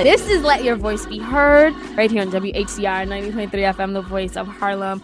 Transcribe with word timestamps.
This 0.00 0.28
is 0.28 0.44
Let 0.44 0.62
Your 0.62 0.76
Voice 0.76 1.06
Be 1.06 1.18
Heard 1.18 1.74
right 1.96 2.08
here 2.08 2.22
on 2.22 2.30
WHCR 2.30 3.08
90.3 3.08 3.50
FM, 3.50 3.94
the 3.94 4.00
voice 4.00 4.36
of 4.36 4.46
Harlem. 4.46 5.02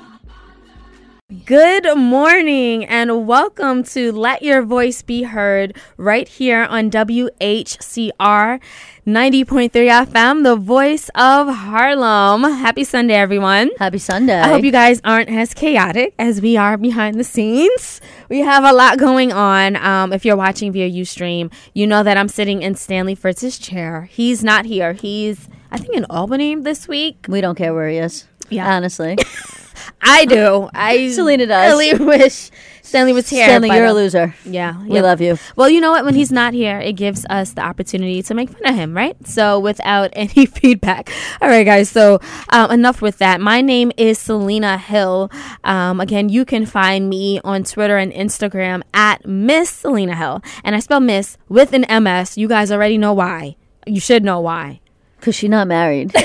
Good 1.33 1.97
morning 1.97 2.85
and 2.85 3.27
welcome 3.27 3.83
to 3.85 4.13
Let 4.13 4.43
Your 4.43 4.61
Voice 4.61 5.01
Be 5.01 5.23
Heard 5.23 5.75
right 5.97 6.29
here 6.29 6.65
on 6.65 6.91
WHCR 6.91 8.61
90.3 9.07 9.71
FM, 9.71 10.43
the 10.43 10.57
voice 10.57 11.09
of 11.15 11.49
Harlem. 11.49 12.43
Happy 12.43 12.85
Sunday, 12.85 13.15
everyone. 13.15 13.71
Happy 13.79 13.97
Sunday. 13.97 14.39
I 14.39 14.49
hope 14.49 14.65
you 14.65 14.71
guys 14.71 15.01
aren't 15.03 15.31
as 15.31 15.55
chaotic 15.55 16.13
as 16.19 16.43
we 16.43 16.59
are 16.59 16.77
behind 16.77 17.19
the 17.19 17.25
scenes. 17.25 18.03
We 18.29 18.41
have 18.41 18.65
a 18.65 18.75
lot 18.75 18.99
going 18.99 19.33
on. 19.33 19.77
Um, 19.77 20.13
if 20.13 20.27
you're 20.27 20.37
watching 20.37 20.73
via 20.73 20.91
Ustream, 20.91 21.51
you 21.73 21.87
know 21.87 22.03
that 22.03 22.19
I'm 22.19 22.29
sitting 22.29 22.61
in 22.61 22.75
Stanley 22.75 23.15
Fritz's 23.15 23.59
chair. 23.59 24.11
He's 24.13 24.45
not 24.45 24.67
here. 24.67 24.93
He's, 24.93 25.49
I 25.71 25.79
think, 25.79 25.95
in 25.95 26.05
Albany 26.11 26.55
this 26.57 26.87
week. 26.87 27.25
We 27.31 27.41
don't 27.41 27.57
care 27.57 27.73
where 27.73 27.89
he 27.89 27.97
is. 27.97 28.29
Yeah. 28.51 28.71
Honestly. 28.77 29.17
I 30.01 30.25
do. 30.25 30.69
I 30.75 31.11
Selena 31.11 31.47
does. 31.47 31.71
really 31.73 31.95
wish 32.05 32.51
Stanley 32.83 33.13
was 33.13 33.29
here. 33.29 33.47
Stanley, 33.47 33.69
but, 33.69 33.77
you're 33.77 33.87
a 33.87 33.93
loser. 33.93 34.35
Yeah, 34.45 34.81
We 34.85 34.97
yeah. 34.97 35.01
love 35.01 35.21
you. 35.21 35.39
Well, 35.57 35.69
you 35.69 35.81
know 35.81 35.91
what? 35.91 36.05
When 36.05 36.15
he's 36.15 36.31
not 36.31 36.53
here, 36.55 36.79
it 36.79 36.93
gives 36.93 37.25
us 37.31 37.53
the 37.53 37.63
opportunity 37.63 38.23
to 38.23 38.35
make 38.35 38.51
fun 38.51 38.65
of 38.67 38.75
him, 38.75 38.95
right? 38.95 39.17
So, 39.27 39.59
without 39.59 40.11
any 40.17 40.47
feedback. 40.47 41.11
All 41.41 41.49
right, 41.49 41.65
guys. 41.65 41.91
So, 41.91 42.21
um, 42.51 42.71
enough 42.71 43.01
with 43.03 43.19
that. 43.19 43.41
My 43.41 43.61
name 43.63 43.91
is 43.97 44.19
Selena 44.19 44.79
Hill. 44.79 45.31
Um, 45.65 46.01
again, 46.01 46.29
you 46.29 46.45
can 46.45 46.67
find 46.67 47.09
me 47.09 47.41
on 47.43 47.65
Twitter 47.65 47.97
and 47.97 48.13
Instagram 48.13 48.83
at 48.93 49.27
Miss 49.27 49.71
Selena 49.71 50.15
Hill. 50.15 50.43
And 50.63 50.77
I 50.77 50.81
spell 50.81 51.01
Miss 51.01 51.37
with 51.49 51.73
an 51.73 51.87
MS. 52.05 52.37
You 52.39 52.49
guys 52.49 52.71
already 52.71 52.99
know 52.99 53.13
why. 53.15 53.57
You 53.87 54.01
should 54.01 54.23
know 54.23 54.41
why. 54.41 54.81
Because 55.19 55.35
she's 55.35 55.51
not 55.51 55.67
married. 55.69 56.15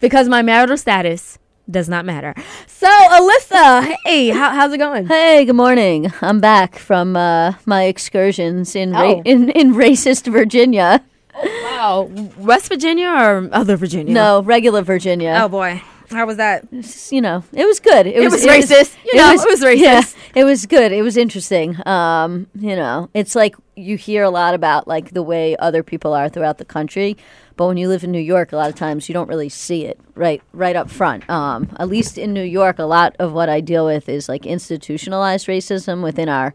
Because 0.00 0.28
my 0.28 0.42
marital 0.42 0.76
status 0.76 1.38
does 1.70 1.88
not 1.88 2.04
matter. 2.04 2.34
So, 2.66 2.86
Alyssa, 2.88 3.96
hey, 4.04 4.28
how, 4.28 4.50
how's 4.50 4.72
it 4.72 4.78
going? 4.78 5.06
hey, 5.06 5.44
good 5.44 5.56
morning. 5.56 6.12
I'm 6.20 6.40
back 6.40 6.78
from 6.78 7.16
uh, 7.16 7.54
my 7.66 7.84
excursions 7.84 8.74
in, 8.76 8.92
ra- 8.92 9.02
Oh. 9.14 9.22
in 9.24 9.50
in 9.50 9.74
racist 9.74 10.30
Virginia. 10.30 11.02
Wow. 11.42 12.10
West 12.38 12.68
Virginia 12.68 13.08
or 13.08 13.48
other 13.52 13.76
Virginia? 13.76 14.12
No, 14.14 14.42
regular 14.42 14.82
Virginia. 14.82 15.38
Oh, 15.42 15.48
boy. 15.48 15.82
How 16.10 16.26
was 16.26 16.36
that? 16.36 16.64
You 17.10 17.20
know, 17.20 17.42
it 17.52 17.64
was 17.66 17.80
good. 17.80 18.06
It, 18.06 18.20
was 18.22 18.44
racist. 18.44 18.94
You 19.04 19.16
know, 19.16 19.32
it 19.32 19.44
was 19.46 19.60
racist. 19.62 19.80
Yeah, 19.80 20.02
it 20.36 20.44
was 20.44 20.66
good. 20.66 20.92
It 20.92 21.02
was 21.02 21.16
interesting. 21.16 21.76
Um, 21.88 22.46
you 22.54 22.76
know, 22.76 23.08
it's 23.14 23.34
like 23.34 23.56
you 23.74 23.96
hear 23.96 24.22
a 24.22 24.30
lot 24.30 24.54
about 24.54 24.86
like 24.86 25.10
the 25.12 25.22
way 25.22 25.56
other 25.56 25.82
people 25.82 26.12
are 26.12 26.28
throughout 26.28 26.58
the 26.58 26.64
country, 26.64 27.16
but 27.56 27.66
when 27.66 27.76
you 27.76 27.88
live 27.88 28.04
in 28.04 28.10
New 28.10 28.18
York, 28.18 28.52
a 28.52 28.56
lot 28.56 28.68
of 28.68 28.74
times 28.74 29.08
you 29.08 29.12
don't 29.12 29.28
really 29.28 29.48
see 29.48 29.84
it 29.84 29.98
right 30.14 30.42
right 30.52 30.76
up 30.76 30.90
front. 30.90 31.28
Um, 31.30 31.68
at 31.78 31.88
least 31.88 32.18
in 32.18 32.32
New 32.32 32.42
York, 32.42 32.78
a 32.78 32.84
lot 32.84 33.14
of 33.18 33.32
what 33.32 33.48
I 33.48 33.60
deal 33.60 33.86
with 33.86 34.08
is 34.08 34.28
like 34.28 34.46
institutionalized 34.46 35.46
racism 35.46 36.02
within 36.02 36.28
our 36.28 36.54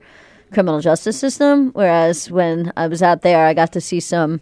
criminal 0.51 0.81
justice 0.81 1.19
system. 1.19 1.71
Whereas 1.71 2.29
when 2.29 2.73
I 2.75 2.87
was 2.87 3.01
out 3.01 3.21
there, 3.21 3.45
I 3.45 3.53
got 3.53 3.71
to 3.73 3.81
see 3.81 3.99
some 3.99 4.41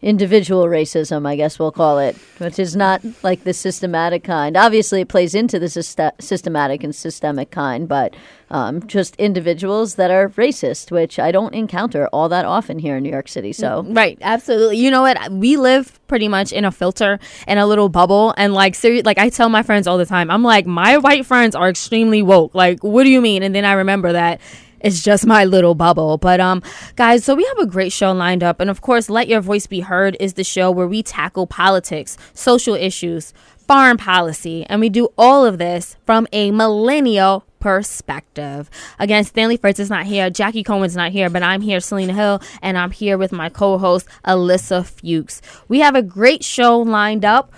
individual 0.00 0.64
racism, 0.66 1.26
I 1.26 1.34
guess 1.34 1.58
we'll 1.58 1.72
call 1.72 1.98
it, 1.98 2.16
which 2.38 2.58
is 2.58 2.76
not 2.76 3.02
like 3.22 3.42
the 3.42 3.52
systematic 3.52 4.22
kind. 4.22 4.56
Obviously, 4.56 5.00
it 5.00 5.08
plays 5.08 5.34
into 5.34 5.58
the 5.58 5.66
syste- 5.66 6.12
systematic 6.20 6.84
and 6.84 6.94
systemic 6.94 7.50
kind, 7.50 7.88
but 7.88 8.14
um, 8.50 8.86
just 8.86 9.16
individuals 9.16 9.96
that 9.96 10.10
are 10.10 10.28
racist, 10.30 10.92
which 10.92 11.18
I 11.18 11.32
don't 11.32 11.52
encounter 11.52 12.06
all 12.12 12.28
that 12.28 12.44
often 12.44 12.78
here 12.78 12.96
in 12.96 13.02
New 13.02 13.10
York 13.10 13.28
City. 13.28 13.52
So, 13.52 13.84
Right, 13.88 14.16
absolutely. 14.22 14.78
You 14.78 14.90
know 14.92 15.02
what? 15.02 15.32
We 15.32 15.56
live 15.56 15.98
pretty 16.06 16.28
much 16.28 16.52
in 16.52 16.64
a 16.64 16.70
filter 16.70 17.18
and 17.48 17.58
a 17.58 17.66
little 17.66 17.88
bubble, 17.88 18.34
and 18.36 18.54
like, 18.54 18.76
seri- 18.76 19.02
like 19.02 19.18
I 19.18 19.30
tell 19.30 19.48
my 19.48 19.64
friends 19.64 19.88
all 19.88 19.98
the 19.98 20.06
time, 20.06 20.30
I'm 20.30 20.44
like, 20.44 20.64
my 20.64 20.96
white 20.98 21.26
friends 21.26 21.56
are 21.56 21.68
extremely 21.68 22.22
woke. 22.22 22.54
Like, 22.54 22.84
what 22.84 23.02
do 23.02 23.10
you 23.10 23.20
mean? 23.20 23.42
And 23.42 23.52
then 23.52 23.64
I 23.64 23.72
remember 23.72 24.12
that 24.12 24.40
it's 24.80 25.02
just 25.02 25.26
my 25.26 25.44
little 25.44 25.74
bubble. 25.74 26.18
But 26.18 26.40
um, 26.40 26.62
guys, 26.96 27.24
so 27.24 27.34
we 27.34 27.44
have 27.44 27.58
a 27.58 27.66
great 27.66 27.92
show 27.92 28.12
lined 28.12 28.42
up, 28.42 28.60
and 28.60 28.70
of 28.70 28.80
course, 28.80 29.08
Let 29.08 29.28
Your 29.28 29.40
Voice 29.40 29.66
Be 29.66 29.80
Heard 29.80 30.16
is 30.20 30.34
the 30.34 30.44
show 30.44 30.70
where 30.70 30.88
we 30.88 31.02
tackle 31.02 31.46
politics, 31.46 32.16
social 32.34 32.74
issues, 32.74 33.32
foreign 33.66 33.98
policy, 33.98 34.64
and 34.68 34.80
we 34.80 34.88
do 34.88 35.08
all 35.18 35.44
of 35.44 35.58
this 35.58 35.96
from 36.06 36.26
a 36.32 36.50
millennial 36.50 37.44
perspective. 37.60 38.70
Again, 38.98 39.24
Stanley 39.24 39.56
Fritz 39.56 39.80
is 39.80 39.90
not 39.90 40.06
here, 40.06 40.30
Jackie 40.30 40.62
Cohen's 40.62 40.96
not 40.96 41.12
here, 41.12 41.28
but 41.28 41.42
I'm 41.42 41.60
here, 41.60 41.80
Selena 41.80 42.14
Hill, 42.14 42.40
and 42.62 42.78
I'm 42.78 42.90
here 42.90 43.18
with 43.18 43.32
my 43.32 43.48
co-host 43.48 44.08
Alyssa 44.24 44.86
Fuchs. 44.86 45.42
We 45.68 45.80
have 45.80 45.94
a 45.94 46.02
great 46.02 46.42
show 46.44 46.78
lined 46.78 47.24
up. 47.24 47.52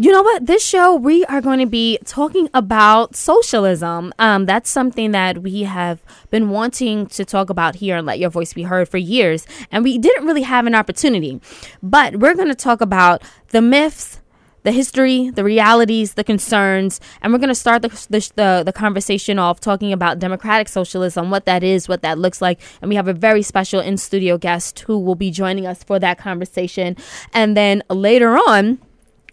You 0.00 0.12
know 0.12 0.22
what? 0.22 0.46
This 0.46 0.64
show 0.64 0.94
we 0.94 1.24
are 1.24 1.40
going 1.40 1.58
to 1.58 1.66
be 1.66 1.98
talking 2.04 2.48
about 2.54 3.16
socialism. 3.16 4.14
Um, 4.20 4.46
that's 4.46 4.70
something 4.70 5.10
that 5.10 5.38
we 5.38 5.64
have 5.64 6.00
been 6.30 6.50
wanting 6.50 7.08
to 7.08 7.24
talk 7.24 7.50
about 7.50 7.74
here 7.74 7.96
and 7.96 8.06
let 8.06 8.20
your 8.20 8.30
voice 8.30 8.52
be 8.52 8.62
heard 8.62 8.88
for 8.88 8.96
years, 8.96 9.44
and 9.72 9.82
we 9.82 9.98
didn't 9.98 10.24
really 10.24 10.42
have 10.42 10.66
an 10.66 10.76
opportunity. 10.76 11.40
But 11.82 12.18
we're 12.18 12.36
going 12.36 12.46
to 12.46 12.54
talk 12.54 12.80
about 12.80 13.24
the 13.48 13.60
myths, 13.60 14.20
the 14.62 14.70
history, 14.70 15.30
the 15.30 15.42
realities, 15.42 16.14
the 16.14 16.22
concerns, 16.22 17.00
and 17.20 17.32
we're 17.32 17.40
going 17.40 17.48
to 17.48 17.54
start 17.56 17.82
the, 17.82 17.88
the, 18.08 18.30
the, 18.36 18.62
the 18.66 18.72
conversation 18.72 19.40
off 19.40 19.58
talking 19.58 19.92
about 19.92 20.20
democratic 20.20 20.68
socialism, 20.68 21.28
what 21.28 21.44
that 21.46 21.64
is, 21.64 21.88
what 21.88 22.02
that 22.02 22.18
looks 22.18 22.40
like. 22.40 22.60
And 22.80 22.88
we 22.88 22.94
have 22.94 23.08
a 23.08 23.12
very 23.12 23.42
special 23.42 23.80
in 23.80 23.96
studio 23.96 24.38
guest 24.38 24.78
who 24.80 24.96
will 24.96 25.16
be 25.16 25.32
joining 25.32 25.66
us 25.66 25.82
for 25.82 25.98
that 25.98 26.18
conversation. 26.18 26.96
And 27.34 27.56
then 27.56 27.82
later 27.90 28.36
on, 28.36 28.78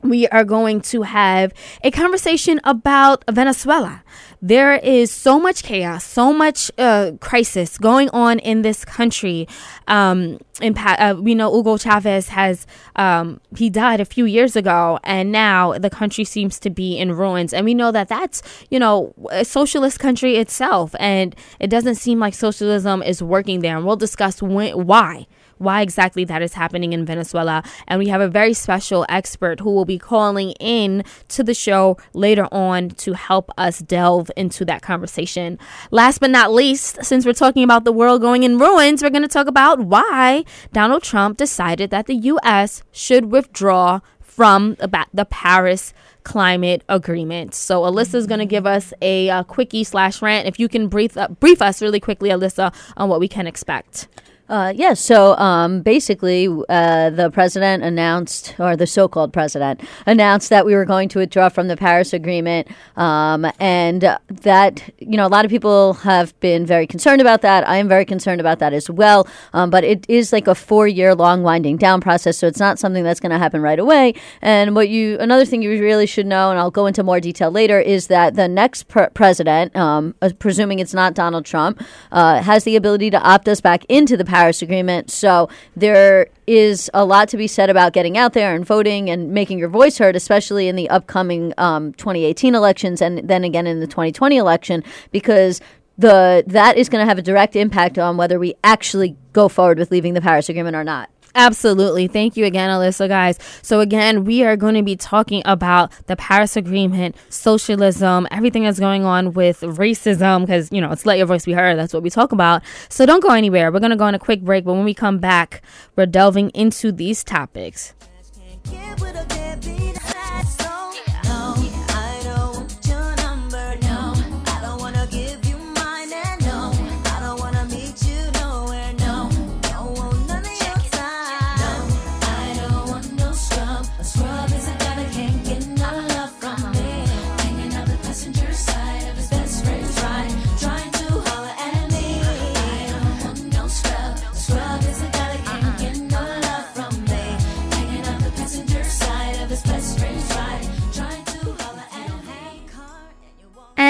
we 0.09 0.27
are 0.27 0.43
going 0.43 0.81
to 0.81 1.03
have 1.03 1.53
a 1.83 1.91
conversation 1.91 2.59
about 2.63 3.23
Venezuela. 3.29 4.03
There 4.41 4.75
is 4.75 5.11
so 5.11 5.39
much 5.39 5.63
chaos, 5.63 6.03
so 6.03 6.31
much 6.31 6.69
uh, 6.77 7.13
crisis 7.19 7.77
going 7.77 8.09
on 8.09 8.39
in 8.39 8.61
this 8.61 8.85
country. 8.85 9.47
Um, 9.87 10.39
in 10.61 10.73
pa- 10.73 10.97
uh, 10.99 11.15
we 11.19 11.33
know 11.35 11.51
Hugo 11.53 11.77
Chavez 11.77 12.29
has 12.29 12.67
um, 12.95 13.41
he 13.57 13.69
died 13.69 13.99
a 13.99 14.05
few 14.05 14.25
years 14.25 14.55
ago, 14.55 14.99
and 15.03 15.31
now 15.31 15.77
the 15.77 15.89
country 15.89 16.23
seems 16.23 16.59
to 16.59 16.69
be 16.69 16.97
in 16.97 17.11
ruins. 17.13 17.53
And 17.53 17.65
we 17.65 17.73
know 17.73 17.91
that 17.91 18.07
that's 18.07 18.43
you 18.69 18.77
know 18.77 19.13
a 19.31 19.43
socialist 19.43 19.99
country 19.99 20.37
itself, 20.37 20.93
and 20.99 21.35
it 21.59 21.69
doesn't 21.69 21.95
seem 21.95 22.19
like 22.19 22.33
socialism 22.33 23.01
is 23.01 23.23
working 23.23 23.61
there. 23.61 23.77
And 23.77 23.85
we'll 23.85 23.95
discuss 23.95 24.41
when, 24.41 24.85
why 24.85 25.27
why 25.57 25.81
exactly 25.81 26.25
that 26.25 26.41
is 26.41 26.53
happening 26.53 26.93
in 26.93 27.05
Venezuela. 27.05 27.63
And 27.87 27.99
we 27.99 28.07
have 28.07 28.21
a 28.21 28.27
very 28.27 28.53
special 28.53 29.05
expert 29.09 29.59
who 29.59 29.71
will 29.71 29.85
be 29.85 29.97
calling 29.97 30.51
in 30.59 31.03
to 31.29 31.43
the 31.43 31.53
show 31.53 31.97
later 32.13 32.47
on 32.51 32.89
to 32.89 33.13
help 33.13 33.49
us 33.57 33.79
delve 33.79 34.31
into 34.35 34.65
that 34.65 34.81
conversation. 34.81 35.57
Last 35.91 36.19
but 36.19 36.29
not 36.29 36.53
least, 36.53 37.03
since 37.03 37.25
we're 37.25 37.33
talking 37.33 37.63
about 37.63 37.83
the 37.83 37.91
world 37.91 38.21
going 38.21 38.43
in 38.43 38.57
ruins, 38.57 39.01
we're 39.01 39.09
going 39.09 39.21
to 39.21 39.27
talk 39.27 39.47
about 39.47 39.79
why 39.79 40.43
Donald 40.73 41.03
Trump 41.03 41.37
decided 41.37 41.89
that 41.89 42.07
the 42.07 42.15
U.S. 42.15 42.83
should 42.91 43.31
withdraw 43.31 43.99
from 44.35 44.75
the, 44.75 45.25
Paris 45.29 45.93
climate 46.23 46.83
agreement. 46.89 47.53
So 47.53 47.83
Alyssa 47.83 48.15
is 48.15 48.27
going 48.27 48.39
to 48.39 48.45
give 48.45 48.65
us 48.65 48.93
a, 49.01 49.29
uh 49.29 49.43
quickie 49.43 49.83
slash 49.85 50.21
rant. 50.21 50.47
If 50.47 50.59
you 50.59 50.67
can 50.67 50.87
brief 50.87 51.15
uh, 51.15 51.29
brief 51.29 51.61
us 51.61 51.81
really 51.81 51.99
quickly, 52.01 52.29
Alyssa, 52.29 52.73
on 52.97 53.07
what 53.07 53.19
we 53.19 53.27
can 53.27 53.47
expect. 53.47 54.07
Uh, 54.47 54.71
yeah, 54.75 54.93
so 54.93 55.35
um, 55.37 55.81
basically, 55.81 56.47
uh, 56.69 57.09
the 57.09 57.31
president 57.33 57.83
announced, 57.83 58.53
or 58.59 58.75
the 58.75 58.85
so 58.85 59.07
called 59.07 59.33
president 59.33 59.81
announced 60.05 60.51
that 60.51 60.67
we 60.67 60.75
were 60.75 60.85
going 60.85 61.09
to 61.09 61.17
withdraw 61.17 61.49
from 61.49 61.67
the 61.67 61.75
Paris 61.75 62.13
Agreement. 62.13 62.67
Um, 62.95 63.47
and 63.59 64.01
that, 64.29 64.87
you 64.99 65.17
know, 65.17 65.25
a 65.25 65.29
lot 65.29 65.45
of 65.45 65.51
people 65.51 65.93
have 65.95 66.39
been 66.41 66.63
very 66.63 66.85
concerned 66.85 67.21
about 67.21 67.41
that. 67.41 67.67
I 67.67 67.77
am 67.77 67.87
very 67.87 68.05
concerned 68.05 68.39
about 68.39 68.59
that 68.59 68.71
as 68.71 68.87
well. 68.87 69.27
Um, 69.53 69.71
but 69.71 69.83
it 69.83 70.05
is 70.07 70.31
like 70.31 70.45
a 70.45 70.53
four 70.53 70.87
year 70.87 71.15
long 71.15 71.41
winding 71.41 71.77
down 71.77 71.99
process, 71.99 72.37
so 72.37 72.45
it's 72.45 72.59
not 72.59 72.77
something 72.77 73.03
that's 73.03 73.19
going 73.19 73.31
to 73.31 73.39
happen 73.39 73.61
right 73.61 73.79
away. 73.79 74.13
And 74.43 74.75
what 74.75 74.89
you, 74.89 75.17
another 75.19 75.45
thing 75.45 75.63
you 75.63 75.71
really 75.71 76.05
should 76.05 76.27
know, 76.27 76.51
and 76.51 76.59
I'll 76.59 76.69
go 76.69 76.85
into 76.85 77.01
more 77.01 77.19
detail 77.19 77.49
later, 77.49 77.79
is 77.79 78.07
that 78.07 78.35
the 78.35 78.47
next 78.47 78.89
pr- 78.89 79.05
president, 79.15 79.75
um, 79.75 80.13
uh, 80.21 80.29
presuming 80.37 80.77
it's 80.77 80.93
not 80.93 81.15
Donald 81.15 81.45
Trump, 81.45 81.81
uh, 82.11 82.43
has 82.43 82.63
the 82.63 82.75
ability 82.75 83.09
to 83.09 83.19
opt 83.21 83.47
us 83.47 83.59
back 83.59 83.83
into 83.89 84.15
the 84.15 84.25
Paris 84.35 84.61
Agreement. 84.61 85.09
So 85.09 85.47
there 85.77 86.27
is 86.45 86.91
a 86.93 87.05
lot 87.05 87.29
to 87.29 87.37
be 87.37 87.47
said 87.47 87.69
about 87.69 87.93
getting 87.93 88.17
out 88.17 88.33
there 88.33 88.53
and 88.53 88.65
voting 88.65 89.09
and 89.09 89.31
making 89.31 89.59
your 89.59 89.69
voice 89.69 89.97
heard, 89.97 90.13
especially 90.13 90.67
in 90.67 90.75
the 90.75 90.89
upcoming 90.89 91.53
um, 91.57 91.93
2018 91.93 92.53
elections 92.53 93.01
and 93.01 93.29
then 93.29 93.45
again 93.45 93.65
in 93.65 93.79
the 93.79 93.87
2020 93.87 94.35
election, 94.35 94.83
because 95.13 95.61
the 95.97 96.43
that 96.47 96.75
is 96.75 96.89
going 96.89 97.01
to 97.01 97.07
have 97.07 97.17
a 97.17 97.21
direct 97.21 97.55
impact 97.55 97.97
on 97.97 98.17
whether 98.17 98.37
we 98.37 98.53
actually 98.61 99.15
go 99.31 99.47
forward 99.47 99.79
with 99.79 99.89
leaving 99.89 100.13
the 100.13 100.21
Paris 100.21 100.49
Agreement 100.49 100.75
or 100.75 100.83
not. 100.83 101.09
Absolutely. 101.37 102.07
Thank 102.07 102.37
you 102.37 102.45
again, 102.45 102.69
Alyssa, 102.69 103.09
guys. 103.09 103.37
So, 103.61 103.81
again, 103.81 104.23
we 104.23 104.43
are 104.45 104.55
going 104.55 104.75
to 104.75 104.81
be 104.83 104.95
talking 104.95 105.41
about 105.43 105.91
the 106.07 106.15
Paris 106.15 106.55
Agreement, 106.55 107.17
socialism, 107.27 108.25
everything 108.31 108.63
that's 108.63 108.79
going 108.79 109.03
on 109.03 109.33
with 109.33 109.59
racism, 109.59 110.41
because, 110.41 110.71
you 110.71 110.79
know, 110.79 110.91
it's 110.93 111.05
let 111.05 111.17
your 111.17 111.27
voice 111.27 111.43
be 111.43 111.51
heard. 111.51 111.77
That's 111.77 111.93
what 111.93 112.03
we 112.03 112.09
talk 112.09 112.31
about. 112.31 112.63
So, 112.87 113.05
don't 113.05 113.21
go 113.21 113.31
anywhere. 113.31 113.69
We're 113.69 113.81
going 113.81 113.89
to 113.91 113.97
go 113.97 114.05
on 114.05 114.15
a 114.15 114.19
quick 114.19 114.43
break, 114.43 114.63
but 114.63 114.75
when 114.75 114.85
we 114.85 114.93
come 114.93 115.17
back, 115.19 115.61
we're 115.97 116.05
delving 116.05 116.51
into 116.51 116.93
these 116.93 117.21
topics. 117.21 117.93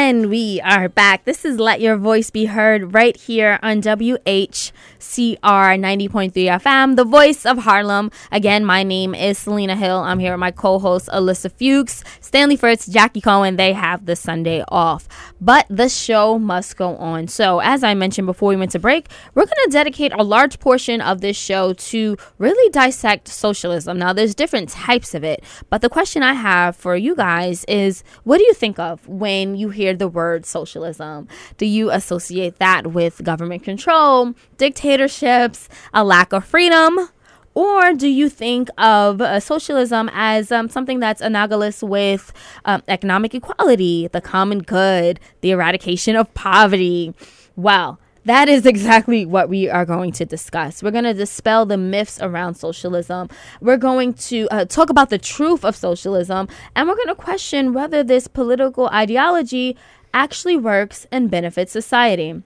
And 0.06 0.30
we 0.30 0.62
are 0.62 0.88
back. 0.88 1.26
This 1.26 1.44
is 1.44 1.58
Let 1.58 1.82
Your 1.82 1.98
Voice 1.98 2.30
Be 2.30 2.46
Heard 2.46 2.94
right 2.94 3.18
here 3.18 3.58
on 3.64 3.82
WHCR 3.82 4.72
90.3 5.02 6.32
FM, 6.32 6.96
the 6.96 7.04
voice 7.04 7.44
of 7.44 7.58
Harlem. 7.58 8.12
Again, 8.32 8.64
my 8.64 8.84
name 8.84 9.16
is 9.16 9.40
Selena 9.40 9.76
Hill. 9.76 9.98
I'm 9.98 10.20
here 10.20 10.34
with 10.34 10.40
my 10.40 10.52
co 10.52 10.78
host, 10.78 11.08
Alyssa 11.08 11.52
Fuchs, 11.52 12.04
Stanley 12.22 12.56
Fritz, 12.56 12.86
Jackie 12.86 13.20
Cohen. 13.20 13.56
They 13.56 13.74
have 13.74 14.06
the 14.06 14.16
Sunday 14.16 14.64
off. 14.68 15.08
But 15.42 15.66
the 15.72 15.90
show 15.90 16.38
must 16.38 16.78
go 16.78 16.96
on. 16.98 17.28
So, 17.28 17.60
as 17.60 17.84
I 17.84 17.96
mentioned 17.96 18.28
before 18.28 18.50
we 18.50 18.58
went 18.58 18.74
to 18.74 18.80
break, 18.80 19.08
we're 19.34 19.46
going 19.46 19.66
to 19.66 19.72
dedicate 19.72 20.14
a 20.14 20.22
large 20.22 20.60
portion 20.60 21.02
of 21.02 21.22
this 21.22 21.36
show 21.36 21.74
to 21.74 22.16
really 22.38 22.70
dissect 22.70 23.28
socialism. 23.28 23.98
Now, 23.98 24.14
there's 24.14 24.36
different 24.36 24.70
types 24.70 25.16
of 25.16 25.24
it, 25.24 25.44
but 25.72 25.82
the 25.82 25.90
question 25.90 26.22
I 26.22 26.34
have 26.34 26.76
for 26.76 26.96
you 26.96 27.16
guys 27.16 27.66
is 27.66 28.04
what 28.24 28.38
do 28.38 28.44
you 28.44 28.54
think 28.54 28.78
of 28.78 29.08
when 29.08 29.56
you 29.56 29.70
hear 29.70 29.95
the 29.96 30.08
word 30.08 30.46
socialism? 30.46 31.28
Do 31.58 31.66
you 31.66 31.92
associate 31.92 32.60
that 32.60 32.88
with 32.88 33.24
government 33.24 33.64
control, 33.64 34.34
dictatorships, 34.58 35.70
a 35.94 36.04
lack 36.04 36.34
of 36.34 36.46
freedom? 36.46 37.10
Or 37.54 37.94
do 37.94 38.10
you 38.10 38.28
think 38.28 38.70
of 38.78 39.22
uh, 39.22 39.40
socialism 39.40 40.10
as 40.14 40.52
um, 40.52 40.68
something 40.68 41.00
that's 41.00 41.22
analogous 41.22 41.82
with 41.82 42.34
um, 42.66 42.84
economic 42.90 43.34
equality, 43.34 44.10
the 44.10 44.20
common 44.20 44.60
good, 44.60 45.22
the 45.40 45.52
eradication 45.52 46.18
of 46.18 46.34
poverty? 46.34 47.14
Well, 47.56 47.98
that 48.26 48.50
is 48.50 48.66
exactly 48.66 49.26
what 49.26 49.50
we 49.50 49.70
are 49.70 49.86
going 49.86 50.12
to 50.14 50.26
discuss. 50.26 50.82
We're 50.82 50.92
going 50.92 51.04
to 51.06 51.14
dispel 51.14 51.66
the 51.66 51.78
myths 51.78 52.20
around 52.22 52.56
socialism. 52.56 53.30
We're 53.62 53.78
going 53.78 54.14
to 54.16 54.48
uh, 54.50 54.66
talk 54.66 54.90
about 54.90 55.10
the 55.10 55.18
truth 55.20 55.64
of 55.64 55.76
socialism, 55.76 56.48
and 56.76 56.88
we're 56.88 56.96
going 56.96 57.08
to 57.08 57.16
question 57.16 57.74
whether 57.74 58.04
this 58.04 58.28
political 58.28 58.88
ideology 58.90 59.78
actually 60.14 60.58
works 60.58 61.06
and 61.12 61.30
benefits 61.30 61.72
society. 61.72 62.42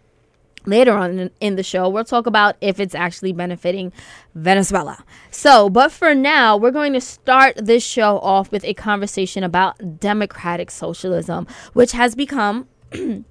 Later 0.66 0.98
on 0.98 1.32
in 1.40 1.56
the 1.56 1.64
show, 1.64 1.88
we'll 1.88 2.04
talk 2.04 2.28
about 2.28 2.58
if 2.60 2.82
it's 2.82 2.94
actually 2.94 3.32
benefiting 3.32 3.94
Venezuela. 4.36 5.06
So, 5.32 5.70
but 5.70 5.92
for 5.92 6.14
now, 6.14 6.58
we're 6.58 6.72
going 6.72 6.92
to 6.94 7.02
start 7.02 7.56
this 7.56 7.84
show 7.84 8.20
off 8.20 8.52
with 8.52 8.66
a 8.66 8.74
conversation 8.74 9.44
about 9.46 10.00
democratic 10.00 10.70
socialism, 10.70 11.48
which 11.72 11.94
has 11.94 12.14
become 12.14 12.68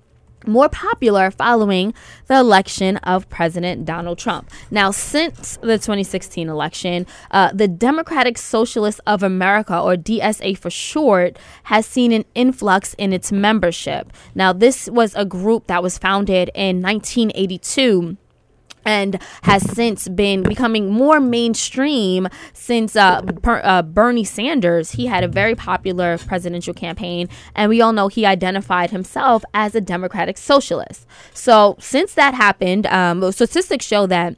more 0.46 0.68
popular 0.68 1.30
following 1.30 1.94
the 2.26 2.38
election 2.38 2.96
of 2.98 3.28
President 3.28 3.84
Donald 3.84 4.18
Trump. 4.18 4.50
Now, 4.70 4.90
since 4.90 5.56
the 5.58 5.78
2016 5.78 6.48
election, 6.48 7.06
uh, 7.30 7.50
the 7.52 7.68
Democratic 7.68 8.38
Socialists 8.38 9.00
of 9.06 9.22
America, 9.22 9.78
or 9.78 9.96
DSA 9.96 10.56
for 10.56 10.70
short, 10.70 11.38
has 11.64 11.86
seen 11.86 12.12
an 12.12 12.24
influx 12.34 12.94
in 12.94 13.12
its 13.12 13.32
membership. 13.32 14.12
Now, 14.34 14.52
this 14.52 14.88
was 14.88 15.14
a 15.14 15.24
group 15.24 15.66
that 15.66 15.82
was 15.82 15.98
founded 15.98 16.50
in 16.54 16.82
1982 16.82 18.16
and 18.88 19.20
has 19.42 19.62
since 19.70 20.08
been 20.08 20.42
becoming 20.42 20.90
more 20.90 21.20
mainstream 21.20 22.26
since 22.54 22.96
uh, 22.96 23.20
per, 23.20 23.60
uh, 23.62 23.82
Bernie 23.82 24.24
Sanders. 24.24 24.92
He 24.92 25.04
had 25.04 25.22
a 25.22 25.28
very 25.28 25.54
popular 25.54 26.16
presidential 26.16 26.72
campaign, 26.72 27.28
and 27.54 27.68
we 27.68 27.82
all 27.82 27.92
know 27.92 28.08
he 28.08 28.24
identified 28.24 28.90
himself 28.90 29.44
as 29.52 29.74
a 29.74 29.82
democratic 29.82 30.38
socialist. 30.38 31.06
So, 31.34 31.76
since 31.78 32.14
that 32.14 32.32
happened, 32.32 32.86
um, 32.86 33.30
statistics 33.30 33.84
show 33.84 34.06
that 34.06 34.36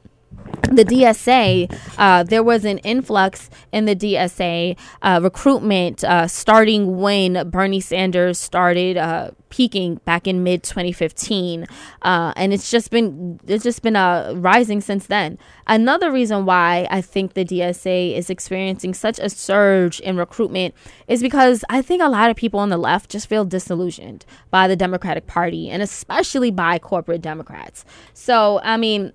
the 0.61 0.85
DSA, 0.85 1.77
uh, 1.97 2.23
there 2.23 2.43
was 2.43 2.65
an 2.65 2.77
influx 2.79 3.49
in 3.71 3.85
the 3.85 3.95
DSA 3.95 4.77
uh, 5.01 5.19
recruitment 5.21 6.03
uh, 6.03 6.27
starting 6.27 6.97
when 6.97 7.49
Bernie 7.49 7.79
Sanders 7.81 8.39
started 8.39 8.97
uh, 8.97 9.31
peaking 9.49 9.95
back 10.05 10.27
in 10.27 10.43
mid 10.43 10.63
2015, 10.63 11.67
uh, 12.01 12.33
and 12.35 12.53
it's 12.53 12.71
just 12.71 12.89
been 12.89 13.39
it's 13.47 13.63
just 13.63 13.81
been 13.81 13.95
uh, 13.95 14.33
rising 14.37 14.81
since 14.81 15.07
then. 15.07 15.37
Another 15.67 16.11
reason 16.11 16.45
why 16.45 16.87
I 16.89 17.01
think 17.01 17.33
the 17.33 17.45
DSA 17.45 18.15
is 18.15 18.29
experiencing 18.29 18.93
such 18.93 19.19
a 19.19 19.29
surge 19.29 19.99
in 19.99 20.17
recruitment 20.17 20.73
is 21.07 21.21
because 21.21 21.63
I 21.69 21.81
think 21.81 22.01
a 22.01 22.09
lot 22.09 22.29
of 22.29 22.35
people 22.35 22.59
on 22.59 22.69
the 22.69 22.77
left 22.77 23.11
just 23.11 23.27
feel 23.27 23.45
disillusioned 23.45 24.25
by 24.49 24.67
the 24.67 24.75
Democratic 24.75 25.27
Party 25.27 25.69
and 25.69 25.81
especially 25.81 26.51
by 26.51 26.79
corporate 26.79 27.21
Democrats. 27.21 27.85
So 28.13 28.59
I 28.63 28.77
mean 28.77 29.13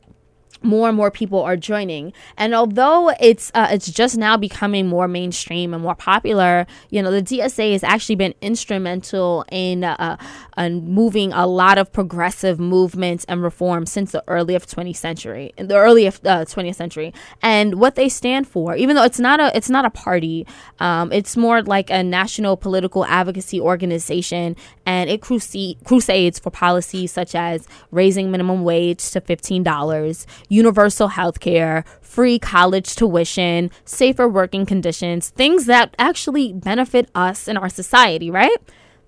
more 0.66 0.88
and 0.88 0.96
more 0.96 1.10
people 1.10 1.40
are 1.42 1.56
joining. 1.56 2.12
And 2.36 2.54
although 2.54 3.10
it's 3.20 3.50
uh, 3.54 3.68
it's 3.70 3.90
just 3.90 4.16
now 4.16 4.36
becoming 4.36 4.86
more 4.86 5.08
mainstream 5.08 5.72
and 5.72 5.82
more 5.82 5.94
popular 5.94 6.66
you 6.90 7.02
know 7.02 7.10
the 7.10 7.22
DSA 7.22 7.72
has 7.72 7.82
actually 7.82 8.16
been 8.16 8.34
instrumental 8.40 9.44
in 9.50 9.84
uh, 9.84 10.16
uh, 10.56 10.68
moving 10.68 11.32
a 11.32 11.46
lot 11.46 11.78
of 11.78 11.92
progressive 11.92 12.58
movements 12.58 13.24
and 13.28 13.42
reforms 13.42 13.90
since 13.92 14.12
the 14.12 14.22
early 14.28 14.54
of 14.54 14.66
20th 14.66 14.96
century 14.96 15.52
the 15.56 15.76
early 15.76 16.06
of 16.06 16.20
20th 16.22 16.68
uh, 16.68 16.72
century. 16.72 17.14
And 17.42 17.80
what 17.80 17.94
they 17.94 18.08
stand 18.08 18.48
for 18.48 18.76
even 18.76 18.96
though 18.96 19.04
it's 19.04 19.20
not 19.20 19.40
a 19.40 19.56
it's 19.56 19.70
not 19.70 19.84
a 19.84 19.90
party 19.90 20.46
um, 20.80 21.12
it's 21.12 21.36
more 21.36 21.62
like 21.62 21.90
a 21.90 22.02
national 22.02 22.56
political 22.56 23.04
advocacy 23.06 23.60
organization 23.60 24.56
and 24.84 25.10
it 25.10 25.20
crusades 25.20 26.38
for 26.38 26.50
policies 26.50 27.12
such 27.12 27.34
as 27.34 27.66
raising 27.90 28.30
minimum 28.30 28.64
wage 28.64 29.10
to 29.10 29.20
$15 29.20 30.26
universal 30.56 31.08
health 31.08 31.38
care, 31.40 31.84
free 32.00 32.38
college 32.38 32.94
tuition, 32.96 33.70
safer 33.84 34.28
working 34.28 34.64
conditions, 34.66 35.30
things 35.30 35.66
that 35.66 35.94
actually 35.98 36.52
benefit 36.52 37.08
us 37.14 37.46
and 37.48 37.58
our 37.58 37.68
society, 37.68 38.30
right? 38.30 38.56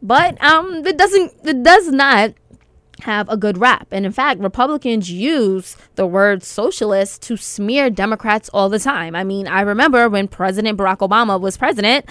But 0.02 0.42
um, 0.42 0.86
it 0.86 0.96
doesn't, 0.96 1.32
it 1.44 1.62
does 1.62 1.88
not 1.88 2.34
have 3.00 3.28
a 3.28 3.36
good 3.36 3.58
rap. 3.58 3.88
And 3.90 4.04
in 4.04 4.12
fact, 4.12 4.40
Republicans 4.40 5.10
use 5.10 5.76
the 5.94 6.06
word 6.06 6.42
socialist 6.42 7.22
to 7.22 7.36
smear 7.36 7.90
Democrats 7.90 8.48
all 8.52 8.68
the 8.68 8.78
time. 8.78 9.14
I 9.14 9.24
mean, 9.24 9.46
I 9.46 9.60
remember 9.62 10.08
when 10.08 10.28
President 10.28 10.78
Barack 10.78 10.98
Obama 10.98 11.40
was 11.40 11.56
president, 11.56 12.06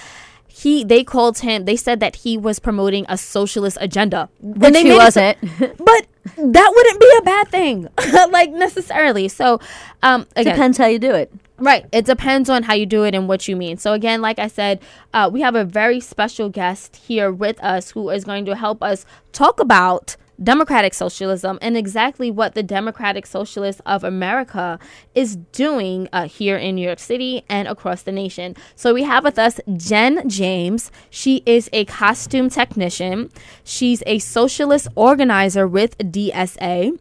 he 0.48 0.84
they 0.84 1.04
called 1.04 1.38
him 1.40 1.66
they 1.66 1.76
said 1.76 2.00
that 2.00 2.16
he 2.16 2.36
was 2.36 2.58
promoting 2.58 3.06
a 3.10 3.18
socialist 3.18 3.78
agenda 3.80 4.28
which 4.40 4.76
he 4.76 4.92
wasn't 4.92 5.38
but 5.78 6.08
that 6.36 6.74
wouldn't 6.76 7.00
be 7.00 7.14
a 7.20 7.22
bad 7.22 7.48
thing 7.50 7.88
like 8.32 8.52
necessarily. 8.52 9.28
So 9.28 9.60
um 10.04 10.28
again, 10.36 10.54
depends 10.54 10.78
how 10.78 10.88
you 10.88 11.00
do 11.00 11.14
it. 11.14 11.32
Right. 11.60 11.86
It 11.92 12.06
depends 12.06 12.50
on 12.50 12.64
how 12.64 12.76
you 12.76 12.86
do 12.86 13.04
it 13.04 13.16
and 13.16 13.28
what 13.28 13.48
you 13.48 13.56
mean. 13.56 13.78
So 13.78 13.94
again 13.94 14.22
like 14.22 14.40
i 14.40 14.48
said 14.48 14.80
uh, 15.14 15.30
we 15.32 15.42
have 15.42 15.56
a 15.56 15.64
very 15.64 16.00
special 16.00 16.50
guest 16.50 16.96
here 16.96 17.32
with 17.32 17.62
us 17.64 17.92
who 17.92 18.10
is 18.10 18.24
going 18.24 18.46
to 18.46 18.56
help 18.56 18.84
us 18.84 19.06
talk 19.32 19.60
about 19.60 20.16
democratic 20.42 20.94
socialism 20.94 21.58
and 21.62 21.76
exactly 21.76 22.32
what 22.32 22.54
the 22.56 22.64
Democratic 22.64 23.26
Socialists 23.26 23.82
of 23.86 24.04
America 24.04 24.80
is 25.16 25.36
doing 25.52 26.08
uh, 26.14 26.28
here 26.28 26.58
in 26.58 26.76
New 26.76 26.86
York 26.86 27.00
City 27.00 27.44
and 27.50 27.68
across 27.68 28.04
the 28.04 28.12
nation. 28.12 28.56
So 28.76 28.94
we 28.94 29.04
have 29.04 29.24
with 29.24 29.40
us 29.40 29.60
Jen 29.76 30.28
James. 30.30 30.92
She 31.10 31.44
is 31.46 31.70
a 31.74 31.86
costume 31.86 32.50
technician, 32.50 33.30
she's 33.64 34.04
a 34.06 34.20
socialist 34.20 34.88
organizer 34.96 35.68
with 35.68 35.98
DSA. 35.98 36.98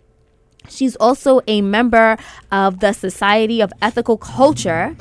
She's 0.69 0.97
also 0.97 1.41
a 1.47 1.61
member 1.61 2.17
of 2.51 2.81
the 2.81 2.93
Society 2.93 3.61
of 3.61 3.73
Ethical 3.81 4.17
Culture. 4.17 4.97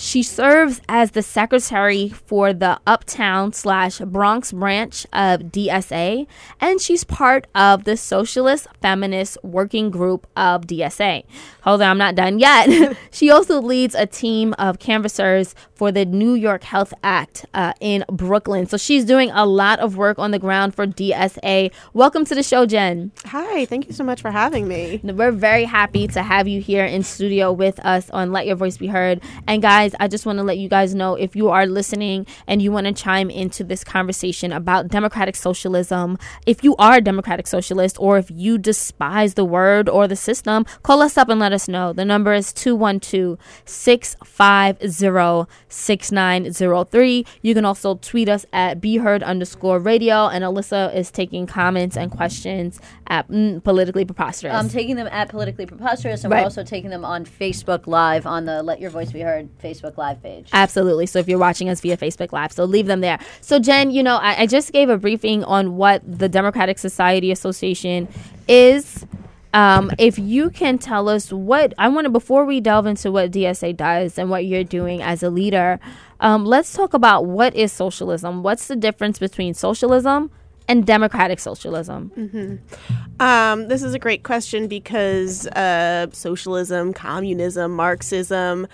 She 0.00 0.22
serves 0.22 0.80
as 0.88 1.10
the 1.10 1.20
secretary 1.20 2.08
for 2.08 2.54
the 2.54 2.80
Uptown 2.86 3.52
slash 3.52 3.98
Bronx 3.98 4.50
branch 4.50 5.04
of 5.12 5.52
DSA, 5.52 6.26
and 6.58 6.80
she's 6.80 7.04
part 7.04 7.46
of 7.54 7.84
the 7.84 7.98
Socialist 7.98 8.66
Feminist 8.80 9.36
Working 9.44 9.90
Group 9.90 10.26
of 10.34 10.62
DSA. 10.62 11.24
Hold 11.64 11.82
on, 11.82 11.90
I'm 11.90 11.98
not 11.98 12.14
done 12.14 12.38
yet. 12.38 12.96
she 13.10 13.30
also 13.30 13.60
leads 13.60 13.94
a 13.94 14.06
team 14.06 14.54
of 14.58 14.78
canvassers 14.78 15.54
for 15.74 15.92
the 15.92 16.06
New 16.06 16.32
York 16.32 16.64
Health 16.64 16.94
Act 17.02 17.44
uh, 17.52 17.74
in 17.80 18.04
Brooklyn. 18.10 18.66
So 18.66 18.78
she's 18.78 19.04
doing 19.04 19.30
a 19.32 19.44
lot 19.44 19.80
of 19.80 19.98
work 19.98 20.18
on 20.18 20.30
the 20.30 20.38
ground 20.38 20.74
for 20.74 20.86
DSA. 20.86 21.72
Welcome 21.92 22.24
to 22.24 22.34
the 22.34 22.42
show, 22.42 22.64
Jen. 22.64 23.12
Hi, 23.26 23.66
thank 23.66 23.86
you 23.86 23.92
so 23.92 24.04
much 24.04 24.22
for 24.22 24.30
having 24.30 24.66
me. 24.66 25.00
We're 25.02 25.32
very 25.32 25.64
happy 25.64 26.06
to 26.08 26.22
have 26.22 26.48
you 26.48 26.62
here 26.62 26.86
in 26.86 27.02
studio 27.02 27.52
with 27.52 27.78
us 27.80 28.08
on 28.10 28.32
Let 28.32 28.46
Your 28.46 28.56
Voice 28.56 28.78
Be 28.78 28.86
Heard. 28.86 29.22
And 29.46 29.60
guys, 29.60 29.89
guys, 29.90 29.96
I 30.00 30.08
just 30.08 30.26
want 30.26 30.38
to 30.38 30.42
let 30.42 30.58
you 30.58 30.68
guys 30.68 30.94
know 30.94 31.14
if 31.14 31.36
you 31.36 31.48
are 31.48 31.66
listening 31.66 32.26
and 32.46 32.62
you 32.62 32.72
want 32.72 32.86
to 32.86 32.92
chime 32.92 33.30
into 33.30 33.64
this 33.64 33.84
conversation 33.84 34.52
about 34.52 34.88
democratic 34.88 35.36
socialism, 35.36 36.18
if 36.46 36.62
you 36.62 36.76
are 36.76 36.96
a 36.96 37.00
democratic 37.00 37.46
socialist 37.46 37.96
or 37.98 38.18
if 38.18 38.30
you 38.30 38.58
despise 38.58 39.34
the 39.34 39.44
word 39.44 39.88
or 39.88 40.06
the 40.06 40.16
system, 40.16 40.64
call 40.82 41.02
us 41.02 41.16
up 41.16 41.28
and 41.28 41.40
let 41.40 41.52
us 41.52 41.68
know. 41.68 41.92
The 41.92 42.04
number 42.04 42.32
is 42.32 42.52
212 42.52 43.38
650 43.64 45.52
6903. 45.68 47.26
You 47.42 47.54
can 47.54 47.64
also 47.64 47.94
tweet 47.96 48.28
us 48.28 48.46
at 48.52 48.80
BeHeard 48.80 49.22
underscore 49.22 49.78
radio, 49.78 50.28
and 50.28 50.44
Alyssa 50.44 50.94
is 50.94 51.10
taking 51.10 51.46
comments 51.46 51.96
and 51.96 52.10
questions 52.10 52.80
at 53.06 53.28
mm, 53.28 53.62
Politically 53.62 54.04
Preposterous. 54.04 54.54
I'm 54.54 54.68
taking 54.68 54.96
them 54.96 55.08
at 55.10 55.28
Politically 55.28 55.66
Preposterous, 55.66 56.24
and 56.24 56.32
right. 56.32 56.40
we're 56.40 56.44
also 56.44 56.64
taking 56.64 56.90
them 56.90 57.04
on 57.04 57.24
Facebook 57.24 57.86
Live 57.86 58.26
on 58.26 58.44
the 58.44 58.62
Let 58.62 58.80
Your 58.80 58.90
Voice 58.90 59.12
Be 59.12 59.20
Heard 59.20 59.48
Facebook 59.58 59.79
Facebook 59.80 59.96
Live 59.96 60.22
page. 60.22 60.48
Absolutely. 60.52 61.06
So 61.06 61.18
if 61.18 61.28
you're 61.28 61.38
watching 61.38 61.68
us 61.68 61.80
via 61.80 61.96
Facebook 61.96 62.32
Live, 62.32 62.52
so 62.52 62.64
leave 62.64 62.86
them 62.86 63.00
there. 63.00 63.18
So 63.40 63.58
Jen, 63.58 63.90
you 63.90 64.02
know, 64.02 64.16
I, 64.16 64.42
I 64.42 64.46
just 64.46 64.72
gave 64.72 64.88
a 64.88 64.98
briefing 64.98 65.44
on 65.44 65.76
what 65.76 66.02
the 66.06 66.28
Democratic 66.28 66.78
Society 66.78 67.30
Association 67.30 68.08
is. 68.48 69.06
Um, 69.52 69.90
if 69.98 70.16
you 70.18 70.50
can 70.50 70.78
tell 70.78 71.08
us 71.08 71.32
what 71.32 71.74
I 71.76 71.88
want 71.88 72.04
to 72.04 72.10
before 72.10 72.44
we 72.44 72.60
delve 72.60 72.86
into 72.86 73.10
what 73.10 73.32
DSA 73.32 73.76
does 73.76 74.16
and 74.16 74.30
what 74.30 74.44
you're 74.44 74.64
doing 74.64 75.02
as 75.02 75.22
a 75.22 75.30
leader, 75.30 75.80
um, 76.20 76.44
let's 76.44 76.72
talk 76.72 76.94
about 76.94 77.26
what 77.26 77.54
is 77.56 77.72
socialism. 77.72 78.42
What's 78.42 78.68
the 78.68 78.76
difference 78.76 79.18
between 79.18 79.54
socialism 79.54 80.30
and 80.68 80.86
democratic 80.86 81.40
socialism? 81.40 82.12
Mm-hmm. 82.16 83.20
Um, 83.20 83.66
this 83.66 83.82
is 83.82 83.92
a 83.92 83.98
great 83.98 84.22
question 84.22 84.68
because 84.68 85.48
uh, 85.48 86.06
socialism, 86.12 86.92
communism, 86.92 87.74
Marxism. 87.74 88.68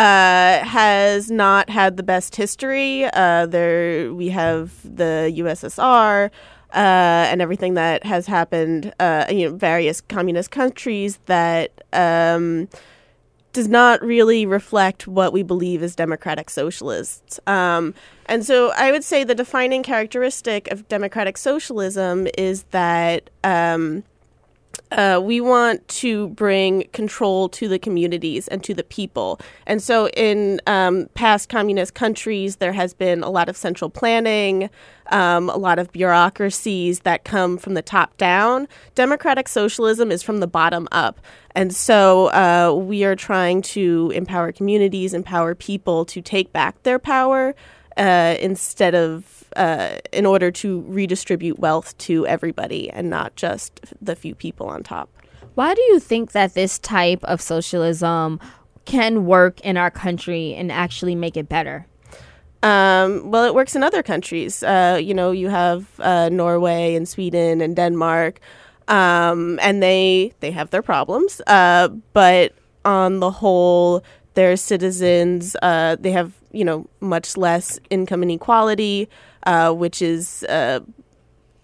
Uh, 0.00 0.64
has 0.64 1.30
not 1.30 1.68
had 1.68 1.98
the 1.98 2.02
best 2.02 2.34
history. 2.34 3.04
Uh, 3.12 3.44
there, 3.44 4.14
we 4.14 4.30
have 4.30 4.72
the 4.82 5.30
USSR, 5.36 6.30
uh, 6.30 6.30
and 6.72 7.42
everything 7.42 7.74
that 7.74 8.02
has 8.04 8.26
happened, 8.26 8.94
uh, 8.98 9.26
you 9.28 9.46
know, 9.46 9.54
various 9.54 10.00
communist 10.00 10.50
countries 10.50 11.18
that 11.26 11.84
um, 11.92 12.66
does 13.52 13.68
not 13.68 14.02
really 14.02 14.46
reflect 14.46 15.06
what 15.06 15.34
we 15.34 15.42
believe 15.42 15.82
as 15.82 15.94
democratic 15.94 16.48
socialists. 16.48 17.38
Um, 17.46 17.92
and 18.24 18.42
so 18.42 18.72
I 18.78 18.92
would 18.92 19.04
say 19.04 19.22
the 19.22 19.34
defining 19.34 19.82
characteristic 19.82 20.68
of 20.68 20.88
democratic 20.88 21.36
socialism 21.36 22.26
is 22.38 22.62
that 22.70 23.28
um, 23.44 24.02
uh, 24.92 25.20
we 25.22 25.40
want 25.40 25.86
to 25.88 26.28
bring 26.28 26.84
control 26.92 27.48
to 27.50 27.68
the 27.68 27.78
communities 27.78 28.48
and 28.48 28.62
to 28.64 28.74
the 28.74 28.82
people. 28.82 29.40
And 29.66 29.82
so, 29.82 30.08
in 30.10 30.60
um, 30.66 31.08
past 31.14 31.48
communist 31.48 31.94
countries, 31.94 32.56
there 32.56 32.72
has 32.72 32.92
been 32.94 33.22
a 33.22 33.30
lot 33.30 33.48
of 33.48 33.56
central 33.56 33.90
planning, 33.90 34.68
um, 35.06 35.48
a 35.48 35.56
lot 35.56 35.78
of 35.78 35.92
bureaucracies 35.92 37.00
that 37.00 37.24
come 37.24 37.56
from 37.56 37.74
the 37.74 37.82
top 37.82 38.16
down. 38.16 38.66
Democratic 38.94 39.48
socialism 39.48 40.10
is 40.10 40.22
from 40.22 40.40
the 40.40 40.46
bottom 40.46 40.88
up. 40.92 41.20
And 41.54 41.74
so, 41.74 42.26
uh, 42.28 42.74
we 42.74 43.04
are 43.04 43.16
trying 43.16 43.62
to 43.62 44.12
empower 44.14 44.52
communities, 44.52 45.14
empower 45.14 45.54
people 45.54 46.04
to 46.06 46.20
take 46.20 46.52
back 46.52 46.82
their 46.82 46.98
power 46.98 47.54
uh, 47.96 48.36
instead 48.40 48.94
of 48.94 49.39
uh, 49.56 49.96
in 50.12 50.26
order 50.26 50.50
to 50.50 50.80
redistribute 50.82 51.58
wealth 51.58 51.96
to 51.98 52.26
everybody 52.26 52.90
and 52.90 53.10
not 53.10 53.36
just 53.36 53.80
the 54.00 54.14
few 54.14 54.34
people 54.34 54.68
on 54.68 54.82
top. 54.82 55.08
Why 55.54 55.74
do 55.74 55.82
you 55.82 56.00
think 56.00 56.32
that 56.32 56.54
this 56.54 56.78
type 56.78 57.22
of 57.24 57.40
socialism 57.40 58.40
can 58.84 59.26
work 59.26 59.60
in 59.60 59.76
our 59.76 59.90
country 59.90 60.54
and 60.54 60.72
actually 60.72 61.14
make 61.14 61.36
it 61.36 61.48
better? 61.48 61.86
Um, 62.62 63.30
well, 63.30 63.44
it 63.44 63.54
works 63.54 63.74
in 63.74 63.82
other 63.82 64.02
countries. 64.02 64.62
Uh, 64.62 64.98
you 65.02 65.14
know, 65.14 65.30
you 65.30 65.48
have 65.48 65.86
uh, 66.00 66.28
Norway 66.28 66.94
and 66.94 67.08
Sweden 67.08 67.60
and 67.60 67.74
Denmark, 67.74 68.40
um, 68.88 69.58
and 69.62 69.82
they 69.82 70.32
they 70.40 70.50
have 70.50 70.70
their 70.70 70.82
problems. 70.82 71.40
Uh, 71.46 71.88
but 72.12 72.52
on 72.84 73.20
the 73.20 73.30
whole, 73.30 74.02
their 74.34 74.56
citizens 74.56 75.56
uh, 75.62 75.96
they 75.98 76.10
have 76.10 76.39
you 76.52 76.64
know 76.64 76.86
much 77.00 77.36
less 77.36 77.78
income 77.90 78.22
inequality 78.22 79.08
uh, 79.44 79.72
which 79.72 80.02
is 80.02 80.44
uh, 80.44 80.80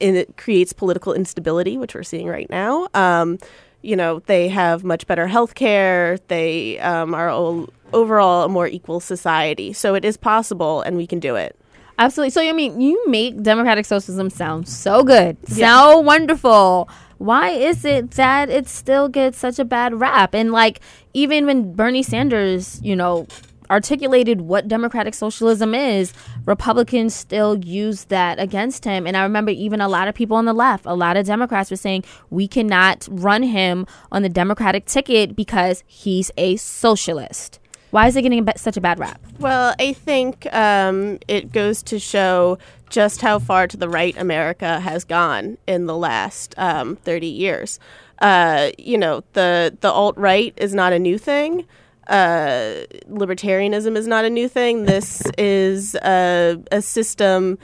it 0.00 0.36
creates 0.36 0.72
political 0.72 1.12
instability, 1.12 1.78
which 1.78 1.94
we're 1.94 2.02
seeing 2.02 2.26
right 2.26 2.48
now. 2.50 2.88
Um, 2.94 3.38
you 3.82 3.96
know, 3.96 4.20
they 4.20 4.48
have 4.48 4.84
much 4.84 5.06
better 5.06 5.26
health 5.26 5.54
care. 5.54 6.18
They 6.28 6.78
um, 6.80 7.14
are 7.14 7.30
o- 7.30 7.68
overall 7.92 8.44
a 8.44 8.48
more 8.48 8.66
equal 8.66 9.00
society. 9.00 9.72
So 9.72 9.94
it 9.94 10.04
is 10.04 10.16
possible, 10.16 10.82
and 10.82 10.96
we 10.96 11.06
can 11.06 11.20
do 11.20 11.36
it. 11.36 11.56
Absolutely. 11.98 12.30
So, 12.30 12.42
I 12.42 12.52
mean, 12.52 12.80
you 12.80 13.02
make 13.08 13.42
democratic 13.42 13.86
socialism 13.86 14.28
sound 14.28 14.68
so 14.68 15.02
good, 15.02 15.36
yeah. 15.48 15.80
so 15.80 15.98
wonderful. 16.00 16.88
Why 17.18 17.50
is 17.50 17.86
it 17.86 18.10
that 18.12 18.50
it 18.50 18.68
still 18.68 19.08
gets 19.08 19.38
such 19.38 19.58
a 19.58 19.64
bad 19.64 19.98
rap? 19.98 20.34
And, 20.34 20.52
like, 20.52 20.80
even 21.14 21.46
when 21.46 21.72
Bernie 21.72 22.02
Sanders, 22.02 22.78
you 22.82 22.94
know, 22.94 23.26
articulated 23.70 24.42
what 24.42 24.68
democratic 24.68 25.14
socialism 25.14 25.74
is, 25.74 26.12
Republicans 26.44 27.14
still 27.14 27.56
use 27.58 28.04
that 28.04 28.38
against 28.38 28.84
him. 28.84 29.06
And 29.06 29.16
I 29.16 29.22
remember 29.22 29.50
even 29.50 29.80
a 29.80 29.88
lot 29.88 30.08
of 30.08 30.14
people 30.14 30.36
on 30.36 30.44
the 30.44 30.52
left, 30.52 30.86
a 30.86 30.94
lot 30.94 31.16
of 31.16 31.26
Democrats 31.26 31.70
were 31.70 31.76
saying 31.76 32.04
we 32.30 32.48
cannot 32.48 33.06
run 33.10 33.42
him 33.42 33.86
on 34.12 34.22
the 34.22 34.28
Democratic 34.28 34.86
ticket 34.86 35.36
because 35.36 35.84
he's 35.86 36.30
a 36.36 36.56
socialist. 36.56 37.58
Why 37.90 38.08
is 38.08 38.16
it 38.16 38.22
getting 38.22 38.46
such 38.56 38.76
a 38.76 38.80
bad 38.80 38.98
rap? 38.98 39.20
Well, 39.38 39.74
I 39.78 39.92
think 39.92 40.52
um, 40.52 41.18
it 41.28 41.52
goes 41.52 41.82
to 41.84 41.98
show 41.98 42.58
just 42.90 43.20
how 43.20 43.38
far 43.38 43.66
to 43.68 43.76
the 43.76 43.88
right 43.88 44.16
America 44.18 44.80
has 44.80 45.04
gone 45.04 45.58
in 45.66 45.86
the 45.86 45.96
last 45.96 46.54
um, 46.58 46.96
30 46.96 47.26
years. 47.26 47.78
Uh, 48.18 48.70
you 48.78 48.98
know, 48.98 49.22
the, 49.32 49.76
the 49.80 49.90
alt 49.90 50.16
right 50.16 50.52
is 50.56 50.74
not 50.74 50.92
a 50.92 50.98
new 50.98 51.18
thing 51.18 51.66
uh, 52.08 52.84
libertarianism 53.08 53.96
is 53.96 54.06
not 54.06 54.24
a 54.24 54.30
new 54.30 54.48
thing. 54.48 54.84
This 54.84 55.22
is 55.38 55.94
a, 55.96 56.58
a 56.70 56.82
system 56.82 57.58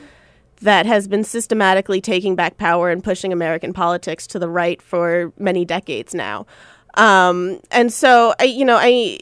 that 0.60 0.86
has 0.86 1.08
been 1.08 1.24
systematically 1.24 2.00
taking 2.00 2.36
back 2.36 2.56
power 2.56 2.90
and 2.90 3.02
pushing 3.02 3.32
American 3.32 3.72
politics 3.72 4.26
to 4.28 4.38
the 4.38 4.48
right 4.48 4.80
for 4.80 5.32
many 5.38 5.64
decades 5.64 6.14
now. 6.14 6.46
Um, 6.94 7.60
and 7.70 7.92
so, 7.92 8.34
I, 8.38 8.44
you 8.44 8.64
know, 8.64 8.76
I 8.80 9.18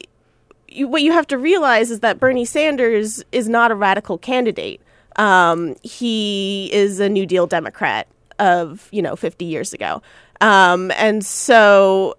you, 0.67 0.87
what 0.87 1.01
you 1.01 1.11
have 1.11 1.27
to 1.27 1.37
realize 1.37 1.91
is 1.91 1.99
that 2.01 2.19
Bernie 2.19 2.45
Sanders 2.45 3.23
is 3.31 3.49
not 3.49 3.71
a 3.71 3.75
radical 3.75 4.17
candidate. 4.17 4.81
Um, 5.17 5.75
he 5.83 6.69
is 6.71 6.99
a 6.99 7.09
New 7.09 7.25
Deal 7.25 7.47
Democrat 7.47 8.07
of 8.39 8.87
you 8.91 9.01
know 9.01 9.15
50 9.15 9.45
years 9.45 9.73
ago, 9.73 10.01
um, 10.41 10.91
and 10.91 11.25
so. 11.25 12.15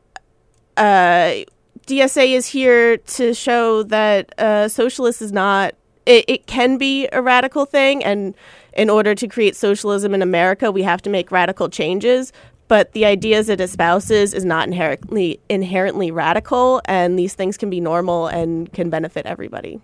Uh, 0.76 1.44
DSA 1.86 2.32
is 2.32 2.46
here 2.46 2.96
to 2.96 3.34
show 3.34 3.82
that 3.84 4.38
uh, 4.38 4.68
socialist 4.68 5.22
is 5.22 5.32
not. 5.32 5.74
It, 6.04 6.24
it 6.26 6.46
can 6.46 6.78
be 6.78 7.08
a 7.12 7.22
radical 7.22 7.64
thing, 7.64 8.02
and 8.04 8.34
in 8.72 8.90
order 8.90 9.14
to 9.14 9.28
create 9.28 9.54
socialism 9.56 10.14
in 10.14 10.22
America, 10.22 10.70
we 10.70 10.82
have 10.82 11.02
to 11.02 11.10
make 11.10 11.30
radical 11.30 11.68
changes. 11.68 12.32
But 12.68 12.92
the 12.92 13.04
ideas 13.04 13.48
it 13.48 13.60
espouses 13.60 14.32
is 14.32 14.44
not 14.44 14.66
inherently 14.66 15.40
inherently 15.48 16.10
radical, 16.10 16.80
and 16.86 17.18
these 17.18 17.34
things 17.34 17.56
can 17.56 17.70
be 17.70 17.80
normal 17.80 18.28
and 18.28 18.72
can 18.72 18.88
benefit 18.88 19.26
everybody. 19.26 19.80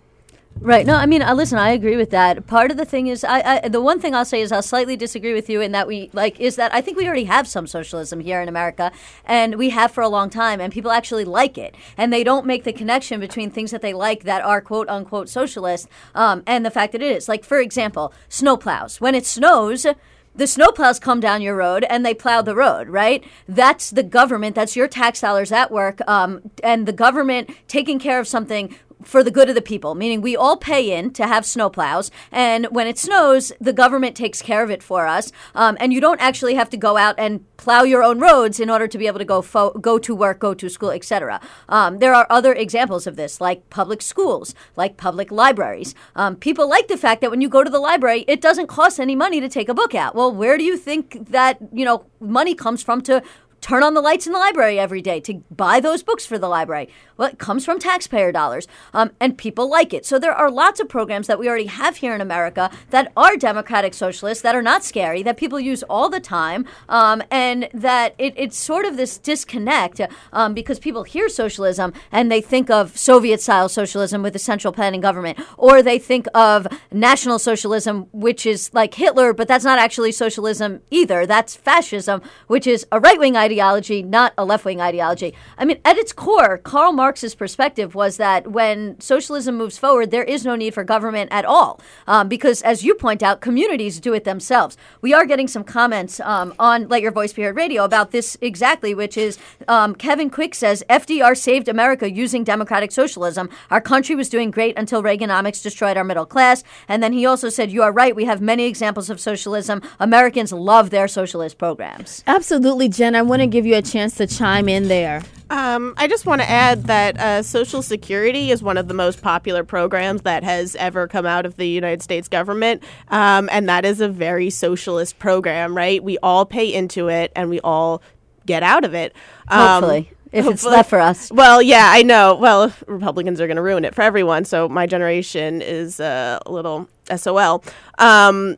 Right. 0.61 0.85
No, 0.85 0.95
I 0.95 1.05
mean, 1.05 1.21
uh, 1.21 1.33
listen, 1.33 1.57
I 1.57 1.69
agree 1.69 1.95
with 1.95 2.09
that. 2.09 2.45
Part 2.45 2.69
of 2.69 2.75
the 2.75 2.83
thing 2.83 3.07
is, 3.07 3.23
I, 3.23 3.61
I, 3.63 3.69
the 3.69 3.79
one 3.79 4.01
thing 4.01 4.13
I'll 4.13 4.25
say 4.25 4.41
is 4.41 4.51
I'll 4.51 4.61
slightly 4.61 4.97
disagree 4.97 5.33
with 5.33 5.49
you 5.49 5.61
in 5.61 5.71
that 5.71 5.87
we 5.87 6.09
like 6.11 6.37
is 6.37 6.57
that 6.57 6.73
I 6.73 6.81
think 6.81 6.97
we 6.97 7.07
already 7.07 7.23
have 7.23 7.47
some 7.47 7.65
socialism 7.65 8.19
here 8.19 8.41
in 8.41 8.49
America, 8.49 8.91
and 9.23 9.55
we 9.55 9.69
have 9.69 9.91
for 9.91 10.01
a 10.01 10.09
long 10.09 10.29
time, 10.29 10.59
and 10.59 10.73
people 10.73 10.91
actually 10.91 11.23
like 11.23 11.57
it, 11.57 11.75
and 11.97 12.11
they 12.11 12.25
don't 12.25 12.45
make 12.45 12.65
the 12.65 12.73
connection 12.73 13.21
between 13.21 13.49
things 13.49 13.71
that 13.71 13.81
they 13.81 13.93
like 13.93 14.23
that 14.23 14.43
are 14.43 14.59
quote 14.59 14.89
unquote 14.89 15.29
socialist, 15.29 15.87
um, 16.13 16.43
and 16.45 16.65
the 16.65 16.71
fact 16.71 16.91
that 16.91 17.01
it 17.01 17.15
is. 17.15 17.29
Like, 17.29 17.45
for 17.45 17.59
example, 17.59 18.13
snowplows. 18.29 18.99
When 18.99 19.15
it 19.15 19.25
snows 19.25 19.87
the 20.35 20.45
snowplows 20.45 21.01
come 21.01 21.19
down 21.19 21.41
your 21.41 21.55
road 21.55 21.85
and 21.89 22.05
they 22.05 22.13
plow 22.13 22.41
the 22.41 22.55
road, 22.55 22.87
right? 22.87 23.25
That's 23.47 23.89
the 23.89 24.03
government. 24.03 24.55
That's 24.55 24.75
your 24.75 24.87
tax 24.87 25.19
dollars 25.19 25.51
at 25.51 25.71
work, 25.71 26.01
um, 26.07 26.51
and 26.63 26.85
the 26.85 26.93
government 26.93 27.49
taking 27.67 27.97
care 27.99 28.19
of 28.19 28.27
something 28.27 28.75
for 29.03 29.23
the 29.23 29.31
good 29.31 29.49
of 29.49 29.55
the 29.55 29.61
people, 29.61 29.95
meaning 29.95 30.21
we 30.21 30.35
all 30.35 30.57
pay 30.57 30.97
in 30.97 31.11
to 31.11 31.27
have 31.27 31.43
snowplows, 31.43 32.11
and 32.31 32.65
when 32.67 32.87
it 32.87 32.97
snows, 32.97 33.51
the 33.59 33.73
government 33.73 34.15
takes 34.15 34.41
care 34.41 34.63
of 34.63 34.69
it 34.69 34.83
for 34.83 35.07
us, 35.07 35.31
um, 35.55 35.77
and 35.79 35.93
you 35.93 36.01
don't 36.01 36.19
actually 36.21 36.55
have 36.55 36.69
to 36.69 36.77
go 36.77 36.97
out 36.97 37.15
and 37.17 37.45
plow 37.57 37.83
your 37.83 38.03
own 38.03 38.19
roads 38.19 38.59
in 38.59 38.69
order 38.69 38.87
to 38.87 38.97
be 38.97 39.07
able 39.07 39.19
to 39.19 39.25
go 39.25 39.41
fo- 39.41 39.71
go 39.71 39.97
to 39.99 40.15
work, 40.15 40.39
go 40.39 40.53
to 40.53 40.69
school, 40.69 40.91
etc. 40.91 41.39
Um, 41.67 41.99
there 41.99 42.13
are 42.13 42.27
other 42.29 42.53
examples 42.53 43.07
of 43.07 43.15
this, 43.15 43.39
like 43.39 43.69
public 43.69 44.01
schools, 44.01 44.53
like 44.75 44.97
public 44.97 45.31
libraries. 45.31 45.95
Um, 46.15 46.35
people 46.35 46.69
like 46.69 46.87
the 46.87 46.97
fact 46.97 47.21
that 47.21 47.31
when 47.31 47.41
you 47.41 47.49
go 47.49 47.63
to 47.63 47.69
the 47.69 47.79
library, 47.79 48.25
it 48.27 48.41
doesn't 48.41 48.67
cost 48.67 48.99
any 48.99 49.15
money 49.15 49.39
to 49.39 49.49
take 49.49 49.69
a 49.69 49.73
book 49.73 49.95
out. 49.95 50.15
Well, 50.15 50.33
where 50.33 50.57
do 50.57 50.63
you 50.63 50.77
think 50.77 51.29
that 51.29 51.59
you 51.71 51.85
know 51.85 52.05
money 52.19 52.55
comes 52.55 52.83
from 52.83 53.01
to 53.01 53.23
turn 53.61 53.83
on 53.83 53.93
the 53.93 54.01
lights 54.01 54.25
in 54.27 54.33
the 54.33 54.39
library 54.39 54.79
every 54.79 55.01
day 55.01 55.19
to 55.21 55.35
buy 55.51 55.79
those 55.79 56.03
books 56.03 56.25
for 56.25 56.37
the 56.37 56.47
library. 56.47 56.89
Well, 57.19 57.27
it 57.27 57.37
comes 57.37 57.65
from 57.65 57.79
taxpayer 57.79 58.31
dollars, 58.31 58.65
um, 58.93 59.11
and 59.19 59.37
people 59.37 59.69
like 59.69 59.93
it. 59.93 60.05
So 60.05 60.19
there 60.19 60.33
are 60.33 60.49
lots 60.49 60.79
of 60.79 60.87
programs 60.87 61.27
that 61.27 61.37
we 61.37 61.49
already 61.49 61.65
have 61.65 61.97
here 61.97 62.15
in 62.15 62.21
America 62.21 62.71
that 62.91 63.11
are 63.17 63.35
democratic 63.35 63.93
socialists, 63.93 64.41
that 64.41 64.55
are 64.55 64.61
not 64.61 64.85
scary, 64.85 65.21
that 65.23 65.35
people 65.35 65.59
use 65.59 65.83
all 65.83 66.07
the 66.07 66.21
time, 66.21 66.65
um, 66.87 67.21
and 67.29 67.67
that 67.73 68.15
it, 68.17 68.35
it's 68.37 68.57
sort 68.57 68.85
of 68.85 68.95
this 68.95 69.17
disconnect 69.17 69.99
um, 70.31 70.53
because 70.53 70.79
people 70.79 71.03
hear 71.03 71.27
socialism 71.27 71.91
and 72.09 72.31
they 72.31 72.39
think 72.39 72.69
of 72.69 72.97
Soviet 72.97 73.41
style 73.41 73.67
socialism 73.67 74.21
with 74.23 74.33
a 74.33 74.39
central 74.39 74.71
planning 74.71 75.01
government, 75.01 75.37
or 75.57 75.81
they 75.81 75.99
think 75.99 76.25
of 76.33 76.67
National 76.89 77.37
Socialism, 77.37 78.07
which 78.13 78.45
is 78.45 78.73
like 78.73 78.93
Hitler, 78.93 79.33
but 79.33 79.49
that's 79.49 79.65
not 79.65 79.77
actually 79.77 80.13
socialism 80.13 80.81
either. 80.89 81.25
That's 81.25 81.53
fascism, 81.53 82.21
which 82.47 82.65
is 82.65 82.85
a 82.93 82.99
right 83.01 83.19
wing 83.19 83.35
ideology, 83.35 84.03
not 84.03 84.33
a 84.37 84.45
left 84.45 84.63
wing 84.63 84.79
ideology. 84.79 85.33
I 85.57 85.65
mean, 85.65 85.81
at 85.83 85.97
its 85.97 86.13
core, 86.13 86.57
Karl 86.57 86.93
Marx 86.93 87.08
Marxist 87.09 87.39
perspective 87.39 87.95
was 87.95 88.17
that 88.17 88.51
when 88.51 89.01
socialism 89.01 89.57
moves 89.57 89.79
forward, 89.79 90.11
there 90.11 90.23
is 90.23 90.45
no 90.45 90.55
need 90.55 90.75
for 90.75 90.83
government 90.83 91.27
at 91.31 91.43
all. 91.43 91.81
Um, 92.05 92.29
because, 92.29 92.61
as 92.61 92.83
you 92.83 92.93
point 92.93 93.23
out, 93.23 93.41
communities 93.41 93.99
do 93.99 94.13
it 94.13 94.25
themselves. 94.25 94.77
We 95.01 95.11
are 95.11 95.25
getting 95.25 95.47
some 95.47 95.63
comments 95.63 96.19
um, 96.19 96.53
on 96.59 96.87
Let 96.87 97.01
Your 97.01 97.11
Voice 97.11 97.33
Be 97.33 97.41
Heard 97.41 97.55
Radio 97.55 97.83
about 97.83 98.11
this 98.11 98.37
exactly, 98.41 98.93
which 98.93 99.17
is 99.17 99.39
um, 99.67 99.95
Kevin 99.95 100.29
Quick 100.29 100.53
says 100.53 100.83
FDR 100.87 101.35
saved 101.35 101.67
America 101.67 102.11
using 102.11 102.43
democratic 102.43 102.91
socialism. 102.91 103.49
Our 103.71 103.81
country 103.81 104.13
was 104.13 104.29
doing 104.29 104.51
great 104.51 104.77
until 104.77 105.01
Reaganomics 105.01 105.63
destroyed 105.63 105.97
our 105.97 106.03
middle 106.03 106.27
class. 106.27 106.63
And 106.87 107.01
then 107.01 107.11
he 107.11 107.25
also 107.25 107.49
said, 107.49 107.71
You 107.71 107.81
are 107.81 107.91
right. 107.91 108.15
We 108.15 108.25
have 108.25 108.39
many 108.39 108.65
examples 108.65 109.09
of 109.09 109.19
socialism. 109.19 109.81
Americans 109.99 110.53
love 110.53 110.91
their 110.91 111.07
socialist 111.07 111.57
programs. 111.57 112.23
Absolutely, 112.27 112.87
Jen. 112.87 113.15
I 113.15 113.23
want 113.23 113.41
to 113.41 113.47
give 113.47 113.65
you 113.65 113.77
a 113.77 113.81
chance 113.81 114.13
to 114.17 114.27
chime 114.27 114.69
in 114.69 114.89
there. 114.89 115.23
Um, 115.49 115.93
I 115.97 116.07
just 116.07 116.25
want 116.25 116.41
to 116.41 116.49
add 116.49 116.85
that 116.85 117.19
uh, 117.19 117.43
Social 117.43 117.81
Security 117.81 118.51
is 118.51 118.61
one 118.61 118.77
of 118.77 118.87
the 118.87 118.93
most 118.93 119.21
popular 119.21 119.63
programs 119.63 120.21
that 120.21 120.43
has 120.43 120.75
ever 120.75 121.07
come 121.07 121.25
out 121.25 121.45
of 121.45 121.57
the 121.57 121.67
United 121.67 122.01
States 122.01 122.27
government. 122.27 122.83
Um, 123.09 123.49
and 123.51 123.67
that 123.67 123.85
is 123.85 124.01
a 124.01 124.07
very 124.07 124.49
socialist 124.49 125.17
program, 125.19 125.75
right? 125.75 126.03
We 126.03 126.17
all 126.19 126.45
pay 126.45 126.71
into 126.73 127.07
it 127.09 127.31
and 127.35 127.49
we 127.49 127.59
all 127.61 128.01
get 128.45 128.63
out 128.63 128.83
of 128.83 128.93
it. 128.93 129.15
Um, 129.47 129.83
hopefully. 129.83 130.11
If 130.31 130.45
it's 130.45 130.63
left 130.63 130.91
for 130.91 130.99
us. 130.99 131.31
Well, 131.31 131.59
yeah, 131.59 131.87
I 131.89 132.03
know. 132.03 132.35
Well, 132.35 132.71
Republicans 132.85 133.41
are 133.41 133.47
going 133.47 133.55
to 133.55 133.63
ruin 133.63 133.83
it 133.83 133.95
for 133.95 134.03
everyone. 134.03 134.45
So 134.45 134.69
my 134.69 134.85
generation 134.85 135.63
is 135.63 135.99
uh, 135.99 136.37
a 136.45 136.51
little 136.51 136.87
SOL. 137.15 137.63
Um, 137.97 138.57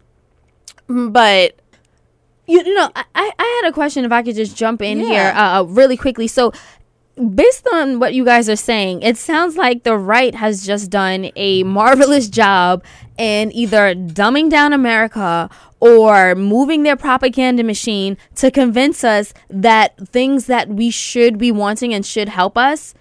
but 0.87 1.55
you, 2.47 2.61
you 2.61 2.73
know, 2.73 2.91
I, 2.95 3.05
I 3.15 3.61
had 3.63 3.69
a 3.69 3.73
question. 3.73 4.03
If 4.03 4.11
I 4.11 4.21
could 4.23 4.35
just 4.35 4.57
jump 4.57 4.81
in 4.81 4.99
yeah. 4.99 5.05
here 5.05 5.33
uh, 5.35 5.59
uh, 5.59 5.63
really 5.63 5.95
quickly. 5.95 6.27
So, 6.27 6.51
based 7.15 7.67
on 7.73 7.99
what 7.99 8.13
you 8.13 8.25
guys 8.25 8.49
are 8.49 8.55
saying, 8.55 9.01
it 9.01 9.17
sounds 9.17 9.57
like 9.57 9.83
the 9.83 9.97
right 9.97 10.33
has 10.35 10.65
just 10.65 10.89
done 10.89 11.31
a 11.35 11.63
marvelous 11.63 12.27
job 12.27 12.83
in 13.17 13.51
either 13.51 13.93
dumbing 13.93 14.49
down 14.49 14.73
America 14.73 15.49
or 15.79 16.35
moving 16.35 16.83
their 16.83 16.95
propaganda 16.95 17.63
machine 17.63 18.17
to 18.35 18.51
convince 18.51 19.03
us 19.03 19.33
that 19.49 19.97
things 20.07 20.45
that 20.45 20.69
we 20.69 20.89
should 20.89 21.37
be 21.37 21.51
wanting 21.51 21.93
and 21.93 22.05
should 22.05 22.29
help 22.29 22.57
us, 22.57 22.93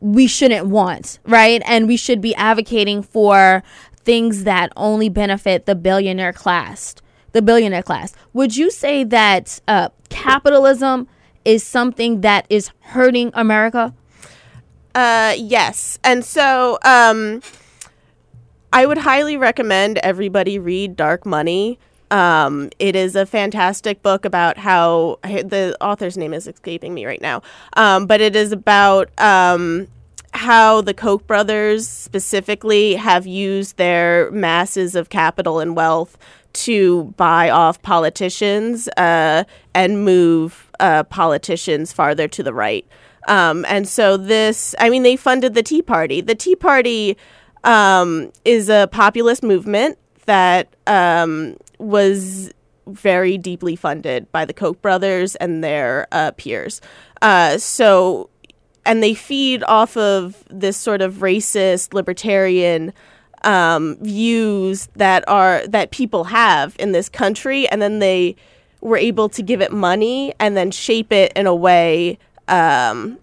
we 0.00 0.26
shouldn't 0.26 0.66
want, 0.66 1.18
right? 1.24 1.62
And 1.66 1.86
we 1.86 1.96
should 1.96 2.20
be 2.20 2.34
advocating 2.34 3.02
for 3.02 3.62
things 3.94 4.44
that 4.44 4.72
only 4.76 5.08
benefit 5.08 5.66
the 5.66 5.74
billionaire 5.74 6.32
class. 6.32 6.94
The 7.32 7.42
billionaire 7.42 7.82
class. 7.82 8.14
Would 8.32 8.56
you 8.56 8.70
say 8.70 9.04
that 9.04 9.60
uh, 9.66 9.88
capitalism 10.08 11.08
is 11.44 11.62
something 11.62 12.22
that 12.22 12.46
is 12.48 12.70
hurting 12.80 13.30
America? 13.34 13.94
Uh, 14.94 15.34
yes. 15.36 15.98
And 16.04 16.24
so 16.24 16.78
um, 16.84 17.42
I 18.72 18.86
would 18.86 18.98
highly 18.98 19.36
recommend 19.36 19.98
everybody 19.98 20.58
read 20.58 20.96
Dark 20.96 21.26
Money. 21.26 21.78
Um, 22.10 22.70
it 22.78 22.94
is 22.94 23.16
a 23.16 23.26
fantastic 23.26 24.02
book 24.02 24.24
about 24.24 24.58
how 24.58 25.18
the 25.22 25.76
author's 25.80 26.16
name 26.16 26.32
is 26.32 26.46
escaping 26.46 26.94
me 26.94 27.06
right 27.06 27.20
now, 27.20 27.42
um, 27.76 28.06
but 28.06 28.20
it 28.20 28.36
is 28.36 28.52
about 28.52 29.10
um, 29.20 29.88
how 30.32 30.80
the 30.80 30.94
Koch 30.94 31.26
brothers 31.26 31.88
specifically 31.88 32.94
have 32.94 33.26
used 33.26 33.78
their 33.78 34.30
masses 34.30 34.94
of 34.94 35.08
capital 35.08 35.58
and 35.58 35.74
wealth 35.74 36.16
to 36.52 37.14
buy 37.16 37.50
off 37.50 37.82
politicians 37.82 38.88
uh, 38.96 39.44
and 39.74 40.04
move 40.04 40.63
uh, 40.80 41.04
politicians 41.04 41.92
farther 41.92 42.28
to 42.28 42.42
the 42.42 42.54
right. 42.54 42.86
Um, 43.26 43.64
and 43.68 43.88
so 43.88 44.16
this, 44.16 44.74
I 44.78 44.90
mean, 44.90 45.02
they 45.02 45.16
funded 45.16 45.54
the 45.54 45.62
Tea 45.62 45.82
Party. 45.82 46.20
The 46.20 46.34
Tea 46.34 46.56
Party 46.56 47.16
um, 47.64 48.30
is 48.44 48.68
a 48.68 48.88
populist 48.92 49.42
movement 49.42 49.98
that 50.26 50.74
um, 50.86 51.56
was 51.78 52.52
very 52.86 53.38
deeply 53.38 53.76
funded 53.76 54.30
by 54.30 54.44
the 54.44 54.52
Koch 54.52 54.80
brothers 54.82 55.36
and 55.36 55.64
their 55.64 56.06
uh, 56.12 56.32
peers. 56.32 56.80
Uh, 57.22 57.56
so, 57.56 58.28
and 58.84 59.02
they 59.02 59.14
feed 59.14 59.62
off 59.64 59.96
of 59.96 60.44
this 60.50 60.76
sort 60.76 61.00
of 61.00 61.14
racist, 61.14 61.94
libertarian 61.94 62.92
um, 63.42 63.96
views 64.00 64.88
that 64.96 65.26
are 65.28 65.66
that 65.66 65.90
people 65.90 66.24
have 66.24 66.76
in 66.78 66.92
this 66.92 67.08
country, 67.08 67.68
and 67.68 67.80
then 67.80 67.98
they 67.98 68.36
were 68.84 68.98
able 68.98 69.28
to 69.30 69.42
give 69.42 69.60
it 69.60 69.72
money 69.72 70.34
and 70.38 70.56
then 70.56 70.70
shape 70.70 71.10
it 71.10 71.32
in 71.34 71.46
a 71.46 71.54
way 71.54 72.18
um, 72.48 73.18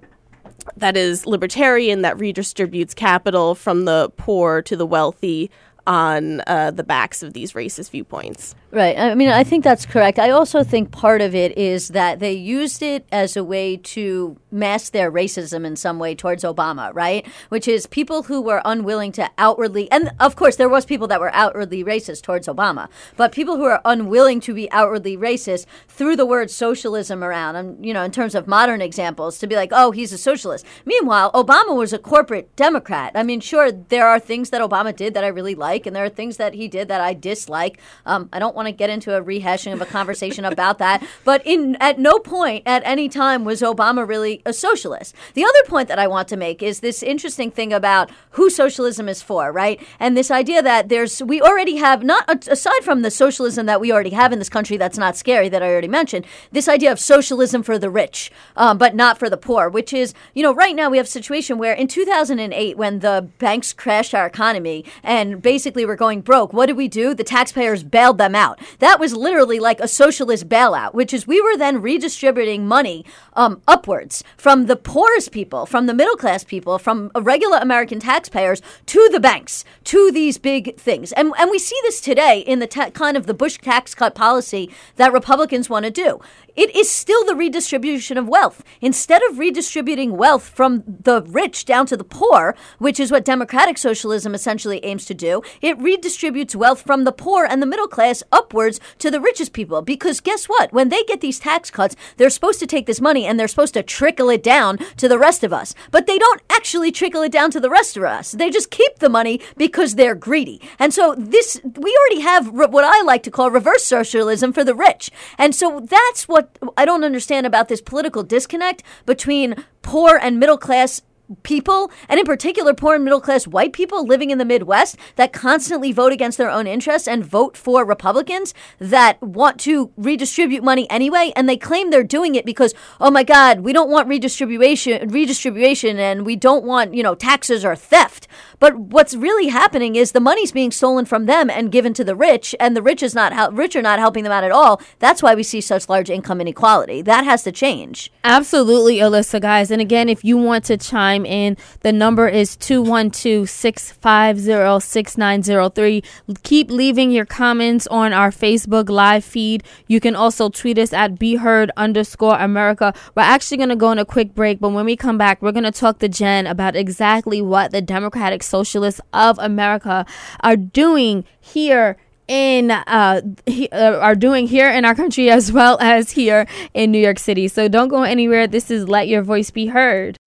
that 0.76 0.98
is 0.98 1.28
libertarian 1.28 2.02
that 2.02 2.18
redistributes 2.18 2.96
capital 2.96 3.54
from 3.56 3.86
the 3.86 4.12
poor 4.18 4.62
to 4.64 4.76
the 4.76 4.86
wealthy 4.86 5.50
on 5.86 6.42
uh, 6.48 6.72
the 6.72 6.84
backs 6.84 7.22
of 7.22 7.34
these 7.34 7.54
racist 7.54 7.92
viewpoints. 7.92 8.56
Right. 8.74 8.98
I 8.98 9.16
mean, 9.16 9.28
I 9.28 9.44
think 9.44 9.66
that's 9.66 9.86
correct. 9.86 10.18
I 10.18 10.30
also 10.30 10.64
think 10.64 10.92
part 10.92 11.20
of 11.20 11.36
it 11.36 11.58
is 11.58 11.90
that 11.90 12.20
they 12.20 12.32
used 12.32 12.82
it 12.82 13.06
as 13.12 13.36
a 13.36 13.44
way 13.44 13.76
to 13.76 14.38
mask 14.50 14.94
their 14.94 15.12
racism 15.12 15.66
in 15.66 15.76
some 15.76 16.00
way 16.00 16.16
towards 16.16 16.46
Obama, 16.46 16.90
right? 16.94 17.28
Which 17.50 17.68
is 17.68 17.86
people 17.86 18.24
who 18.24 18.42
were 18.42 18.62
unwilling 18.64 19.12
to 19.14 19.30
outwardly, 19.38 19.92
and 19.92 20.12
of 20.22 20.38
course, 20.38 20.56
there 20.56 20.70
was 20.70 20.86
people 20.86 21.08
that 21.08 21.20
were 21.20 21.34
outwardly 21.34 21.84
racist 21.84 22.22
towards 22.22 22.48
Obama, 22.48 22.88
but 23.18 23.34
people 23.34 23.58
who 23.58 23.66
are 23.66 23.82
unwilling 23.84 24.40
to 24.42 24.54
be 24.54 24.72
outwardly 24.72 25.18
racist 25.18 25.66
threw 25.90 26.16
the 26.16 26.26
word 26.26 26.50
socialism 26.50 27.26
around, 27.26 27.58
and 27.58 27.86
you 27.86 27.94
know, 27.94 28.04
in 28.04 28.12
terms 28.12 28.36
of 28.36 28.48
modern 28.48 28.82
examples, 28.82 29.38
to 29.40 29.48
be 29.48 29.56
like, 29.56 29.72
oh, 29.74 29.92
he's 29.92 30.14
a 30.14 30.18
socialist. 30.18 30.66
Meanwhile, 30.86 31.32
Obama 31.34 31.76
was 31.76 31.92
a 31.92 32.00
corporate 32.00 32.56
Democrat. 32.56 33.12
I 33.16 33.24
mean, 33.24 33.42
sure, 33.42 33.70
there 33.70 34.08
are 34.08 34.20
things 34.20 34.50
that 34.52 34.62
Obama 34.62 34.96
did 34.96 35.14
that 35.14 35.26
I 35.26 35.28
really 35.28 35.56
like, 35.56 35.86
and 35.86 35.94
there 35.94 36.06
are 36.06 36.10
things 36.10 36.38
that 36.38 36.54
he 36.54 36.70
did 36.70 36.88
that 36.88 37.02
I 37.02 37.14
dislike. 37.14 37.78
Um, 38.06 38.30
I 38.32 38.40
don't 38.40 38.56
want 38.62 38.68
to 38.68 38.78
get 38.78 38.92
into 38.92 39.16
a 39.16 39.24
rehashing 39.24 39.74
of 39.74 39.82
a 39.82 39.86
conversation 39.86 40.46
about 40.46 40.78
that. 40.78 41.04
But 41.24 41.42
in 41.46 41.76
at 41.80 41.98
no 41.98 42.20
point 42.20 42.64
at 42.66 42.84
any 42.86 43.10
time 43.10 43.44
was 43.44 43.62
Obama 43.62 44.08
really 44.08 44.42
a 44.46 44.54
socialist. 44.54 45.16
The 45.34 45.44
other 45.44 45.64
point 45.66 45.88
that 45.88 45.98
I 45.98 46.08
want 46.08 46.28
to 46.28 46.38
make 46.38 46.62
is 46.62 46.80
this 46.80 47.02
interesting 47.02 47.50
thing 47.50 47.74
about 47.74 48.12
who 48.32 48.50
socialism 48.50 49.10
is 49.10 49.22
for, 49.22 49.52
right? 49.52 49.82
And 50.00 50.16
this 50.16 50.30
idea 50.30 50.62
that 50.62 50.90
there's 50.90 51.24
we 51.24 51.42
already 51.42 51.78
have 51.78 52.04
not 52.04 52.48
aside 52.48 52.84
from 52.84 53.02
the 53.02 53.10
socialism 53.10 53.66
that 53.66 53.82
we 53.82 53.92
already 53.92 54.12
have 54.12 54.32
in 54.32 54.40
this 54.40 54.50
country 54.50 54.78
that's 54.78 54.98
not 54.98 55.18
scary 55.18 55.50
that 55.50 55.64
I 55.64 55.70
already 55.70 55.88
mentioned. 55.88 56.26
This 56.52 56.68
idea 56.68 56.92
of 56.92 57.00
socialism 57.00 57.64
for 57.64 57.80
the 57.80 57.90
rich, 57.90 58.32
um, 58.56 58.78
but 58.78 58.94
not 58.96 59.18
for 59.18 59.30
the 59.30 59.38
poor, 59.38 59.70
which 59.70 59.92
is 59.92 60.14
you 60.36 60.44
know 60.44 60.54
right 60.54 60.76
now 60.76 60.90
we 60.90 60.98
have 60.98 61.08
a 61.08 61.10
situation 61.10 61.58
where 61.58 61.74
in 61.74 61.88
2008 61.88 62.78
when 62.78 63.00
the 63.00 63.28
banks 63.40 63.74
crashed 63.74 64.14
our 64.14 64.28
economy 64.28 64.86
and 65.02 65.42
basically 65.42 65.86
were 65.86 65.96
going 65.96 66.22
broke, 66.22 66.54
what 66.54 66.68
did 66.68 66.78
we 66.78 66.88
do? 66.88 67.16
The 67.16 67.24
taxpayers 67.24 67.84
bailed 67.84 68.20
them 68.20 68.36
out. 68.36 68.51
That 68.80 69.00
was 69.00 69.16
literally 69.16 69.60
like 69.60 69.80
a 69.80 69.88
socialist 69.88 70.50
bailout, 70.50 70.94
which 70.94 71.14
is 71.14 71.28
we 71.28 71.42
were 71.42 71.58
then 71.58 71.82
redistributing 71.82 72.68
money 72.68 73.06
um, 73.34 73.62
upwards 73.68 74.24
from 74.38 74.66
the 74.66 74.76
poorest 74.76 75.32
people, 75.32 75.66
from 75.66 75.86
the 75.86 75.94
middle 75.94 76.16
class 76.16 76.44
people, 76.44 76.80
from 76.80 77.12
regular 77.16 77.58
American 77.58 78.00
taxpayers 78.00 78.62
to 78.88 79.10
the 79.12 79.20
banks, 79.20 79.64
to 79.86 80.12
these 80.12 80.38
big 80.38 80.78
things. 80.78 81.12
And, 81.14 81.34
and 81.38 81.52
we 81.52 81.60
see 81.60 81.78
this 81.84 82.02
today 82.02 82.40
in 82.40 82.60
the 82.60 82.68
ta- 82.68 82.90
kind 82.92 83.18
of 83.18 83.26
the 83.26 83.34
Bush 83.34 83.58
tax 83.58 83.96
cut 83.96 84.16
policy 84.16 84.70
that 84.96 85.14
Republicans 85.14 85.70
want 85.70 85.86
to 85.86 85.92
do. 85.92 86.20
It 86.56 86.76
is 86.76 86.90
still 86.92 87.26
the 87.26 87.36
redistribution 87.36 88.18
of 88.18 88.28
wealth. 88.28 88.64
Instead 88.82 89.22
of 89.30 89.40
redistributing 89.40 90.18
wealth 90.18 90.50
from 90.50 90.84
the 90.86 91.22
rich 91.24 91.64
down 91.66 91.86
to 91.88 91.96
the 91.96 92.04
poor, 92.04 92.56
which 92.78 93.00
is 93.00 93.12
what 93.12 93.24
democratic 93.24 93.78
socialism 93.78 94.36
essentially 94.36 94.84
aims 94.84 95.06
to 95.06 95.14
do, 95.14 95.42
it 95.62 95.78
redistributes 95.80 96.56
wealth 96.56 96.82
from 96.82 97.04
the 97.06 97.12
poor 97.12 97.46
and 97.46 97.62
the 97.62 97.66
middle 97.66 97.88
class 97.88 98.22
upwards 98.42 98.80
to 99.00 99.10
the 99.10 99.22
richest 99.22 99.54
people. 99.54 99.82
Because 99.82 100.20
guess 100.20 100.46
what? 100.46 100.74
When 100.74 100.90
they 100.90 101.04
get 101.04 101.22
these 101.22 101.40
tax 101.40 101.72
cuts, 101.72 101.96
they're 102.18 102.30
supposed 102.30 102.60
to 102.60 102.68
take 102.68 102.86
this 102.86 103.02
money 103.02 103.26
and 103.26 103.40
they're 103.40 103.48
supposed 103.48 103.76
to 103.76 103.84
trickle 103.84 104.30
it 104.30 104.44
down 104.44 104.78
to 104.98 105.08
the 105.08 105.20
rest 105.20 105.44
of 105.44 105.54
us. 105.54 105.74
But 105.92 106.08
they 106.08 106.18
don't 106.18 106.42
actually 106.50 106.92
trickle 106.92 107.22
it 107.22 107.32
down 107.32 107.52
to 107.52 107.60
the 107.60 107.70
rest 107.70 107.96
of 107.96 108.04
us. 108.04 108.34
They 108.34 108.50
just 108.50 108.72
keep 108.72 109.00
the 109.00 109.10
money 109.10 109.40
because 109.56 109.96
they're 109.96 110.16
greedy. 110.16 110.62
And 110.80 110.94
so 110.94 111.16
this, 111.18 111.62
we 111.64 111.98
already 112.00 112.22
have 112.22 112.52
what 112.52 112.84
I 112.84 113.02
like 113.04 113.24
to 113.24 113.32
call 113.32 113.50
reverse 113.50 113.86
socialism 113.86 114.52
for 114.52 114.66
the 114.66 114.76
rich. 114.76 115.12
And 115.38 115.56
so 115.56 115.80
that's 115.80 116.28
what 116.28 116.42
what 116.42 116.74
I 116.78 116.86
don't 116.86 117.04
understand 117.04 117.46
about 117.46 117.68
this 117.68 117.82
political 117.82 118.24
disconnect 118.24 118.84
between 119.06 119.64
poor 119.82 120.18
and 120.18 120.40
middle 120.40 120.58
class 120.58 121.02
people, 121.44 121.92
and 122.10 122.20
in 122.20 122.26
particular, 122.26 122.74
poor 122.74 122.96
and 122.96 123.04
middle 123.04 123.22
class 123.22 123.48
white 123.48 123.74
people 123.74 124.06
living 124.06 124.30
in 124.30 124.38
the 124.38 124.46
Midwest 124.46 124.98
that 125.16 125.34
constantly 125.34 125.92
vote 125.92 126.12
against 126.12 126.38
their 126.38 126.50
own 126.50 126.68
interests 126.68 127.08
and 127.08 127.26
vote 127.26 127.58
for 127.58 127.86
Republicans 127.86 128.54
that 128.80 129.22
want 129.22 129.60
to 129.62 129.92
redistribute 129.98 130.64
money 130.64 130.90
anyway. 130.90 131.32
And 131.36 131.48
they 131.48 131.58
claim 131.58 131.90
they're 131.90 132.04
doing 132.04 132.36
it 132.36 132.46
because, 132.46 132.74
oh 133.00 133.12
my 133.12 133.24
God, 133.24 133.62
we 133.62 133.74
don't 133.74 133.90
want 133.90 134.08
redistribution, 134.08 135.10
redistribution, 135.10 136.00
and 136.00 136.26
we 136.26 136.36
don't 136.36 136.64
want, 136.64 136.94
you 136.94 137.04
know, 137.04 137.16
taxes 137.16 137.64
or 137.64 137.76
theft. 137.76 138.28
But 138.62 138.78
what's 138.78 139.16
really 139.16 139.48
happening 139.48 139.96
is 139.96 140.12
the 140.12 140.20
money's 140.20 140.52
being 140.52 140.70
stolen 140.70 141.06
from 141.06 141.26
them 141.26 141.50
and 141.50 141.72
given 141.72 141.96
to 141.96 142.04
the 142.04 142.16
rich, 142.16 142.54
and 142.60 142.78
the 142.78 142.82
rich 142.84 143.02
is 143.02 143.16
not 143.16 143.34
hel- 143.34 143.52
rich 143.52 143.76
are 143.76 143.82
not 143.82 143.98
helping 143.98 144.24
them 144.24 144.32
out 144.32 144.44
at 144.44 144.52
all. 144.52 144.80
That's 145.00 145.24
why 145.24 145.34
we 145.34 145.42
see 145.42 145.62
such 145.62 145.90
large 145.90 146.12
income 146.12 146.40
inequality. 146.40 147.02
That 147.02 147.26
has 147.26 147.42
to 147.46 147.52
change. 147.52 148.12
Absolutely, 148.24 148.98
Alyssa, 148.98 149.42
guys. 149.42 149.72
And 149.72 149.82
again, 149.82 150.08
if 150.10 150.24
you 150.24 150.38
want 150.38 150.64
to 150.66 150.78
chime 150.78 151.26
in, 151.26 151.58
the 151.80 151.92
number 151.92 152.28
is 152.28 152.56
212 152.56 153.50
650 153.50 154.80
6903. 154.80 156.04
Keep 156.44 156.70
leaving 156.70 157.10
your 157.10 157.26
comments 157.26 157.88
on 157.88 158.14
our 158.14 158.30
Facebook 158.30 158.90
live 158.90 159.26
feed. 159.26 159.64
You 159.88 160.00
can 160.00 160.16
also 160.16 160.50
tweet 160.50 160.78
us 160.78 160.94
at 160.94 161.16
BeHeard 161.16 161.70
underscore 161.78 162.38
America. 162.38 162.94
We're 163.16 163.24
actually 163.24 163.58
going 163.58 163.70
to 163.70 163.76
go 163.76 163.88
on 163.88 163.98
a 163.98 164.06
quick 164.06 164.36
break, 164.36 164.60
but 164.60 164.70
when 164.70 164.86
we 164.86 164.96
come 164.96 165.18
back, 165.18 165.42
we're 165.42 165.52
going 165.52 165.64
to 165.64 165.72
talk 165.72 165.98
to 165.98 166.08
Jen 166.08 166.46
about 166.46 166.76
exactly 166.76 167.42
what 167.42 167.72
the 167.72 167.82
Democratic 167.82 168.44
Socialists 168.52 169.02
of 169.14 169.40
America 169.40 170.06
are 170.42 170.56
doing 170.56 171.26
here 171.40 171.98
in 172.28 172.72
uh, 172.72 173.22
he, 173.46 173.68
uh, 173.70 173.98
are 173.98 174.16
doing 174.16 174.48
here 174.48 174.70
in 174.70 174.86
our 174.86 174.96
country 174.96 175.30
as 175.30 175.52
well 175.52 175.78
as 175.82 176.12
here 176.12 176.46
in 176.74 176.92
New 176.92 177.00
York 177.00 177.20
City. 177.20 177.48
So 177.48 177.68
don't 177.68 177.90
go 177.90 178.04
anywhere. 178.04 178.48
This 178.48 178.72
is 178.72 178.88
Let 178.88 179.08
Your 179.08 179.22
Voice 179.22 179.52
Be 179.52 179.68
Heard. 179.68 180.21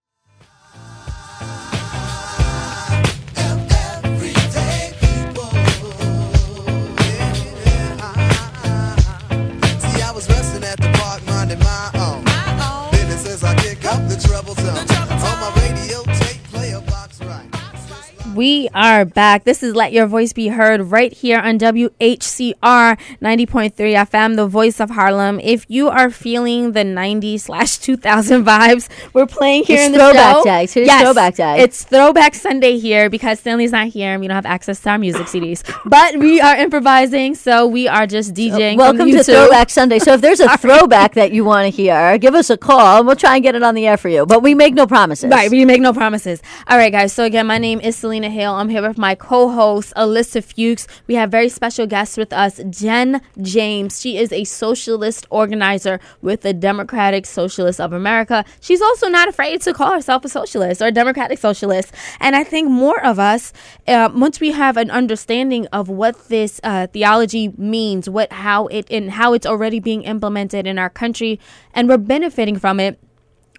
We 18.34 18.68
are 18.74 19.04
back. 19.04 19.44
This 19.44 19.62
is 19.62 19.76
Let 19.76 19.92
Your 19.92 20.06
Voice 20.06 20.32
Be 20.32 20.48
Heard 20.48 20.80
right 20.90 21.12
here 21.12 21.38
on 21.38 21.56
WHCR 21.56 22.98
90.3 23.22 23.72
FM, 23.72 24.34
the 24.34 24.48
voice 24.48 24.80
of 24.80 24.90
Harlem. 24.90 25.38
If 25.38 25.64
you 25.68 25.88
are 25.88 26.10
feeling 26.10 26.72
the 26.72 26.80
90s 26.80 27.42
slash 27.42 27.78
2000 27.78 28.44
vibes, 28.44 28.88
we're 29.12 29.26
playing 29.26 29.62
here 29.64 29.76
It's 29.76 29.86
in 29.86 29.92
the 29.92 29.98
throwback 29.98 30.34
show. 30.36 30.42
day. 30.42 30.66
Today's 30.66 31.00
throwback 31.00 31.34
day. 31.36 31.60
It's 31.62 31.84
Throwback 31.84 32.34
Sunday 32.34 32.76
here 32.78 33.08
because 33.08 33.38
Stanley's 33.38 33.70
not 33.70 33.86
here 33.86 34.10
and 34.12 34.20
we 34.20 34.26
don't 34.26 34.34
have 34.34 34.46
access 34.46 34.80
to 34.80 34.90
our 34.90 34.98
music 34.98 35.26
CDs. 35.28 35.62
But 35.84 36.16
we 36.18 36.40
are 36.40 36.56
improvising, 36.56 37.36
so 37.36 37.68
we 37.68 37.86
are 37.86 38.06
just 38.08 38.34
DJing. 38.34 38.78
Welcome 38.78 39.12
to 39.12 39.22
Throwback 39.22 39.70
Sunday. 39.70 40.00
So 40.00 40.14
if 40.14 40.20
there's 40.20 40.40
a 40.40 40.56
throwback 40.58 41.14
that 41.14 41.30
you 41.30 41.44
want 41.44 41.66
to 41.66 41.70
hear, 41.70 42.18
give 42.18 42.34
us 42.34 42.50
a 42.50 42.56
call 42.56 42.98
and 42.98 43.06
we'll 43.06 43.14
try 43.14 43.34
and 43.36 43.44
get 43.44 43.54
it 43.54 43.62
on 43.62 43.76
the 43.76 43.86
air 43.86 43.96
for 43.96 44.08
you. 44.08 44.26
But 44.26 44.42
we 44.42 44.54
make 44.56 44.74
no 44.74 44.88
promises. 44.88 45.30
Right, 45.30 45.48
we 45.52 45.64
make 45.64 45.80
no 45.80 45.92
promises. 45.92 46.42
All 46.66 46.76
right, 46.76 46.90
guys. 46.90 47.12
So 47.12 47.22
again, 47.22 47.46
my 47.46 47.58
name 47.58 47.78
is 47.80 47.94
Selena 47.94 48.23
I'm 48.24 48.68
here 48.70 48.80
with 48.80 48.96
my 48.96 49.14
co-host 49.14 49.92
Alyssa 49.96 50.42
Fuchs. 50.42 50.86
We 51.06 51.14
have 51.16 51.30
very 51.30 51.50
special 51.50 51.86
guests 51.86 52.16
with 52.16 52.32
us, 52.32 52.58
Jen 52.70 53.20
James. 53.42 54.00
She 54.00 54.16
is 54.16 54.32
a 54.32 54.44
socialist 54.44 55.26
organizer 55.28 56.00
with 56.22 56.40
the 56.40 56.54
Democratic 56.54 57.26
Socialists 57.26 57.80
of 57.80 57.92
America. 57.92 58.44
She's 58.60 58.80
also 58.80 59.08
not 59.08 59.28
afraid 59.28 59.60
to 59.62 59.74
call 59.74 59.92
herself 59.92 60.24
a 60.24 60.28
socialist 60.28 60.80
or 60.80 60.86
a 60.86 60.92
democratic 60.92 61.38
socialist. 61.38 61.92
And 62.18 62.34
I 62.34 62.44
think 62.44 62.70
more 62.70 63.04
of 63.04 63.18
us, 63.18 63.52
uh, 63.86 64.08
once 64.14 64.40
we 64.40 64.52
have 64.52 64.78
an 64.78 64.90
understanding 64.90 65.66
of 65.66 65.90
what 65.90 66.28
this 66.28 66.60
uh, 66.64 66.86
theology 66.86 67.52
means, 67.58 68.08
what 68.08 68.32
how 68.32 68.68
it 68.68 68.86
and 68.90 69.10
how 69.10 69.34
it's 69.34 69.46
already 69.46 69.80
being 69.80 70.02
implemented 70.04 70.66
in 70.66 70.78
our 70.78 70.90
country, 70.90 71.38
and 71.74 71.88
we're 71.88 71.98
benefiting 71.98 72.58
from 72.58 72.80
it 72.80 72.98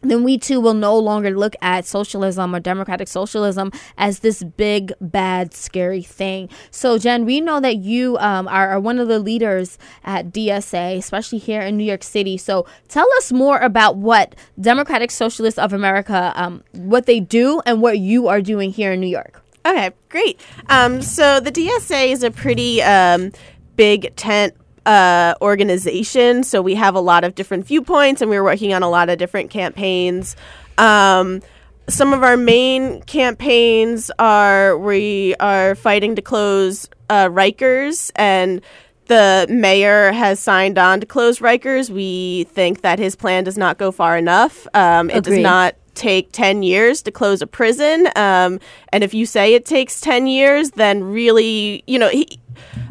then 0.02 0.24
we 0.24 0.38
too 0.38 0.60
will 0.60 0.74
no 0.74 0.98
longer 0.98 1.32
look 1.32 1.56
at 1.62 1.86
socialism 1.86 2.54
or 2.54 2.60
democratic 2.60 3.08
socialism 3.08 3.72
as 3.98 4.20
this 4.20 4.44
big, 4.44 4.94
bad, 5.02 5.54
scary 5.54 6.02
thing. 6.02 6.50
So, 6.72 6.98
Jen, 6.98 7.26
we 7.26 7.42
know 7.42 7.60
that 7.60 7.78
you 7.78 8.18
um, 8.18 8.48
are, 8.48 8.70
are 8.70 8.80
one 8.80 9.00
of 9.00 9.08
the 9.08 9.20
leaders 9.20 9.78
at 10.04 10.32
DSA, 10.32 10.98
especially 10.98 11.40
here 11.40 11.62
in 11.62 11.78
New 11.78 11.84
York 11.84 12.04
City. 12.04 12.38
So, 12.38 12.66
tell 12.88 13.08
us 13.18 13.32
more 13.32 13.60
about 13.60 13.98
what 13.98 14.36
Democratic 14.60 15.12
Socialists 15.12 15.60
of 15.60 15.74
America, 15.74 16.34
um, 16.36 16.64
what 16.74 17.06
they 17.06 17.20
do, 17.20 17.62
and 17.66 17.82
what 17.82 18.00
you 18.00 18.28
are 18.28 18.42
doing 18.42 18.72
here 18.72 18.92
in 18.92 19.00
New 19.00 19.08
York. 19.08 19.42
Okay, 19.66 19.92
great. 20.10 20.40
Um, 20.70 21.02
so 21.02 21.40
the 21.40 21.52
DSA 21.52 22.12
is 22.12 22.22
a 22.22 22.30
pretty 22.30 22.84
um, 22.84 23.32
big 23.76 24.16
tent 24.16 24.54
uh, 24.86 25.36
organization. 25.42 26.44
So 26.44 26.62
we 26.62 26.76
have 26.76 26.96
a 26.96 27.00
lot 27.00 27.24
of 27.24 27.36
different 27.36 27.66
viewpoints, 27.66 28.22
and 28.22 28.30
we're 28.30 28.44
working 28.44 28.74
on 28.74 28.84
a 28.84 28.90
lot 28.90 29.10
of 29.10 29.18
different 29.18 29.50
campaigns. 29.50 30.36
Um, 30.78 31.42
some 31.88 32.14
of 32.14 32.24
our 32.24 32.38
main 32.38 33.02
campaigns 33.04 34.12
are 34.18 34.78
we 34.78 35.36
are 35.40 35.76
fighting 35.76 36.16
to 36.16 36.22
close 36.22 36.90
uh, 37.10 37.28
Rikers, 37.30 38.12
and 38.16 38.62
the 39.08 39.46
mayor 39.50 40.12
has 40.12 40.40
signed 40.40 40.78
on 40.78 41.00
to 41.00 41.06
close 41.06 41.40
Rikers. 41.40 41.90
We 41.90 42.46
think 42.46 42.82
that 42.82 42.98
his 42.98 43.16
plan 43.16 43.44
does 43.44 43.58
not 43.58 43.78
go 43.78 43.92
far 43.92 44.18
enough. 44.18 44.68
Um, 44.74 45.10
it 45.10 45.24
does 45.24 45.38
not 45.38 45.76
take 45.94 46.32
10 46.32 46.64
years 46.64 47.02
to 47.04 47.12
close 47.12 47.42
a 47.42 47.48
prison. 47.48 48.08
Um, 48.16 48.60
and 48.90 49.04
if 49.04 49.14
you 49.14 49.26
say 49.26 49.54
it 49.54 49.66
takes 49.66 50.02
10 50.02 50.28
years, 50.28 50.72
then 50.72 51.04
really, 51.04 51.84
you 51.88 51.98
know, 51.98 52.10
he, 52.10 52.40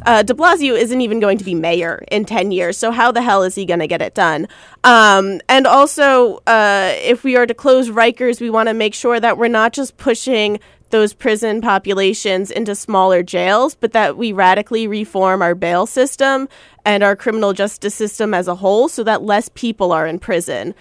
uh, 0.07 0.22
de 0.22 0.35
Blasio 0.35 0.77
isn't 0.77 1.00
even 1.00 1.20
going 1.20 1.38
to 1.38 1.44
be 1.44 1.55
mayor 1.55 2.05
in 2.11 2.24
10 2.24 2.53
years. 2.53 2.77
So, 2.79 2.90
how 2.90 3.12
the 3.12 3.22
hell 3.22 3.42
is 3.42 3.55
he 3.55 3.64
going 3.64 3.81
to 3.81 3.87
get 3.87 4.03
it 4.03 4.14
done? 4.14 4.48
Um, 4.83 5.40
and 5.48 5.66
also, 5.66 6.42
uh, 6.46 6.92
if 6.96 7.24
we 7.24 7.37
are 7.37 7.46
to 7.46 7.55
close 7.55 7.90
Rikers, 7.90 8.40
we 8.40 8.50
want 8.50 8.68
to 8.68 8.74
make 8.74 8.94
sure 8.94 9.20
that 9.20 9.38
we're 9.38 9.48
not 9.48 9.72
just 9.72 9.96
pushing 9.96 10.59
those 10.90 11.12
prison 11.12 11.61
populations 11.61 12.50
into 12.50 12.74
smaller 12.74 13.22
jails, 13.22 13.74
but 13.74 13.92
that 13.92 14.16
we 14.16 14.33
radically 14.33 14.87
reform 14.87 15.42
our 15.42 15.55
bail 15.55 15.87
system 15.87 16.48
and 16.85 17.03
our 17.03 17.16
criminal 17.16 17.53
justice 17.53 17.94
system 17.94 18.33
as 18.33 18.46
a 18.46 18.55
whole 18.55 18.88
so 18.88 19.03
that 19.03 19.22
less 19.22 19.48
people 19.55 19.90
are 19.90 20.07
in 20.07 20.18
prison. 20.18 20.74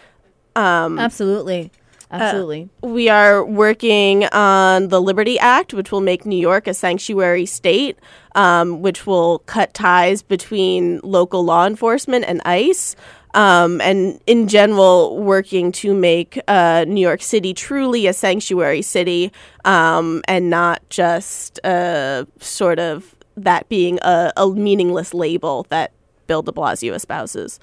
Absolutely. 1.00 1.72
Absolutely. 2.14 2.70
We 2.82 3.10
are 3.10 3.44
working 3.44 4.26
on 4.26 4.90
the 4.90 5.02
Liberty 5.02 5.40
Act, 5.40 5.74
which 5.74 5.92
will 5.92 6.02
make 6.02 6.26
New 6.26 6.38
York 6.38 6.68
a 6.68 6.74
sanctuary 6.74 7.48
state, 7.48 7.98
um, 8.36 8.82
which 8.82 9.08
will 9.08 9.40
cut 9.40 9.74
ties 9.74 10.22
between 10.22 11.00
local 11.04 11.44
law 11.44 11.66
enforcement 11.66 12.26
and 12.26 12.42
ICE. 12.46 12.96
Um, 13.34 13.82
and 13.82 14.22
in 14.28 14.48
general, 14.48 15.18
working 15.18 15.72
to 15.74 15.96
make 15.96 16.40
uh, 16.48 16.86
New 16.88 17.02
York 17.02 17.24
City 17.24 17.56
truly 17.56 18.06
a 18.06 18.14
sanctuary 18.14 18.84
city 18.84 19.32
um, 19.66 20.22
and 20.28 20.52
not 20.52 20.88
just 20.90 21.60
uh, 21.66 22.26
sort 22.40 22.78
of 22.78 23.16
that 23.36 23.68
being 23.70 23.98
a, 24.04 24.32
a 24.38 24.48
meaningless 24.52 25.16
label 25.16 25.66
that 25.70 25.92
Bill 26.28 26.44
de 26.44 26.52
Blasio 26.52 26.94
espouses. 26.94 27.60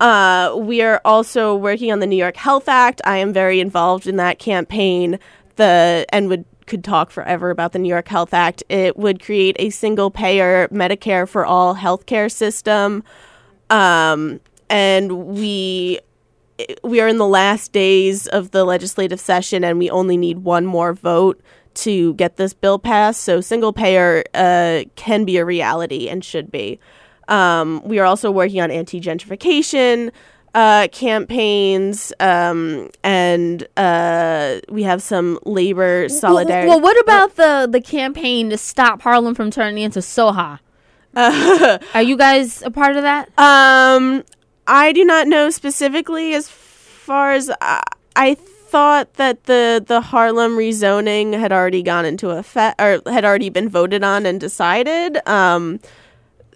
Uh, 0.00 0.56
we 0.56 0.80
are 0.80 1.00
also 1.04 1.54
working 1.54 1.92
on 1.92 2.00
the 2.00 2.06
New 2.06 2.16
York 2.16 2.36
Health 2.36 2.68
Act. 2.68 3.02
I 3.04 3.18
am 3.18 3.32
very 3.32 3.60
involved 3.60 4.06
in 4.06 4.16
that 4.16 4.38
campaign. 4.38 5.18
The 5.56 6.06
and 6.10 6.28
would 6.28 6.46
could 6.66 6.82
talk 6.82 7.10
forever 7.10 7.50
about 7.50 7.72
the 7.72 7.78
New 7.78 7.88
York 7.88 8.08
Health 8.08 8.32
Act. 8.32 8.62
It 8.68 8.96
would 8.96 9.22
create 9.22 9.56
a 9.58 9.70
single 9.70 10.10
payer 10.10 10.68
Medicare 10.68 11.28
for 11.28 11.44
all 11.44 11.74
healthcare 11.74 12.30
system. 12.32 13.04
Um, 13.68 14.40
and 14.70 15.26
we 15.26 16.00
we 16.82 17.00
are 17.00 17.08
in 17.08 17.18
the 17.18 17.26
last 17.26 17.72
days 17.72 18.26
of 18.28 18.52
the 18.52 18.64
legislative 18.64 19.20
session 19.20 19.64
and 19.64 19.78
we 19.78 19.90
only 19.90 20.16
need 20.16 20.40
one 20.40 20.66
more 20.66 20.92
vote 20.92 21.40
to 21.72 22.14
get 22.14 22.36
this 22.36 22.54
bill 22.54 22.78
passed. 22.78 23.22
So 23.22 23.40
single 23.40 23.72
payer 23.72 24.24
uh, 24.34 24.84
can 24.96 25.24
be 25.24 25.36
a 25.36 25.44
reality 25.44 26.08
and 26.08 26.24
should 26.24 26.50
be. 26.50 26.78
Um, 27.30 27.80
we 27.84 27.98
are 27.98 28.04
also 28.04 28.30
working 28.30 28.60
on 28.60 28.70
anti 28.70 29.00
gentrification 29.00 30.10
uh, 30.54 30.88
campaigns, 30.88 32.12
um, 32.18 32.90
and 33.04 33.66
uh, 33.76 34.58
we 34.68 34.82
have 34.82 35.00
some 35.00 35.38
labor 35.44 36.08
solidarity. 36.08 36.68
Well, 36.68 36.80
what 36.80 36.98
about 37.00 37.36
the 37.36 37.68
the 37.70 37.80
campaign 37.80 38.50
to 38.50 38.58
stop 38.58 39.02
Harlem 39.02 39.34
from 39.34 39.50
turning 39.50 39.82
into 39.82 40.00
Soha? 40.00 40.58
are 41.14 42.02
you 42.02 42.16
guys 42.16 42.62
a 42.62 42.70
part 42.70 42.96
of 42.96 43.02
that? 43.02 43.28
Um, 43.38 44.24
I 44.66 44.92
do 44.92 45.04
not 45.04 45.26
know 45.26 45.50
specifically 45.50 46.34
as 46.34 46.48
far 46.48 47.32
as 47.32 47.50
I, 47.60 47.82
I 48.14 48.34
thought 48.34 49.14
that 49.14 49.44
the 49.44 49.84
the 49.84 50.00
Harlem 50.00 50.56
rezoning 50.56 51.38
had 51.38 51.52
already 51.52 51.82
gone 51.82 52.04
into 52.04 52.30
effect 52.30 52.80
or 52.80 53.02
had 53.06 53.24
already 53.24 53.50
been 53.50 53.68
voted 53.68 54.02
on 54.02 54.26
and 54.26 54.40
decided. 54.40 55.18
Um, 55.28 55.80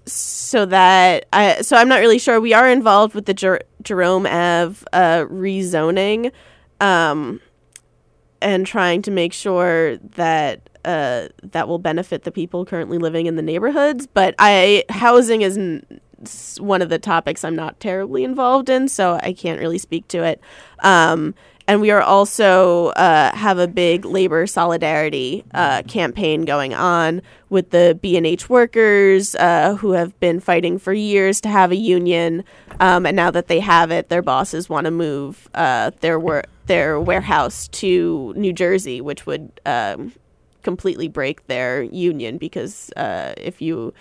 so 0.07 0.67
that 0.67 1.27
I 1.33 1.63
so 1.63 1.77
I'm 1.77 1.89
not 1.89 2.01
really 2.01 2.19
sure. 2.19 2.41
We 2.41 2.53
are 2.53 2.69
involved 2.69 3.15
with 3.15 3.27
the 3.27 3.35
Jer- 3.35 3.63
Jerome 3.83 4.27
Ave 4.27 4.85
uh, 4.93 5.25
rezoning, 5.27 6.33
um, 6.81 7.41
and 8.43 8.67
trying 8.67 9.03
to 9.03 9.11
make 9.11 9.33
sure 9.33 9.97
that 9.97 10.69
uh, 10.85 11.29
that 11.43 11.69
will 11.69 11.79
benefit 11.79 12.25
the 12.25 12.31
people 12.31 12.65
currently 12.65 12.99
living 12.99 13.27
in 13.27 13.37
the 13.37 13.43
neighborhoods. 13.43 14.07
But 14.07 14.35
I 14.39 14.85
housing 14.91 15.43
is 15.43 15.57
n- 15.57 16.01
one 16.59 16.83
of 16.83 16.89
the 16.89 16.99
topics 16.99 17.45
I'm 17.45 17.57
not 17.57 17.81
terribly 17.81 18.25
involved 18.25 18.69
in, 18.69 18.89
so 18.89 19.19
I 19.23 19.33
can't 19.33 19.61
really 19.61 19.79
speak 19.79 20.09
to 20.09 20.23
it. 20.25 20.41
Um, 20.81 21.35
and 21.67 21.81
we 21.81 21.91
are 21.91 22.03
also 22.03 22.89
uh, 22.89 23.35
have 23.35 23.59
a 23.59 23.67
big 23.67 24.05
labor 24.05 24.47
solidarity 24.47 25.45
uh, 25.55 25.83
campaign 25.83 26.45
going 26.45 26.75
on 26.75 27.23
with 27.49 27.71
the 27.71 27.99
B&H 28.01 28.49
workers 28.51 29.35
uh, 29.37 29.77
who 29.77 29.93
have 29.93 30.19
been 30.21 30.41
fighting 30.41 30.79
for 30.79 30.93
years 30.93 31.41
to 31.43 31.49
have 31.49 31.73
a 31.73 31.77
union, 31.77 32.45
um, 32.81 33.07
and 33.07 33.17
now 33.17 33.31
that 33.31 33.49
they 33.49 33.61
have 33.61 33.91
it, 33.91 34.09
their 34.09 34.23
bosses 34.23 34.69
want 34.69 34.85
to 34.85 34.91
move 34.91 35.49
uh, 35.55 35.91
their 36.01 36.19
wor- 36.19 36.45
their 36.67 36.99
warehouse 37.01 37.69
to 37.69 38.33
New 38.37 38.53
Jersey, 38.53 39.01
which 39.01 39.27
would 39.27 39.61
um, 39.65 40.13
completely 40.63 41.09
break 41.09 41.47
their 41.47 41.83
union 41.83 42.39
because 42.39 42.91
uh, 42.97 43.35
if 43.37 43.63
you 43.63 43.95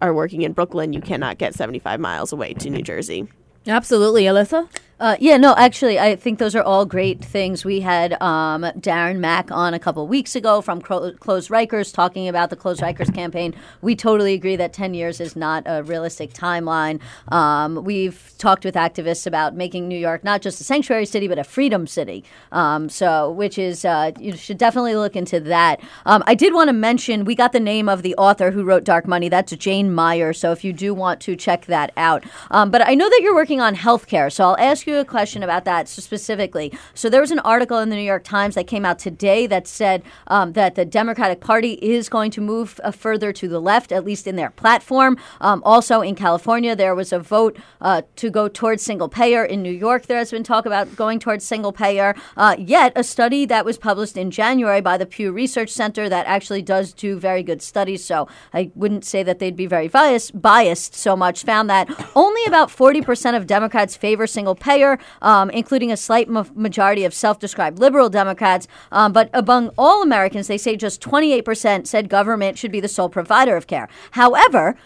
are 0.00 0.14
working 0.14 0.42
in 0.42 0.52
Brooklyn, 0.52 0.92
you 0.92 1.00
cannot 1.00 1.38
get 1.38 1.54
75 1.54 2.00
miles 2.00 2.32
away 2.32 2.54
to 2.54 2.70
New 2.70 2.82
Jersey. 2.82 3.28
Absolutely, 3.66 4.24
Alyssa. 4.24 4.68
Uh, 5.00 5.16
yeah, 5.18 5.38
no, 5.38 5.54
actually, 5.56 5.98
I 5.98 6.14
think 6.14 6.38
those 6.38 6.54
are 6.54 6.62
all 6.62 6.84
great 6.84 7.24
things. 7.24 7.64
We 7.64 7.80
had 7.80 8.20
um, 8.20 8.64
Darren 8.80 9.18
Mack 9.18 9.50
on 9.50 9.72
a 9.72 9.78
couple 9.78 10.06
weeks 10.06 10.36
ago 10.36 10.60
from 10.60 10.82
Cro- 10.82 11.12
Close 11.12 11.48
Rikers 11.48 11.90
talking 11.90 12.28
about 12.28 12.50
the 12.50 12.56
Close 12.56 12.80
Rikers 12.80 13.12
campaign. 13.14 13.54
We 13.80 13.96
totally 13.96 14.34
agree 14.34 14.56
that 14.56 14.74
10 14.74 14.92
years 14.92 15.18
is 15.18 15.34
not 15.34 15.62
a 15.64 15.82
realistic 15.82 16.34
timeline. 16.34 17.00
Um, 17.28 17.82
we've 17.82 18.34
talked 18.36 18.62
with 18.62 18.74
activists 18.74 19.26
about 19.26 19.54
making 19.54 19.88
New 19.88 19.98
York 19.98 20.22
not 20.22 20.42
just 20.42 20.60
a 20.60 20.64
sanctuary 20.64 21.06
city, 21.06 21.28
but 21.28 21.38
a 21.38 21.44
freedom 21.44 21.86
city. 21.86 22.22
Um, 22.52 22.90
so, 22.90 23.30
which 23.30 23.56
is, 23.56 23.86
uh, 23.86 24.12
you 24.20 24.36
should 24.36 24.58
definitely 24.58 24.96
look 24.96 25.16
into 25.16 25.40
that. 25.40 25.80
Um, 26.04 26.22
I 26.26 26.34
did 26.34 26.52
want 26.52 26.68
to 26.68 26.74
mention 26.74 27.24
we 27.24 27.34
got 27.34 27.52
the 27.52 27.60
name 27.60 27.88
of 27.88 28.02
the 28.02 28.14
author 28.16 28.50
who 28.50 28.64
wrote 28.64 28.84
Dark 28.84 29.08
Money. 29.08 29.30
That's 29.30 29.56
Jane 29.56 29.94
Mayer. 29.94 30.34
So, 30.34 30.52
if 30.52 30.62
you 30.62 30.74
do 30.74 30.92
want 30.92 31.22
to 31.22 31.36
check 31.36 31.64
that 31.66 31.90
out. 31.96 32.22
Um, 32.50 32.70
but 32.70 32.86
I 32.86 32.94
know 32.94 33.08
that 33.08 33.20
you're 33.22 33.34
working 33.34 33.62
on 33.62 33.74
healthcare. 33.76 34.30
So, 34.30 34.44
I'll 34.44 34.58
ask 34.58 34.86
you 34.86 34.89
a 34.98 35.04
question 35.04 35.42
about 35.42 35.64
that 35.64 35.88
specifically. 35.88 36.72
So 36.94 37.08
there 37.08 37.20
was 37.20 37.30
an 37.30 37.38
article 37.40 37.78
in 37.78 37.88
the 37.88 37.96
New 37.96 38.02
York 38.02 38.24
Times 38.24 38.54
that 38.54 38.66
came 38.66 38.84
out 38.84 38.98
today 38.98 39.46
that 39.46 39.66
said 39.66 40.02
um, 40.26 40.52
that 40.52 40.74
the 40.74 40.84
Democratic 40.84 41.40
Party 41.40 41.74
is 41.74 42.08
going 42.08 42.30
to 42.32 42.40
move 42.40 42.80
uh, 42.82 42.90
further 42.90 43.32
to 43.32 43.48
the 43.48 43.60
left, 43.60 43.92
at 43.92 44.04
least 44.04 44.26
in 44.26 44.36
their 44.36 44.50
platform. 44.50 45.16
Um, 45.40 45.62
also 45.64 46.00
in 46.00 46.14
California, 46.14 46.74
there 46.74 46.94
was 46.94 47.12
a 47.12 47.18
vote 47.18 47.58
uh, 47.80 48.02
to 48.16 48.30
go 48.30 48.48
towards 48.48 48.82
single 48.82 49.08
payer. 49.08 49.44
In 49.44 49.62
New 49.62 49.72
York, 49.72 50.06
there 50.06 50.18
has 50.18 50.30
been 50.30 50.42
talk 50.42 50.66
about 50.66 50.96
going 50.96 51.18
towards 51.18 51.44
single 51.44 51.72
payer. 51.72 52.14
Uh, 52.36 52.56
yet, 52.58 52.92
a 52.96 53.04
study 53.04 53.44
that 53.46 53.64
was 53.64 53.78
published 53.78 54.16
in 54.16 54.30
January 54.30 54.80
by 54.80 54.96
the 54.96 55.06
Pew 55.06 55.32
Research 55.32 55.70
Center 55.70 56.08
that 56.08 56.26
actually 56.26 56.62
does 56.62 56.92
do 56.92 57.18
very 57.18 57.42
good 57.42 57.62
studies. 57.62 58.04
So 58.04 58.28
I 58.52 58.70
wouldn't 58.74 59.04
say 59.04 59.22
that 59.22 59.38
they'd 59.38 59.56
be 59.56 59.66
very 59.66 59.88
biased, 59.88 60.40
biased 60.40 60.94
so 60.94 61.16
much. 61.16 61.44
Found 61.44 61.68
that 61.70 61.88
only 62.14 62.44
about 62.46 62.68
40% 62.68 63.36
of 63.36 63.46
Democrats 63.46 63.96
favor 63.96 64.26
single 64.26 64.54
payer, 64.54 64.79
um, 65.22 65.50
including 65.50 65.92
a 65.92 65.96
slight 65.96 66.28
ma- 66.28 66.46
majority 66.54 67.04
of 67.04 67.14
self 67.14 67.38
described 67.38 67.78
liberal 67.78 68.08
Democrats. 68.08 68.66
Um, 68.92 69.12
but 69.12 69.30
among 69.32 69.70
all 69.76 70.02
Americans, 70.02 70.46
they 70.46 70.58
say 70.58 70.76
just 70.76 71.00
28% 71.00 71.86
said 71.86 72.08
government 72.08 72.58
should 72.58 72.72
be 72.72 72.80
the 72.80 72.88
sole 72.88 73.08
provider 73.08 73.56
of 73.56 73.66
care. 73.66 73.88
However, 74.12 74.76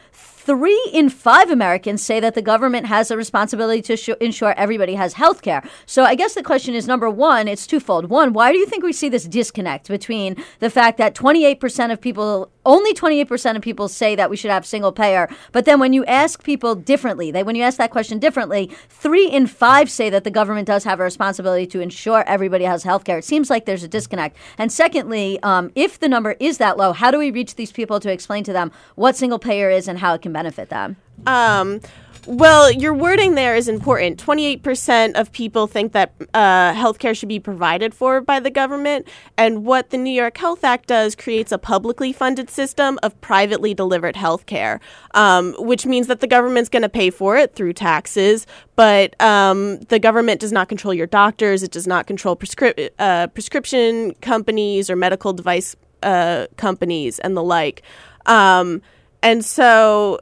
Three 0.44 0.90
in 0.92 1.08
five 1.08 1.48
Americans 1.48 2.02
say 2.02 2.20
that 2.20 2.34
the 2.34 2.42
government 2.42 2.84
has 2.84 3.10
a 3.10 3.16
responsibility 3.16 3.80
to 3.80 3.96
sh- 3.96 4.10
ensure 4.20 4.52
everybody 4.58 4.94
has 4.94 5.14
health 5.14 5.40
care. 5.40 5.66
So 5.86 6.04
I 6.04 6.14
guess 6.14 6.34
the 6.34 6.42
question 6.42 6.74
is 6.74 6.86
number 6.86 7.08
one, 7.08 7.48
it's 7.48 7.66
twofold. 7.66 8.10
One, 8.10 8.34
why 8.34 8.52
do 8.52 8.58
you 8.58 8.66
think 8.66 8.84
we 8.84 8.92
see 8.92 9.08
this 9.08 9.24
disconnect 9.24 9.88
between 9.88 10.36
the 10.60 10.68
fact 10.68 10.98
that 10.98 11.14
28% 11.14 11.90
of 11.90 11.98
people, 11.98 12.50
only 12.66 12.94
28% 12.94 13.56
of 13.56 13.62
people 13.62 13.88
say 13.88 14.14
that 14.14 14.30
we 14.30 14.36
should 14.36 14.50
have 14.50 14.66
single 14.66 14.92
payer, 14.92 15.28
but 15.52 15.64
then 15.64 15.80
when 15.80 15.92
you 15.92 16.04
ask 16.06 16.42
people 16.42 16.74
differently, 16.74 17.30
they, 17.30 17.42
when 17.42 17.56
you 17.56 17.62
ask 17.62 17.78
that 17.78 17.90
question 17.90 18.18
differently, 18.18 18.70
three 18.88 19.28
in 19.28 19.46
five 19.46 19.90
say 19.90 20.10
that 20.10 20.24
the 20.24 20.30
government 20.30 20.66
does 20.66 20.84
have 20.84 21.00
a 21.00 21.02
responsibility 21.02 21.66
to 21.66 21.80
ensure 21.80 22.24
everybody 22.26 22.64
has 22.64 22.82
health 22.82 23.04
care. 23.04 23.18
It 23.18 23.24
seems 23.24 23.50
like 23.50 23.64
there's 23.64 23.82
a 23.82 23.88
disconnect. 23.88 24.36
And 24.58 24.72
secondly, 24.72 25.38
um, 25.42 25.70
if 25.74 25.98
the 25.98 26.08
number 26.08 26.36
is 26.40 26.58
that 26.58 26.76
low, 26.76 26.92
how 26.92 27.10
do 27.10 27.18
we 27.18 27.30
reach 27.30 27.56
these 27.56 27.72
people 27.72 28.00
to 28.00 28.10
explain 28.10 28.44
to 28.44 28.52
them 28.52 28.72
what 28.94 29.16
single 29.16 29.38
payer 29.38 29.70
is 29.70 29.88
and 29.88 29.98
how 29.98 30.14
it 30.14 30.22
can 30.22 30.32
benefit 30.32 30.68
them? 30.68 30.96
Um, 31.26 31.80
well, 32.26 32.70
your 32.70 32.94
wording 32.94 33.34
there 33.34 33.54
is 33.54 33.68
important. 33.68 34.24
28% 34.24 35.12
of 35.14 35.30
people 35.32 35.66
think 35.66 35.92
that 35.92 36.12
uh, 36.32 36.72
healthcare 36.72 37.16
should 37.16 37.28
be 37.28 37.38
provided 37.38 37.94
for 37.94 38.20
by 38.20 38.40
the 38.40 38.50
government. 38.50 39.06
And 39.36 39.64
what 39.64 39.90
the 39.90 39.98
New 39.98 40.10
York 40.12 40.36
Health 40.38 40.64
Act 40.64 40.86
does 40.88 41.14
creates 41.14 41.52
a 41.52 41.58
publicly 41.58 42.12
funded 42.12 42.50
system 42.50 42.98
of 43.02 43.18
privately 43.20 43.74
delivered 43.74 44.14
healthcare, 44.14 44.80
um, 45.14 45.54
which 45.58 45.86
means 45.86 46.06
that 46.06 46.20
the 46.20 46.26
government's 46.26 46.68
going 46.68 46.82
to 46.82 46.88
pay 46.88 47.10
for 47.10 47.36
it 47.36 47.54
through 47.54 47.72
taxes. 47.74 48.46
But 48.76 49.20
um, 49.20 49.80
the 49.80 49.98
government 49.98 50.40
does 50.40 50.52
not 50.52 50.68
control 50.68 50.94
your 50.94 51.06
doctors, 51.06 51.62
it 51.62 51.70
does 51.70 51.86
not 51.86 52.06
control 52.06 52.36
prescri- 52.36 52.90
uh, 52.98 53.26
prescription 53.28 54.14
companies 54.20 54.88
or 54.88 54.96
medical 54.96 55.32
device 55.32 55.76
uh, 56.02 56.46
companies 56.56 57.18
and 57.18 57.36
the 57.36 57.42
like. 57.42 57.82
Um, 58.26 58.82
and 59.22 59.44
so 59.44 60.20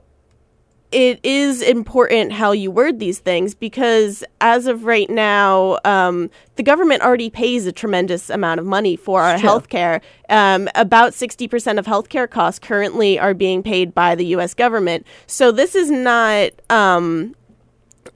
it 0.92 1.20
is 1.22 1.62
important 1.62 2.32
how 2.32 2.52
you 2.52 2.70
word 2.70 2.98
these 2.98 3.18
things 3.18 3.54
because 3.54 4.22
as 4.40 4.66
of 4.66 4.84
right 4.84 5.08
now, 5.08 5.78
um, 5.84 6.30
the 6.56 6.62
government 6.62 7.02
already 7.02 7.30
pays 7.30 7.66
a 7.66 7.72
tremendous 7.72 8.28
amount 8.28 8.60
of 8.60 8.66
money 8.66 8.96
for 8.96 9.22
our 9.22 9.38
health 9.38 9.68
care. 9.68 10.00
Um, 10.28 10.68
about 10.74 11.12
60% 11.12 11.78
of 11.78 11.86
healthcare 11.86 12.28
costs 12.28 12.58
currently 12.58 13.18
are 13.18 13.34
being 13.34 13.62
paid 13.62 13.94
by 13.94 14.14
the 14.14 14.26
U.S. 14.26 14.54
government. 14.54 15.06
So 15.26 15.50
this 15.50 15.74
is 15.74 15.90
not. 15.90 16.52
Um, 16.70 17.34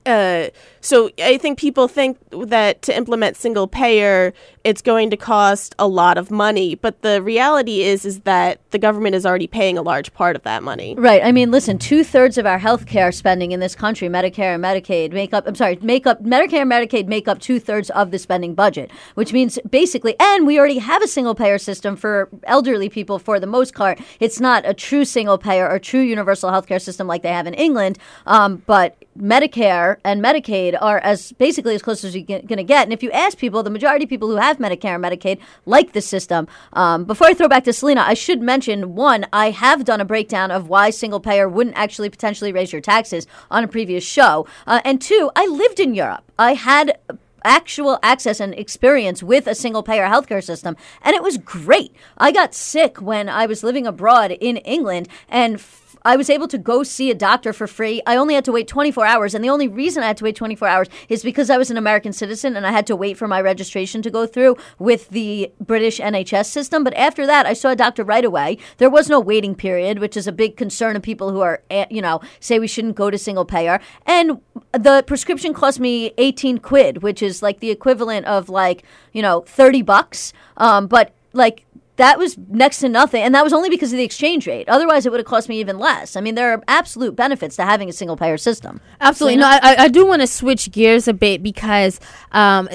uh, 0.05 0.49
so 0.79 1.09
I 1.19 1.37
think 1.37 1.59
people 1.59 1.87
think 1.87 2.17
that 2.31 2.81
to 2.83 2.95
implement 2.95 3.35
single 3.35 3.67
payer, 3.67 4.33
it's 4.67 4.81
going 4.81 5.09
to 5.09 5.15
cost 5.15 5.73
a 5.79 5.87
lot 5.87 6.17
of 6.17 6.29
money. 6.29 6.75
But 6.75 7.01
the 7.01 7.21
reality 7.21 7.83
is, 7.83 8.03
is 8.03 8.19
that 8.21 8.59
the 8.71 8.77
government 8.77 9.15
is 9.15 9.25
already 9.25 9.47
paying 9.47 9.77
a 9.77 9.81
large 9.81 10.13
part 10.13 10.35
of 10.35 10.43
that 10.43 10.61
money. 10.61 10.93
Right. 10.97 11.23
I 11.23 11.31
mean, 11.31 11.51
listen, 11.51 11.77
two 11.77 12.03
thirds 12.03 12.37
of 12.37 12.45
our 12.45 12.59
healthcare 12.59 13.13
spending 13.13 13.53
in 13.53 13.61
this 13.61 13.75
country, 13.75 14.09
Medicare 14.09 14.55
and 14.55 14.61
Medicaid, 14.61 15.13
make 15.13 15.33
up, 15.33 15.47
I'm 15.47 15.55
sorry, 15.55 15.79
make 15.81 16.05
up, 16.05 16.21
Medicare 16.21 16.63
and 16.63 16.71
Medicaid 16.71 17.07
make 17.07 17.29
up 17.29 17.39
two 17.39 17.61
thirds 17.61 17.89
of 17.91 18.11
the 18.11 18.19
spending 18.19 18.55
budget, 18.55 18.91
which 19.13 19.31
means 19.31 19.57
basically, 19.69 20.17
and 20.19 20.45
we 20.45 20.59
already 20.59 20.79
have 20.79 21.01
a 21.01 21.07
single 21.07 21.33
payer 21.33 21.57
system 21.57 21.95
for 21.95 22.27
elderly 22.43 22.89
people 22.89 23.19
for 23.19 23.39
the 23.39 23.47
most 23.47 23.73
part. 23.73 24.01
It's 24.19 24.41
not 24.41 24.67
a 24.67 24.73
true 24.73 25.05
single 25.05 25.37
payer 25.37 25.69
or 25.69 25.79
true 25.79 26.01
universal 26.01 26.51
healthcare 26.51 26.81
system 26.81 27.07
like 27.07 27.23
they 27.23 27.31
have 27.31 27.47
in 27.47 27.53
England, 27.53 27.99
um, 28.25 28.63
but 28.65 29.01
Medicare 29.17 29.97
and 30.03 30.23
Medicaid 30.23 30.77
are 30.79 30.99
as 30.99 31.31
basically 31.33 31.73
as 31.73 31.81
close 31.81 32.03
as 32.03 32.15
you're 32.15 32.23
going 32.23 32.47
to 32.47 32.63
get. 32.63 32.83
And 32.83 32.93
if 32.93 33.01
you 33.01 33.11
ask 33.11 33.37
people, 33.37 33.63
the 33.63 33.69
majority 33.69 34.03
of 34.03 34.09
people 34.09 34.27
who 34.27 34.35
have 34.35 34.56
Medicare 34.57 34.95
and 34.95 35.03
Medicaid 35.03 35.39
like 35.65 35.93
the 35.93 36.01
system. 36.01 36.47
Um, 36.73 37.05
before 37.05 37.27
I 37.27 37.33
throw 37.33 37.47
back 37.47 37.63
to 37.65 37.73
Selena, 37.73 38.01
I 38.01 38.13
should 38.13 38.41
mention 38.41 38.95
one, 38.95 39.25
I 39.31 39.51
have 39.51 39.85
done 39.85 40.01
a 40.01 40.05
breakdown 40.05 40.51
of 40.51 40.69
why 40.69 40.89
single 40.89 41.19
payer 41.19 41.47
wouldn't 41.47 41.77
actually 41.77 42.09
potentially 42.09 42.51
raise 42.51 42.71
your 42.71 42.81
taxes 42.81 43.27
on 43.49 43.63
a 43.63 43.67
previous 43.67 44.03
show. 44.03 44.47
Uh, 44.65 44.81
and 44.83 45.01
two, 45.01 45.31
I 45.35 45.47
lived 45.47 45.79
in 45.79 45.93
Europe. 45.93 46.31
I 46.37 46.53
had 46.53 46.97
actual 47.43 47.97
access 48.03 48.39
and 48.39 48.53
experience 48.55 49.23
with 49.23 49.47
a 49.47 49.55
single 49.55 49.83
payer 49.83 50.07
healthcare 50.07 50.43
system 50.43 50.75
and 51.01 51.15
it 51.15 51.23
was 51.23 51.37
great. 51.37 51.95
I 52.17 52.31
got 52.31 52.53
sick 52.53 53.01
when 53.01 53.29
I 53.29 53.45
was 53.45 53.63
living 53.63 53.87
abroad 53.87 54.31
in 54.31 54.57
England 54.57 55.07
and 55.29 55.59
I 56.03 56.15
was 56.15 56.29
able 56.29 56.47
to 56.47 56.57
go 56.57 56.83
see 56.83 57.11
a 57.11 57.15
doctor 57.15 57.53
for 57.53 57.67
free. 57.67 58.01
I 58.05 58.15
only 58.15 58.35
had 58.35 58.45
to 58.45 58.51
wait 58.51 58.67
24 58.67 59.05
hours. 59.05 59.33
And 59.33 59.43
the 59.43 59.49
only 59.49 59.67
reason 59.67 60.03
I 60.03 60.07
had 60.07 60.17
to 60.17 60.23
wait 60.23 60.35
24 60.35 60.67
hours 60.67 60.87
is 61.09 61.23
because 61.23 61.49
I 61.49 61.57
was 61.57 61.71
an 61.71 61.77
American 61.77 62.13
citizen 62.13 62.55
and 62.55 62.65
I 62.65 62.71
had 62.71 62.87
to 62.87 62.95
wait 62.95 63.17
for 63.17 63.27
my 63.27 63.41
registration 63.41 64.01
to 64.01 64.09
go 64.09 64.25
through 64.25 64.57
with 64.79 65.09
the 65.09 65.51
British 65.59 65.99
NHS 65.99 66.45
system. 66.45 66.83
But 66.83 66.93
after 66.95 67.25
that, 67.25 67.45
I 67.45 67.53
saw 67.53 67.69
a 67.69 67.75
doctor 67.75 68.03
right 68.03 68.25
away. 68.25 68.57
There 68.77 68.89
was 68.89 69.09
no 69.09 69.19
waiting 69.19 69.55
period, 69.55 69.99
which 69.99 70.17
is 70.17 70.27
a 70.27 70.31
big 70.31 70.57
concern 70.57 70.95
of 70.95 71.01
people 71.01 71.31
who 71.31 71.41
are, 71.41 71.61
eh, 71.69 71.85
you 71.89 72.01
know, 72.01 72.21
say 72.39 72.59
we 72.59 72.67
shouldn't 72.67 72.95
go 72.95 73.09
to 73.09 73.17
single 73.17 73.45
payer. 73.45 73.79
And 74.05 74.41
the 74.71 75.03
prescription 75.05 75.53
cost 75.53 75.79
me 75.79 76.13
18 76.17 76.59
quid, 76.59 77.03
which 77.03 77.21
is 77.21 77.41
like 77.41 77.59
the 77.59 77.71
equivalent 77.71 78.25
of 78.25 78.49
like, 78.49 78.83
you 79.13 79.21
know, 79.21 79.41
30 79.41 79.81
bucks. 79.81 80.33
Um, 80.57 80.87
but 80.87 81.13
like, 81.33 81.65
that 81.97 82.17
was 82.17 82.37
next 82.49 82.79
to 82.79 82.89
nothing. 82.89 83.21
And 83.21 83.35
that 83.35 83.43
was 83.43 83.53
only 83.53 83.69
because 83.69 83.91
of 83.91 83.97
the 83.97 84.03
exchange 84.03 84.47
rate. 84.47 84.69
Otherwise, 84.69 85.05
it 85.05 85.11
would 85.11 85.19
have 85.19 85.27
cost 85.27 85.49
me 85.49 85.59
even 85.59 85.77
less. 85.77 86.15
I 86.15 86.21
mean, 86.21 86.35
there 86.35 86.53
are 86.53 86.63
absolute 86.67 87.15
benefits 87.15 87.55
to 87.57 87.63
having 87.65 87.89
a 87.89 87.93
single 87.93 88.15
payer 88.17 88.37
system. 88.37 88.79
Absolutely. 89.01 89.37
No, 89.37 89.47
I, 89.47 89.75
I- 89.79 89.87
do 89.89 90.05
want 90.05 90.21
to 90.21 90.27
switch 90.27 90.71
gears 90.71 91.07
a 91.07 91.13
bit 91.13 91.41
because 91.43 91.99
um, 92.31 92.69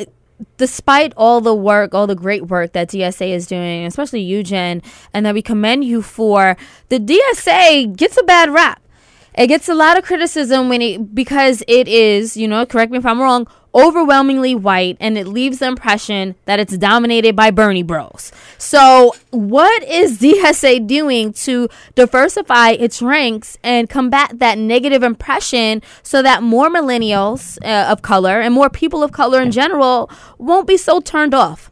despite 0.56 1.12
all 1.16 1.40
the 1.40 1.54
work, 1.54 1.94
all 1.94 2.06
the 2.06 2.14
great 2.14 2.46
work 2.46 2.72
that 2.72 2.88
DSA 2.88 3.30
is 3.30 3.46
doing, 3.46 3.86
especially 3.86 4.20
Eugen, 4.20 4.82
and 5.14 5.24
that 5.26 5.34
we 5.34 5.42
commend 5.42 5.84
you 5.84 6.02
for, 6.02 6.56
the 6.88 6.98
DSA 6.98 7.96
gets 7.96 8.16
a 8.18 8.22
bad 8.24 8.50
rap. 8.50 8.80
It 9.34 9.46
gets 9.46 9.68
a 9.68 9.74
lot 9.74 9.96
of 9.96 10.04
criticism 10.04 10.68
when 10.68 10.82
it 10.82 11.14
because 11.14 11.62
it 11.66 11.88
is, 11.88 12.36
you 12.36 12.46
know, 12.46 12.66
correct 12.66 12.92
me 12.92 12.98
if 12.98 13.06
I'm 13.06 13.20
wrong, 13.20 13.46
overwhelmingly 13.74 14.54
white 14.54 14.96
and 15.00 15.16
it 15.16 15.26
leaves 15.26 15.58
the 15.58 15.66
impression 15.66 16.34
that 16.44 16.60
it's 16.60 16.76
dominated 16.76 17.34
by 17.34 17.50
Bernie 17.50 17.82
bros. 17.82 18.32
So, 18.58 19.14
what 19.30 19.82
is 19.84 20.18
DSA 20.20 20.86
doing 20.86 21.32
to 21.34 21.68
diversify 21.94 22.70
its 22.70 23.02
ranks 23.02 23.58
and 23.62 23.88
combat 23.88 24.38
that 24.38 24.58
negative 24.58 25.02
impression 25.02 25.82
so 26.02 26.22
that 26.22 26.42
more 26.42 26.68
millennials 26.68 27.58
uh, 27.64 27.90
of 27.90 28.02
color 28.02 28.40
and 28.40 28.54
more 28.54 28.70
people 28.70 29.02
of 29.02 29.12
color 29.12 29.40
in 29.40 29.50
general 29.50 30.10
won't 30.38 30.66
be 30.66 30.76
so 30.76 31.00
turned 31.00 31.34
off? 31.34 31.70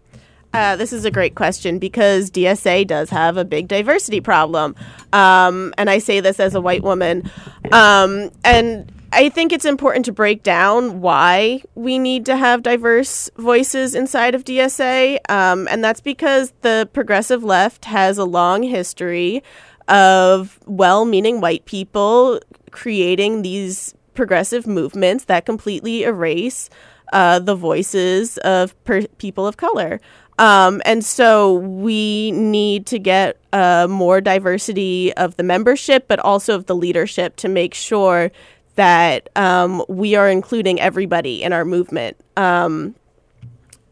Uh, 0.53 0.75
this 0.75 0.93
is 0.93 1.05
a 1.05 1.11
great 1.11 1.37
question 1.37 1.79
because 1.79 2.31
DSA 2.31 2.87
does 2.87 3.11
have 3.11 3.37
a 3.37 3.45
big 3.45 3.69
diversity 3.69 4.21
problem. 4.21 4.75
Um, 5.13 5.73
and 5.79 5.89
I 5.89 5.99
say 5.99 6.21
this 6.21 6.41
as 6.41 6.57
a 6.57 6.61
white 6.61 6.83
woman. 6.83 7.31
Um, 7.71 8.31
and 8.43 8.91
I 9.13 9.29
think 9.29 9.53
it's 9.53 9.65
important 9.65 10.05
to 10.05 10.13
break 10.13 10.43
down 10.43 11.01
why 11.01 11.63
we 11.75 11.99
need 11.99 12.25
to 12.27 12.37
have 12.37 12.63
diverse 12.63 13.29
voices 13.37 13.95
inside 13.95 14.35
of 14.35 14.45
DSA. 14.45 15.19
Um, 15.29 15.67
and 15.69 15.83
that's 15.83 16.01
because 16.01 16.53
the 16.61 16.89
progressive 16.93 17.43
left 17.43 17.87
has 17.87 18.19
a 18.19 18.25
long 18.25 18.63
history 18.63 19.43
of 19.89 20.61
well 20.67 21.05
meaning 21.05 21.41
white 21.41 21.65
people 21.65 22.41
creating 22.71 23.43
these 23.43 23.95
progressive 24.15 24.67
movements 24.67 25.25
that 25.25 25.45
completely 25.45 26.05
erase 26.05 26.71
uh, 27.13 27.41
the 27.41 27.57
voices 27.57 28.39
of 28.39 28.83
per- 28.85 29.07
people 29.19 29.47
of 29.47 29.57
color. 29.57 30.01
Um, 30.39 30.81
and 30.85 31.05
so 31.05 31.55
we 31.55 32.31
need 32.31 32.87
to 32.87 32.99
get 32.99 33.39
uh, 33.53 33.89
more 33.91 34.21
diversity 34.21 35.13
of 35.15 35.37
the 35.37 35.43
membership, 35.43 36.07
but 36.09 36.19
also 36.21 36.55
of 36.55 36.67
the 36.67 36.75
leadership 36.75 37.37
to 37.37 37.49
make 37.49 37.75
sure 37.75 38.31
that 38.77 39.29
um, 39.37 39.85
we 39.89 40.15
are 40.15 40.29
including 40.29 40.81
everybody 40.81 41.43
in 41.43 41.53
our 41.53 41.65
movement. 41.65 42.17
Um, 42.37 42.95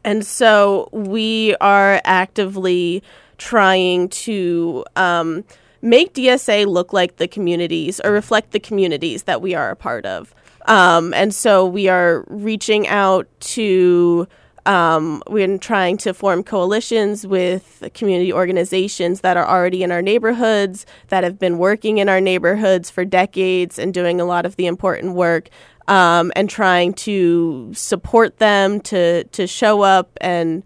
and 0.04 0.24
so 0.24 0.88
we 0.92 1.54
are 1.60 2.00
actively 2.04 3.02
trying 3.36 4.08
to 4.08 4.84
um, 4.96 5.44
make 5.82 6.14
DSA 6.14 6.66
look 6.66 6.92
like 6.92 7.16
the 7.16 7.28
communities 7.28 8.00
or 8.04 8.12
reflect 8.12 8.52
the 8.52 8.60
communities 8.60 9.24
that 9.24 9.42
we 9.42 9.54
are 9.54 9.70
a 9.70 9.76
part 9.76 10.06
of. 10.06 10.34
Um, 10.66 11.14
and 11.14 11.34
so 11.34 11.64
we 11.64 11.88
are 11.88 12.24
reaching 12.28 12.88
out 12.88 13.26
to 13.40 14.28
um, 14.68 15.22
we're 15.31 15.57
trying 15.57 15.96
to 15.96 16.12
form 16.12 16.44
coalitions 16.44 17.26
with 17.26 17.83
community 17.94 18.35
organizations 18.35 19.22
that 19.22 19.38
are 19.38 19.48
already 19.48 19.83
in 19.83 19.90
our 19.90 20.02
neighborhoods, 20.02 20.85
that 21.09 21.24
have 21.24 21.38
been 21.38 21.57
working 21.57 21.96
in 21.96 22.09
our 22.11 22.20
neighborhoods 22.20 22.90
for 22.90 23.02
decades 23.02 23.78
and 23.78 23.94
doing 23.94 24.20
a 24.20 24.26
lot 24.26 24.44
of 24.44 24.57
the 24.57 24.66
important 24.66 25.14
work, 25.14 25.48
um, 25.88 26.31
and 26.37 26.50
trying 26.50 26.92
to 26.92 27.72
support 27.72 28.37
them 28.37 28.78
to 28.83 29.24
to 29.24 29.46
show 29.46 29.81
up 29.81 30.11
and, 30.20 30.62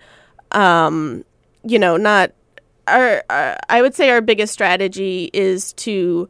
um, 0.51 1.25
you 1.63 1.79
know, 1.79 1.97
not. 1.97 2.33
Our, 2.89 3.23
our, 3.31 3.57
I 3.69 3.81
would 3.81 3.95
say 3.95 4.11
our 4.11 4.21
biggest 4.21 4.53
strategy 4.53 5.31
is 5.33 5.73
to 5.75 6.29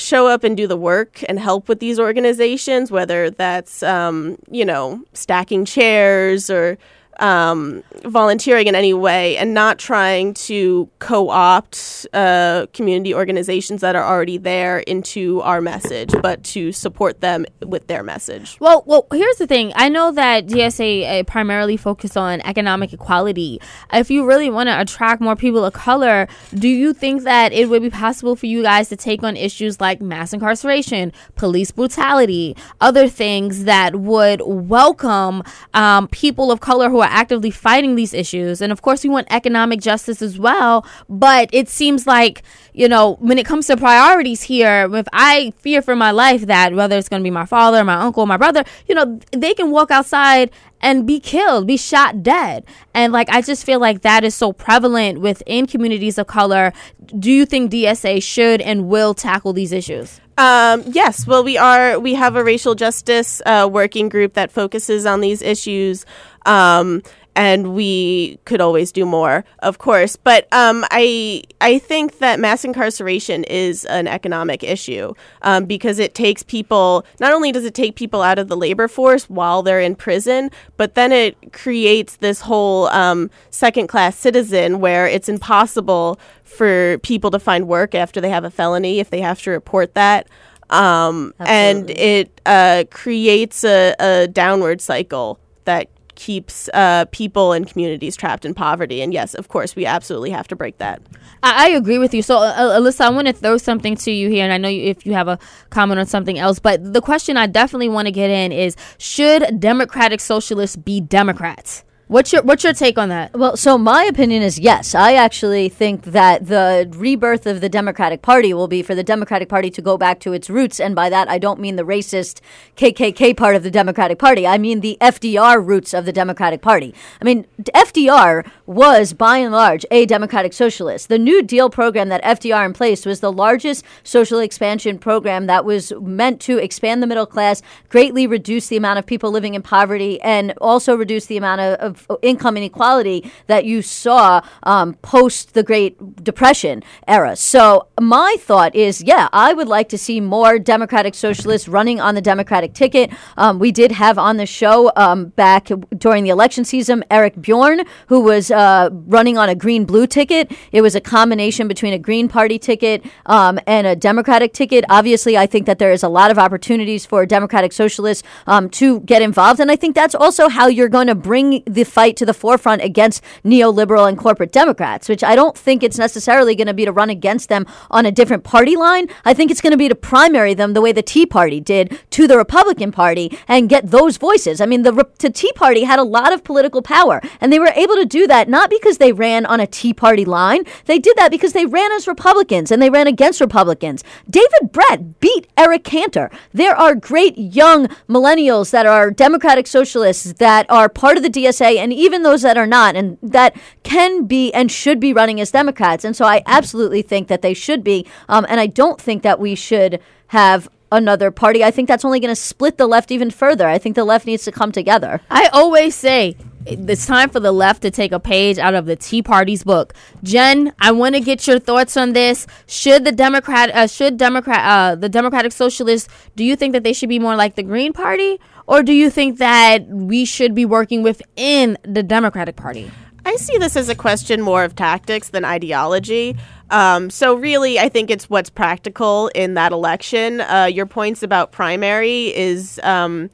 show 0.00 0.26
up 0.26 0.44
and 0.44 0.56
do 0.56 0.66
the 0.66 0.76
work 0.76 1.22
and 1.28 1.38
help 1.38 1.68
with 1.68 1.80
these 1.80 1.98
organizations, 2.00 2.90
whether 2.90 3.30
that's, 3.30 3.82
um, 3.82 4.38
you 4.50 4.64
know, 4.64 5.02
stacking 5.12 5.64
chairs 5.64 6.50
or 6.50 6.78
um, 7.20 7.84
volunteering 8.04 8.66
in 8.66 8.74
any 8.74 8.94
way 8.94 9.36
and 9.36 9.54
not 9.54 9.78
trying 9.78 10.34
to 10.34 10.88
co 10.98 11.28
opt 11.28 12.06
uh, 12.12 12.66
community 12.72 13.14
organizations 13.14 13.82
that 13.82 13.94
are 13.94 14.04
already 14.04 14.38
there 14.38 14.80
into 14.80 15.40
our 15.42 15.60
message, 15.60 16.12
but 16.22 16.42
to 16.42 16.72
support 16.72 17.20
them 17.20 17.44
with 17.64 17.86
their 17.86 18.02
message. 18.02 18.56
Well, 18.60 18.82
well, 18.86 19.06
here's 19.12 19.36
the 19.36 19.46
thing. 19.46 19.72
I 19.76 19.88
know 19.88 20.10
that 20.12 20.46
DSA 20.46 21.20
uh, 21.20 21.24
primarily 21.24 21.76
focus 21.76 22.16
on 22.16 22.40
economic 22.40 22.92
equality. 22.92 23.60
If 23.92 24.10
you 24.10 24.26
really 24.26 24.50
want 24.50 24.68
to 24.68 24.80
attract 24.80 25.20
more 25.20 25.36
people 25.36 25.64
of 25.64 25.74
color, 25.74 26.26
do 26.54 26.68
you 26.68 26.92
think 26.94 27.22
that 27.24 27.52
it 27.52 27.68
would 27.68 27.82
be 27.82 27.90
possible 27.90 28.34
for 28.34 28.46
you 28.46 28.62
guys 28.62 28.88
to 28.88 28.96
take 28.96 29.22
on 29.22 29.36
issues 29.36 29.80
like 29.80 30.00
mass 30.00 30.32
incarceration, 30.32 31.12
police 31.36 31.70
brutality, 31.70 32.56
other 32.80 33.08
things 33.08 33.64
that 33.64 33.96
would 33.96 34.40
welcome 34.44 35.42
um, 35.74 36.08
people 36.08 36.50
of 36.50 36.60
color 36.60 36.88
who 36.88 37.00
are 37.00 37.09
actively 37.10 37.50
fighting 37.50 37.94
these 37.94 38.14
issues? 38.14 38.60
And 38.60 38.72
of 38.72 38.82
course, 38.82 39.04
we 39.04 39.10
want 39.10 39.26
economic 39.30 39.80
justice 39.80 40.22
as 40.22 40.38
well. 40.38 40.86
But 41.08 41.50
it 41.52 41.68
seems 41.68 42.06
like, 42.06 42.42
you 42.72 42.88
know, 42.88 43.16
when 43.20 43.38
it 43.38 43.46
comes 43.46 43.66
to 43.66 43.76
priorities 43.76 44.42
here, 44.42 44.88
if 44.94 45.06
I 45.12 45.52
fear 45.58 45.82
for 45.82 45.96
my 45.96 46.10
life 46.10 46.42
that 46.42 46.74
whether 46.74 46.96
it's 46.96 47.08
going 47.08 47.20
to 47.20 47.24
be 47.24 47.30
my 47.30 47.46
father, 47.46 47.84
my 47.84 47.94
uncle, 47.94 48.26
my 48.26 48.36
brother, 48.36 48.64
you 48.86 48.94
know, 48.94 49.20
they 49.32 49.54
can 49.54 49.70
walk 49.70 49.90
outside 49.90 50.50
and 50.80 51.06
be 51.06 51.20
killed, 51.20 51.66
be 51.66 51.76
shot 51.76 52.22
dead. 52.22 52.64
And 52.94 53.12
like, 53.12 53.28
I 53.30 53.42
just 53.42 53.64
feel 53.64 53.80
like 53.80 54.02
that 54.02 54.24
is 54.24 54.34
so 54.34 54.52
prevalent 54.52 55.20
within 55.20 55.66
communities 55.66 56.18
of 56.18 56.26
color. 56.26 56.72
Do 57.18 57.30
you 57.30 57.46
think 57.46 57.70
DSA 57.70 58.22
should 58.22 58.60
and 58.60 58.88
will 58.88 59.14
tackle 59.14 59.52
these 59.52 59.72
issues? 59.72 60.20
Um, 60.38 60.84
yes, 60.86 61.26
well, 61.26 61.44
we 61.44 61.58
are. 61.58 62.00
We 62.00 62.14
have 62.14 62.34
a 62.34 62.42
racial 62.42 62.74
justice 62.74 63.42
uh, 63.44 63.68
working 63.70 64.08
group 64.08 64.34
that 64.34 64.50
focuses 64.50 65.04
on 65.04 65.20
these 65.20 65.42
issues. 65.42 66.06
Um, 66.46 67.02
and 67.40 67.72
we 67.72 68.38
could 68.44 68.60
always 68.60 68.92
do 68.92 69.06
more, 69.06 69.46
of 69.60 69.78
course. 69.78 70.14
But 70.14 70.46
um, 70.52 70.84
I 70.90 71.42
I 71.62 71.78
think 71.78 72.18
that 72.18 72.38
mass 72.38 72.66
incarceration 72.66 73.44
is 73.44 73.86
an 73.86 74.06
economic 74.06 74.62
issue 74.62 75.14
um, 75.40 75.64
because 75.64 75.98
it 75.98 76.14
takes 76.14 76.42
people. 76.42 77.06
Not 77.18 77.32
only 77.32 77.50
does 77.50 77.64
it 77.64 77.72
take 77.72 77.96
people 77.96 78.20
out 78.20 78.38
of 78.38 78.48
the 78.48 78.58
labor 78.58 78.88
force 78.88 79.24
while 79.24 79.62
they're 79.62 79.80
in 79.80 79.96
prison, 79.96 80.50
but 80.76 80.96
then 80.96 81.12
it 81.12 81.54
creates 81.54 82.16
this 82.16 82.42
whole 82.42 82.88
um, 82.88 83.30
second 83.48 83.86
class 83.86 84.18
citizen 84.18 84.78
where 84.78 85.06
it's 85.06 85.30
impossible 85.30 86.20
for 86.44 86.98
people 86.98 87.30
to 87.30 87.38
find 87.38 87.66
work 87.66 87.94
after 87.94 88.20
they 88.20 88.28
have 88.28 88.44
a 88.44 88.50
felony 88.50 89.00
if 89.00 89.08
they 89.08 89.22
have 89.22 89.40
to 89.44 89.50
report 89.50 89.94
that. 89.94 90.28
Um, 90.68 91.32
and 91.38 91.88
it 91.88 92.38
uh, 92.44 92.84
creates 92.90 93.64
a, 93.64 93.94
a 93.98 94.28
downward 94.28 94.82
cycle 94.82 95.40
that 95.64 95.88
keeps 96.20 96.68
uh, 96.74 97.06
people 97.12 97.52
and 97.52 97.66
communities 97.66 98.14
trapped 98.14 98.44
in 98.44 98.52
poverty. 98.52 99.00
And 99.00 99.10
yes, 99.10 99.32
of 99.34 99.48
course, 99.48 99.74
we 99.74 99.86
absolutely 99.86 100.28
have 100.28 100.46
to 100.48 100.54
break 100.54 100.76
that. 100.76 101.00
I, 101.42 101.66
I 101.66 101.68
agree 101.70 101.96
with 101.96 102.12
you. 102.12 102.20
So, 102.20 102.36
uh, 102.36 102.78
Alyssa, 102.78 103.06
I 103.06 103.10
want 103.10 103.26
to 103.26 103.32
throw 103.32 103.56
something 103.56 103.96
to 103.96 104.10
you 104.10 104.28
here, 104.28 104.44
and 104.44 104.52
I 104.52 104.58
know 104.58 104.68
you, 104.68 104.82
if 104.84 105.06
you 105.06 105.14
have 105.14 105.28
a 105.28 105.38
comment 105.70 105.98
on 105.98 106.04
something 106.04 106.38
else, 106.38 106.58
but 106.58 106.92
the 106.92 107.00
question 107.00 107.38
I 107.38 107.46
definitely 107.46 107.88
want 107.88 108.06
to 108.06 108.12
get 108.12 108.30
in 108.30 108.52
is: 108.52 108.76
Should 108.98 109.58
Democratic 109.58 110.20
Socialists 110.20 110.76
be 110.76 111.00
Democrats? 111.00 111.84
What's 112.10 112.32
your 112.32 112.42
What's 112.42 112.64
your 112.64 112.72
take 112.72 112.98
on 112.98 113.08
that? 113.10 113.38
Well, 113.38 113.56
so 113.56 113.78
my 113.78 114.02
opinion 114.02 114.42
is 114.42 114.58
yes. 114.58 114.96
I 114.96 115.14
actually 115.14 115.68
think 115.68 116.06
that 116.06 116.48
the 116.48 116.92
rebirth 116.96 117.46
of 117.46 117.60
the 117.60 117.68
Democratic 117.68 118.20
Party 118.20 118.52
will 118.52 118.66
be 118.66 118.82
for 118.82 118.96
the 118.96 119.04
Democratic 119.04 119.48
Party 119.48 119.70
to 119.70 119.80
go 119.80 119.96
back 119.96 120.18
to 120.20 120.32
its 120.32 120.50
roots, 120.50 120.80
and 120.80 120.96
by 120.96 121.08
that 121.08 121.28
I 121.28 121.38
don't 121.38 121.60
mean 121.60 121.76
the 121.76 121.84
racist 121.84 122.40
KKK 122.76 123.36
part 123.36 123.54
of 123.54 123.62
the 123.62 123.70
Democratic 123.70 124.18
Party. 124.18 124.44
I 124.44 124.58
mean 124.58 124.80
the 124.80 124.98
FDR 125.00 125.64
roots 125.64 125.94
of 125.94 126.04
the 126.04 126.12
Democratic 126.12 126.62
Party. 126.62 126.96
I 127.22 127.24
mean 127.24 127.46
FDR 127.62 128.44
was 128.66 129.12
by 129.12 129.38
and 129.38 129.52
large 129.52 129.86
a 129.92 130.04
democratic 130.04 130.52
socialist. 130.52 131.10
The 131.10 131.18
New 131.18 131.44
Deal 131.44 131.70
program 131.70 132.08
that 132.08 132.24
FDR 132.24 132.66
in 132.66 132.72
place 132.72 133.06
was 133.06 133.20
the 133.20 133.30
largest 133.30 133.84
social 134.02 134.40
expansion 134.40 134.98
program 134.98 135.46
that 135.46 135.64
was 135.64 135.92
meant 136.00 136.40
to 136.40 136.58
expand 136.58 137.04
the 137.04 137.06
middle 137.06 137.24
class, 137.24 137.62
greatly 137.88 138.26
reduce 138.26 138.66
the 138.66 138.76
amount 138.76 138.98
of 138.98 139.06
people 139.06 139.30
living 139.30 139.54
in 139.54 139.62
poverty, 139.62 140.20
and 140.22 140.54
also 140.60 140.96
reduce 140.96 141.26
the 141.26 141.36
amount 141.36 141.60
of, 141.60 141.74
of 141.78 141.99
income 142.22 142.56
inequality 142.56 143.30
that 143.46 143.64
you 143.64 143.82
saw 143.82 144.42
um, 144.62 144.94
post 145.02 145.54
the 145.54 145.62
Great 145.62 146.22
Depression 146.22 146.82
era. 147.06 147.36
So 147.36 147.88
my 148.00 148.36
thought 148.38 148.74
is, 148.74 149.02
yeah, 149.02 149.28
I 149.32 149.52
would 149.52 149.68
like 149.68 149.88
to 149.90 149.98
see 149.98 150.20
more 150.20 150.58
Democratic 150.58 151.14
Socialists 151.14 151.68
running 151.68 152.00
on 152.00 152.14
the 152.14 152.20
Democratic 152.20 152.74
ticket. 152.74 153.10
Um, 153.36 153.58
we 153.58 153.72
did 153.72 153.92
have 153.92 154.18
on 154.18 154.36
the 154.36 154.46
show 154.46 154.92
um, 154.96 155.26
back 155.28 155.70
during 155.96 156.24
the 156.24 156.30
election 156.30 156.64
season 156.64 157.04
Eric 157.10 157.40
Bjorn, 157.40 157.84
who 158.08 158.20
was 158.20 158.50
uh, 158.50 158.90
running 158.92 159.38
on 159.38 159.48
a 159.48 159.54
green 159.54 159.84
blue 159.84 160.06
ticket. 160.06 160.52
It 160.72 160.82
was 160.82 160.94
a 160.94 161.00
combination 161.00 161.68
between 161.68 161.92
a 161.92 161.98
Green 161.98 162.28
Party 162.28 162.58
ticket 162.58 163.04
um, 163.26 163.58
and 163.66 163.86
a 163.86 163.96
Democratic 163.96 164.52
ticket. 164.52 164.84
Obviously, 164.88 165.36
I 165.36 165.46
think 165.46 165.66
that 165.66 165.78
there 165.78 165.92
is 165.92 166.02
a 166.02 166.08
lot 166.08 166.30
of 166.30 166.38
opportunities 166.38 167.06
for 167.06 167.26
Democratic 167.26 167.72
Socialists 167.72 168.26
um, 168.46 168.70
to 168.70 169.00
get 169.00 169.22
involved, 169.22 169.60
and 169.60 169.70
I 169.70 169.76
think 169.76 169.94
that's 169.94 170.14
also 170.14 170.48
how 170.48 170.66
you're 170.66 170.88
going 170.88 171.06
to 171.06 171.14
bring 171.14 171.62
the 171.66 171.84
fight 171.90 172.16
to 172.16 172.26
the 172.26 172.34
forefront 172.34 172.82
against 172.82 173.22
neoliberal 173.44 174.08
and 174.08 174.16
corporate 174.16 174.52
Democrats, 174.52 175.08
which 175.08 175.24
I 175.24 175.34
don't 175.34 175.56
think 175.56 175.82
it's 175.82 175.98
necessarily 175.98 176.54
going 176.54 176.66
to 176.66 176.74
be 176.74 176.84
to 176.84 176.92
run 176.92 177.10
against 177.10 177.48
them 177.48 177.66
on 177.90 178.06
a 178.06 178.12
different 178.12 178.44
party 178.44 178.76
line. 178.76 179.08
I 179.24 179.34
think 179.34 179.50
it's 179.50 179.60
going 179.60 179.72
to 179.72 179.76
be 179.76 179.88
to 179.88 179.94
primary 179.94 180.54
them 180.54 180.72
the 180.72 180.80
way 180.80 180.92
the 180.92 181.02
Tea 181.02 181.26
Party 181.26 181.60
did 181.60 181.98
to 182.10 182.26
the 182.26 182.36
Republican 182.36 182.92
Party 182.92 183.36
and 183.48 183.68
get 183.68 183.90
those 183.90 184.16
voices. 184.16 184.60
I 184.60 184.66
mean, 184.66 184.82
the, 184.82 185.06
the 185.18 185.30
Tea 185.30 185.52
Party 185.52 185.84
had 185.84 185.98
a 185.98 186.04
lot 186.04 186.32
of 186.32 186.44
political 186.44 186.82
power, 186.82 187.20
and 187.40 187.52
they 187.52 187.58
were 187.58 187.72
able 187.74 187.96
to 187.96 188.06
do 188.06 188.26
that 188.26 188.48
not 188.48 188.70
because 188.70 188.98
they 188.98 189.12
ran 189.12 189.46
on 189.46 189.60
a 189.60 189.66
Tea 189.66 189.92
Party 189.92 190.24
line. 190.24 190.64
They 190.86 190.98
did 190.98 191.16
that 191.16 191.30
because 191.30 191.52
they 191.52 191.66
ran 191.66 191.92
as 191.92 192.06
Republicans 192.06 192.70
and 192.70 192.80
they 192.80 192.90
ran 192.90 193.06
against 193.06 193.40
Republicans. 193.40 194.04
David 194.28 194.72
Brat 194.72 195.20
beat 195.20 195.46
Eric 195.56 195.84
Cantor. 195.84 196.30
There 196.52 196.76
are 196.76 196.94
great 196.94 197.36
young 197.36 197.88
millennials 198.08 198.70
that 198.70 198.86
are 198.86 199.10
Democratic 199.10 199.66
Socialists 199.66 200.34
that 200.34 200.66
are 200.70 200.88
part 200.88 201.16
of 201.16 201.22
the 201.22 201.30
DSA, 201.30 201.76
and 201.80 201.92
even 201.92 202.22
those 202.22 202.42
that 202.42 202.56
are 202.56 202.66
not, 202.66 202.96
and 202.96 203.18
that 203.22 203.56
can 203.82 204.26
be 204.26 204.52
and 204.52 204.70
should 204.70 205.00
be 205.00 205.12
running 205.12 205.40
as 205.40 205.50
Democrats. 205.50 206.04
And 206.04 206.14
so 206.14 206.24
I 206.24 206.42
absolutely 206.46 207.02
think 207.02 207.28
that 207.28 207.42
they 207.42 207.54
should 207.54 207.82
be. 207.82 208.06
Um, 208.28 208.46
and 208.48 208.60
I 208.60 208.66
don't 208.66 209.00
think 209.00 209.22
that 209.22 209.40
we 209.40 209.54
should 209.54 210.00
have 210.28 210.68
another 210.92 211.30
party. 211.30 211.62
I 211.64 211.70
think 211.70 211.88
that's 211.88 212.04
only 212.04 212.20
going 212.20 212.34
to 212.34 212.40
split 212.40 212.76
the 212.76 212.86
left 212.86 213.10
even 213.10 213.30
further. 213.30 213.68
I 213.68 213.78
think 213.78 213.96
the 213.96 214.04
left 214.04 214.26
needs 214.26 214.44
to 214.44 214.52
come 214.52 214.72
together. 214.72 215.20
I 215.30 215.48
always 215.52 215.94
say 215.94 216.36
it's 216.66 217.06
time 217.06 217.30
for 217.30 217.40
the 217.40 217.52
left 217.52 217.82
to 217.82 217.90
take 217.90 218.12
a 218.12 218.20
page 218.20 218.58
out 218.58 218.74
of 218.74 218.86
the 218.86 218.96
Tea 218.96 219.22
Party's 219.22 219.64
book. 219.64 219.94
Jen, 220.22 220.74
I 220.78 220.92
want 220.92 221.14
to 221.14 221.20
get 221.20 221.46
your 221.46 221.58
thoughts 221.58 221.96
on 221.96 222.12
this. 222.12 222.46
Should 222.66 223.04
the 223.04 223.12
Democrat, 223.12 223.70
uh, 223.74 223.86
should 223.86 224.16
Democrat, 224.16 224.60
uh, 224.60 224.94
the 224.94 225.08
Democratic 225.08 225.52
Socialists, 225.52 226.08
do 226.36 226.44
you 226.44 226.56
think 226.56 226.72
that 226.72 226.82
they 226.82 226.92
should 226.92 227.08
be 227.08 227.18
more 227.18 227.36
like 227.36 227.54
the 227.54 227.62
Green 227.62 227.92
Party, 227.92 228.38
or 228.70 228.84
do 228.84 228.92
you 228.92 229.10
think 229.10 229.38
that 229.38 229.88
we 229.88 230.24
should 230.24 230.54
be 230.54 230.64
working 230.64 231.02
within 231.02 231.76
the 231.82 232.04
Democratic 232.04 232.54
Party? 232.54 232.88
I 233.26 233.34
see 233.34 233.58
this 233.58 233.76
as 233.76 233.88
a 233.88 233.96
question 233.96 234.40
more 234.40 234.62
of 234.62 234.76
tactics 234.76 235.30
than 235.30 235.44
ideology. 235.44 236.36
Um, 236.70 237.10
so 237.10 237.34
really, 237.34 237.80
I 237.80 237.88
think 237.88 238.10
it's 238.10 238.30
what's 238.30 238.48
practical 238.48 239.26
in 239.34 239.54
that 239.54 239.72
election. 239.72 240.40
Uh, 240.40 240.70
your 240.72 240.86
points 240.86 241.24
about 241.24 241.50
primary 241.50 242.34
is 242.36 242.78
um, 242.84 243.28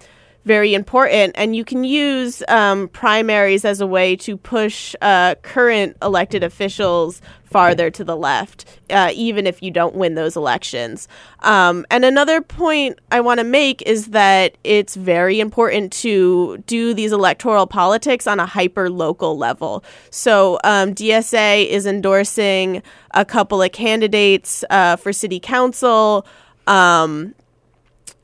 very 0.47 0.75
important, 0.75 1.35
and 1.37 1.57
you 1.57 1.65
can 1.65 1.83
use 1.83 2.43
um, 2.47 2.87
primaries 2.89 3.65
as 3.65 3.81
a 3.81 3.87
way 3.87 4.15
to 4.15 4.37
push 4.37 4.95
uh, 5.03 5.35
current 5.43 5.97
elected 6.01 6.45
officials 6.45 7.21
farther 7.45 7.91
to 7.91 8.05
the 8.05 8.17
left, 8.17 8.65
uh, 8.91 9.11
even 9.13 9.45
if 9.45 9.61
you 9.61 9.73
don't 9.73 9.97
win 9.97 10.15
those 10.15 10.37
elections. 10.37 11.09
Um, 11.41 11.85
and 11.91 12.05
another 12.05 12.41
point 12.41 13.01
I 13.11 13.21
want 13.21 13.39
to 13.39 13.45
make 13.45 13.83
is 13.83 14.09
that 14.09 14.57
it's 14.63 14.95
very 14.95 15.41
important 15.41 15.93
to 15.95 16.59
do 16.67 16.95
these 16.95 17.11
electoral 17.11 17.67
politics 17.67 18.29
on 18.29 18.39
a 18.39 18.47
hyper 18.47 18.89
local 18.89 19.37
level. 19.37 19.83
So 20.11 20.61
um, 20.63 20.95
DSA 20.95 21.67
is 21.67 21.87
endorsing 21.87 22.85
a 23.13 23.25
couple 23.25 23.63
of 23.63 23.73
candidates 23.73 24.63
uh, 24.71 24.95
for 24.95 25.13
city 25.13 25.41
council. 25.41 26.25
Um, 26.69 27.35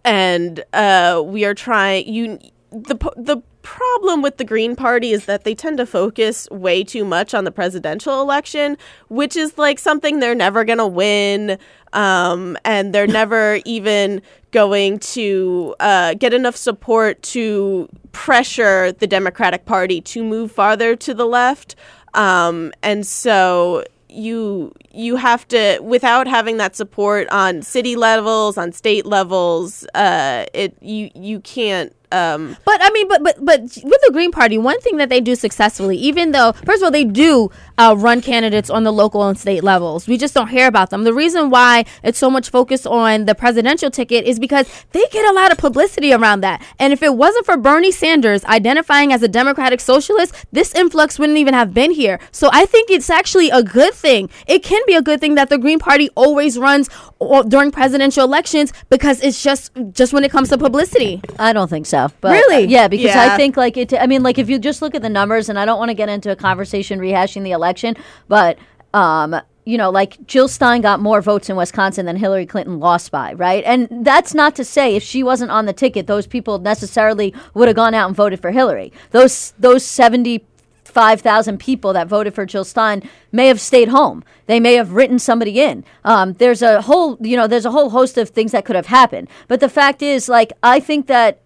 and 0.05 0.65
uh, 0.73 1.23
we 1.25 1.45
are 1.45 1.55
trying 1.55 2.07
you 2.07 2.39
the 2.71 2.97
the 3.17 3.43
problem 3.63 4.23
with 4.23 4.37
the 4.37 4.45
Green 4.45 4.77
Party 4.77 5.13
is 5.13 5.27
that 5.27 5.45
they 5.45 5.55
tend 5.55 5.79
to 5.79 5.87
focus 5.87 6.49
way 6.51 6.83
too 6.85 7.05
much 7.05 7.33
on 7.33 7.45
the 7.45 7.51
presidential 7.51 8.21
election, 8.21 8.77
which 9.09 9.37
is 9.37 9.57
like 9.57 9.79
something 9.79 10.19
they're 10.19 10.35
never 10.35 10.65
going 10.65 10.79
to 10.79 10.87
win. 10.87 11.59
Um, 11.93 12.59
and 12.65 12.95
they're 12.95 13.07
never 13.23 13.61
even 13.65 14.21
going 14.51 14.99
to 14.99 15.75
uh, 15.81 16.15
get 16.15 16.35
enough 16.35 16.57
support 16.57 17.23
to 17.23 17.89
pressure 18.13 18.93
the 18.93 19.07
Democratic 19.07 19.65
Party 19.65 20.01
to 20.01 20.23
move 20.25 20.53
farther 20.53 20.97
to 20.97 21.15
the 21.15 21.27
left. 21.27 21.77
Um, 22.15 22.73
and 22.83 23.07
so 23.07 23.85
you 24.13 24.73
you 24.93 25.17
have 25.17 25.47
to 25.49 25.79
without 25.83 26.27
having 26.27 26.59
that 26.59 26.77
support 26.77 27.29
on 27.31 27.63
city 27.63 27.97
levels 27.97 28.59
on 28.59 28.73
state 28.73 29.07
levels 29.07 29.85
uh 29.95 30.45
it 30.55 30.77
you 30.81 31.11
you 31.15 31.41
can't 31.41 31.95
um 32.13 32.57
But 32.65 32.79
I 32.83 32.91
mean, 32.91 33.09
but 33.09 33.23
but 33.25 33.37
but 33.45 33.61
with 33.61 34.01
the 34.07 34.11
Green 34.13 34.31
Party, 34.31 34.59
one 34.59 34.81
thing 34.81 34.97
that 34.99 35.09
they 35.09 35.21
do 35.21 35.35
successfully, 35.35 35.97
even 35.97 36.33
though 36.33 36.53
first 36.65 36.83
of 36.83 36.87
all 36.87 36.91
they 36.91 37.05
do 37.05 37.51
uh, 37.79 37.95
run 37.99 38.21
candidates 38.21 38.71
on 38.71 38.85
the 38.85 38.93
local 38.93 39.27
and 39.29 39.39
state 39.39 39.65
levels, 39.65 40.07
we 40.07 40.17
just 40.17 40.35
don't 40.35 40.49
hear 40.49 40.67
about 40.67 40.91
them. 40.91 41.05
The 41.05 41.15
reason 41.15 41.51
why 41.51 41.85
it's 42.03 42.19
so 42.19 42.31
much 42.31 42.51
focus 42.51 42.87
on 42.87 43.25
the 43.25 43.35
presidential 43.35 43.91
ticket 43.91 44.25
is 44.25 44.39
because 44.39 44.67
they 44.93 45.05
get 45.11 45.25
a 45.29 45.33
lot 45.33 45.51
of 45.51 45.59
publicity 45.59 46.13
around 46.13 46.43
that. 46.43 46.63
And 46.79 46.93
if 46.93 47.03
it 47.03 47.17
wasn't 47.17 47.47
for 47.47 47.57
Bernie 47.57 47.91
Sanders 47.93 48.45
identifying 48.45 49.13
as 49.13 49.23
a 49.23 49.29
Democratic 49.29 49.81
Socialist, 49.81 50.35
this 50.53 50.75
influx 50.75 51.19
wouldn't 51.19 51.39
even 51.39 51.55
have 51.55 51.73
been 51.75 51.91
here. 51.91 52.19
So 52.31 52.51
I 52.53 52.67
think 52.67 52.91
it's 52.91 53.11
actually 53.11 53.51
a 53.51 53.63
good 53.63 53.95
thing. 53.95 54.29
It 54.47 54.63
can 54.63 54.83
be 54.87 54.95
a 54.95 55.03
good 55.03 55.21
thing 55.21 55.35
that 55.37 55.49
the 55.49 55.59
Green 55.59 55.79
Party 55.79 56.11
always 56.15 56.59
runs 56.59 56.89
o- 57.21 57.43
during 57.43 57.71
presidential 57.71 58.25
elections 58.25 58.73
because 58.91 59.21
it's 59.23 59.43
just 59.43 59.71
just 59.93 60.13
when 60.13 60.25
it 60.25 60.31
comes 60.31 60.49
to 60.51 60.59
publicity. 60.59 61.21
I 61.39 61.53
don't 61.53 61.69
think 61.69 61.87
so. 61.87 62.02
But 62.21 62.33
Really? 62.33 62.65
yeah, 62.65 62.89
because 62.89 63.07
Yeah. 63.15 63.33
I 63.33 63.37
think 63.37 63.57
like 63.57 63.77
it. 63.77 63.93
I 63.95 64.07
mean, 64.07 64.23
like 64.23 64.39
if 64.39 64.49
you 64.49 64.59
just 64.59 64.83
look 64.83 64.95
at 64.95 65.03
the 65.03 65.09
numbers, 65.09 65.49
and 65.49 65.59
I 65.59 65.65
don't 65.65 65.79
want 65.79 65.91
to 65.91 65.95
get 65.95 66.09
into 66.09 66.31
a 66.31 66.37
conversation 66.37 66.99
rehashing 66.99 67.43
the 67.45 67.53
election, 67.53 67.97
but 68.29 68.59
um, 68.95 69.37
you 69.65 69.79
know, 69.79 69.91
like 69.91 70.27
Jill 70.27 70.49
Stein 70.49 70.81
got 70.81 71.01
more 71.01 71.21
votes 71.21 71.49
in 71.49 71.57
Wisconsin 71.57 72.05
than 72.07 72.17
Hillary 72.17 72.47
Clinton 72.47 72.81
lost 72.81 73.11
by, 73.13 73.33
right? 73.35 73.63
And 73.65 73.89
that's 74.05 74.35
not 74.35 74.57
to 74.57 74.65
say 74.65 74.97
if 74.97 75.03
she 75.03 75.23
wasn't 75.23 75.51
on 75.53 75.67
the 75.67 75.73
ticket, 75.73 76.07
those 76.07 76.27
people 76.27 76.59
necessarily 76.59 77.33
would 77.55 77.69
have 77.69 77.77
gone 77.77 77.95
out 77.95 78.09
and 78.09 78.17
voted 78.17 78.41
for 78.41 78.51
Hillary. 78.51 78.93
Those 79.13 79.53
those 79.59 79.85
seventy 79.85 80.45
five 80.85 81.21
thousand 81.23 81.59
people 81.59 81.93
that 81.95 82.07
voted 82.09 82.35
for 82.35 82.45
Jill 82.45 82.65
Stein 82.65 83.09
may 83.31 83.47
have 83.47 83.61
stayed 83.61 83.89
home. 83.89 84.25
They 84.47 84.61
may 84.61 84.75
have 84.75 84.93
written 84.93 85.19
somebody 85.19 85.61
in. 85.61 85.85
Um, 86.05 86.35
there's 86.35 86.61
a 86.61 86.83
whole, 86.83 87.17
you 87.21 87.37
know, 87.37 87.47
there's 87.47 87.65
a 87.65 87.71
whole 87.71 87.91
host 87.91 88.19
of 88.19 88.29
things 88.31 88.53
that 88.53 88.65
could 88.65 88.77
have 88.77 88.87
happened. 88.87 89.29
But 89.49 89.61
the 89.61 89.71
fact 89.71 90.03
is, 90.03 90.29
like, 90.29 90.53
I 90.63 90.81
think 90.81 91.07
that 91.07 91.41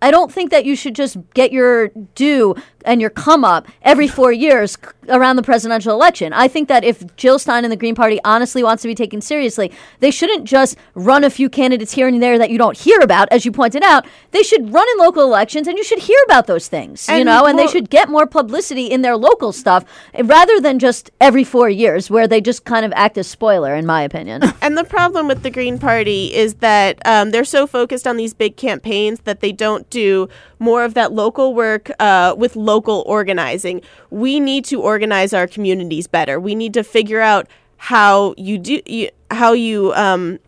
I 0.00 0.10
don't 0.10 0.32
think 0.32 0.50
that 0.50 0.64
you 0.64 0.76
should 0.76 0.94
just 0.94 1.16
get 1.34 1.52
your 1.52 1.88
due 2.14 2.54
and 2.88 3.02
your 3.02 3.10
come 3.10 3.44
up 3.44 3.68
every 3.82 4.08
four 4.08 4.32
years 4.32 4.78
around 5.08 5.36
the 5.36 5.42
presidential 5.42 5.92
election. 5.92 6.32
I 6.32 6.48
think 6.48 6.68
that 6.68 6.84
if 6.84 7.14
Jill 7.16 7.38
Stein 7.38 7.64
and 7.64 7.70
the 7.70 7.76
Green 7.76 7.94
Party 7.94 8.18
honestly 8.24 8.62
wants 8.62 8.82
to 8.82 8.88
be 8.88 8.94
taken 8.94 9.20
seriously, 9.20 9.70
they 10.00 10.10
shouldn't 10.10 10.44
just 10.44 10.76
run 10.94 11.22
a 11.22 11.30
few 11.30 11.50
candidates 11.50 11.92
here 11.92 12.08
and 12.08 12.22
there 12.22 12.38
that 12.38 12.50
you 12.50 12.56
don't 12.56 12.76
hear 12.76 13.00
about, 13.00 13.28
as 13.30 13.44
you 13.44 13.52
pointed 13.52 13.82
out. 13.82 14.06
They 14.30 14.42
should 14.42 14.72
run 14.72 14.86
in 14.92 14.98
local 14.98 15.22
elections 15.22 15.68
and 15.68 15.76
you 15.76 15.84
should 15.84 16.00
hear 16.00 16.18
about 16.24 16.46
those 16.46 16.66
things, 16.66 17.06
you 17.08 17.14
And 17.14 17.26
know, 17.26 17.44
and 17.44 17.58
they 17.58 17.66
should 17.66 17.90
get 17.90 18.08
more 18.08 18.26
publicity 18.26 18.86
in 18.86 19.02
their 19.02 19.16
local 19.16 19.52
stuff 19.52 19.84
eh, 20.14 20.22
rather 20.24 20.58
than 20.58 20.78
just 20.78 21.10
every 21.20 21.44
four 21.44 21.68
years 21.68 22.10
where 22.10 22.26
they 22.26 22.40
just 22.40 22.64
kind 22.64 22.86
of 22.86 22.92
act 22.96 23.18
as 23.18 23.26
spoiler, 23.26 23.74
in 23.74 23.86
my 23.86 24.02
opinion. 24.02 24.42
And 24.60 24.76
the 24.76 24.84
problem 24.84 25.28
with 25.28 25.44
the 25.44 25.50
Green 25.50 25.78
Party 25.78 26.34
is 26.34 26.54
that 26.54 26.98
um, 27.06 27.30
they're 27.30 27.44
so 27.44 27.66
focused 27.66 28.06
on 28.06 28.16
these 28.16 28.34
big 28.34 28.56
campaigns 28.56 29.20
that 29.20 29.40
they 29.40 29.52
don't 29.52 29.88
do 29.88 30.28
more 30.58 30.84
of 30.84 30.94
that 30.94 31.12
local 31.12 31.54
work 31.54 31.90
uh, 32.00 32.34
with 32.36 32.56
local 32.56 32.77
organizing. 32.86 33.82
We 34.10 34.40
need 34.40 34.64
to 34.66 34.80
organize 34.80 35.32
our 35.32 35.46
communities 35.46 36.06
better. 36.06 36.38
We 36.38 36.54
need 36.54 36.74
to 36.74 36.84
figure 36.84 37.20
out 37.20 37.48
how 37.76 38.34
you 38.36 38.58
do 38.58 38.80
you, 38.86 39.10
how 39.30 39.52
you 39.52 39.92
um, 39.94 40.38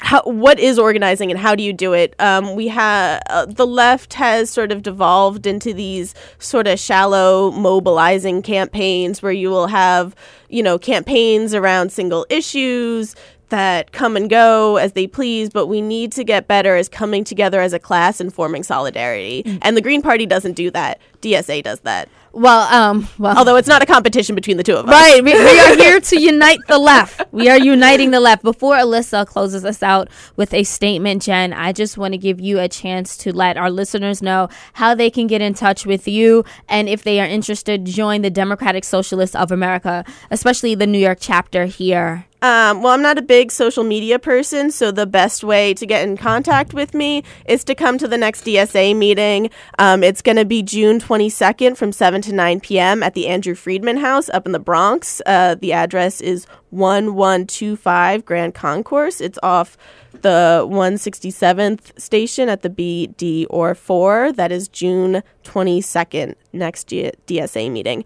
how 0.00 0.22
what 0.22 0.58
is 0.58 0.78
organizing 0.78 1.30
and 1.30 1.38
how 1.38 1.54
do 1.54 1.62
you 1.62 1.72
do 1.72 1.92
it? 1.92 2.14
Um, 2.18 2.54
we 2.54 2.68
have 2.68 3.22
uh, 3.28 3.46
the 3.46 3.66
left 3.66 4.14
has 4.14 4.50
sort 4.50 4.72
of 4.72 4.82
devolved 4.82 5.46
into 5.46 5.74
these 5.74 6.14
sort 6.38 6.66
of 6.66 6.78
shallow 6.78 7.50
mobilizing 7.50 8.42
campaigns 8.42 9.22
where 9.22 9.32
you 9.32 9.50
will 9.50 9.66
have 9.66 10.14
you 10.48 10.62
know 10.62 10.78
campaigns 10.78 11.54
around 11.54 11.92
single 11.92 12.26
issues 12.30 13.14
that 13.50 13.92
come 13.92 14.16
and 14.16 14.28
go 14.28 14.76
as 14.76 14.92
they 14.92 15.06
please, 15.06 15.50
but 15.50 15.66
we 15.66 15.80
need 15.80 16.12
to 16.12 16.24
get 16.24 16.48
better 16.48 16.76
as 16.76 16.88
coming 16.88 17.24
together 17.24 17.60
as 17.60 17.72
a 17.72 17.78
class 17.78 18.20
and 18.20 18.32
forming 18.32 18.62
solidarity. 18.62 19.44
And 19.62 19.76
the 19.76 19.82
Green 19.82 20.02
Party 20.02 20.26
doesn't 20.26 20.54
do 20.54 20.70
that. 20.70 21.00
DSA 21.20 21.62
does 21.62 21.80
that. 21.80 22.08
Well, 22.32 22.72
um, 22.72 23.08
well, 23.18 23.36
Although 23.36 23.56
it's 23.56 23.66
not 23.66 23.82
a 23.82 23.86
competition 23.86 24.36
between 24.36 24.56
the 24.56 24.62
two 24.62 24.76
of 24.76 24.86
us. 24.86 24.92
Right. 24.92 25.22
We, 25.22 25.34
we 25.34 25.60
are 25.60 25.74
here 25.74 26.00
to 26.00 26.20
unite 26.20 26.60
the 26.68 26.78
left. 26.78 27.22
We 27.32 27.48
are 27.48 27.58
uniting 27.58 28.12
the 28.12 28.20
left. 28.20 28.42
Before 28.42 28.76
Alyssa 28.76 29.26
closes 29.26 29.64
us 29.64 29.82
out 29.82 30.08
with 30.36 30.54
a 30.54 30.62
statement, 30.62 31.22
Jen, 31.22 31.52
I 31.52 31.72
just 31.72 31.98
want 31.98 32.14
to 32.14 32.18
give 32.18 32.40
you 32.40 32.60
a 32.60 32.68
chance 32.68 33.16
to 33.18 33.34
let 33.34 33.56
our 33.56 33.70
listeners 33.70 34.22
know 34.22 34.48
how 34.74 34.94
they 34.94 35.10
can 35.10 35.26
get 35.26 35.42
in 35.42 35.54
touch 35.54 35.84
with 35.84 36.06
you 36.06 36.44
and 36.68 36.88
if 36.88 37.02
they 37.02 37.20
are 37.20 37.26
interested, 37.26 37.84
join 37.84 38.22
the 38.22 38.30
Democratic 38.30 38.84
Socialists 38.84 39.34
of 39.34 39.50
America, 39.50 40.04
especially 40.30 40.74
the 40.76 40.86
New 40.86 40.98
York 40.98 41.18
chapter 41.20 41.66
here. 41.66 42.26
Um, 42.42 42.82
well, 42.82 42.94
I'm 42.94 43.02
not 43.02 43.18
a 43.18 43.22
big 43.22 43.52
social 43.52 43.84
media 43.84 44.18
person, 44.18 44.70
so 44.70 44.90
the 44.90 45.06
best 45.06 45.44
way 45.44 45.74
to 45.74 45.84
get 45.84 46.08
in 46.08 46.16
contact 46.16 46.72
with 46.72 46.94
me 46.94 47.22
is 47.44 47.64
to 47.64 47.74
come 47.74 47.98
to 47.98 48.08
the 48.08 48.16
next 48.16 48.44
DSA 48.44 48.96
meeting. 48.96 49.50
Um, 49.78 50.02
it's 50.02 50.22
going 50.22 50.36
to 50.36 50.46
be 50.46 50.62
June 50.62 51.00
22nd 51.00 51.76
from 51.76 51.92
7 51.92 52.22
to 52.22 52.32
9 52.32 52.60
p.m. 52.60 53.02
at 53.02 53.12
the 53.12 53.26
Andrew 53.26 53.54
Freedman 53.54 53.98
House 53.98 54.30
up 54.30 54.46
in 54.46 54.52
the 54.52 54.58
Bronx. 54.58 55.20
Uh, 55.26 55.54
the 55.54 55.74
address 55.74 56.22
is 56.22 56.46
1125 56.70 58.24
Grand 58.24 58.54
Concourse. 58.54 59.20
It's 59.20 59.38
off 59.42 59.76
the 60.22 60.66
167th 60.66 62.00
station 62.00 62.48
at 62.48 62.62
the 62.62 62.70
B, 62.70 63.08
D, 63.18 63.46
or 63.50 63.74
4. 63.74 64.32
That 64.32 64.50
is 64.50 64.66
June 64.68 65.22
22nd, 65.44 66.34
next 66.54 66.88
DSA 66.88 67.70
meeting. 67.70 68.04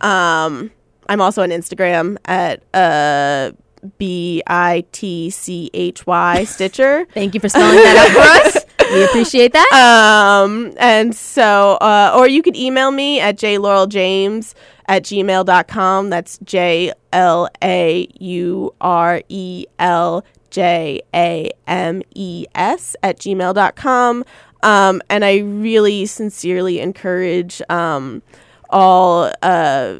Um, 0.00 0.72
I'm 1.08 1.20
also 1.20 1.42
on 1.42 1.50
Instagram 1.50 2.16
at 2.24 2.64
uh, 2.74 3.52
B 3.98 4.42
I 4.46 4.84
T 4.92 5.30
C 5.30 5.70
H 5.74 6.06
Y 6.06 6.44
Stitcher. 6.44 7.06
Thank 7.12 7.34
you 7.34 7.40
for 7.40 7.48
spelling 7.48 7.76
that 7.76 7.96
out 7.96 8.10
for 8.12 8.58
us. 8.58 8.66
We 8.92 9.04
appreciate 9.04 9.52
that. 9.52 9.72
Um, 9.72 10.72
and 10.78 11.14
so, 11.14 11.76
uh, 11.80 12.14
or 12.16 12.28
you 12.28 12.42
could 12.42 12.56
email 12.56 12.92
me 12.92 13.18
at 13.20 13.36
jlaureljames 13.36 14.54
at 14.86 15.02
gmail.com. 15.02 16.10
That's 16.10 16.38
J 16.38 16.92
L 17.12 17.48
A 17.62 18.08
U 18.20 18.74
R 18.80 19.22
E 19.28 19.66
L 19.78 20.24
J 20.50 21.02
A 21.14 21.50
M 21.66 22.02
E 22.14 22.46
S 22.54 22.96
at 23.02 23.18
gmail.com. 23.18 24.24
Um, 24.62 25.02
and 25.10 25.24
I 25.24 25.38
really 25.38 26.06
sincerely 26.06 26.80
encourage 26.80 27.60
um, 27.68 28.22
all 28.70 29.32
uh, 29.42 29.96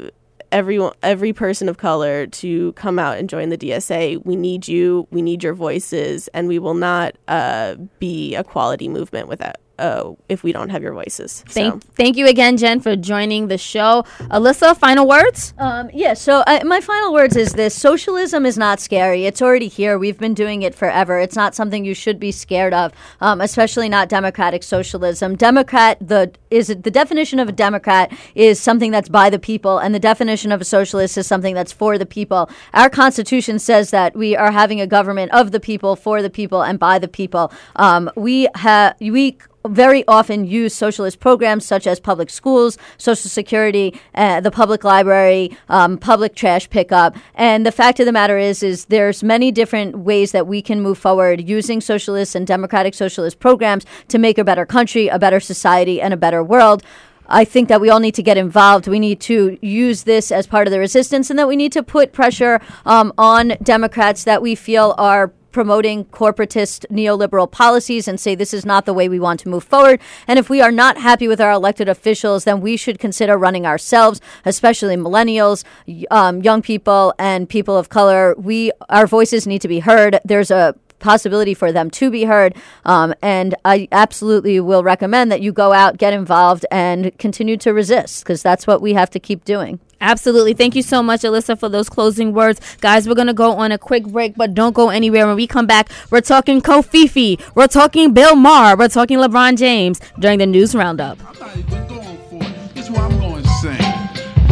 everyone 0.51 0.93
every 1.03 1.33
person 1.33 1.69
of 1.69 1.77
color 1.77 2.27
to 2.27 2.73
come 2.73 2.99
out 2.99 3.17
and 3.17 3.29
join 3.29 3.49
the 3.49 3.57
DSA. 3.57 4.25
We 4.25 4.35
need 4.35 4.67
you. 4.67 5.07
We 5.11 5.21
need 5.21 5.43
your 5.43 5.53
voices, 5.53 6.27
and 6.29 6.47
we 6.47 6.59
will 6.59 6.73
not 6.73 7.15
uh, 7.27 7.75
be 7.99 8.35
a 8.35 8.43
quality 8.43 8.87
movement 8.87 9.27
without 9.27 9.57
uh, 9.79 10.13
if 10.29 10.43
we 10.43 10.51
don't 10.51 10.69
have 10.69 10.81
your 10.81 10.93
voices. 10.93 11.43
Thank, 11.47 11.83
so. 11.83 11.89
thank 11.95 12.17
you 12.17 12.27
again, 12.27 12.57
Jen, 12.57 12.79
for 12.79 12.95
joining 12.95 13.47
the 13.47 13.57
show. 13.57 14.03
Alyssa, 14.31 14.77
final 14.77 15.07
words? 15.07 15.53
Um, 15.57 15.89
yeah, 15.93 16.13
so 16.13 16.43
uh, 16.47 16.61
my 16.65 16.81
final 16.81 17.13
words 17.13 17.35
is 17.35 17.53
this 17.53 17.75
socialism 17.75 18.45
is 18.45 18.57
not 18.57 18.79
scary. 18.79 19.25
It's 19.25 19.41
already 19.41 19.67
here. 19.67 19.97
We've 19.97 20.17
been 20.17 20.33
doing 20.33 20.61
it 20.61 20.75
forever. 20.75 21.19
It's 21.19 21.35
not 21.35 21.55
something 21.55 21.85
you 21.85 21.93
should 21.93 22.19
be 22.19 22.31
scared 22.31 22.73
of, 22.73 22.91
um, 23.21 23.41
especially 23.41 23.89
not 23.89 24.09
democratic 24.09 24.63
socialism. 24.63 25.35
Democrat, 25.35 25.97
the 26.01 26.31
is 26.49 26.67
the 26.67 26.91
definition 26.91 27.39
of 27.39 27.49
a 27.49 27.51
Democrat 27.51 28.11
is 28.35 28.59
something 28.59 28.91
that's 28.91 29.09
by 29.09 29.29
the 29.29 29.39
people, 29.39 29.77
and 29.77 29.93
the 29.93 29.99
definition 29.99 30.51
of 30.51 30.61
a 30.61 30.65
socialist 30.65 31.17
is 31.17 31.27
something 31.27 31.53
that's 31.53 31.71
for 31.71 31.97
the 31.97 32.05
people. 32.05 32.49
Our 32.73 32.89
Constitution 32.89 33.59
says 33.59 33.91
that 33.91 34.15
we 34.15 34.35
are 34.35 34.51
having 34.51 34.81
a 34.81 34.87
government 34.87 35.31
of 35.33 35.51
the 35.51 35.59
people, 35.59 35.95
for 35.95 36.21
the 36.21 36.29
people, 36.29 36.63
and 36.63 36.79
by 36.79 36.99
the 36.99 37.07
people. 37.07 37.51
Um, 37.75 38.09
we 38.15 38.47
have 38.55 38.95
we 38.99 39.37
very 39.67 40.05
often 40.07 40.45
use 40.45 40.73
socialist 40.73 41.19
programs 41.19 41.65
such 41.65 41.87
as 41.87 41.99
public 41.99 42.29
schools, 42.29 42.77
Social 42.97 43.29
Security, 43.29 43.99
uh, 44.15 44.41
the 44.41 44.51
public 44.51 44.83
library, 44.83 45.57
um, 45.69 45.97
public 45.97 46.35
trash 46.35 46.69
pickup. 46.69 47.15
And 47.35 47.65
the 47.65 47.71
fact 47.71 47.99
of 47.99 48.05
the 48.05 48.11
matter 48.11 48.37
is, 48.37 48.63
is 48.63 48.85
there's 48.85 49.23
many 49.23 49.51
different 49.51 49.99
ways 49.99 50.31
that 50.31 50.47
we 50.47 50.61
can 50.61 50.81
move 50.81 50.97
forward 50.97 51.47
using 51.47 51.81
socialist 51.81 52.35
and 52.35 52.45
democratic 52.45 52.93
socialist 52.93 53.39
programs 53.39 53.85
to 54.07 54.17
make 54.17 54.37
a 54.37 54.43
better 54.43 54.65
country, 54.65 55.07
a 55.07 55.19
better 55.19 55.39
society, 55.39 56.01
and 56.01 56.13
a 56.13 56.17
better 56.17 56.43
world. 56.43 56.83
I 57.29 57.43
think 57.43 57.67
that 57.67 57.81
we 57.81 57.89
all 57.89 57.99
need 57.99 58.15
to 58.15 58.23
get 58.23 58.37
involved. 58.37 58.87
We 58.87 58.99
need 58.99 59.19
to 59.21 59.57
use 59.61 60.03
this 60.03 60.31
as 60.31 60.47
part 60.47 60.67
of 60.67 60.71
the 60.71 60.79
resistance, 60.79 61.29
and 61.29 61.37
that 61.37 61.47
we 61.47 61.55
need 61.55 61.73
to 61.73 61.83
put 61.83 62.13
pressure 62.13 62.61
um, 62.85 63.11
on 63.17 63.53
Democrats 63.61 64.23
that 64.23 64.41
we 64.41 64.55
feel 64.55 64.95
are 64.97 65.33
promoting 65.57 66.05
corporatist 66.05 66.85
neoliberal 66.91 67.49
policies 67.49 68.07
and 68.07 68.19
say 68.19 68.35
this 68.35 68.53
is 68.53 68.63
not 68.63 68.85
the 68.85 68.93
way 68.93 69.09
we 69.09 69.19
want 69.19 69.39
to 69.39 69.49
move 69.49 69.63
forward. 69.63 69.99
And 70.27 70.37
if 70.37 70.51
we 70.51 70.61
are 70.61 70.71
not 70.71 70.99
happy 70.99 71.27
with 71.27 71.41
our 71.41 71.51
elected 71.51 71.89
officials, 71.89 72.43
then 72.43 72.61
we 72.61 72.77
should 72.77 72.99
consider 72.99 73.35
running 73.39 73.65
ourselves, 73.65 74.21
especially 74.45 74.95
millennials, 74.97 75.63
um, 76.11 76.43
young 76.43 76.61
people, 76.61 77.15
and 77.17 77.49
people 77.49 77.75
of 77.75 77.89
color. 77.89 78.35
We 78.37 78.71
our 78.89 79.07
voices 79.07 79.47
need 79.47 79.63
to 79.63 79.67
be 79.67 79.79
heard. 79.79 80.19
There's 80.23 80.51
a 80.51 80.75
possibility 80.99 81.55
for 81.55 81.71
them 81.71 81.89
to 81.89 82.11
be 82.11 82.25
heard. 82.25 82.53
Um, 82.85 83.15
and 83.23 83.55
I 83.65 83.87
absolutely 83.91 84.59
will 84.59 84.83
recommend 84.83 85.31
that 85.31 85.41
you 85.41 85.51
go 85.51 85.73
out, 85.73 85.97
get 85.97 86.13
involved, 86.13 86.67
and 86.69 87.17
continue 87.17 87.57
to 87.57 87.73
resist 87.73 88.23
because 88.23 88.43
that's 88.43 88.67
what 88.67 88.79
we 88.79 88.93
have 88.93 89.09
to 89.09 89.19
keep 89.19 89.43
doing. 89.43 89.79
Absolutely. 89.99 90.53
Thank 90.53 90.75
you 90.75 90.83
so 90.83 91.01
much, 91.01 91.21
Alyssa, 91.21 91.57
for 91.59 91.69
those 91.69 91.89
closing 91.89 92.33
words. 92.33 92.61
Guys, 92.81 93.07
we're 93.07 93.15
going 93.15 93.27
to 93.27 93.33
go 93.33 93.53
on 93.53 93.71
a 93.71 93.77
quick 93.77 94.05
break, 94.05 94.35
but 94.35 94.53
don't 94.53 94.73
go 94.73 94.89
anywhere. 94.89 95.25
When 95.25 95.35
we 95.35 95.47
come 95.47 95.65
back, 95.65 95.89
we're 96.11 96.21
talking 96.21 96.61
Covfefe. 96.61 97.41
We're 97.55 97.67
talking 97.67 98.13
Bill 98.13 98.35
Maher. 98.35 98.77
We're 98.77 98.89
talking 98.89 99.17
LeBron 99.17 99.57
James 99.57 99.99
during 100.19 100.39
the 100.39 100.45
news 100.45 100.75
roundup. 100.75 101.17
I'm 101.27 101.39
not 101.39 101.57
even 101.57 101.87
going 101.87 102.17
for 102.29 102.35
it. 102.43 102.89
What 102.89 103.01
I'm 103.01 103.19
going 103.19 103.43
to 103.43 103.49
sing. 103.49 103.81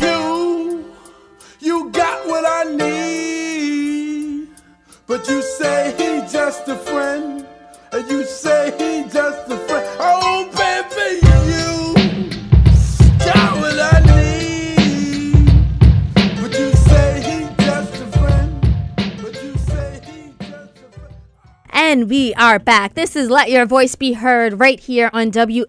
You, 0.02 0.94
you 1.62 1.90
got 1.92 2.28
what 2.28 2.44
I 2.46 2.64
need, 2.76 4.50
but 5.08 5.28
you 5.30 5.42
say 5.42 5.94
he 5.98 6.22
just 6.30 6.68
a 6.68 6.76
friend, 6.76 7.46
and 7.94 8.12
you 8.12 8.26
say 8.26 8.72
he 8.78 9.10
just 9.10 9.50
a 9.50 9.58
friend. 9.68 9.85
And 21.96 22.10
we 22.10 22.34
are 22.34 22.60
back. 22.60 22.94
This 22.96 23.16
is 23.16 23.30
Let 23.30 23.50
Your 23.50 23.66
Voice 23.66 23.96
Be 23.96 24.12
Heard 24.12 24.60
right 24.60 24.78
here 24.78 25.10
on 25.14 25.32
WHCR 25.32 25.66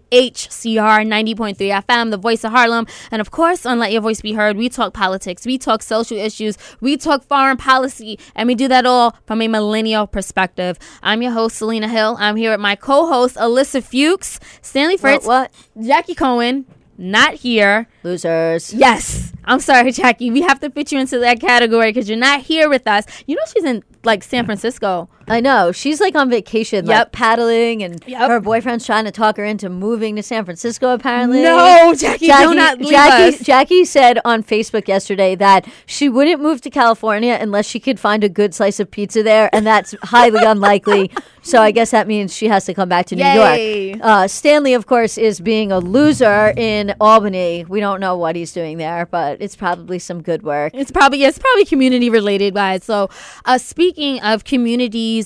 90.3 1.07 1.55
FM, 1.55 2.11
the 2.11 2.17
voice 2.17 2.43
of 2.43 2.51
Harlem. 2.51 2.85
And 3.11 3.21
of 3.21 3.31
course, 3.31 3.65
on 3.65 3.79
Let 3.79 3.93
Your 3.93 4.01
Voice 4.01 4.19
Be 4.19 4.33
Heard, 4.33 4.57
we 4.57 4.67
talk 4.67 4.93
politics, 4.93 5.45
we 5.45 5.57
talk 5.57 5.81
social 5.81 6.17
issues, 6.17 6.57
we 6.81 6.97
talk 6.97 7.23
foreign 7.23 7.55
policy, 7.55 8.19
and 8.35 8.45
we 8.45 8.55
do 8.55 8.67
that 8.67 8.85
all 8.85 9.15
from 9.25 9.41
a 9.41 9.47
millennial 9.47 10.05
perspective. 10.05 10.77
I'm 11.01 11.21
your 11.21 11.31
host, 11.31 11.59
Selena 11.59 11.87
Hill. 11.87 12.17
I'm 12.19 12.35
here 12.35 12.51
with 12.51 12.59
my 12.59 12.75
co 12.75 13.07
host, 13.07 13.37
Alyssa 13.37 13.81
Fuchs, 13.81 14.41
Stanley 14.61 14.97
Fritz, 14.97 15.25
what? 15.25 15.53
Jackie 15.81 16.13
Cohen, 16.13 16.65
not 16.97 17.35
here. 17.35 17.87
Losers. 18.03 18.73
Yes. 18.73 19.31
I'm 19.45 19.61
sorry, 19.61 19.91
Jackie. 19.93 20.29
We 20.31 20.41
have 20.41 20.59
to 20.59 20.69
fit 20.69 20.91
you 20.91 20.99
into 20.99 21.19
that 21.19 21.39
category 21.39 21.93
because 21.93 22.09
you're 22.09 22.17
not 22.17 22.41
here 22.41 22.67
with 22.67 22.85
us. 22.85 23.05
You 23.27 23.37
know, 23.37 23.43
she's 23.53 23.63
in 23.63 23.81
like 24.03 24.23
San 24.23 24.43
Francisco. 24.43 25.07
I 25.27 25.39
know. 25.41 25.71
She's 25.71 25.99
like 25.99 26.15
on 26.15 26.29
vacation, 26.29 26.85
like 26.85 26.95
Yep. 26.97 27.11
paddling, 27.11 27.83
and 27.83 28.01
Yep. 28.07 28.29
her 28.29 28.39
boyfriend's 28.39 28.85
trying 28.85 29.05
to 29.05 29.11
talk 29.11 29.37
her 29.37 29.43
into 29.45 29.69
moving 29.69 30.15
to 30.15 30.23
San 30.23 30.45
Francisco, 30.45 30.93
apparently. 30.93 31.41
No, 31.41 31.93
Jackie, 31.97 32.27
do 32.27 32.53
not 32.55 32.79
leave 32.79 32.89
Jackie, 32.91 33.35
us. 33.37 33.41
Jackie 33.43 33.85
said 33.85 34.19
on 34.23 34.43
Facebook 34.43 34.87
yesterday 34.87 35.35
that 35.35 35.65
she 35.85 36.07
wouldn't 36.09 36.41
move 36.41 36.61
to 36.61 36.69
California 36.69 37.37
unless 37.39 37.65
she 37.65 37.79
could 37.79 37.99
find 37.99 38.23
a 38.23 38.29
good 38.29 38.53
slice 38.55 38.79
of 38.79 38.89
pizza 38.89 39.21
there, 39.23 39.49
and 39.53 39.67
that's 39.67 39.93
highly 40.03 40.43
unlikely. 40.43 41.11
So 41.41 41.61
I 41.61 41.71
guess 41.71 41.91
that 41.91 42.07
means 42.07 42.35
she 42.35 42.47
has 42.49 42.65
to 42.65 42.73
come 42.73 42.89
back 42.89 43.05
to 43.07 43.15
New 43.15 43.23
Yay. 43.23 43.87
York. 43.91 43.99
Uh, 44.03 44.27
Stanley, 44.27 44.73
of 44.73 44.85
course, 44.85 45.17
is 45.17 45.39
being 45.39 45.71
a 45.71 45.79
loser 45.79 46.53
in 46.57 46.93
Albany. 46.99 47.65
We 47.67 47.79
don't 47.79 47.99
know 48.01 48.17
what 48.17 48.35
he's 48.35 48.51
doing 48.51 48.77
there, 48.77 49.05
but 49.09 49.41
it's 49.41 49.55
probably 49.55 49.97
some 49.99 50.21
good 50.21 50.43
work. 50.43 50.73
It's 50.75 50.91
probably 50.91 51.23
it's 51.23 51.39
probably 51.39 51.63
community 51.65 52.09
related, 52.09 52.53
guys. 52.53 52.83
So, 52.83 53.09
uh, 53.45 53.57
speaking 53.57 54.19
of 54.21 54.43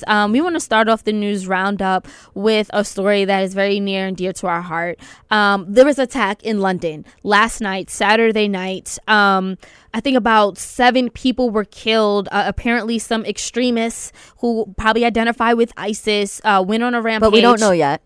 um, 0.07 0.31
we 0.31 0.41
want 0.41 0.55
to 0.55 0.59
start 0.59 0.87
off 0.89 1.03
the 1.03 1.13
news 1.13 1.47
roundup 1.47 2.07
with 2.33 2.69
a 2.73 2.83
story 2.83 3.25
that 3.25 3.43
is 3.43 3.53
very 3.53 3.79
near 3.79 4.07
and 4.07 4.17
dear 4.17 4.33
to 4.33 4.47
our 4.47 4.61
heart. 4.61 4.99
Um, 5.29 5.65
there 5.67 5.85
was 5.85 5.99
attack 5.99 6.43
in 6.43 6.59
London 6.59 7.05
last 7.23 7.61
night, 7.61 7.89
Saturday 7.89 8.47
night. 8.47 8.97
Um, 9.07 9.57
I 9.93 9.99
think 9.99 10.17
about 10.17 10.57
seven 10.57 11.09
people 11.09 11.49
were 11.49 11.65
killed. 11.65 12.29
Uh, 12.31 12.43
apparently, 12.47 12.99
some 12.99 13.25
extremists 13.25 14.11
who 14.37 14.73
probably 14.77 15.05
identify 15.05 15.53
with 15.53 15.73
ISIS 15.77 16.41
uh, 16.43 16.63
went 16.65 16.83
on 16.83 16.93
a 16.93 17.01
rampage. 17.01 17.27
But 17.27 17.33
we 17.33 17.41
don't 17.41 17.59
know 17.59 17.71
yet. 17.71 18.01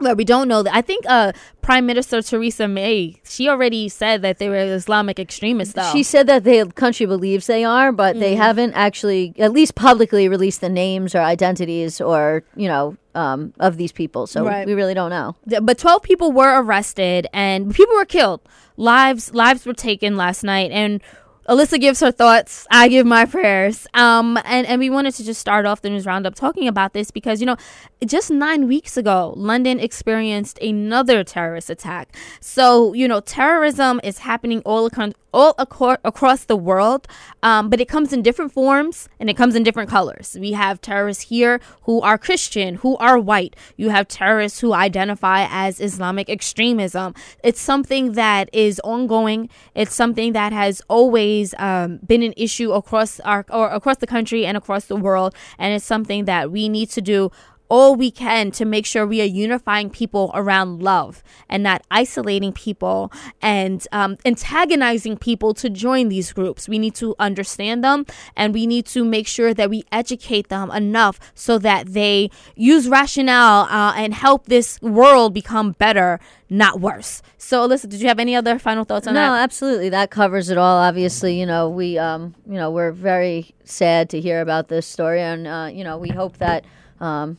Well, 0.00 0.14
we 0.14 0.24
don't 0.24 0.46
know 0.48 0.62
that. 0.62 0.74
I 0.74 0.80
think 0.80 1.04
uh, 1.08 1.32
Prime 1.60 1.84
Minister 1.84 2.22
Theresa 2.22 2.68
May, 2.68 3.20
she 3.24 3.48
already 3.48 3.88
said 3.88 4.22
that 4.22 4.38
they 4.38 4.48
were 4.48 4.56
Islamic 4.56 5.18
extremists, 5.18 5.74
though. 5.74 5.90
She 5.92 6.02
said 6.04 6.26
that 6.28 6.44
the 6.44 6.70
country 6.76 7.04
believes 7.06 7.46
they 7.48 7.64
are, 7.64 7.90
but 7.92 8.18
they 8.20 8.32
Mm-hmm. 8.34 8.42
haven't 8.42 8.72
actually, 8.74 9.34
at 9.38 9.52
least 9.52 9.74
publicly, 9.74 10.28
released 10.28 10.60
the 10.60 10.68
names 10.68 11.14
or 11.14 11.20
identities 11.20 12.00
or 12.00 12.44
you 12.54 12.68
know 12.68 12.96
um, 13.14 13.52
of 13.58 13.76
these 13.76 13.90
people. 13.90 14.26
So 14.28 14.44
Right. 14.44 14.66
we 14.66 14.74
really 14.74 14.94
don't 14.94 15.10
know. 15.10 15.34
But 15.60 15.78
12 15.78 16.02
people 16.02 16.30
were 16.30 16.62
arrested 16.62 17.26
and 17.32 17.74
people 17.74 17.96
were 17.96 18.04
killed. 18.04 18.40
Lives 18.76 19.34
lives 19.34 19.66
were 19.66 19.74
taken 19.74 20.16
last 20.16 20.44
night 20.44 20.70
and 20.70 21.02
Alyssa 21.48 21.80
gives 21.80 22.00
her 22.00 22.10
thoughts. 22.10 22.66
I 22.70 22.88
give 22.88 23.06
my 23.06 23.24
prayers. 23.24 23.86
Um, 23.94 24.38
and, 24.44 24.66
and 24.66 24.78
we 24.78 24.90
wanted 24.90 25.14
to 25.14 25.24
just 25.24 25.40
start 25.40 25.64
off 25.64 25.80
the 25.80 25.88
news 25.88 26.04
roundup 26.04 26.34
talking 26.34 26.68
about 26.68 26.92
this 26.92 27.10
because, 27.10 27.40
you 27.40 27.46
know, 27.46 27.56
just 28.04 28.30
nine 28.30 28.68
weeks 28.68 28.98
ago, 28.98 29.32
London 29.34 29.80
experienced 29.80 30.58
another 30.60 31.24
terrorist 31.24 31.70
attack. 31.70 32.14
So, 32.40 32.92
you 32.92 33.08
know, 33.08 33.20
terrorism 33.20 33.98
is 34.04 34.18
happening 34.18 34.60
all, 34.66 34.86
across 34.86 35.14
all 35.38 35.54
acor- 35.54 35.98
across 36.04 36.44
the 36.44 36.56
world, 36.56 37.06
um, 37.44 37.70
but 37.70 37.80
it 37.80 37.88
comes 37.88 38.12
in 38.12 38.22
different 38.22 38.52
forms 38.52 39.08
and 39.20 39.30
it 39.30 39.36
comes 39.36 39.54
in 39.54 39.62
different 39.62 39.88
colors. 39.88 40.36
We 40.38 40.52
have 40.52 40.80
terrorists 40.80 41.24
here 41.24 41.60
who 41.82 42.00
are 42.00 42.18
Christian, 42.18 42.74
who 42.74 42.96
are 42.96 43.16
white. 43.18 43.54
You 43.76 43.90
have 43.90 44.08
terrorists 44.08 44.58
who 44.58 44.72
identify 44.72 45.46
as 45.48 45.80
Islamic 45.80 46.28
extremism. 46.28 47.14
It's 47.44 47.60
something 47.60 48.12
that 48.12 48.50
is 48.52 48.80
ongoing. 48.82 49.48
It's 49.76 49.94
something 49.94 50.32
that 50.32 50.52
has 50.52 50.82
always 50.88 51.54
um, 51.58 52.00
been 52.04 52.24
an 52.24 52.34
issue 52.36 52.72
across 52.72 53.20
our 53.20 53.46
or 53.48 53.68
across 53.68 53.98
the 53.98 54.08
country 54.08 54.44
and 54.44 54.56
across 54.56 54.86
the 54.86 54.96
world, 54.96 55.36
and 55.56 55.72
it's 55.72 55.84
something 55.84 56.24
that 56.24 56.50
we 56.50 56.68
need 56.68 56.90
to 56.90 57.00
do 57.00 57.30
all 57.68 57.94
we 57.94 58.10
can 58.10 58.50
to 58.52 58.64
make 58.64 58.86
sure 58.86 59.06
we 59.06 59.20
are 59.20 59.24
unifying 59.24 59.90
people 59.90 60.30
around 60.34 60.82
love 60.82 61.22
and 61.48 61.62
not 61.62 61.82
isolating 61.90 62.52
people 62.52 63.12
and 63.42 63.86
um, 63.92 64.16
antagonizing 64.24 65.16
people 65.16 65.54
to 65.54 65.68
join 65.68 66.08
these 66.08 66.32
groups. 66.32 66.68
We 66.68 66.78
need 66.78 66.94
to 66.96 67.14
understand 67.18 67.84
them 67.84 68.06
and 68.36 68.54
we 68.54 68.66
need 68.66 68.86
to 68.86 69.04
make 69.04 69.26
sure 69.26 69.54
that 69.54 69.70
we 69.70 69.84
educate 69.92 70.48
them 70.48 70.70
enough 70.70 71.20
so 71.34 71.58
that 71.58 71.92
they 71.92 72.30
use 72.54 72.88
rationale 72.88 73.64
uh, 73.64 73.92
and 73.96 74.14
help 74.14 74.46
this 74.46 74.80
world 74.80 75.34
become 75.34 75.72
better, 75.72 76.20
not 76.48 76.80
worse. 76.80 77.22
So, 77.36 77.68
Alyssa, 77.68 77.88
did 77.88 78.00
you 78.00 78.08
have 78.08 78.18
any 78.18 78.34
other 78.34 78.58
final 78.58 78.84
thoughts 78.84 79.06
on 79.06 79.14
no, 79.14 79.20
that? 79.20 79.28
No, 79.28 79.34
absolutely. 79.34 79.88
That 79.90 80.10
covers 80.10 80.50
it 80.50 80.58
all. 80.58 80.78
Obviously, 80.78 81.38
you 81.38 81.46
know, 81.46 81.68
we, 81.68 81.98
um, 81.98 82.34
you 82.46 82.54
know, 82.54 82.70
we're 82.70 82.92
very 82.92 83.54
sad 83.64 84.10
to 84.10 84.20
hear 84.20 84.40
about 84.40 84.68
this 84.68 84.86
story, 84.86 85.20
and 85.20 85.46
uh, 85.46 85.70
you 85.72 85.84
know, 85.84 85.98
we 85.98 86.08
hope 86.08 86.38
that 86.38 86.64
um, 87.00 87.38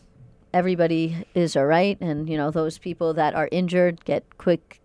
everybody 0.54 1.26
is 1.34 1.56
all 1.56 1.66
right, 1.66 1.98
and 2.02 2.30
you 2.30 2.38
know, 2.38 2.52
those 2.52 2.78
people 2.78 3.14
that 3.14 3.36
are 3.36 3.50
injured 3.52 4.06
get 4.06 4.38
quick. 4.38 4.79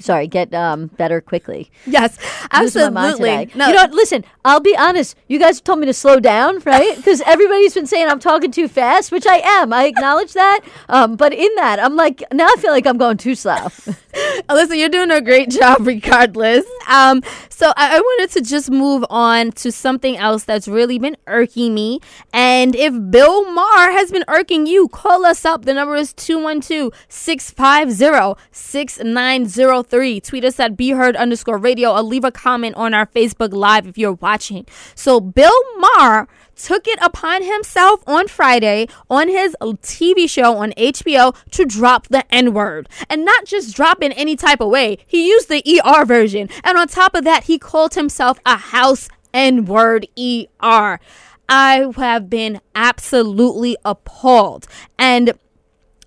Sorry, 0.00 0.26
get 0.26 0.52
um, 0.54 0.86
better 0.86 1.20
quickly. 1.20 1.70
Yes, 1.86 2.18
Losing 2.58 2.82
my 2.82 2.88
mind 2.90 3.06
absolutely. 3.12 3.46
today. 3.46 3.66
You 3.66 3.72
know 3.74 3.82
what? 3.82 3.92
Listen, 3.92 4.24
I'll 4.44 4.60
be 4.60 4.76
honest. 4.76 5.16
You 5.28 5.38
guys 5.38 5.60
told 5.60 5.78
me 5.78 5.86
to 5.86 5.92
slow 5.92 6.18
down, 6.18 6.58
right? 6.60 6.96
Because 7.10 7.22
everybody's 7.22 7.74
been 7.74 7.86
saying 7.86 8.08
I'm 8.08 8.20
talking 8.20 8.50
too 8.50 8.68
fast, 8.68 9.10
which 9.10 9.26
I 9.26 9.38
am. 9.42 9.72
I 9.72 9.86
acknowledge 9.86 10.32
that. 10.34 10.60
Um, 10.88 11.16
but 11.16 11.32
in 11.32 11.48
that, 11.56 11.80
I'm 11.80 11.96
like, 11.96 12.22
now 12.32 12.46
I 12.46 12.56
feel 12.58 12.70
like 12.70 12.86
I'm 12.86 12.98
going 12.98 13.16
too 13.16 13.34
slow. 13.34 13.54
Alyssa, 14.48 14.78
you're 14.78 14.88
doing 14.88 15.10
a 15.10 15.20
great 15.20 15.50
job 15.50 15.78
regardless. 15.86 16.64
Um, 16.88 17.22
so 17.48 17.72
I, 17.76 17.96
I 17.96 18.00
wanted 18.00 18.30
to 18.34 18.42
just 18.42 18.70
move 18.70 19.04
on 19.10 19.52
to 19.52 19.72
something 19.72 20.16
else 20.16 20.44
that's 20.44 20.68
really 20.68 20.98
been 20.98 21.16
irking 21.26 21.74
me. 21.74 22.00
And 22.32 22.74
if 22.74 22.94
Bill 23.10 23.50
Maher 23.50 23.92
has 23.92 24.10
been 24.10 24.24
irking 24.28 24.66
you, 24.66 24.88
call 24.88 25.24
us 25.24 25.44
up. 25.44 25.64
The 25.64 25.74
number 25.74 25.96
is 25.96 26.12
212 26.12 26.92
650 27.08 28.40
6903. 28.52 29.89
Tweet 29.90 30.44
us 30.44 30.60
at 30.60 30.76
BeHeard 30.76 31.16
underscore 31.16 31.58
radio 31.58 31.92
or 31.92 32.02
leave 32.02 32.24
a 32.24 32.30
comment 32.30 32.76
on 32.76 32.94
our 32.94 33.06
Facebook 33.06 33.52
Live 33.52 33.86
if 33.86 33.98
you're 33.98 34.12
watching. 34.12 34.66
So 34.94 35.20
Bill 35.20 35.52
Maher 35.78 36.28
took 36.54 36.86
it 36.86 36.98
upon 37.02 37.42
himself 37.42 38.02
on 38.06 38.28
Friday 38.28 38.86
on 39.08 39.28
his 39.28 39.56
TV 39.60 40.28
show 40.28 40.56
on 40.58 40.72
HBO 40.72 41.34
to 41.50 41.64
drop 41.64 42.08
the 42.08 42.24
N 42.32 42.52
word. 42.52 42.88
And 43.08 43.24
not 43.24 43.44
just 43.46 43.74
drop 43.74 44.02
in 44.02 44.12
any 44.12 44.36
type 44.36 44.60
of 44.60 44.68
way, 44.68 44.98
he 45.06 45.28
used 45.28 45.48
the 45.48 45.62
ER 45.84 46.04
version. 46.04 46.48
And 46.62 46.78
on 46.78 46.88
top 46.88 47.14
of 47.14 47.24
that, 47.24 47.44
he 47.44 47.58
called 47.58 47.94
himself 47.94 48.38
a 48.46 48.56
house 48.56 49.08
N 49.32 49.64
word 49.64 50.06
ER. 50.18 51.00
I 51.48 51.92
have 51.96 52.30
been 52.30 52.60
absolutely 52.74 53.76
appalled. 53.84 54.66
And 54.98 55.32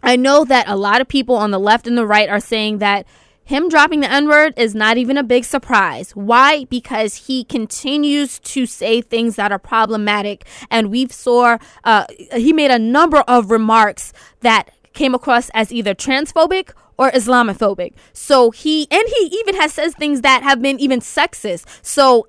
I 0.01 0.15
know 0.15 0.45
that 0.45 0.67
a 0.67 0.75
lot 0.75 1.01
of 1.01 1.07
people 1.07 1.35
on 1.35 1.51
the 1.51 1.59
left 1.59 1.87
and 1.87 1.97
the 1.97 2.07
right 2.07 2.29
are 2.29 2.39
saying 2.39 2.77
that 2.79 3.05
him 3.45 3.69
dropping 3.69 3.99
the 3.99 4.11
N 4.11 4.27
word 4.27 4.53
is 4.57 4.73
not 4.73 4.97
even 4.97 5.17
a 5.17 5.23
big 5.23 5.43
surprise. 5.43 6.11
Why? 6.11 6.65
Because 6.65 7.27
he 7.27 7.43
continues 7.43 8.39
to 8.39 8.65
say 8.65 9.01
things 9.01 9.35
that 9.35 9.51
are 9.51 9.59
problematic, 9.59 10.45
and 10.71 10.89
we've 10.89 11.11
saw 11.11 11.57
uh, 11.83 12.05
he 12.33 12.53
made 12.53 12.71
a 12.71 12.79
number 12.79 13.19
of 13.27 13.51
remarks 13.51 14.13
that 14.41 14.69
came 14.93 15.13
across 15.13 15.49
as 15.53 15.71
either 15.73 15.93
transphobic 15.93 16.71
or 16.97 17.11
Islamophobic. 17.11 17.93
So 18.13 18.51
he 18.51 18.87
and 18.89 19.03
he 19.07 19.37
even 19.39 19.55
has 19.55 19.73
says 19.73 19.93
things 19.95 20.21
that 20.21 20.43
have 20.43 20.61
been 20.61 20.79
even 20.79 20.99
sexist. 20.99 21.65
So 21.81 22.27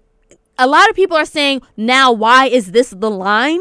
a 0.59 0.67
lot 0.67 0.89
of 0.89 0.97
people 0.97 1.17
are 1.17 1.25
saying 1.25 1.63
now 1.77 2.13
why 2.13 2.47
is 2.47 2.73
this 2.73 2.91
the 2.91 3.11
line 3.11 3.61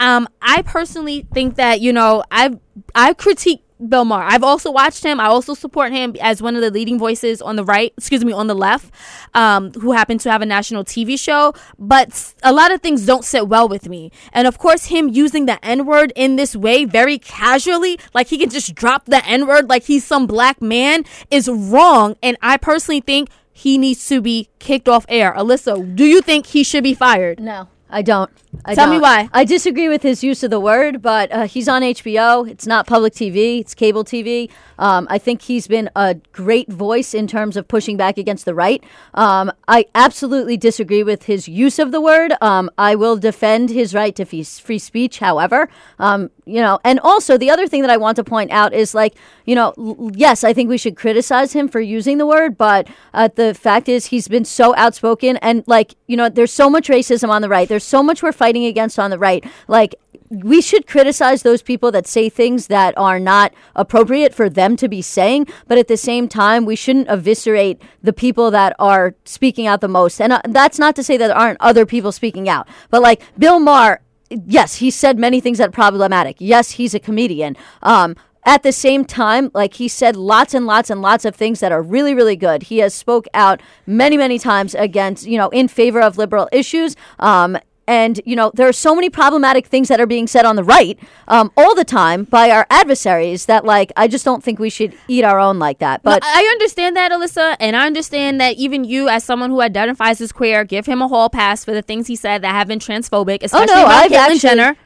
um 0.00 0.28
i 0.40 0.60
personally 0.62 1.26
think 1.32 1.54
that 1.54 1.80
you 1.80 1.92
know 1.92 2.24
i've 2.30 2.58
i've 2.94 3.16
critiqued 3.16 3.62
Bill 3.88 4.04
Maher. 4.04 4.24
I've 4.24 4.42
also 4.42 4.70
watched 4.70 5.04
him. 5.04 5.20
I 5.20 5.26
also 5.26 5.54
support 5.54 5.92
him 5.92 6.16
as 6.20 6.42
one 6.42 6.54
of 6.54 6.62
the 6.62 6.70
leading 6.70 6.98
voices 6.98 7.42
on 7.42 7.56
the 7.56 7.64
right, 7.64 7.92
excuse 7.96 8.24
me, 8.24 8.32
on 8.32 8.46
the 8.46 8.54
left, 8.54 8.92
um, 9.34 9.72
who 9.72 9.92
happen 9.92 10.18
to 10.18 10.30
have 10.30 10.42
a 10.42 10.46
national 10.46 10.84
TV 10.84 11.18
show. 11.18 11.54
But 11.78 12.34
a 12.42 12.52
lot 12.52 12.72
of 12.72 12.80
things 12.80 13.06
don't 13.06 13.24
sit 13.24 13.48
well 13.48 13.68
with 13.68 13.88
me. 13.88 14.10
And 14.32 14.46
of 14.46 14.58
course, 14.58 14.86
him 14.86 15.08
using 15.08 15.46
the 15.46 15.62
N 15.64 15.86
word 15.86 16.12
in 16.14 16.36
this 16.36 16.54
way, 16.54 16.84
very 16.84 17.18
casually, 17.18 17.98
like 18.14 18.28
he 18.28 18.38
can 18.38 18.50
just 18.50 18.74
drop 18.74 19.06
the 19.06 19.24
N 19.26 19.46
word 19.46 19.68
like 19.68 19.84
he's 19.84 20.04
some 20.04 20.26
black 20.26 20.60
man, 20.62 21.04
is 21.30 21.48
wrong. 21.48 22.16
And 22.22 22.36
I 22.40 22.56
personally 22.56 23.00
think 23.00 23.28
he 23.52 23.78
needs 23.78 24.06
to 24.08 24.20
be 24.20 24.48
kicked 24.58 24.88
off 24.88 25.04
air. 25.08 25.34
Alyssa, 25.36 25.94
do 25.94 26.04
you 26.04 26.20
think 26.22 26.46
he 26.46 26.64
should 26.64 26.82
be 26.82 26.94
fired? 26.94 27.38
No, 27.38 27.68
I 27.92 28.02
don't. 28.02 28.30
I 28.64 28.74
Tell 28.74 28.86
me 28.88 28.94
don't. 28.94 29.02
why. 29.02 29.28
I 29.32 29.44
disagree 29.44 29.88
with 29.88 30.02
his 30.02 30.24
use 30.24 30.42
of 30.42 30.50
the 30.50 30.60
word, 30.60 31.02
but 31.02 31.30
uh, 31.32 31.46
he's 31.46 31.68
on 31.68 31.82
HBO. 31.82 32.48
It's 32.48 32.66
not 32.66 32.86
public 32.86 33.12
TV. 33.12 33.60
It's 33.60 33.74
cable 33.74 34.04
TV. 34.04 34.50
Um, 34.78 35.06
I 35.10 35.18
think 35.18 35.42
he's 35.42 35.68
been 35.68 35.90
a 35.94 36.16
great 36.32 36.68
voice 36.70 37.14
in 37.14 37.26
terms 37.26 37.56
of 37.56 37.68
pushing 37.68 37.96
back 37.96 38.18
against 38.18 38.44
the 38.46 38.54
right. 38.54 38.82
Um, 39.14 39.52
I 39.68 39.86
absolutely 39.94 40.56
disagree 40.56 41.02
with 41.02 41.24
his 41.24 41.48
use 41.48 41.78
of 41.78 41.92
the 41.92 42.00
word. 42.00 42.32
Um, 42.40 42.70
I 42.78 42.94
will 42.94 43.16
defend 43.16 43.70
his 43.70 43.94
right 43.94 44.14
to 44.16 44.24
free, 44.24 44.42
free 44.44 44.78
speech. 44.78 45.18
However, 45.18 45.68
um, 45.98 46.30
you 46.46 46.60
know, 46.60 46.80
and 46.84 46.98
also 47.00 47.36
the 47.38 47.50
other 47.50 47.66
thing 47.68 47.82
that 47.82 47.90
I 47.90 47.96
want 47.98 48.16
to 48.16 48.24
point 48.24 48.50
out 48.50 48.72
is 48.72 48.94
like, 48.94 49.14
you 49.44 49.54
know, 49.54 49.72
l- 49.78 50.10
yes, 50.14 50.44
I 50.44 50.52
think 50.52 50.68
we 50.68 50.78
should 50.78 50.96
criticize 50.96 51.52
him 51.52 51.68
for 51.68 51.80
using 51.80 52.18
the 52.18 52.26
word, 52.26 52.56
but 52.58 52.88
uh, 53.14 53.28
the 53.34 53.54
fact 53.54 53.88
is 53.88 54.06
he's 54.06 54.28
been 54.28 54.44
so 54.44 54.74
outspoken 54.76 55.36
and 55.38 55.62
like, 55.66 55.94
you 56.06 56.16
know, 56.16 56.28
there's 56.28 56.52
so 56.52 56.68
much 56.68 56.88
racism 56.88 57.28
on 57.28 57.42
the 57.42 57.48
right. 57.48 57.68
There's 57.68 57.81
so 57.82 58.02
much 58.02 58.22
we're 58.22 58.32
fighting 58.32 58.64
against 58.64 58.98
on 58.98 59.10
the 59.10 59.18
right. 59.18 59.44
Like, 59.68 59.94
we 60.30 60.62
should 60.62 60.86
criticize 60.86 61.42
those 61.42 61.60
people 61.60 61.92
that 61.92 62.06
say 62.06 62.30
things 62.30 62.68
that 62.68 62.96
are 62.96 63.20
not 63.20 63.52
appropriate 63.76 64.34
for 64.34 64.48
them 64.48 64.76
to 64.76 64.88
be 64.88 65.02
saying, 65.02 65.46
but 65.68 65.76
at 65.76 65.88
the 65.88 65.96
same 65.96 66.26
time, 66.26 66.64
we 66.64 66.74
shouldn't 66.74 67.08
eviscerate 67.08 67.82
the 68.02 68.14
people 68.14 68.50
that 68.50 68.74
are 68.78 69.14
speaking 69.24 69.66
out 69.66 69.82
the 69.82 69.88
most. 69.88 70.20
And 70.20 70.32
uh, 70.32 70.40
that's 70.48 70.78
not 70.78 70.96
to 70.96 71.04
say 71.04 71.18
that 71.18 71.28
there 71.28 71.36
aren't 71.36 71.60
other 71.60 71.84
people 71.84 72.12
speaking 72.12 72.48
out, 72.48 72.66
but 72.88 73.02
like 73.02 73.22
Bill 73.38 73.60
Maher, 73.60 74.00
yes, 74.30 74.76
he 74.76 74.90
said 74.90 75.18
many 75.18 75.40
things 75.40 75.58
that 75.58 75.68
are 75.68 75.72
problematic. 75.72 76.36
Yes, 76.38 76.72
he's 76.72 76.94
a 76.94 77.00
comedian. 77.00 77.54
Um, 77.82 78.16
at 78.44 78.62
the 78.62 78.72
same 78.72 79.04
time, 79.04 79.50
like 79.54 79.74
he 79.74 79.86
said 79.86 80.16
lots 80.16 80.54
and 80.54 80.66
lots 80.66 80.90
and 80.90 81.02
lots 81.02 81.24
of 81.24 81.36
things 81.36 81.60
that 81.60 81.72
are 81.72 81.82
really, 81.82 82.14
really 82.14 82.36
good. 82.36 82.64
He 82.64 82.78
has 82.78 82.94
spoke 82.94 83.26
out 83.34 83.60
many, 83.86 84.16
many 84.16 84.38
times 84.38 84.74
against, 84.74 85.26
you 85.26 85.38
know, 85.38 85.50
in 85.50 85.68
favor 85.68 86.00
of 86.00 86.18
liberal 86.18 86.48
issues. 86.50 86.96
Um, 87.18 87.56
and 87.86 88.20
you 88.24 88.36
know 88.36 88.50
there 88.54 88.68
are 88.68 88.72
so 88.72 88.94
many 88.94 89.10
problematic 89.10 89.66
things 89.66 89.88
that 89.88 90.00
are 90.00 90.06
being 90.06 90.26
said 90.26 90.44
on 90.44 90.56
the 90.56 90.64
right 90.64 90.98
um, 91.28 91.50
all 91.56 91.74
the 91.74 91.84
time 91.84 92.24
by 92.24 92.50
our 92.50 92.66
adversaries 92.70 93.46
that 93.46 93.64
like 93.64 93.92
I 93.96 94.08
just 94.08 94.24
don't 94.24 94.42
think 94.42 94.58
we 94.58 94.70
should 94.70 94.94
eat 95.08 95.24
our 95.24 95.38
own 95.38 95.58
like 95.58 95.78
that. 95.78 96.02
But 96.02 96.22
No, 96.22 96.28
I 96.28 96.48
understand 96.52 96.96
that, 96.96 97.12
Alyssa, 97.12 97.56
and 97.60 97.76
I 97.76 97.86
understand 97.86 98.40
that 98.40 98.56
even 98.56 98.84
you, 98.84 99.08
as 99.08 99.24
someone 99.24 99.50
who 99.50 99.60
identifies 99.60 100.20
as 100.20 100.32
queer, 100.32 100.64
give 100.64 100.86
him 100.86 101.02
a 101.02 101.08
hall 101.08 101.28
pass 101.30 101.64
for 101.64 101.72
the 101.72 101.82
things 101.82 102.06
he 102.06 102.16
said 102.16 102.42
that 102.42 102.52
have 102.52 102.68
been 102.68 102.78
transphobic, 102.78 103.42
especially 103.42 103.72
oh 103.72 103.76
no, 103.76 103.84
about 103.84 104.04
I've 104.04 104.10
Caitlyn 104.10 104.16
actually, 104.18 104.38
Jenner. 104.38 104.76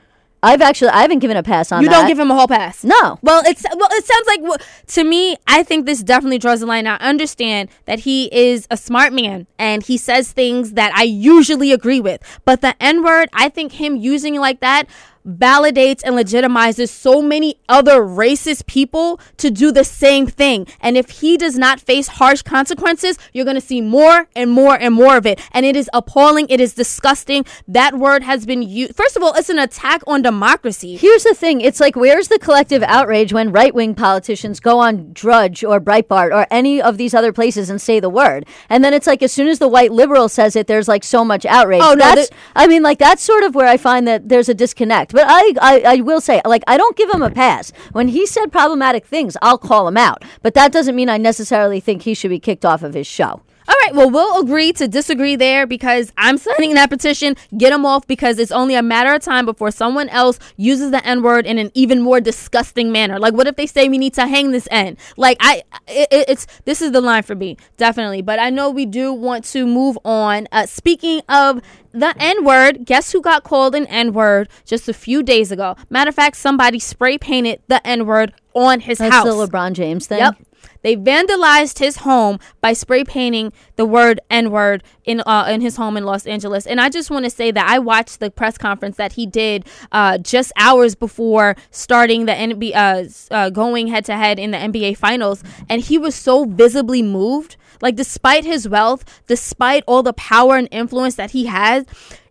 I've 0.47 0.63
actually 0.63 0.89
I 0.91 1.03
haven't 1.03 1.19
given 1.19 1.37
a 1.37 1.43
pass 1.43 1.73
on 1.73 1.83
You 1.83 1.89
that. 1.89 1.99
don't 2.01 2.09
give 2.09 2.19
him 2.19 2.31
a 2.31 2.35
whole 2.35 2.47
pass. 2.49 2.85
No. 2.85 3.19
Well, 3.23 3.43
it's 3.47 3.65
well, 3.75 3.89
it 3.93 4.05
sounds 4.05 4.27
like 4.27 4.41
wh- 4.61 4.87
to 4.95 5.05
me. 5.05 5.37
I 5.47 5.63
think 5.63 5.87
this 5.87 6.03
definitely 6.03 6.39
draws 6.39 6.61
the 6.61 6.67
line. 6.67 6.87
I 6.87 6.97
understand 6.97 7.69
that 7.87 8.01
he 8.01 8.27
is 8.33 8.67
a 8.71 8.77
smart 8.77 9.13
man 9.13 9.47
and 9.59 9.83
he 9.83 9.97
says 9.97 10.31
things 10.33 10.73
that 10.75 10.93
I 10.95 11.03
usually 11.03 11.73
agree 11.73 12.01
with. 12.01 12.21
But 12.45 12.61
the 12.61 12.81
N 12.83 13.03
word, 13.05 13.29
I 13.33 13.49
think 13.49 13.73
him 13.73 13.97
using 13.97 14.35
it 14.37 14.41
like 14.41 14.61
that 14.61 14.87
validates 15.27 16.03
and 16.05 16.15
legitimizes 16.15 16.89
so 16.89 17.21
many 17.21 17.57
other 17.69 18.01
racist 18.01 18.67
people 18.67 19.21
to 19.37 19.51
do 19.51 19.73
the 19.73 19.85
same 19.85 20.27
thing. 20.27 20.67
And 20.81 20.97
if 20.97 21.11
he 21.11 21.37
does 21.37 21.59
not 21.59 21.81
face 21.81 22.09
harsh 22.09 22.43
consequences, 22.43 23.19
you're 23.33 23.45
going 23.45 23.57
to 23.57 23.61
see 23.61 23.81
more 23.81 24.29
and 24.35 24.51
more 24.51 24.77
and 24.81 24.95
more 24.95 25.17
of 25.17 25.27
it. 25.27 25.41
And 25.53 25.67
it 25.67 25.77
is 25.77 25.91
appalling. 25.93 26.47
It 26.49 26.61
is 26.61 26.75
disgusting. 26.75 27.45
That 27.67 27.99
word 27.99 28.23
has 28.23 28.47
been 28.47 28.63
used. 28.63 28.95
First 28.95 29.17
of 29.17 29.23
all, 29.23 29.35
it's 29.35 29.49
an 29.49 29.59
attack 29.59 30.03
on 30.07 30.23
democracy. 30.23 30.97
Here's 30.97 31.25
the 31.25 31.35
thing. 31.35 31.61
It's 31.61 31.81
like, 31.81 31.97
where's 31.97 32.29
the 32.29 32.39
collective 32.39 32.83
outrage 32.83 33.33
when 33.33 33.53
right 33.53 33.75
wing 33.75 33.95
politicians 33.95 34.61
go 34.61 34.79
on 34.79 35.13
Drudge 35.13 35.65
or 35.65 35.81
Breitbart 35.81 36.33
or 36.33 36.47
any 36.51 36.81
of 36.81 36.99
these 36.99 37.15
other 37.15 37.33
places 37.33 37.71
and 37.71 37.81
say 37.81 38.01
the 38.01 38.11
word? 38.11 38.47
And 38.69 38.85
then 38.85 38.95
it's 38.95 39.07
like, 39.07 39.23
as 39.23 39.33
soon 39.33 39.49
as 39.49 39.59
the 39.59 39.69
white 39.69 39.93
liberal 39.93 40.29
says 40.29 40.57
it, 40.57 40.67
there's 40.67 40.89
like 40.89 41.05
so 41.05 41.25
much 41.25 41.45
outrage. 41.45 41.83
Oh, 41.83 41.95
no, 41.95 42.15
That's, 42.15 42.31
I 42.55 42.67
mean, 42.67 42.83
like, 42.83 42.99
that's 42.99 43.23
sort 43.23 43.43
of 43.43 43.55
where 43.55 43.67
I 43.67 43.77
find 43.77 44.07
that 44.07 44.29
there's 44.29 44.49
a 44.49 44.55
disconnect. 44.55 45.13
But 45.17 45.25
I, 45.29 45.55
I, 45.63 45.83
I 45.87 46.01
will 46.03 46.21
say, 46.21 46.43
like, 46.45 46.63
I 46.67 46.77
don't 46.77 46.95
give 46.95 47.09
him 47.09 47.23
a 47.23 47.31
pass. 47.31 47.73
When 47.93 48.09
he 48.09 48.27
said 48.27 48.53
problematic 48.53 49.07
things, 49.07 49.35
I'll 49.41 49.57
call 49.57 49.89
him 49.89 49.97
out. 49.97 50.23
But 50.43 50.53
that 50.53 50.73
doesn't 50.73 50.95
mean 50.95 51.09
I 51.09 51.17
necessarily 51.17 51.81
think 51.81 52.03
he 52.03 52.13
should 52.13 52.29
be 52.29 52.39
kicked 52.39 52.67
off 52.67 52.83
of 52.83 52.93
his 52.93 53.07
show. 53.07 53.41
All 53.69 53.75
right, 53.85 53.95
well, 53.95 54.11
we'll 54.11 54.41
agree 54.41 54.73
to 54.75 54.87
disagree 54.87 55.35
there 55.35 55.67
because 55.67 56.13
I'm 56.17 56.39
signing 56.39 56.75
that 56.75 56.89
petition. 56.89 57.35
Get 57.57 57.71
them 57.71 57.85
off 57.85 58.07
because 58.07 58.39
it's 58.39 58.53
only 58.53 58.75
a 58.75 58.83
matter 58.83 59.13
of 59.13 59.23
time 59.23 59.45
before 59.45 59.71
someone 59.71 60.09
else 60.11 60.39
uses 60.57 60.93
the 60.93 61.05
N 61.05 61.23
word 61.23 61.47
in 61.47 61.59
an 61.59 61.71
even 61.75 62.01
more 62.01 62.21
disgusting 62.21 62.93
manner. 62.93 63.19
Like, 63.19 63.35
what 63.35 63.47
if 63.47 63.57
they 63.57 63.67
say 63.67 63.89
we 63.89 63.99
need 63.99 64.15
to 64.15 64.27
hang 64.27 64.53
this 64.53 64.69
N? 64.71 64.97
Like, 65.17 65.39
I, 65.41 65.63
it, 65.89 66.09
it's 66.29 66.47
this 66.65 66.81
is 66.81 66.93
the 66.93 67.01
line 67.01 67.25
for 67.25 67.35
me, 67.35 67.57
definitely. 67.77 68.23
But 68.23 68.39
I 68.39 68.51
know 68.51 68.71
we 68.71 68.87
do 68.87 69.13
want 69.13 69.45
to 69.47 69.67
move 69.67 69.99
on. 70.05 70.47
Uh, 70.53 70.67
speaking 70.67 71.23
of 71.29 71.61
the 71.93 72.15
N 72.19 72.45
word, 72.45 72.85
guess 72.85 73.11
who 73.11 73.21
got 73.21 73.43
called 73.43 73.75
an 73.75 73.87
N 73.87 74.13
word 74.13 74.49
just 74.65 74.89
a 74.89 74.95
few 74.95 75.23
days 75.23 75.51
ago? 75.51 75.77
Matter 75.91 76.11
of 76.11 76.15
fact, 76.15 76.37
somebody 76.37 76.79
spray 76.79 77.19
painted 77.19 77.63
the 77.67 77.85
N 77.87 78.07
word 78.07 78.33
on 78.55 78.81
his 78.81 78.99
That's 78.99 79.15
house. 79.15 79.25
the 79.25 79.33
LeBron 79.33 79.73
James 79.73 80.07
thing. 80.07 80.19
Yep. 80.19 80.37
They 80.83 80.97
vandalized 80.97 81.79
his 81.79 81.99
home 81.99 82.39
by 82.61 82.73
spray 82.73 83.05
painting 83.05 83.53
the 83.77 83.85
word 83.85 84.21
N 84.31 84.51
word 84.51 84.83
in 85.05 85.21
uh, 85.27 85.47
in 85.49 85.61
his 85.61 85.77
home 85.77 85.97
in 85.97 86.05
Los 86.05 86.27
Angeles. 86.27 86.67
And 86.67 86.81
I 86.81 86.89
just 86.89 87.11
want 87.11 87.25
to 87.25 87.31
say 87.31 87.51
that 87.51 87.69
I 87.69 87.79
watched 87.79 88.21
the 88.21 88.31
press 88.31 88.59
conference 88.59 88.97
that 88.97 89.13
he 89.13 89.27
did 89.27 89.67
uh, 89.93 90.19
just 90.19 90.53
hours 90.57 90.95
before 90.95 91.57
starting 91.71 92.27
the 92.27 92.33
NBA, 92.33 92.73
uh, 92.75 93.35
uh, 93.35 93.51
going 93.51 93.89
head 93.89 94.05
to 94.07 94.17
head 94.17 94.39
in 94.39 94.51
the 94.51 94.59
NBA 94.59 94.97
Finals, 94.97 95.43
and 95.69 95.83
he 95.83 95.99
was 95.99 96.15
so 96.15 96.45
visibly 96.45 97.03
moved. 97.03 97.57
Like 97.83 97.97
despite 97.97 98.45
his 98.45 98.67
wealth, 98.67 99.05
despite 99.27 99.85
all 99.87 100.03
the 100.03 100.15
power 100.15 100.57
and 100.57 100.67
influence 100.71 101.17
that 101.17 101.33
he 101.33 101.45
has, 101.45 101.85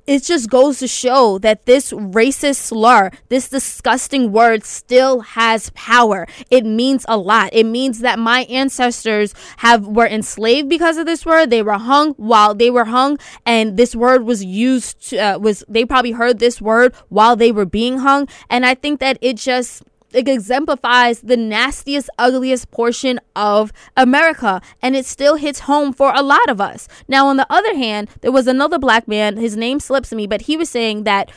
it 0.07 0.23
just 0.23 0.49
goes 0.49 0.79
to 0.79 0.87
show 0.87 1.39
that 1.39 1.65
this 1.65 1.91
racist 1.91 2.57
slur, 2.57 3.11
this 3.29 3.49
disgusting 3.49 4.31
word 4.31 4.63
still 4.63 5.21
has 5.21 5.71
power. 5.71 6.27
It 6.49 6.65
means 6.65 7.05
a 7.07 7.17
lot. 7.17 7.49
It 7.53 7.65
means 7.65 7.99
that 7.99 8.19
my 8.19 8.41
ancestors 8.43 9.33
have 9.57 9.87
were 9.87 10.07
enslaved 10.07 10.69
because 10.69 10.97
of 10.97 11.05
this 11.05 11.25
word. 11.25 11.49
They 11.49 11.63
were 11.63 11.73
hung 11.73 12.13
while 12.13 12.53
they 12.53 12.69
were 12.69 12.85
hung 12.85 13.17
and 13.45 13.77
this 13.77 13.95
word 13.95 14.23
was 14.23 14.43
used 14.43 15.09
to, 15.09 15.17
uh, 15.17 15.39
was 15.39 15.63
they 15.67 15.85
probably 15.85 16.11
heard 16.11 16.39
this 16.39 16.61
word 16.61 16.93
while 17.09 17.35
they 17.35 17.51
were 17.51 17.65
being 17.65 17.99
hung 17.99 18.27
and 18.49 18.65
I 18.65 18.75
think 18.75 18.99
that 18.99 19.17
it 19.21 19.37
just 19.37 19.83
it 20.13 20.27
exemplifies 20.27 21.21
the 21.21 21.37
nastiest, 21.37 22.09
ugliest 22.17 22.71
portion 22.71 23.19
of 23.35 23.73
America, 23.97 24.61
and 24.81 24.95
it 24.95 25.05
still 25.05 25.35
hits 25.35 25.61
home 25.61 25.93
for 25.93 26.13
a 26.13 26.21
lot 26.21 26.49
of 26.49 26.61
us. 26.61 26.87
Now, 27.07 27.27
on 27.27 27.37
the 27.37 27.51
other 27.51 27.75
hand, 27.75 28.09
there 28.21 28.31
was 28.31 28.47
another 28.47 28.79
black 28.79 29.07
man, 29.07 29.37
his 29.37 29.57
name 29.57 29.79
slips 29.79 30.11
me, 30.13 30.27
but 30.27 30.43
he 30.43 30.57
was 30.57 30.69
saying 30.69 31.03
that 31.03 31.31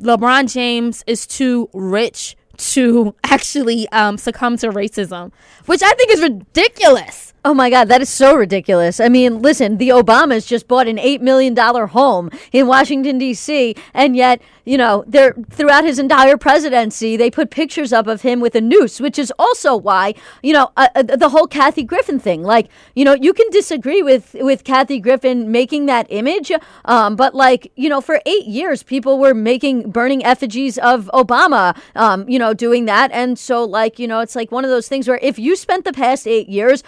LeBron 0.00 0.52
James 0.52 1.02
is 1.06 1.26
too 1.26 1.68
rich 1.72 2.36
to 2.56 3.14
actually 3.24 3.88
um, 3.88 4.18
succumb 4.18 4.56
to 4.58 4.68
racism, 4.68 5.32
which 5.66 5.82
I 5.82 5.92
think 5.94 6.10
is 6.12 6.22
ridiculous. 6.22 7.23
Oh 7.46 7.52
my 7.52 7.68
God, 7.68 7.88
that 7.88 8.00
is 8.00 8.08
so 8.08 8.34
ridiculous. 8.34 9.00
I 9.00 9.10
mean, 9.10 9.42
listen, 9.42 9.76
the 9.76 9.90
Obamas 9.90 10.46
just 10.46 10.66
bought 10.66 10.88
an 10.88 10.96
$8 10.96 11.20
million 11.20 11.54
home 11.54 12.30
in 12.52 12.66
Washington, 12.66 13.18
D.C., 13.18 13.76
and 13.92 14.16
yet, 14.16 14.40
you 14.64 14.78
know, 14.78 15.04
they're, 15.06 15.34
throughout 15.50 15.84
his 15.84 15.98
entire 15.98 16.38
presidency, 16.38 17.18
they 17.18 17.30
put 17.30 17.50
pictures 17.50 17.92
up 17.92 18.06
of 18.06 18.22
him 18.22 18.40
with 18.40 18.54
a 18.54 18.62
noose, 18.62 18.98
which 18.98 19.18
is 19.18 19.30
also 19.38 19.76
why, 19.76 20.14
you 20.42 20.54
know, 20.54 20.70
uh, 20.78 20.88
uh, 20.94 21.02
the 21.02 21.28
whole 21.28 21.46
Kathy 21.46 21.82
Griffin 21.82 22.18
thing. 22.18 22.42
Like, 22.42 22.70
you 22.94 23.04
know, 23.04 23.12
you 23.12 23.34
can 23.34 23.50
disagree 23.50 24.02
with, 24.02 24.34
with 24.40 24.64
Kathy 24.64 24.98
Griffin 24.98 25.52
making 25.52 25.84
that 25.84 26.06
image, 26.08 26.50
um, 26.86 27.14
but 27.14 27.34
like, 27.34 27.70
you 27.76 27.90
know, 27.90 28.00
for 28.00 28.22
eight 28.24 28.46
years, 28.46 28.82
people 28.82 29.18
were 29.18 29.34
making, 29.34 29.90
burning 29.90 30.24
effigies 30.24 30.78
of 30.78 31.10
Obama, 31.12 31.76
um, 31.94 32.26
you 32.26 32.38
know, 32.38 32.54
doing 32.54 32.86
that. 32.86 33.12
And 33.12 33.38
so, 33.38 33.64
like, 33.64 33.98
you 33.98 34.08
know, 34.08 34.20
it's 34.20 34.34
like 34.34 34.50
one 34.50 34.64
of 34.64 34.70
those 34.70 34.88
things 34.88 35.06
where 35.06 35.18
if 35.20 35.38
you 35.38 35.56
spent 35.56 35.84
the 35.84 35.92
past 35.92 36.26
eight 36.26 36.48
years 36.48 36.82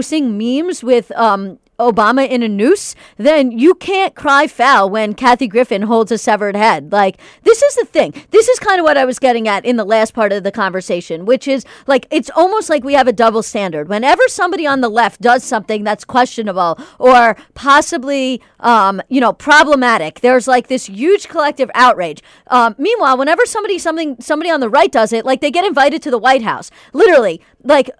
posting 0.00 0.38
memes 0.38 0.82
with 0.82 1.12
um, 1.12 1.58
Obama 1.78 2.26
in 2.26 2.42
a 2.42 2.48
noose, 2.48 2.94
then 3.18 3.50
you 3.50 3.74
can't 3.74 4.14
cry 4.14 4.46
foul 4.46 4.88
when 4.88 5.12
Kathy 5.12 5.46
Griffin 5.46 5.82
holds 5.82 6.10
a 6.10 6.16
severed 6.16 6.56
head. 6.56 6.90
Like, 6.90 7.18
this 7.42 7.60
is 7.60 7.74
the 7.74 7.84
thing. 7.84 8.14
This 8.30 8.48
is 8.48 8.58
kind 8.58 8.80
of 8.80 8.84
what 8.84 8.96
I 8.96 9.04
was 9.04 9.18
getting 9.18 9.46
at 9.46 9.66
in 9.66 9.76
the 9.76 9.84
last 9.84 10.14
part 10.14 10.32
of 10.32 10.42
the 10.42 10.50
conversation, 10.50 11.26
which 11.26 11.46
is 11.46 11.66
like, 11.86 12.06
it's 12.10 12.30
almost 12.34 12.70
like 12.70 12.82
we 12.82 12.94
have 12.94 13.08
a 13.08 13.12
double 13.12 13.42
standard. 13.42 13.90
Whenever 13.90 14.22
somebody 14.28 14.66
on 14.66 14.80
the 14.80 14.88
left 14.88 15.20
does 15.20 15.44
something 15.44 15.84
that's 15.84 16.06
questionable 16.06 16.78
or 16.98 17.36
possibly, 17.52 18.40
um, 18.60 19.02
you 19.10 19.20
know, 19.20 19.34
problematic, 19.34 20.20
there's 20.20 20.48
like 20.48 20.68
this 20.68 20.86
huge 20.86 21.28
collective 21.28 21.70
outrage. 21.74 22.22
Um, 22.46 22.74
meanwhile, 22.78 23.18
whenever 23.18 23.44
somebody, 23.44 23.78
something, 23.78 24.16
somebody 24.18 24.50
on 24.50 24.60
the 24.60 24.70
right 24.70 24.90
does 24.90 25.12
it, 25.12 25.26
like 25.26 25.42
they 25.42 25.50
get 25.50 25.66
invited 25.66 26.00
to 26.04 26.10
the 26.10 26.16
White 26.16 26.42
House. 26.42 26.70
Literally, 26.94 27.42
like, 27.62 27.90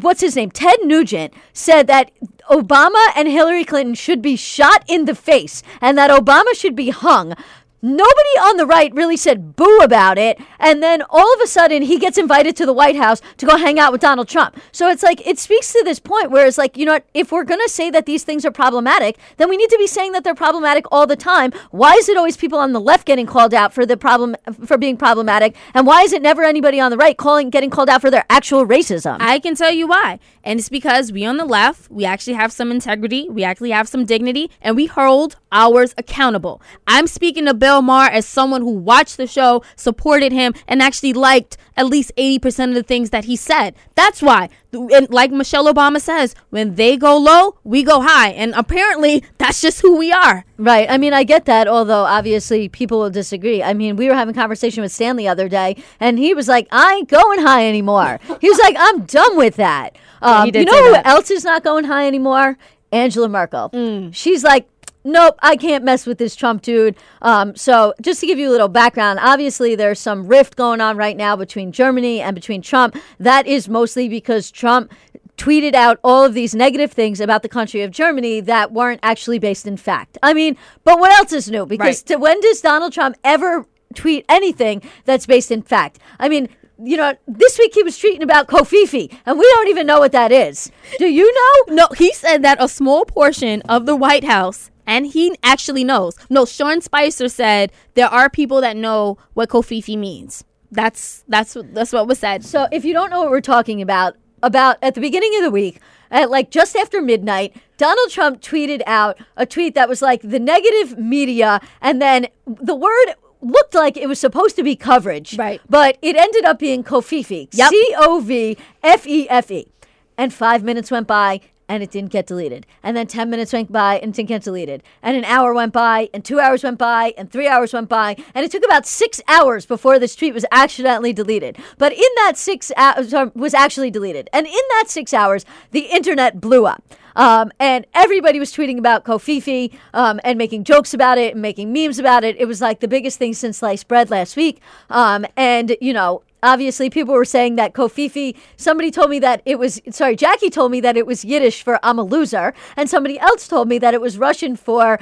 what's 0.00 0.20
his 0.20 0.36
name? 0.36 0.50
Ted 0.50 0.78
Nugent 0.82 1.32
said 1.52 1.86
that 1.86 2.10
Obama 2.50 3.04
and 3.14 3.28
Hillary 3.28 3.64
Clinton 3.64 3.94
should 3.94 4.20
be 4.20 4.36
shot 4.36 4.84
in 4.88 5.04
the 5.04 5.14
face 5.14 5.62
and 5.80 5.96
that 5.98 6.10
Obama 6.10 6.52
should 6.54 6.74
be 6.74 6.90
hung. 6.90 7.34
Nobody 7.82 8.34
on 8.40 8.58
the 8.58 8.66
right 8.66 8.92
really 8.94 9.16
said 9.16 9.56
boo 9.56 9.78
about 9.82 10.18
it. 10.18 10.38
And 10.58 10.82
then 10.82 11.02
all 11.08 11.34
of 11.34 11.40
a 11.40 11.46
sudden, 11.46 11.82
he 11.82 11.98
gets 11.98 12.18
invited 12.18 12.54
to 12.56 12.66
the 12.66 12.72
White 12.74 12.96
House 12.96 13.22
to 13.38 13.46
go 13.46 13.56
hang 13.56 13.78
out 13.78 13.90
with 13.90 14.02
Donald 14.02 14.28
Trump. 14.28 14.58
So 14.70 14.88
it's 14.88 15.02
like, 15.02 15.26
it 15.26 15.38
speaks 15.38 15.72
to 15.72 15.82
this 15.82 15.98
point 15.98 16.30
where 16.30 16.46
it's 16.46 16.58
like, 16.58 16.76
you 16.76 16.84
know 16.84 16.92
what? 16.92 17.06
If 17.14 17.32
we're 17.32 17.44
going 17.44 17.60
to 17.64 17.70
say 17.70 17.90
that 17.90 18.04
these 18.04 18.22
things 18.22 18.44
are 18.44 18.50
problematic, 18.50 19.18
then 19.38 19.48
we 19.48 19.56
need 19.56 19.70
to 19.70 19.78
be 19.78 19.86
saying 19.86 20.12
that 20.12 20.24
they're 20.24 20.34
problematic 20.34 20.84
all 20.92 21.06
the 21.06 21.16
time. 21.16 21.52
Why 21.70 21.94
is 21.94 22.08
it 22.08 22.18
always 22.18 22.36
people 22.36 22.58
on 22.58 22.72
the 22.72 22.80
left 22.80 23.06
getting 23.06 23.26
called 23.26 23.54
out 23.54 23.72
for 23.72 23.86
the 23.86 23.96
problem, 23.96 24.36
for 24.66 24.76
being 24.76 24.98
problematic? 24.98 25.56
And 25.72 25.86
why 25.86 26.02
is 26.02 26.12
it 26.12 26.20
never 26.20 26.44
anybody 26.44 26.80
on 26.80 26.90
the 26.90 26.98
right 26.98 27.16
calling, 27.16 27.48
getting 27.48 27.70
called 27.70 27.88
out 27.88 28.02
for 28.02 28.10
their 28.10 28.26
actual 28.28 28.66
racism? 28.66 29.16
I 29.20 29.38
can 29.38 29.54
tell 29.54 29.72
you 29.72 29.86
why. 29.86 30.18
And 30.44 30.58
it's 30.58 30.68
because 30.68 31.12
we 31.12 31.24
on 31.24 31.38
the 31.38 31.46
left, 31.46 31.90
we 31.90 32.04
actually 32.04 32.34
have 32.34 32.52
some 32.52 32.70
integrity, 32.70 33.28
we 33.30 33.42
actually 33.42 33.70
have 33.70 33.88
some 33.88 34.04
dignity, 34.04 34.50
and 34.60 34.76
we 34.76 34.84
hold 34.86 35.36
ours 35.50 35.94
accountable. 35.96 36.60
I'm 36.86 37.06
speaking 37.06 37.46
to 37.46 37.54
Bill 37.54 37.69
Maher 37.78 38.10
as 38.10 38.26
someone 38.26 38.62
who 38.62 38.72
watched 38.72 39.16
the 39.16 39.26
show, 39.26 39.62
supported 39.76 40.32
him, 40.32 40.54
and 40.66 40.82
actually 40.82 41.12
liked 41.12 41.56
at 41.76 41.86
least 41.86 42.12
80% 42.16 42.68
of 42.68 42.74
the 42.74 42.82
things 42.82 43.10
that 43.10 43.24
he 43.24 43.36
said. 43.36 43.74
That's 43.94 44.20
why. 44.20 44.50
And 44.72 45.08
like 45.10 45.30
Michelle 45.30 45.72
Obama 45.72 46.00
says, 46.00 46.34
when 46.50 46.74
they 46.74 46.96
go 46.96 47.16
low, 47.16 47.56
we 47.64 47.82
go 47.82 48.00
high. 48.02 48.30
And 48.30 48.52
apparently, 48.54 49.24
that's 49.38 49.60
just 49.60 49.80
who 49.80 49.96
we 49.96 50.12
are. 50.12 50.44
Right. 50.58 50.90
I 50.90 50.98
mean, 50.98 51.14
I 51.14 51.24
get 51.24 51.46
that, 51.46 51.68
although 51.68 52.04
obviously 52.04 52.68
people 52.68 52.98
will 52.98 53.10
disagree. 53.10 53.62
I 53.62 53.72
mean, 53.72 53.96
we 53.96 54.08
were 54.08 54.14
having 54.14 54.34
a 54.34 54.38
conversation 54.38 54.82
with 54.82 54.92
Stan 54.92 55.16
the 55.16 55.28
other 55.28 55.48
day, 55.48 55.76
and 55.98 56.18
he 56.18 56.34
was 56.34 56.48
like, 56.48 56.68
I 56.70 56.96
ain't 56.96 57.08
going 57.08 57.40
high 57.40 57.66
anymore. 57.66 58.18
he 58.40 58.50
was 58.50 58.58
like, 58.58 58.76
I'm 58.78 59.04
done 59.04 59.36
with 59.36 59.56
that. 59.56 59.96
Um, 60.22 60.50
did 60.50 60.66
you 60.66 60.72
know 60.72 60.86
who 60.86 60.92
that. 60.92 61.06
else 61.06 61.30
is 61.30 61.44
not 61.44 61.64
going 61.64 61.84
high 61.84 62.06
anymore? 62.06 62.58
Angela 62.92 63.28
Merkel. 63.28 63.70
Mm. 63.70 64.14
She's 64.14 64.42
like, 64.44 64.68
Nope, 65.02 65.36
I 65.42 65.56
can't 65.56 65.82
mess 65.82 66.04
with 66.06 66.18
this 66.18 66.36
Trump 66.36 66.62
dude. 66.62 66.94
Um, 67.22 67.56
so, 67.56 67.94
just 68.02 68.20
to 68.20 68.26
give 68.26 68.38
you 68.38 68.48
a 68.50 68.52
little 68.52 68.68
background, 68.68 69.18
obviously 69.22 69.74
there's 69.74 69.98
some 69.98 70.26
rift 70.26 70.56
going 70.56 70.80
on 70.80 70.96
right 70.96 71.16
now 71.16 71.36
between 71.36 71.72
Germany 71.72 72.20
and 72.20 72.34
between 72.34 72.60
Trump. 72.60 72.96
That 73.18 73.46
is 73.46 73.68
mostly 73.68 74.08
because 74.08 74.50
Trump 74.50 74.92
tweeted 75.38 75.72
out 75.72 75.98
all 76.04 76.22
of 76.22 76.34
these 76.34 76.54
negative 76.54 76.92
things 76.92 77.18
about 77.18 77.42
the 77.42 77.48
country 77.48 77.80
of 77.80 77.90
Germany 77.90 78.40
that 78.40 78.72
weren't 78.72 79.00
actually 79.02 79.38
based 79.38 79.66
in 79.66 79.78
fact. 79.78 80.18
I 80.22 80.34
mean, 80.34 80.56
but 80.84 81.00
what 81.00 81.12
else 81.18 81.32
is 81.32 81.50
new? 81.50 81.64
Because 81.64 82.00
Right. 82.02 82.06
to, 82.08 82.16
when 82.16 82.38
does 82.42 82.60
Donald 82.60 82.92
Trump 82.92 83.16
ever 83.24 83.64
tweet 83.94 84.26
anything 84.28 84.82
that's 85.06 85.24
based 85.24 85.50
in 85.50 85.62
fact? 85.62 85.98
I 86.18 86.28
mean, 86.28 86.50
you 86.82 86.98
know, 86.98 87.14
this 87.26 87.58
week 87.58 87.72
he 87.74 87.82
was 87.82 87.96
tweeting 87.98 88.22
about 88.22 88.48
Covfefe, 88.48 89.14
and 89.24 89.38
we 89.38 89.44
don't 89.54 89.68
even 89.68 89.86
know 89.86 89.98
what 89.98 90.12
that 90.12 90.30
is. 90.30 90.70
Do 90.98 91.06
you 91.06 91.32
know? 91.32 91.74
No, 91.74 91.88
he 91.96 92.12
said 92.12 92.42
that 92.42 92.62
a 92.62 92.68
small 92.68 93.06
portion 93.06 93.62
of 93.62 93.86
the 93.86 93.96
White 93.96 94.24
House, 94.24 94.70
and 94.90 95.06
he 95.06 95.34
actually 95.44 95.84
knows. 95.84 96.16
No, 96.28 96.44
Sean 96.44 96.80
Spicer 96.80 97.28
said 97.28 97.70
there 97.94 98.08
are 98.08 98.28
people 98.28 98.60
that 98.60 98.76
know 98.76 99.16
what 99.34 99.48
Covfefe 99.48 99.96
means. 99.96 100.44
That's 100.72 101.24
that's 101.28 101.56
that's 101.72 101.92
what 101.92 102.06
was 102.08 102.18
said. 102.18 102.44
So 102.44 102.66
if 102.72 102.84
you 102.84 102.92
don't 102.92 103.08
know 103.10 103.20
what 103.20 103.30
we're 103.30 103.40
talking 103.40 103.80
about, 103.80 104.16
about 104.42 104.76
at 104.82 104.94
the 104.96 105.00
beginning 105.00 105.34
of 105.36 105.42
the 105.42 105.50
week, 105.50 105.80
at 106.10 106.28
like 106.28 106.50
just 106.50 106.74
after 106.76 107.00
midnight, 107.00 107.56
Donald 107.78 108.10
Trump 108.10 108.40
tweeted 108.40 108.82
out 108.86 109.16
a 109.36 109.46
tweet 109.46 109.74
that 109.76 109.88
was 109.88 110.02
like 110.02 110.22
the 110.22 110.40
negative 110.40 110.98
media, 110.98 111.60
and 111.80 112.02
then 112.02 112.26
the 112.46 112.74
word 112.74 113.14
looked 113.40 113.74
like 113.74 113.96
it 113.96 114.08
was 114.08 114.18
supposed 114.18 114.56
to 114.56 114.62
be 114.62 114.76
coverage, 114.76 115.38
Right. 115.38 115.60
But 115.68 115.98
it 116.02 116.14
ended 116.16 116.44
up 116.44 116.58
being 116.58 116.82
Covfefe, 116.84 117.48
Yep. 117.52 117.70
C 117.70 117.94
O 117.96 118.20
V 118.20 118.56
F 118.82 119.06
E 119.06 119.28
F 119.28 119.50
E, 119.50 119.70
and 120.18 120.34
five 120.34 120.62
minutes 120.64 120.90
went 120.90 121.06
by. 121.06 121.40
And 121.70 121.84
it 121.84 121.92
didn't 121.92 122.10
get 122.10 122.26
deleted. 122.26 122.66
And 122.82 122.96
then 122.96 123.06
10 123.06 123.30
minutes 123.30 123.52
went 123.52 123.70
by 123.70 124.00
and 124.00 124.12
it 124.12 124.16
didn't 124.16 124.28
get 124.28 124.42
deleted. 124.42 124.82
And 125.02 125.16
an 125.16 125.24
hour 125.24 125.54
went 125.54 125.72
by, 125.72 126.10
and 126.12 126.24
two 126.24 126.40
hours 126.40 126.64
went 126.64 126.78
by, 126.78 127.14
and 127.16 127.30
three 127.30 127.46
hours 127.46 127.72
went 127.72 127.88
by. 127.88 128.16
And 128.34 128.44
it 128.44 128.50
took 128.50 128.64
about 128.64 128.86
six 128.86 129.20
hours 129.28 129.66
before 129.66 130.00
this 130.00 130.16
tweet 130.16 130.34
was 130.34 130.44
accidentally 130.50 131.12
deleted. 131.12 131.56
But 131.78 131.92
in 131.92 132.10
that 132.16 132.32
six 132.36 132.72
hours, 132.76 133.14
was 133.34 133.54
actually 133.54 133.92
deleted. 133.92 134.28
And 134.32 134.46
in 134.46 134.52
that 134.52 134.86
six 134.88 135.14
hours, 135.14 135.46
the 135.70 135.82
internet 135.82 136.40
blew 136.40 136.66
up. 136.66 136.82
Um, 137.16 137.52
and 137.60 137.86
everybody 137.94 138.38
was 138.38 138.52
tweeting 138.52 138.78
about 138.78 139.04
Covfefe 139.04 139.72
um, 139.94 140.20
and 140.24 140.38
making 140.38 140.64
jokes 140.64 140.94
about 140.94 141.18
it 141.18 141.34
and 141.34 141.42
making 141.42 141.72
memes 141.72 141.98
about 141.98 142.24
it. 142.24 142.36
It 142.36 142.46
was 142.46 142.60
like 142.60 142.80
the 142.80 142.88
biggest 142.88 143.18
thing 143.18 143.34
since 143.34 143.58
sliced 143.58 143.88
bread 143.88 144.10
last 144.10 144.36
week. 144.36 144.60
Um, 144.88 145.26
and, 145.36 145.76
you 145.80 145.92
know, 145.92 146.22
obviously 146.42 146.90
people 146.90 147.14
were 147.14 147.24
saying 147.24 147.56
that 147.56 147.72
Covfefe. 147.72 148.36
Somebody 148.56 148.90
told 148.90 149.10
me 149.10 149.18
that 149.20 149.42
it 149.44 149.58
was 149.58 149.80
sorry. 149.90 150.16
Jackie 150.16 150.50
told 150.50 150.70
me 150.72 150.80
that 150.80 150.96
it 150.96 151.06
was 151.06 151.24
Yiddish 151.24 151.62
for 151.62 151.78
"I'm 151.82 151.98
a 151.98 152.02
loser," 152.02 152.54
and 152.76 152.88
somebody 152.88 153.18
else 153.18 153.48
told 153.48 153.68
me 153.68 153.78
that 153.78 153.94
it 153.94 154.00
was 154.00 154.18
Russian 154.18 154.56
for. 154.56 154.98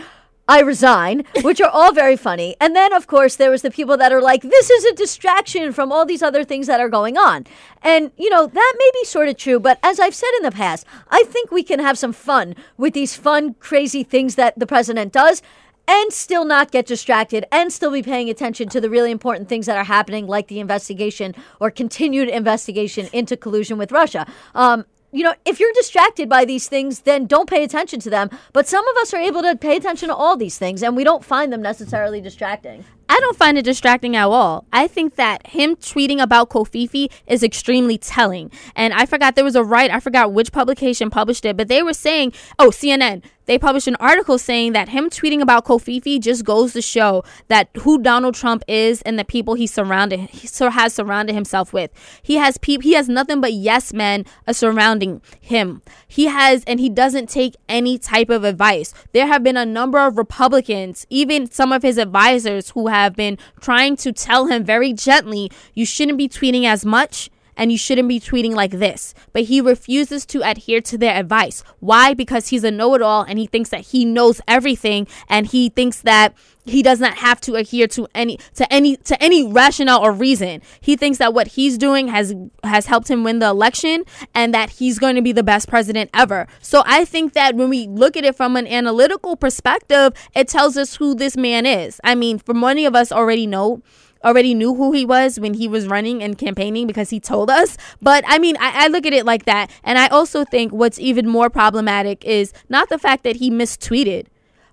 I 0.51 0.61
resign, 0.61 1.25
which 1.43 1.61
are 1.61 1.69
all 1.69 1.93
very 1.93 2.17
funny. 2.17 2.57
And 2.59 2.75
then, 2.75 2.95
of 2.95 3.07
course, 3.07 3.37
there 3.37 3.51
was 3.51 3.61
the 3.61 3.71
people 3.71 3.99
that 3.99 4.13
are 4.13 4.23
like, 4.23 4.41
this 4.41 4.71
is 4.71 4.83
a 4.87 4.95
distraction 4.95 5.73
from 5.73 5.93
all 5.93 6.07
these 6.07 6.23
other 6.23 6.43
things 6.43 6.67
that 6.69 6.81
are 6.81 6.89
going 6.89 7.19
on. 7.19 7.47
And, 7.83 8.13
you 8.17 8.31
know, 8.31 8.47
that 8.47 8.75
may 8.79 8.91
be 8.95 9.05
sort 9.05 9.29
of 9.29 9.37
true, 9.37 9.61
but 9.61 9.79
as 9.83 10.01
I've 10.01 10.15
said 10.15 10.31
in 10.39 10.45
the 10.45 10.51
past, 10.51 10.87
I 11.11 11.25
think 11.25 11.51
we 11.51 11.63
can 11.63 11.81
have 11.81 11.99
some 11.99 12.15
fun 12.15 12.55
with 12.79 12.95
these 12.95 13.15
fun, 13.15 13.57
crazy 13.61 14.03
things 14.03 14.37
that 14.37 14.59
the 14.59 14.67
president 14.67 15.13
does 15.13 15.43
and 15.89 16.13
still 16.13 16.45
not 16.45 16.71
get 16.71 16.87
distracted 16.87 17.47
and 17.51 17.73
still 17.73 17.91
be 17.91 18.03
paying 18.03 18.29
attention 18.29 18.69
to 18.69 18.81
the 18.81 18.91
really 18.91 19.11
important 19.11 19.49
things 19.49 19.67
that 19.67 19.79
are 19.79 19.85
happening, 19.85 20.27
like 20.27 20.49
the 20.49 20.61
investigation 20.61 21.35
or 21.59 21.71
continued 21.71 22.29
investigation 22.29 23.09
into 23.13 23.37
collusion 23.37 23.79
with 23.79 23.91
Russia. 23.91 24.27
Um, 24.55 24.85
you 25.11 25.25
know, 25.25 25.35
if 25.47 25.59
you're 25.59 25.73
distracted 25.73 26.29
by 26.29 26.45
these 26.45 26.69
things, 26.69 27.01
then 27.01 27.27
don't 27.27 27.49
pay 27.49 27.65
attention 27.65 27.99
to 28.01 28.11
them. 28.11 28.29
But 28.53 28.69
some 28.69 28.87
of 28.87 28.97
us 28.99 29.15
are 29.15 29.21
able 29.21 29.41
to 29.43 29.57
pay 29.57 29.77
attention 29.77 30.09
to 30.09 30.15
all 30.15 30.37
these 30.37 30.59
things, 30.59 30.83
and 30.83 30.95
we 30.95 31.05
don't 31.05 31.25
find 31.25 31.51
them 31.51 31.63
necessarily 31.63 32.21
distracting. 32.21 32.85
I 33.09 33.19
don't 33.21 33.37
find 33.37 33.57
it 33.57 33.65
distracting 33.65 34.17
at 34.17 34.27
all. 34.27 34.67
I 34.71 34.87
think 34.87 35.15
that 35.15 35.47
him 35.47 35.77
tweeting 35.77 36.21
about 36.21 36.51
Covfefe 36.51 37.11
is 37.27 37.43
extremely 37.43 37.97
telling. 37.97 38.51
And 38.77 38.93
I 38.93 39.07
forgot 39.07 39.35
there 39.35 39.45
was 39.45 39.57
a 39.57 39.65
right, 39.65 39.91
I 39.91 39.99
forgot 39.99 40.35
which 40.35 40.53
publication 40.53 41.09
published 41.09 41.47
it, 41.47 41.57
but 41.57 41.69
they 41.69 41.83
were 41.83 41.95
saying, 41.95 42.35
oh, 42.59 42.69
CNN, 42.69 43.23
they 43.49 43.59
published 43.59 43.89
an 43.89 43.97
article 43.97 44.39
saying 44.39 44.75
that 44.75 44.91
him 44.91 45.09
tweeting 45.09 45.41
about 45.41 45.65
Covfefe 45.65 46.21
just 46.21 46.45
goes 46.45 46.75
to 46.75 46.83
show 46.83 47.25
that 47.49 47.71
who 47.79 48.01
Donald 48.01 48.35
Trump 48.35 48.63
is 48.69 49.01
and 49.03 49.19
the 49.19 49.25
people 49.25 49.55
he 49.55 49.67
surrounded 49.67 50.21
he 50.31 50.47
has 50.71 50.95
surrounded 50.95 51.35
himself 51.35 51.73
with. 51.73 51.91
He 52.23 52.35
has 52.35 52.59
peop- 52.59 52.83
he 52.83 52.93
has 52.93 53.09
nothing 53.09 53.41
but 53.41 53.55
yes 53.55 53.95
men 53.95 54.27
uh, 54.47 54.53
surrounding 54.53 55.23
him. 55.41 55.81
He 56.07 56.27
has 56.27 56.63
and 56.67 56.79
he 56.79 56.91
doesn't 56.91 57.31
take 57.31 57.57
any 57.71 57.99
type 57.99 58.29
of 58.29 58.45
advice. 58.45 58.93
There 59.13 59.27
have 59.27 59.43
been 59.43 59.57
a 59.57 59.65
number 59.65 59.99
of 59.99 60.19
Republicans, 60.19 61.07
even 61.09 61.51
some 61.51 61.73
of 61.73 61.83
his 61.83 61.97
advisors 61.97 62.71
who 62.71 62.89
have 62.89 63.17
been 63.17 63.39
trying 63.61 63.97
to 63.97 64.13
tell 64.13 64.47
him 64.47 64.63
very 64.63 64.93
gently, 64.93 65.51
you 65.73 65.87
shouldn't 65.87 66.19
be 66.19 66.29
tweeting 66.29 66.65
as 66.65 66.85
much 66.85 67.31
and 67.59 67.71
you 67.71 67.77
shouldn't 67.77 68.09
be 68.09 68.21
tweeting 68.21 68.53
like 68.55 68.71
this. 68.71 69.13
But 69.35 69.43
he 69.43 69.61
refuses 69.61 70.25
to 70.27 70.49
adhere 70.49 70.81
to 70.83 70.97
their 70.97 71.15
advice. 71.15 71.63
Why? 71.81 72.15
Because 72.15 72.49
he's 72.49 72.65
a 72.65 72.71
know 72.71 72.95
it 72.95 73.03
all 73.03 73.23
and 73.23 73.39
he 73.39 73.47
thinks 73.47 73.69
that 73.71 73.81
he 73.81 74.07
knows 74.07 74.41
everything 74.49 75.07
and 75.29 75.47
he 75.47 75.69
thinks 75.69 76.01
that 76.03 76.35
he 76.65 76.83
does 76.83 77.01
not 77.01 77.19
have 77.19 77.41
to 77.41 77.55
adhere 77.55 77.87
to 77.89 78.07
any 78.15 78.39
to 78.55 78.71
any 78.73 78.97
to 78.97 79.21
any 79.23 79.47
rationale 79.51 80.05
or 80.05 80.13
reason. 80.13 80.63
He 80.81 80.97
thinks 80.97 81.19
that 81.19 81.35
what 81.35 81.49
he's 81.49 81.79
doing 81.79 82.09
has 82.09 82.35
has 82.63 82.87
helped 82.87 83.11
him 83.11 83.25
win 83.25 83.39
the 83.39 83.49
election 83.49 84.05
and 84.35 84.55
that 84.55 84.71
he's 84.71 84.99
going 84.99 85.17
to 85.17 85.23
be 85.23 85.33
the 85.33 85.43
best 85.43 85.69
president 85.69 86.11
ever. 86.15 86.47
So 86.61 86.83
I 86.87 87.05
think 87.05 87.33
that 87.33 87.57
when 87.57 87.69
we 87.69 87.87
look 87.89 88.17
at 88.17 88.25
it 88.25 88.37
from 88.37 88.57
an 88.57 88.67
analytical 88.67 89.37
perspective, 89.37 90.13
it 90.35 90.49
tells 90.49 90.77
us 90.77 90.97
who 90.97 91.15
this 91.15 91.37
man 91.37 91.67
is. 91.67 92.01
I 92.05 92.15
mean, 92.15 92.39
for 92.39 92.55
many 92.55 92.85
of 92.85 92.95
us 92.95 93.11
already 93.11 93.47
know 93.47 93.83
already 94.25 94.55
knew 94.55 94.75
who 94.75 94.93
he 94.93 95.05
was 95.05 95.39
when 95.39 95.55
he 95.55 95.69
was 95.69 95.87
running 95.87 96.23
and 96.23 96.37
campaigning 96.37 96.87
because 96.87 97.11
he 97.11 97.21
told 97.21 97.51
us. 97.51 97.77
But 98.03 98.25
I 98.27 98.39
mean, 98.39 98.57
I, 98.59 98.85
I, 98.85 98.89
look 98.89 99.07
at 99.07 99.13
it 99.13 99.25
like 99.25 99.45
that. 99.45 99.71
And 99.85 99.99
I 99.99 100.09
also 100.09 100.45
think 100.45 100.73
what's 100.73 100.99
even 100.99 101.29
more 101.29 101.51
problematic 101.51 102.25
is 102.25 102.53
not 102.69 102.89
the 102.89 102.99
fact 102.99 103.25
that 103.25 103.37
he 103.37 103.51
mistweeted, 103.51 104.27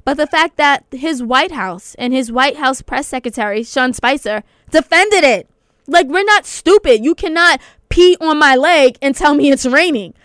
but 0.03 0.17
the 0.17 0.27
fact 0.27 0.57
that 0.57 0.85
his 0.91 1.21
White 1.21 1.51
House 1.51 1.95
and 1.95 2.13
his 2.13 2.31
White 2.31 2.57
House 2.57 2.81
press 2.81 3.07
secretary, 3.07 3.63
Sean 3.63 3.93
Spicer, 3.93 4.43
defended 4.71 5.23
it. 5.23 5.47
Like, 5.87 6.07
we're 6.07 6.23
not 6.23 6.45
stupid. 6.45 7.03
You 7.03 7.13
cannot 7.13 7.61
pee 7.89 8.17
on 8.19 8.39
my 8.39 8.55
leg 8.55 8.97
and 9.01 9.15
tell 9.15 9.35
me 9.35 9.51
it's 9.51 9.65
raining 9.65 10.15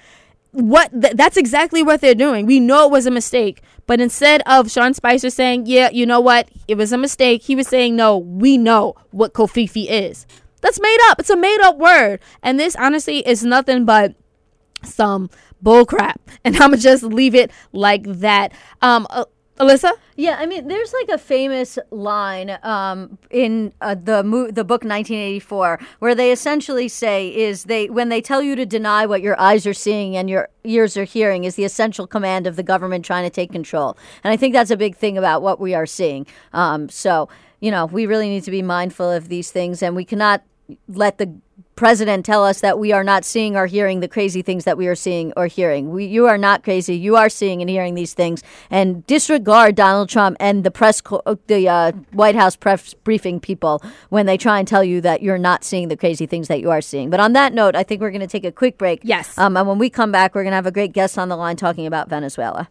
what 0.53 0.91
th- 0.91 1.15
that's 1.15 1.37
exactly 1.37 1.83
what 1.83 2.01
they're 2.01 2.15
doing. 2.15 2.47
We 2.47 2.61
know 2.61 2.87
it 2.87 2.91
was 2.91 3.07
a 3.07 3.11
mistake, 3.11 3.63
but 3.91 4.01
instead 4.01 4.41
of 4.47 4.71
Sean 4.71 4.95
Spicer 4.95 5.31
saying, 5.31 5.65
"Yeah, 5.67 5.91
you 5.91 6.07
know 6.07 6.21
what, 6.21 6.49
it 6.69 6.77
was 6.77 6.93
a 6.93 6.97
mistake," 6.97 7.43
he 7.43 7.57
was 7.57 7.67
saying, 7.67 7.97
"No, 7.97 8.19
we 8.19 8.57
know 8.57 8.95
what 9.11 9.33
covfefe 9.33 9.85
is." 9.91 10.29
That's 10.61 10.81
made 10.81 10.99
up. 11.09 11.19
It's 11.19 11.29
a 11.29 11.35
made 11.35 11.61
up 11.61 11.77
word, 11.77 12.21
and 12.41 12.61
this 12.61 12.77
honestly 12.77 13.27
is 13.27 13.45
nothing 13.45 13.85
but 13.85 14.15
some 14.85 15.29
bullcrap. 15.61 16.19
And 16.45 16.55
I'm 16.55 16.71
gonna 16.71 16.77
just 16.77 17.03
leave 17.03 17.35
it 17.35 17.51
like 17.73 18.05
that. 18.05 18.53
Um, 18.81 19.09
uh, 19.11 19.25
Alyssa. 19.61 19.93
Yeah, 20.17 20.37
I 20.39 20.47
mean, 20.47 20.69
there's 20.69 20.93
like 20.95 21.11
a 21.11 21.19
famous 21.19 21.79
line 21.91 22.59
um, 22.63 23.19
in 23.31 23.75
uh, 23.83 23.95
the 23.95 24.25
mo- 24.25 24.51
the 24.51 24.65
book 24.65 24.85
1984 24.85 25.79
where 25.99 26.15
they 26.15 26.33
essentially 26.33 26.89
say 26.89 27.29
is 27.29 27.65
they 27.65 27.91
when 27.91 28.09
they 28.09 28.23
tell 28.23 28.41
you 28.41 28.57
to 28.57 28.65
deny 28.65 29.05
what 29.05 29.21
your 29.21 29.39
eyes 29.39 29.67
are 29.67 29.75
seeing 29.75 30.17
and 30.17 30.31
your 30.31 30.49
ears 30.65 30.97
are 30.97 31.05
hearing 31.05 31.45
is 31.45 31.57
the 31.57 31.65
essential 31.65 32.07
command 32.07 32.47
of 32.47 32.57
the 32.57 32.63
government 32.63 33.05
trying 33.05 33.25
to 33.25 33.31
take 33.31 33.53
control. 33.53 33.99
And 34.25 34.33
I 34.33 34.37
think 34.39 34.55
that's 34.55 34.71
a 34.71 34.79
big 34.79 34.97
thing 34.97 35.19
about 35.19 35.43
what 35.43 35.61
we 35.61 35.75
are 35.75 35.87
seeing. 35.87 36.27
Um, 36.55 36.89
so 36.89 37.29
you 37.61 37.71
know, 37.71 37.85
we 37.85 38.07
really 38.07 38.31
need 38.31 38.45
to 38.45 38.51
be 38.51 38.63
mindful 38.63 39.11
of 39.11 39.29
these 39.29 39.51
things, 39.51 39.83
and 39.83 39.95
we 39.95 40.07
cannot 40.07 40.43
let 40.89 41.19
the 41.19 41.35
president 41.81 42.27
tell 42.27 42.45
us 42.45 42.61
that 42.61 42.79
we 42.79 42.93
are 42.93 43.03
not 43.03 43.25
seeing 43.25 43.57
or 43.57 43.65
hearing 43.65 44.01
the 44.01 44.07
crazy 44.07 44.43
things 44.43 44.65
that 44.65 44.77
we 44.77 44.87
are 44.87 44.95
seeing 44.95 45.33
or 45.35 45.47
hearing. 45.47 45.91
We, 45.91 46.05
you 46.05 46.27
are 46.27 46.37
not 46.37 46.63
crazy. 46.63 46.95
You 46.95 47.17
are 47.17 47.31
seeing 47.31 47.63
and 47.63 47.71
hearing 47.71 47.95
these 47.95 48.13
things, 48.13 48.43
and 48.69 49.07
disregard 49.07 49.77
Donald 49.77 50.11
Trump 50.11 50.37
and 50.41 50.63
the 50.63 50.71
press, 50.71 51.01
co- 51.01 51.23
uh, 51.25 51.37
the 51.47 51.71
uh, 51.71 51.93
White 52.13 52.35
House 52.35 52.55
press 52.55 52.93
briefing 52.93 53.41
people 53.41 53.83
when 54.11 54.27
they 54.27 54.37
try 54.37 54.59
and 54.59 54.69
tell 54.69 54.85
you 54.85 55.01
that 55.01 55.23
you're 55.23 55.39
not 55.39 55.65
seeing 55.65 55.89
the 55.89 55.97
crazy 55.97 56.27
things 56.27 56.49
that 56.49 56.61
you 56.61 56.71
are 56.71 56.83
seeing. 56.83 57.09
But 57.09 57.19
on 57.19 57.33
that 57.33 57.55
note, 57.55 57.75
I 57.75 57.83
think 57.83 58.03
we're 58.03 58.11
going 58.11 58.21
to 58.21 58.27
take 58.27 58.45
a 58.45 58.53
quick 58.53 58.77
break. 58.77 59.01
Yes. 59.03 59.39
Um, 59.39 59.57
and 59.57 59.67
when 59.67 59.79
we 59.79 59.89
come 59.89 60.13
back, 60.13 60.35
we're 60.35 60.43
going 60.43 60.53
to 60.53 60.57
have 60.57 60.67
a 60.67 60.71
great 60.71 60.93
guest 60.93 61.17
on 61.17 61.31
the 61.31 61.37
line 61.37 61.57
talking 61.57 61.87
about 61.87 62.11
Venezuela. 62.11 62.69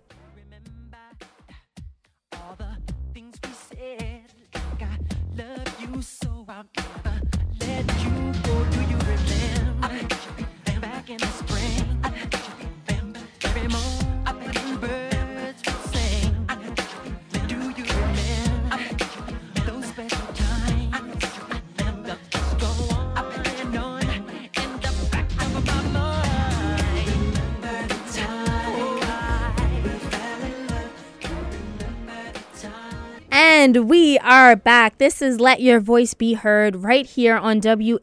And 33.59 33.89
we 33.89 34.17
are 34.19 34.55
back. 34.55 34.99
This 34.99 35.21
is 35.21 35.41
Let 35.41 35.59
Your 35.59 35.81
Voice 35.81 36.13
Be 36.13 36.31
Heard 36.31 36.77
right 36.77 37.05
here 37.05 37.35
on 37.35 37.59
WHCR 37.59 37.99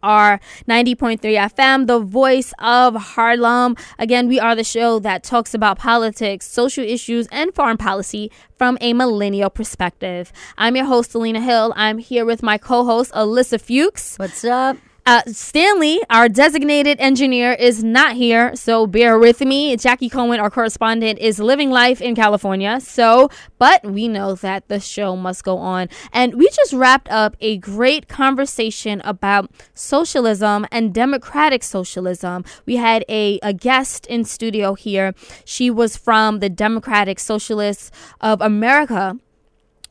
90.3 0.00 1.20
FM, 1.20 1.86
the 1.86 1.98
voice 1.98 2.54
of 2.58 2.94
Harlem. 2.94 3.76
Again, 3.98 4.28
we 4.28 4.40
are 4.40 4.56
the 4.56 4.64
show 4.64 4.98
that 5.00 5.24
talks 5.24 5.52
about 5.52 5.78
politics, 5.78 6.48
social 6.48 6.84
issues, 6.84 7.28
and 7.30 7.54
foreign 7.54 7.76
policy 7.76 8.32
from 8.56 8.78
a 8.80 8.94
millennial 8.94 9.50
perspective. 9.50 10.32
I'm 10.56 10.74
your 10.74 10.86
host, 10.86 11.10
Selena 11.10 11.42
Hill. 11.42 11.74
I'm 11.76 11.98
here 11.98 12.24
with 12.24 12.42
my 12.42 12.56
co 12.56 12.86
host, 12.86 13.12
Alyssa 13.12 13.60
Fuchs. 13.60 14.16
What's 14.16 14.42
up? 14.42 14.78
Uh, 15.04 15.20
Stanley, 15.26 16.00
our 16.10 16.28
designated 16.28 17.00
engineer, 17.00 17.54
is 17.54 17.82
not 17.82 18.14
here, 18.14 18.54
so 18.54 18.86
bear 18.86 19.18
with 19.18 19.40
me. 19.40 19.76
Jackie 19.76 20.08
Cohen, 20.08 20.38
our 20.38 20.48
correspondent, 20.48 21.18
is 21.18 21.40
living 21.40 21.70
life 21.70 22.00
in 22.00 22.14
California. 22.14 22.78
So, 22.80 23.28
but 23.58 23.82
we 23.82 24.06
know 24.06 24.36
that 24.36 24.68
the 24.68 24.78
show 24.78 25.16
must 25.16 25.42
go 25.42 25.58
on. 25.58 25.88
And 26.12 26.36
we 26.36 26.48
just 26.50 26.72
wrapped 26.72 27.10
up 27.10 27.36
a 27.40 27.56
great 27.56 28.06
conversation 28.06 29.02
about 29.04 29.50
socialism 29.74 30.66
and 30.70 30.94
democratic 30.94 31.64
socialism. 31.64 32.44
We 32.64 32.76
had 32.76 33.04
a, 33.08 33.40
a 33.42 33.52
guest 33.52 34.06
in 34.06 34.22
studio 34.24 34.74
here. 34.74 35.14
She 35.44 35.68
was 35.68 35.96
from 35.96 36.38
the 36.38 36.48
Democratic 36.48 37.18
Socialists 37.18 37.90
of 38.20 38.40
America 38.40 39.18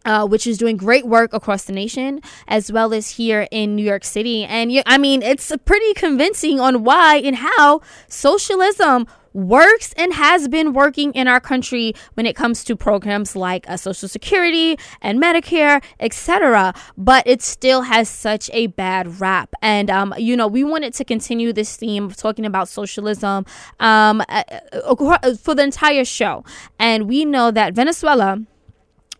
uh, 0.05 0.27
which 0.27 0.47
is 0.47 0.57
doing 0.57 0.77
great 0.77 1.05
work 1.05 1.33
across 1.33 1.65
the 1.65 1.73
nation 1.73 2.21
as 2.47 2.71
well 2.71 2.93
as 2.93 3.11
here 3.11 3.47
in 3.51 3.75
New 3.75 3.85
York 3.85 4.03
City. 4.03 4.43
And 4.43 4.71
I 4.85 4.97
mean, 4.97 5.21
it's 5.21 5.51
pretty 5.65 5.93
convincing 5.93 6.59
on 6.59 6.83
why 6.83 7.17
and 7.17 7.35
how 7.35 7.81
socialism 8.07 9.07
works 9.33 9.93
and 9.93 10.13
has 10.13 10.47
been 10.47 10.73
working 10.73 11.13
in 11.13 11.27
our 11.27 11.39
country 11.39 11.93
when 12.15 12.25
it 12.25 12.35
comes 12.35 12.63
to 12.65 12.75
programs 12.75 13.35
like 13.35 13.69
uh, 13.69 13.77
Social 13.77 14.09
Security 14.09 14.77
and 15.01 15.21
Medicare, 15.21 15.83
etc. 15.99 16.73
But 16.97 17.25
it 17.25 17.41
still 17.41 17.83
has 17.83 18.09
such 18.09 18.49
a 18.53 18.67
bad 18.67 19.21
rap. 19.21 19.53
And, 19.61 19.89
um, 19.89 20.13
you 20.17 20.35
know, 20.35 20.47
we 20.47 20.63
wanted 20.63 20.93
to 20.95 21.05
continue 21.05 21.53
this 21.53 21.75
theme 21.77 22.05
of 22.05 22.17
talking 22.17 22.45
about 22.45 22.67
socialism 22.67 23.45
um, 23.79 24.21
uh, 24.27 24.43
uh, 24.73 25.35
for 25.35 25.55
the 25.55 25.63
entire 25.63 26.05
show. 26.05 26.43
And 26.79 27.07
we 27.07 27.25
know 27.25 27.51
that 27.51 27.73
Venezuela 27.73 28.41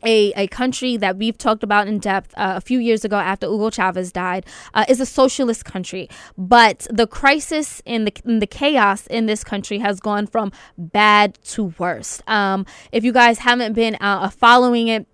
a, 0.03 0.31
a 0.33 0.47
country 0.47 0.97
that 0.97 1.17
we've 1.17 1.37
talked 1.37 1.63
about 1.63 1.87
in 1.87 1.99
depth 1.99 2.33
uh, 2.37 2.53
a 2.57 2.61
few 2.61 2.79
years 2.79 3.05
ago 3.05 3.17
after 3.17 3.47
Hugo 3.47 3.69
Chavez 3.69 4.11
died 4.11 4.45
uh, 4.73 4.85
is 4.87 4.99
a 4.99 5.05
socialist 5.05 5.65
country. 5.65 6.09
But 6.37 6.87
the 6.89 7.07
crisis 7.07 7.81
and 7.85 8.07
the, 8.07 8.13
and 8.25 8.41
the 8.41 8.47
chaos 8.47 9.07
in 9.07 9.25
this 9.25 9.43
country 9.43 9.79
has 9.79 9.99
gone 9.99 10.27
from 10.27 10.51
bad 10.77 11.37
to 11.45 11.73
worst. 11.77 12.27
Um, 12.27 12.65
if 12.91 13.03
you 13.03 13.11
guys 13.11 13.39
haven't 13.39 13.73
been 13.73 13.95
uh, 14.01 14.29
following 14.29 14.87
it, 14.87 15.07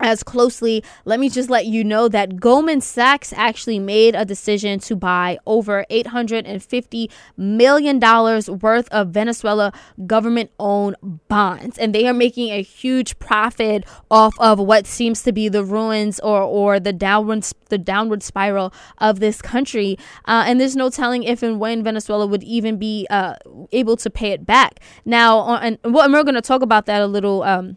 as 0.00 0.22
closely, 0.22 0.82
let 1.04 1.20
me 1.20 1.28
just 1.28 1.50
let 1.50 1.66
you 1.66 1.84
know 1.84 2.08
that 2.08 2.40
Goldman 2.40 2.80
Sachs 2.80 3.32
actually 3.34 3.78
made 3.78 4.14
a 4.14 4.24
decision 4.24 4.80
to 4.80 4.96
buy 4.96 5.38
over 5.46 5.84
$850 5.90 7.10
million 7.36 8.00
worth 8.00 8.88
of 8.88 9.08
Venezuela 9.08 9.72
government 10.06 10.50
owned 10.58 10.96
bonds. 11.28 11.78
And 11.78 11.94
they 11.94 12.06
are 12.06 12.14
making 12.14 12.50
a 12.50 12.62
huge 12.62 13.18
profit 13.18 13.84
off 14.10 14.34
of 14.40 14.58
what 14.58 14.86
seems 14.86 15.22
to 15.22 15.32
be 15.32 15.48
the 15.48 15.64
ruins 15.64 16.18
or, 16.20 16.42
or 16.42 16.80
the 16.80 16.92
downward 16.92 17.46
the 17.68 17.78
downward 17.78 18.22
spiral 18.22 18.72
of 18.98 19.20
this 19.20 19.40
country. 19.40 19.96
Uh, 20.26 20.44
and 20.46 20.60
there's 20.60 20.76
no 20.76 20.90
telling 20.90 21.22
if 21.22 21.42
and 21.42 21.60
when 21.60 21.82
Venezuela 21.82 22.26
would 22.26 22.42
even 22.42 22.78
be 22.78 23.06
uh, 23.10 23.36
able 23.72 23.96
to 23.96 24.10
pay 24.10 24.32
it 24.32 24.44
back. 24.44 24.80
Now, 25.04 25.56
and, 25.56 25.78
and 25.84 25.94
we're 25.94 26.24
going 26.24 26.34
to 26.34 26.42
talk 26.42 26.62
about 26.62 26.86
that 26.86 27.00
a 27.00 27.06
little. 27.06 27.42
Um, 27.42 27.76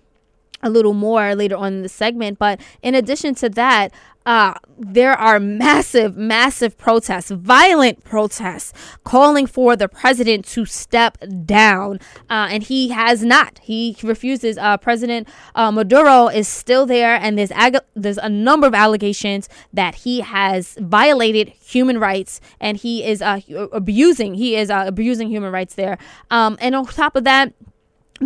a 0.63 0.69
little 0.69 0.93
more 0.93 1.35
later 1.35 1.55
on 1.55 1.73
in 1.73 1.81
the 1.83 1.89
segment. 1.89 2.39
But 2.39 2.59
in 2.81 2.95
addition 2.95 3.35
to 3.35 3.49
that, 3.49 3.91
uh, 4.25 4.53
there 4.77 5.13
are 5.13 5.39
massive, 5.39 6.15
massive 6.15 6.77
protests, 6.77 7.29
violent 7.29 8.03
protests, 8.03 8.73
calling 9.03 9.45
for 9.45 9.75
the 9.75 9.87
president 9.87 10.45
to 10.45 10.65
step 10.65 11.17
down. 11.45 11.99
Uh, 12.29 12.47
and 12.49 12.63
he 12.63 12.89
has 12.89 13.23
not. 13.23 13.59
He 13.63 13.97
refuses. 14.01 14.57
Uh, 14.57 14.77
president 14.77 15.27
uh, 15.55 15.71
Maduro 15.71 16.27
is 16.27 16.47
still 16.47 16.85
there, 16.85 17.15
and 17.15 17.37
there's 17.37 17.51
ag- 17.51 17.83
there's 17.95 18.17
a 18.17 18.29
number 18.29 18.67
of 18.67 18.73
allegations 18.73 19.49
that 19.73 19.95
he 19.95 20.21
has 20.21 20.77
violated 20.79 21.49
human 21.49 21.99
rights, 21.99 22.39
and 22.59 22.77
he 22.77 23.03
is 23.03 23.21
uh, 23.21 23.39
abusing. 23.71 24.35
He 24.35 24.55
is 24.55 24.69
uh, 24.69 24.85
abusing 24.87 25.29
human 25.29 25.51
rights 25.51 25.75
there. 25.75 25.97
Um, 26.31 26.57
and 26.61 26.75
on 26.75 26.85
top 26.85 27.15
of 27.15 27.25
that 27.25 27.53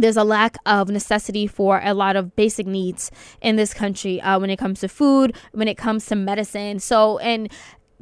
there's 0.02 0.18
a 0.18 0.24
lack 0.24 0.58
of 0.66 0.90
necessity 0.90 1.48
for 1.48 1.82
a 1.84 1.94
lot 1.94 2.16
of 2.16 2.36
basic 2.36 2.68
needs 2.68 3.12
in 3.42 3.56
this 3.56 3.74
country 3.74 4.22
uh, 4.22 4.40
when 4.40 4.50
it 4.50 4.58
comes 4.58 4.80
to 4.82 4.88
food, 4.88 5.36
when 5.52 5.68
it 5.68 5.78
comes 5.78 6.06
to 6.08 6.16
medicine. 6.16 6.80
So, 6.80 7.18
and 7.20 7.52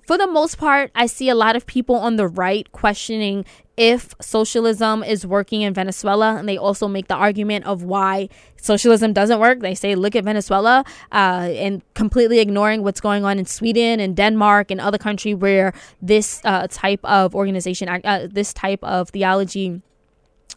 for 0.05 0.17
the 0.17 0.27
most 0.27 0.57
part, 0.57 0.91
I 0.93 1.07
see 1.07 1.29
a 1.29 1.35
lot 1.35 1.55
of 1.55 1.65
people 1.65 1.95
on 1.95 2.15
the 2.15 2.27
right 2.27 2.71
questioning 2.71 3.43
if 3.75 4.13
socialism 4.21 5.03
is 5.03 5.25
working 5.25 5.61
in 5.61 5.73
Venezuela. 5.73 6.35
And 6.35 6.47
they 6.47 6.57
also 6.57 6.87
make 6.87 7.07
the 7.07 7.15
argument 7.15 7.65
of 7.65 7.83
why 7.83 8.29
socialism 8.61 9.13
doesn't 9.13 9.39
work. 9.39 9.59
They 9.59 9.75
say, 9.75 9.95
look 9.95 10.15
at 10.15 10.23
Venezuela, 10.23 10.85
uh, 11.11 11.49
and 11.55 11.81
completely 11.95 12.39
ignoring 12.39 12.83
what's 12.83 13.01
going 13.01 13.25
on 13.25 13.39
in 13.39 13.45
Sweden 13.45 13.99
and 13.99 14.15
Denmark 14.15 14.69
and 14.71 14.79
other 14.79 14.97
countries 14.97 15.35
where 15.35 15.73
this 16.01 16.39
uh, 16.45 16.67
type 16.69 17.03
of 17.03 17.35
organization, 17.35 17.89
uh, 17.89 18.27
this 18.31 18.53
type 18.53 18.83
of 18.83 19.09
theology 19.09 19.81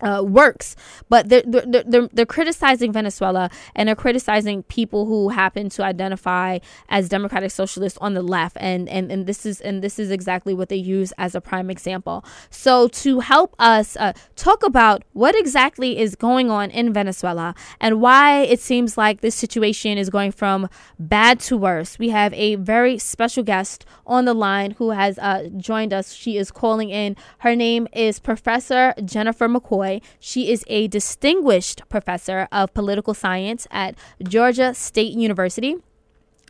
uh, 0.00 0.22
works, 0.24 0.76
but 1.08 1.28
they're, 1.28 1.42
they're, 1.46 1.84
they're, 1.84 2.08
they're, 2.12 2.26
criticizing 2.26 2.92
Venezuela 2.92 3.50
and 3.74 3.88
they're 3.88 3.96
criticizing 3.96 4.62
people 4.64 5.06
who 5.06 5.30
happen 5.30 5.68
to 5.70 5.82
identify 5.82 6.58
as 6.88 7.08
democratic 7.08 7.50
socialists 7.50 7.98
on 8.00 8.14
the 8.14 8.22
left, 8.22 8.56
and, 8.60 8.88
and, 8.88 9.10
and 9.10 9.26
this 9.26 9.44
is 9.44 9.60
and 9.60 9.82
this 9.82 9.98
is 9.98 10.10
exactly 10.10 10.54
what 10.54 10.68
they 10.68 10.76
use 10.76 11.12
as 11.18 11.34
a 11.34 11.40
prime 11.40 11.70
example. 11.70 12.24
So 12.50 12.88
to 12.88 13.20
help 13.20 13.54
us 13.58 13.96
uh, 13.96 14.12
talk 14.36 14.62
about 14.62 15.02
what 15.12 15.34
exactly 15.34 15.98
is 15.98 16.14
going 16.14 16.50
on 16.50 16.70
in 16.70 16.92
Venezuela 16.92 17.54
and 17.80 18.00
why 18.00 18.42
it 18.42 18.60
seems 18.60 18.96
like 18.96 19.20
this 19.20 19.34
situation 19.34 19.98
is 19.98 20.10
going 20.10 20.32
from 20.32 20.68
bad 20.98 21.40
to 21.40 21.56
worse, 21.56 21.98
we 21.98 22.10
have 22.10 22.32
a 22.34 22.54
very 22.56 22.98
special 22.98 23.42
guest 23.42 23.84
on 24.06 24.24
the 24.24 24.34
line 24.34 24.72
who 24.72 24.90
has 24.90 25.18
uh, 25.18 25.48
joined 25.56 25.92
us. 25.92 26.12
She 26.12 26.36
is 26.36 26.50
calling 26.50 26.90
in. 26.90 27.16
Her 27.38 27.54
name 27.56 27.88
is 27.92 28.18
Professor 28.18 28.94
Jennifer 29.04 29.48
McCoy. 29.48 29.87
She 30.20 30.50
is 30.52 30.64
a 30.68 30.88
distinguished 30.88 31.82
professor 31.88 32.48
of 32.50 32.72
political 32.74 33.14
science 33.14 33.66
at 33.70 33.94
Georgia 34.22 34.74
State 34.74 35.12
University. 35.12 35.76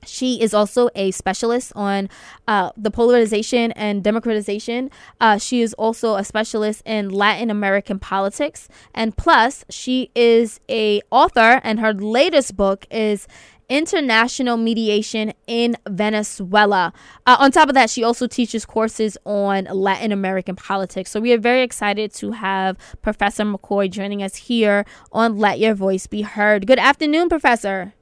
She 0.06 0.40
is 0.40 0.54
also 0.54 0.90
a 0.94 1.10
specialist 1.10 1.72
on 1.74 2.08
uh, 2.46 2.70
the 2.76 2.90
polarization 2.90 3.72
and 3.72 4.02
democratization. 4.02 4.90
Uh, 5.20 5.38
she 5.38 5.60
is 5.60 5.74
also 5.74 6.14
a 6.14 6.24
specialist 6.24 6.82
in 6.86 7.10
Latin 7.10 7.50
American 7.50 7.98
politics, 7.98 8.68
and 8.94 9.16
plus, 9.16 9.64
she 9.68 10.10
is 10.14 10.60
a 10.68 11.00
author. 11.10 11.60
And 11.64 11.80
her 11.80 11.92
latest 11.92 12.56
book 12.56 12.86
is 12.90 13.26
international 13.68 14.56
mediation 14.56 15.32
in 15.46 15.76
Venezuela. 15.88 16.92
Uh, 17.26 17.36
on 17.38 17.50
top 17.52 17.68
of 17.68 17.74
that, 17.74 17.90
she 17.90 18.02
also 18.02 18.26
teaches 18.26 18.64
courses 18.64 19.18
on 19.24 19.64
Latin 19.64 20.12
American 20.12 20.56
politics. 20.56 21.10
So 21.10 21.20
we 21.20 21.32
are 21.32 21.38
very 21.38 21.62
excited 21.62 22.12
to 22.14 22.32
have 22.32 22.76
Professor 23.02 23.44
McCoy 23.44 23.90
joining 23.90 24.22
us 24.22 24.36
here 24.36 24.84
on 25.12 25.36
Let 25.36 25.58
Your 25.58 25.74
Voice 25.74 26.06
Be 26.06 26.22
Heard. 26.22 26.66
Good 26.66 26.78
afternoon, 26.78 27.28
Professor. 27.28 27.92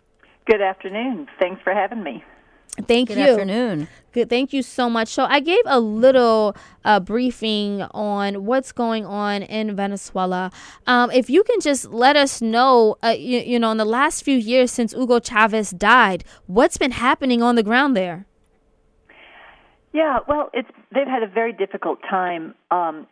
Good 0.47 0.61
afternoon. 0.61 1.27
Thanks 1.41 1.61
for 1.63 1.73
having 1.73 2.03
me. 2.03 2.23
Thank 2.83 3.09
Good 3.09 3.19
you. 3.19 3.25
Good 3.25 3.31
afternoon. 3.31 3.89
Good. 4.13 4.31
Thank 4.31 4.53
you 4.53 4.63
so 4.63 4.89
much. 4.89 5.09
So 5.09 5.25
I 5.25 5.41
gave 5.41 5.63
a 5.67 5.81
little 5.81 6.57
uh, 6.85 7.01
briefing 7.01 7.83
on 7.83 8.45
what's 8.45 8.73
going 8.73 9.05
on 9.07 9.43
in 9.43 9.75
Venezuela. 9.77 10.51
Um, 10.87 11.11
if 11.11 11.29
you 11.31 11.43
can 11.43 11.61
just 11.61 11.91
let 11.91 12.17
us 12.17 12.41
know, 12.41 12.97
uh, 13.03 13.09
you, 13.09 13.41
you 13.41 13.59
know, 13.59 13.71
in 13.71 13.77
the 13.77 13.85
last 13.85 14.23
few 14.25 14.37
years 14.37 14.71
since 14.71 14.93
Hugo 14.93 15.21
Chavez 15.21 15.71
died, 15.71 16.25
what's 16.47 16.77
been 16.77 16.93
happening 16.93 17.43
on 17.43 17.57
the 17.57 17.63
ground 17.63 17.97
there? 17.97 18.27
Yeah, 19.93 20.19
well, 20.29 20.51
it's 20.53 20.69
they've 20.93 21.07
had 21.07 21.23
a 21.23 21.27
very 21.27 21.55
difficult 21.55 22.01
time, 22.03 22.55
um, 22.71 23.07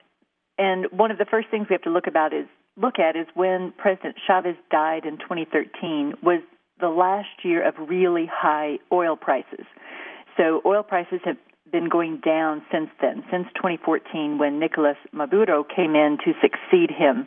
and 0.59 0.87
one 0.91 1.11
of 1.11 1.17
the 1.17 1.25
first 1.25 1.49
things 1.51 1.67
we 1.71 1.75
have 1.75 1.83
to 1.83 1.91
look 1.91 2.07
about 2.07 2.35
is 2.35 2.45
look 2.77 2.99
at 2.99 3.17
is 3.17 3.27
when 3.35 3.73
President 3.79 4.17
Chavez 4.27 4.57
died 4.71 5.07
in 5.07 5.17
2013 5.19 6.15
was 6.23 6.41
the 6.81 6.89
last 6.89 7.45
year 7.45 7.67
of 7.67 7.75
really 7.79 8.29
high 8.33 8.79
oil 8.93 9.17
prices. 9.17 9.67
So 10.37 10.61
oil 10.67 10.83
prices 10.83 11.21
have 11.25 11.37
been 11.71 11.89
going 11.89 12.21
down 12.25 12.63
since 12.71 12.91
then, 13.01 13.25
since 13.31 13.47
2014 13.57 14.39
when 14.39 14.59
Nicolas 14.59 14.97
Maduro 15.13 15.65
came 15.65 15.95
in 15.95 16.19
to 16.25 16.33
succeed 16.41 16.91
him 16.91 17.27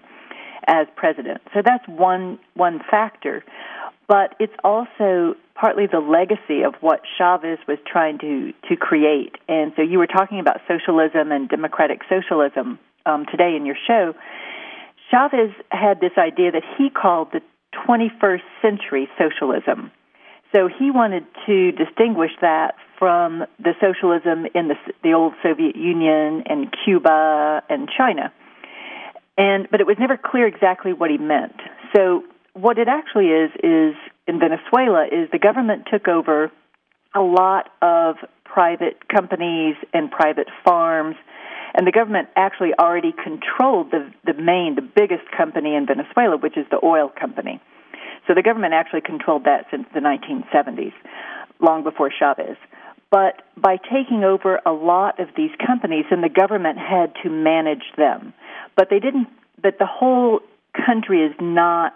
as 0.68 0.88
president. 0.95 1.41
So 1.54 1.62
that's 1.64 1.88
one 1.88 2.39
one 2.54 2.80
factor, 2.91 3.43
but 4.08 4.36
it's 4.39 4.54
also 4.64 5.36
partly 5.56 5.88
the 5.88 6.00
legacy 6.00 6.64
of 6.64 6.76
what 6.82 7.02
Chavez 7.18 7.60
was 7.68 7.78
trying 7.86 8.20
to 8.20 8.54
to 8.70 8.76
create. 8.76 9.36
And 9.48 9.72
so 9.76 9.82
you 9.82 9.98
were 9.98 10.08
talking 10.08 10.39
about 10.39 10.58
socialism 10.68 11.32
and 11.32 11.50
democratic 11.50 12.02
socialism 12.10 12.80
um, 13.06 13.26
today 13.32 13.56
in 13.56 13.66
your 13.66 13.78
show. 13.88 14.14
Chavez 15.10 15.52
had 15.72 16.02
this 16.02 16.12
idea 16.18 16.52
that 16.52 16.64
he 16.78 16.89
called 16.89 17.30
the 17.32 17.41
21st 17.86 18.41
century 18.61 19.09
socialism. 19.17 19.91
So 20.55 20.67
he 20.67 20.91
wanted 20.91 21.25
to 21.45 21.71
distinguish 21.73 22.32
that 22.41 22.75
from 22.97 23.43
the 23.59 23.73
socialism 23.82 24.45
in 24.55 24.69
the, 24.69 24.75
the 25.03 25.13
old 25.13 25.34
Soviet 25.43 25.75
Union 25.75 26.43
and 26.47 26.73
Cuba 26.86 27.61
and 27.69 27.89
China. 27.95 28.32
And 29.38 29.67
but 29.69 29.82
it 29.82 29.88
was 29.88 29.97
never 29.99 30.17
clear 30.17 30.47
exactly 30.47 30.93
what 30.93 31.11
he 31.11 31.17
meant. 31.17 31.55
So 31.95 32.23
what 32.53 32.80
it 32.80 32.88
actually 32.88 33.28
is 33.28 33.51
is 33.63 33.95
in 34.28 34.39
Venezuela 34.39 35.05
is 35.05 35.30
the 35.32 35.39
government 35.39 35.88
took 35.91 36.07
over 36.07 36.51
a 37.13 37.21
lot 37.21 37.69
of 37.82 38.15
private 38.43 39.07
companies 39.07 39.75
and 39.93 40.09
private 40.09 40.47
farms 40.65 41.15
and 41.78 41.86
the 41.86 41.91
government 41.91 42.28
actually 42.36 42.71
already 42.78 43.13
controlled 43.13 43.91
the 43.91 44.11
the 44.25 44.34
main 44.34 44.75
the 44.75 44.82
biggest 44.82 45.30
company 45.36 45.75
in 45.75 45.86
Venezuela 45.86 46.36
which 46.36 46.57
is 46.57 46.65
the 46.69 46.84
oil 46.84 47.09
company. 47.09 47.61
So 48.28 48.34
the 48.34 48.41
government 48.41 48.73
actually 48.73 49.01
controlled 49.01 49.45
that 49.45 49.67
since 49.71 49.86
the 49.93 50.01
1970s, 50.01 50.91
long 51.61 51.84
before 51.84 52.11
Chavez. 52.11 52.57
But 53.09 53.43
by 53.55 53.78
taking 53.78 54.25
over 54.25 54.59
a 54.65 54.73
lot 54.73 55.21
of 55.21 55.30
these 55.38 55.51
companies, 55.65 56.05
then 56.09 56.19
the 56.19 56.30
government 56.30 56.78
had 56.78 57.13
to 57.23 57.30
manage 57.30 57.86
them. 57.95 58.34
But 58.75 58.89
they 58.89 58.99
didn't. 58.99 59.28
But 59.61 59.80
the 59.80 59.86
whole 59.86 60.41
country 60.86 61.23
is 61.23 61.34
not 61.39 61.93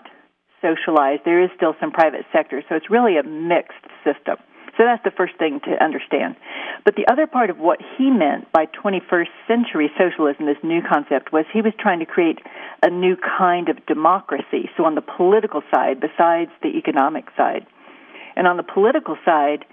socialized. 0.62 1.24
There 1.26 1.44
is 1.44 1.50
still 1.58 1.76
some 1.82 1.92
private 1.92 2.26
sector, 2.32 2.64
so 2.70 2.76
it's 2.76 2.90
really 2.90 3.18
a 3.18 3.24
mixed 3.24 3.84
system. 4.06 4.38
So 4.82 4.86
that's 4.86 5.04
the 5.04 5.12
first 5.12 5.38
thing 5.38 5.60
to 5.66 5.84
understand. 5.84 6.36
But 6.84 6.96
the 6.96 7.06
other 7.08 7.28
part 7.28 7.52
of 7.52 7.60
what 7.60 7.78
he 8.00 8.10
meant 8.10 8.52
by 8.52 8.66
21st 8.66 9.30
century 9.48 9.92
socialism, 9.96 10.48
this 10.48 10.58
new 10.64 10.82
concept, 10.82 11.32
was 11.32 11.46
he 11.54 11.62
was 11.62 11.74
trying 11.78 12.00
to 12.00 12.06
create 12.08 12.40
a 12.82 12.90
new 12.90 13.16
kind 13.16 13.70
of 13.70 13.86
democracy. 13.86 14.72
So 14.76 14.86
on 14.86 14.96
the 14.96 15.04
political 15.04 15.62
side, 15.72 16.02
besides 16.02 16.50
the 16.64 16.70
economic 16.70 17.26
side. 17.38 17.68
And 18.36 18.48
on 18.48 18.58
the 18.58 18.64
political 18.64 19.18
side, 19.24 19.66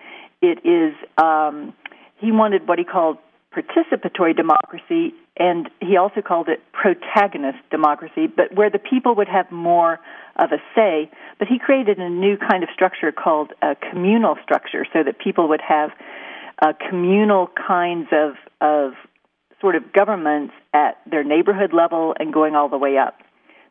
it 0.42 0.59
is 0.62 0.92
um, 1.16 1.72
he 2.20 2.30
wanted 2.30 2.68
what 2.68 2.78
he 2.78 2.84
called 2.84 3.16
participatory 3.56 4.36
democracy, 4.36 5.14
and 5.39 5.68
he 5.80 5.97
also 5.97 6.20
called 6.20 6.49
it 6.49 6.61
protagonist 6.72 7.59
democracy, 7.70 8.26
but 8.26 8.55
where 8.55 8.70
the 8.70 8.78
people 8.78 9.14
would 9.14 9.28
have 9.28 9.51
more 9.51 10.01
of 10.36 10.53
a 10.53 10.59
say. 10.74 11.11
But 11.39 11.49
he 11.49 11.59
created 11.59 11.99
a 11.99 12.09
new 12.09 12.36
kind 12.36 12.62
of 12.62 12.68
structure 12.72 13.12
called 13.12 13.53
a 13.62 13.76
communal 13.91 14.36
structure, 14.43 14.86
so 14.93 15.03
that 15.03 15.18
people 15.18 15.49
would 15.49 15.61
have 15.61 15.91
uh, 16.61 16.72
communal 16.89 17.49
kinds 17.66 18.09
of 18.12 18.34
of 18.61 18.93
sort 19.61 19.74
of 19.74 19.93
governments 19.93 20.55
at 20.72 20.99
their 21.11 21.24
neighborhood 21.24 21.72
level 21.72 22.14
and 22.18 22.32
going 22.32 22.55
all 22.55 22.68
the 22.68 22.78
way 22.78 22.97
up. 22.97 23.18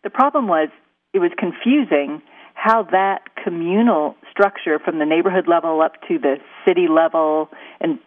The 0.03 0.09
problem 0.09 0.47
was 0.47 0.69
it 1.13 1.19
was 1.19 1.31
confusing 1.37 2.21
how 2.53 2.83
that 2.83 3.21
communal 3.43 4.15
structure 4.31 4.79
from 4.79 4.99
the 4.99 5.05
neighborhood 5.05 5.47
level 5.47 5.81
up 5.81 5.93
to 6.07 6.17
the 6.17 6.37
city 6.65 6.87
level 6.87 7.49
and 7.79 7.99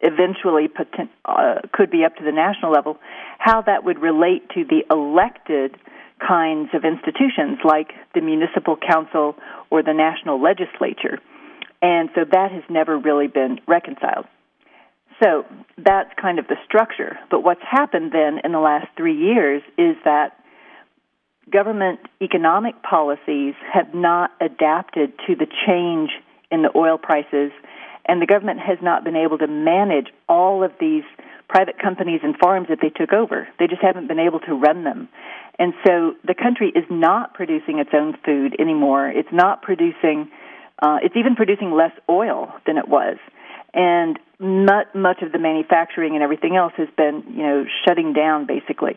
eventually 0.00 0.68
poten- 0.68 1.10
uh, 1.24 1.60
could 1.72 1.90
be 1.90 2.04
up 2.04 2.16
to 2.16 2.24
the 2.24 2.32
national 2.32 2.72
level, 2.72 2.98
how 3.38 3.62
that 3.62 3.84
would 3.84 3.98
relate 4.00 4.48
to 4.50 4.64
the 4.64 4.82
elected 4.90 5.76
kinds 6.26 6.70
of 6.74 6.84
institutions 6.84 7.58
like 7.64 7.92
the 8.14 8.20
municipal 8.20 8.76
council 8.76 9.36
or 9.70 9.82
the 9.82 9.92
national 9.92 10.40
legislature. 10.42 11.18
And 11.80 12.10
so 12.14 12.24
that 12.24 12.50
has 12.50 12.64
never 12.68 12.98
really 12.98 13.28
been 13.28 13.60
reconciled. 13.66 14.26
So 15.22 15.44
that's 15.76 16.10
kind 16.20 16.38
of 16.38 16.46
the 16.46 16.56
structure. 16.64 17.18
But 17.30 17.42
what's 17.42 17.62
happened 17.68 18.12
then 18.12 18.40
in 18.44 18.52
the 18.52 18.60
last 18.60 18.86
three 18.96 19.16
years 19.16 19.62
is 19.76 19.96
that 20.04 20.38
government 21.50 22.00
economic 22.20 22.82
policies 22.82 23.54
have 23.72 23.94
not 23.94 24.30
adapted 24.40 25.12
to 25.26 25.34
the 25.34 25.46
change 25.66 26.10
in 26.50 26.62
the 26.62 26.70
oil 26.76 26.98
prices, 26.98 27.50
and 28.08 28.20
the 28.20 28.26
government 28.26 28.58
has 28.60 28.78
not 28.82 29.04
been 29.04 29.16
able 29.16 29.38
to 29.38 29.46
manage 29.46 30.08
all 30.28 30.64
of 30.64 30.72
these 30.80 31.04
private 31.48 31.78
companies 31.80 32.20
and 32.22 32.36
farms 32.36 32.68
that 32.68 32.78
they 32.80 32.90
took 32.90 33.12
over. 33.12 33.48
They 33.58 33.66
just 33.66 33.82
haven't 33.82 34.08
been 34.08 34.18
able 34.18 34.40
to 34.40 34.54
run 34.54 34.84
them. 34.84 35.08
And 35.58 35.72
so 35.86 36.14
the 36.24 36.34
country 36.34 36.72
is 36.74 36.84
not 36.90 37.34
producing 37.34 37.78
its 37.78 37.90
own 37.92 38.16
food 38.24 38.56
anymore. 38.58 39.08
It's 39.08 39.32
not 39.32 39.62
producing, 39.62 40.30
uh, 40.80 40.98
it's 41.02 41.16
even 41.16 41.36
producing 41.36 41.72
less 41.72 41.92
oil 42.08 42.52
than 42.66 42.76
it 42.76 42.88
was. 42.88 43.16
And 43.74 44.18
not 44.40 44.94
much 44.94 45.22
of 45.22 45.32
the 45.32 45.38
manufacturing 45.38 46.14
and 46.14 46.22
everything 46.22 46.56
else 46.56 46.72
has 46.76 46.88
been, 46.96 47.24
you 47.28 47.42
know, 47.42 47.64
shutting 47.86 48.12
down 48.12 48.46
basically. 48.46 48.94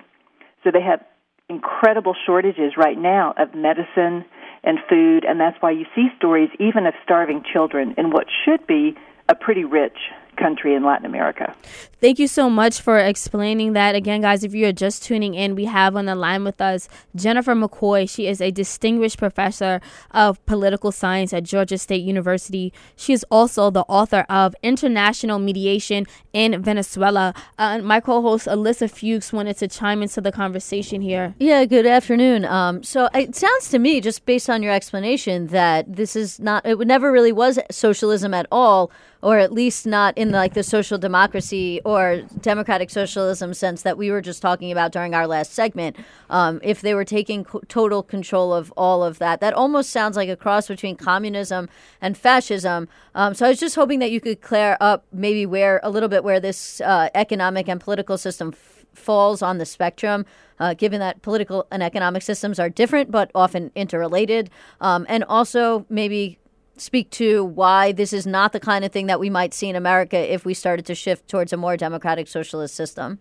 So 0.63 0.71
they 0.71 0.81
have 0.81 1.03
incredible 1.49 2.15
shortages 2.25 2.73
right 2.77 2.97
now 2.97 3.33
of 3.37 3.55
medicine 3.55 4.25
and 4.63 4.79
food, 4.89 5.25
and 5.25 5.39
that's 5.39 5.57
why 5.61 5.71
you 5.71 5.85
see 5.95 6.09
stories 6.17 6.49
even 6.59 6.85
of 6.85 6.93
starving 7.03 7.43
children 7.51 7.95
in 7.97 8.11
what 8.11 8.27
should 8.45 8.65
be 8.67 8.95
a 9.29 9.35
pretty 9.35 9.63
rich 9.63 9.97
country 10.37 10.75
in 10.75 10.83
Latin 10.83 11.05
America. 11.05 11.55
Thank 12.01 12.17
you 12.17 12.27
so 12.27 12.49
much 12.49 12.81
for 12.81 12.97
explaining 12.97 13.73
that. 13.73 13.93
Again, 13.93 14.21
guys, 14.21 14.43
if 14.43 14.55
you're 14.55 14.71
just 14.71 15.03
tuning 15.03 15.35
in, 15.35 15.53
we 15.53 15.65
have 15.65 15.95
on 15.95 16.05
the 16.05 16.15
line 16.15 16.43
with 16.43 16.59
us 16.59 16.89
Jennifer 17.15 17.53
McCoy. 17.53 18.09
She 18.09 18.25
is 18.25 18.41
a 18.41 18.49
distinguished 18.49 19.19
professor 19.19 19.79
of 20.09 20.43
political 20.47 20.91
science 20.91 21.31
at 21.31 21.43
Georgia 21.43 21.77
State 21.77 22.01
University. 22.01 22.73
She 22.95 23.13
is 23.13 23.23
also 23.29 23.69
the 23.69 23.81
author 23.81 24.25
of 24.29 24.55
International 24.63 25.37
Mediation 25.37 26.07
in 26.33 26.59
Venezuela. 26.63 27.35
Uh, 27.59 27.77
my 27.79 27.99
co 27.99 28.23
host, 28.23 28.47
Alyssa 28.47 28.89
Fuchs, 28.89 29.31
wanted 29.31 29.57
to 29.57 29.67
chime 29.67 30.01
into 30.01 30.21
the 30.21 30.31
conversation 30.31 31.01
here. 31.01 31.35
Yeah, 31.37 31.65
good 31.65 31.85
afternoon. 31.85 32.45
Um, 32.45 32.81
so 32.81 33.09
it 33.13 33.35
sounds 33.35 33.69
to 33.69 33.77
me, 33.77 34.01
just 34.01 34.25
based 34.25 34.49
on 34.49 34.63
your 34.63 34.73
explanation, 34.73 35.47
that 35.47 35.95
this 35.95 36.15
is 36.15 36.39
not, 36.39 36.65
it 36.65 36.79
never 36.79 37.11
really 37.11 37.31
was 37.31 37.59
socialism 37.69 38.33
at 38.33 38.47
all, 38.51 38.91
or 39.21 39.37
at 39.37 39.51
least 39.51 39.85
not 39.85 40.17
in 40.17 40.31
like 40.31 40.53
the 40.53 40.63
social 40.63 40.97
democracy 40.97 41.79
or 41.85 42.21
democratic 42.41 42.89
socialism 42.89 43.53
sense 43.53 43.83
that 43.83 43.97
we 43.97 44.09
were 44.09 44.21
just 44.21 44.41
talking 44.41 44.71
about 44.71 44.91
during 44.91 45.13
our 45.13 45.27
last 45.27 45.53
segment. 45.53 45.95
Um, 46.29 46.59
if 46.63 46.81
they 46.81 46.93
were 46.93 47.05
taking 47.05 47.43
co- 47.43 47.61
total 47.67 48.01
control 48.03 48.53
of 48.53 48.71
all 48.75 49.03
of 49.03 49.19
that, 49.19 49.39
that 49.41 49.53
almost 49.53 49.91
sounds 49.91 50.17
like 50.17 50.29
a 50.29 50.35
cross 50.35 50.67
between 50.67 50.95
communism 50.95 51.69
and 52.01 52.17
fascism. 52.17 52.87
Um, 53.13 53.33
so 53.33 53.45
I 53.45 53.49
was 53.49 53.59
just 53.59 53.75
hoping 53.75 53.99
that 53.99 54.11
you 54.11 54.19
could 54.19 54.41
clear 54.41 54.77
up 54.81 55.05
maybe 55.11 55.45
where 55.45 55.79
a 55.83 55.89
little 55.89 56.09
bit 56.09 56.23
where 56.23 56.39
this 56.39 56.81
uh, 56.81 57.09
economic 57.13 57.67
and 57.69 57.79
political 57.79 58.17
system 58.17 58.53
falls 58.93 59.41
on 59.41 59.57
the 59.57 59.65
spectrum. 59.65 60.25
Uh, 60.59 60.75
given 60.75 60.99
that 60.99 61.19
political 61.23 61.65
and 61.71 61.81
economic 61.81 62.21
systems 62.21 62.59
are 62.59 62.69
different 62.69 63.09
but 63.09 63.31
often 63.33 63.71
interrelated, 63.73 64.47
um, 64.79 65.07
and 65.09 65.23
also 65.23 65.87
maybe 65.89 66.37
speak 66.81 67.09
to 67.11 67.43
why 67.43 67.91
this 67.91 68.11
is 68.11 68.25
not 68.25 68.51
the 68.51 68.59
kind 68.59 68.83
of 68.83 68.91
thing 68.91 69.07
that 69.07 69.19
we 69.19 69.29
might 69.29 69.53
see 69.53 69.69
in 69.69 69.75
America 69.75 70.17
if 70.17 70.45
we 70.45 70.53
started 70.53 70.85
to 70.87 70.95
shift 70.95 71.27
towards 71.27 71.53
a 71.53 71.57
more 71.57 71.77
democratic 71.77 72.27
socialist 72.27 72.75
system? 72.75 73.19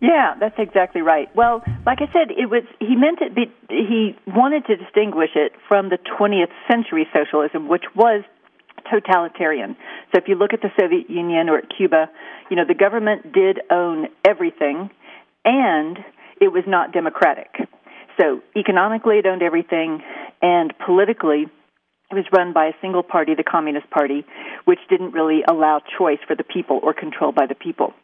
Yeah, 0.00 0.34
that's 0.40 0.58
exactly 0.58 1.00
right. 1.00 1.34
Well, 1.36 1.62
like 1.86 1.98
I 2.00 2.12
said, 2.12 2.32
it 2.36 2.50
was 2.50 2.64
he 2.80 2.96
meant 2.96 3.20
it. 3.20 3.36
Be, 3.36 3.52
he 3.68 4.16
wanted 4.26 4.66
to 4.66 4.76
distinguish 4.76 5.30
it 5.36 5.52
from 5.68 5.90
the 5.90 5.98
20th 6.18 6.50
century 6.68 7.06
socialism, 7.14 7.68
which 7.68 7.84
was 7.94 8.24
totalitarian. 8.90 9.76
So 10.10 10.18
if 10.18 10.24
you 10.26 10.34
look 10.34 10.52
at 10.52 10.60
the 10.60 10.70
Soviet 10.78 11.08
Union 11.08 11.48
or 11.48 11.58
at 11.58 11.66
Cuba, 11.76 12.10
you 12.50 12.56
know 12.56 12.64
the 12.66 12.74
government 12.74 13.32
did 13.32 13.60
own 13.70 14.08
everything, 14.24 14.90
and 15.44 15.98
it 16.40 16.48
was 16.48 16.64
not 16.66 16.92
democratic. 16.92 17.54
So 18.20 18.40
economically, 18.56 19.18
it 19.18 19.26
owned 19.26 19.42
everything, 19.42 20.02
and 20.42 20.74
politically, 20.84 21.46
it 22.12 22.16
was 22.16 22.26
run 22.32 22.52
by 22.52 22.66
a 22.66 22.72
single 22.80 23.02
party, 23.02 23.34
the 23.34 23.44
Communist 23.44 23.88
Party, 23.90 24.24
which 24.64 24.78
didn't 24.88 25.12
really 25.12 25.42
allow 25.48 25.80
choice 25.98 26.18
for 26.26 26.36
the 26.36 26.44
people 26.44 26.80
or 26.82 26.92
control 26.92 27.32
by 27.32 27.46
the 27.46 27.54
people. 27.54 27.94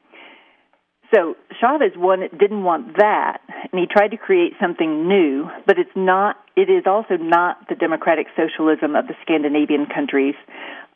So 1.15 1.37
Chavez 1.61 1.93
wanted, 1.97 2.39
didn't 2.39 2.65
want 2.65 2.99
that, 2.99 3.41
and 3.49 3.81
he 3.81 3.87
tried 3.87 4.09
to 4.09 4.17
create 4.17 4.53
something 4.61 5.09
new. 5.09 5.49
But 5.67 5.79
it's 5.79 5.91
not. 5.97 6.37
It 6.57 6.69
is 6.69 6.85
also 6.87 7.17
not 7.17 7.69
the 7.69 7.75
democratic 7.75 8.27
socialism 8.37 8.95
of 8.95 9.07
the 9.07 9.15
Scandinavian 9.23 9.87
countries 9.87 10.35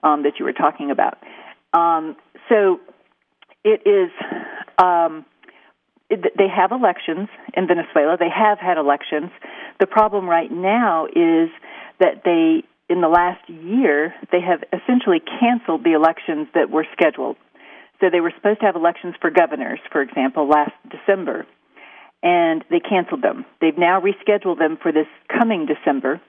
um, 0.02 0.24
that 0.24 0.34
you 0.38 0.44
were 0.44 0.52
talking 0.52 0.90
about. 0.90 1.18
Um, 1.72 2.16
so 2.48 2.80
it 3.64 3.82
is. 3.86 4.10
Um, 4.78 5.24
it, 6.10 6.20
they 6.36 6.48
have 6.48 6.72
elections 6.72 7.28
in 7.54 7.66
Venezuela. 7.66 8.16
They 8.18 8.28
have 8.28 8.58
had 8.58 8.76
elections. 8.76 9.30
The 9.80 9.86
problem 9.86 10.28
right 10.28 10.52
now 10.52 11.06
is 11.06 11.48
that 12.00 12.22
they 12.24 12.64
in 12.93 13.01
the 13.01 13.09
last 13.09 13.40
year, 13.49 14.14
they 14.30 14.40
have 14.40 14.62
essentially 14.70 15.20
canceled 15.40 15.82
the 15.82 15.93
elections 15.93 16.47
that 16.55 16.70
were 16.70 16.86
scheduled. 16.93 17.36
So 18.01 18.11
they 18.11 18.20
were 18.20 18.32
supposed 18.36 18.61
to 18.61 18.66
have 18.66 18.76
elections 18.76 19.14
for 19.18 19.30
governors, 19.30 19.80
for 19.90 20.03
example, 20.03 20.47
last 20.47 20.72
December, 20.90 21.47
and 22.22 22.62
they 22.70 22.80
canceled 22.80 23.22
them. 23.22 23.47
They've 23.62 23.78
now 23.78 24.03
rescheduled 24.03 24.59
them 24.59 24.76
for 24.76 24.93
this 24.93 25.07
coming 25.26 25.66
December, 25.66 26.20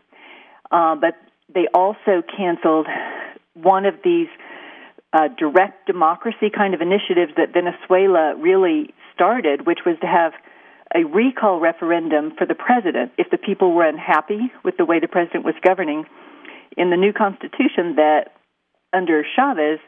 uh, 0.71 0.95
but 0.95 1.15
they 1.53 1.67
also 1.73 2.23
canceled 2.37 2.87
one 3.55 3.85
of 3.85 3.95
these 4.03 4.27
uh, 5.11 5.27
direct 5.37 5.85
democracy 5.85 6.49
kind 6.49 6.73
of 6.73 6.81
initiatives 6.81 7.33
that 7.35 7.51
Venezuela 7.51 8.35
really 8.37 8.93
started, 9.13 9.65
which 9.67 9.79
was 9.85 9.97
to 9.99 10.07
have 10.07 10.31
a 10.95 11.03
recall 11.03 11.59
referendum 11.59 12.33
for 12.37 12.45
the 12.45 12.55
president 12.55 13.11
if 13.17 13.29
the 13.31 13.37
people 13.37 13.73
were 13.73 13.85
unhappy 13.85 14.51
with 14.63 14.77
the 14.77 14.85
way 14.85 14.99
the 14.99 15.07
president 15.07 15.43
was 15.43 15.55
governing 15.61 16.05
in 16.77 16.89
the 16.89 16.97
new 16.97 17.13
constitution 17.13 17.95
that 17.95 18.33
under 18.91 19.23
Chavez, 19.35 19.79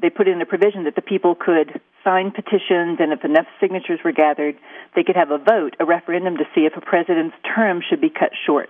they 0.00 0.10
put 0.10 0.28
in 0.28 0.40
a 0.40 0.46
provision 0.46 0.84
that 0.84 0.96
the 0.96 1.02
people 1.02 1.34
could 1.34 1.80
sign 2.02 2.30
petitions, 2.30 2.98
and 3.00 3.12
if 3.12 3.24
enough 3.24 3.46
signatures 3.60 4.00
were 4.04 4.12
gathered, 4.12 4.56
they 4.94 5.02
could 5.02 5.16
have 5.16 5.30
a 5.30 5.38
vote, 5.38 5.76
a 5.80 5.84
referendum 5.84 6.36
to 6.36 6.44
see 6.54 6.62
if 6.62 6.76
a 6.76 6.80
president's 6.80 7.36
term 7.54 7.80
should 7.88 8.00
be 8.00 8.10
cut 8.10 8.30
short. 8.46 8.68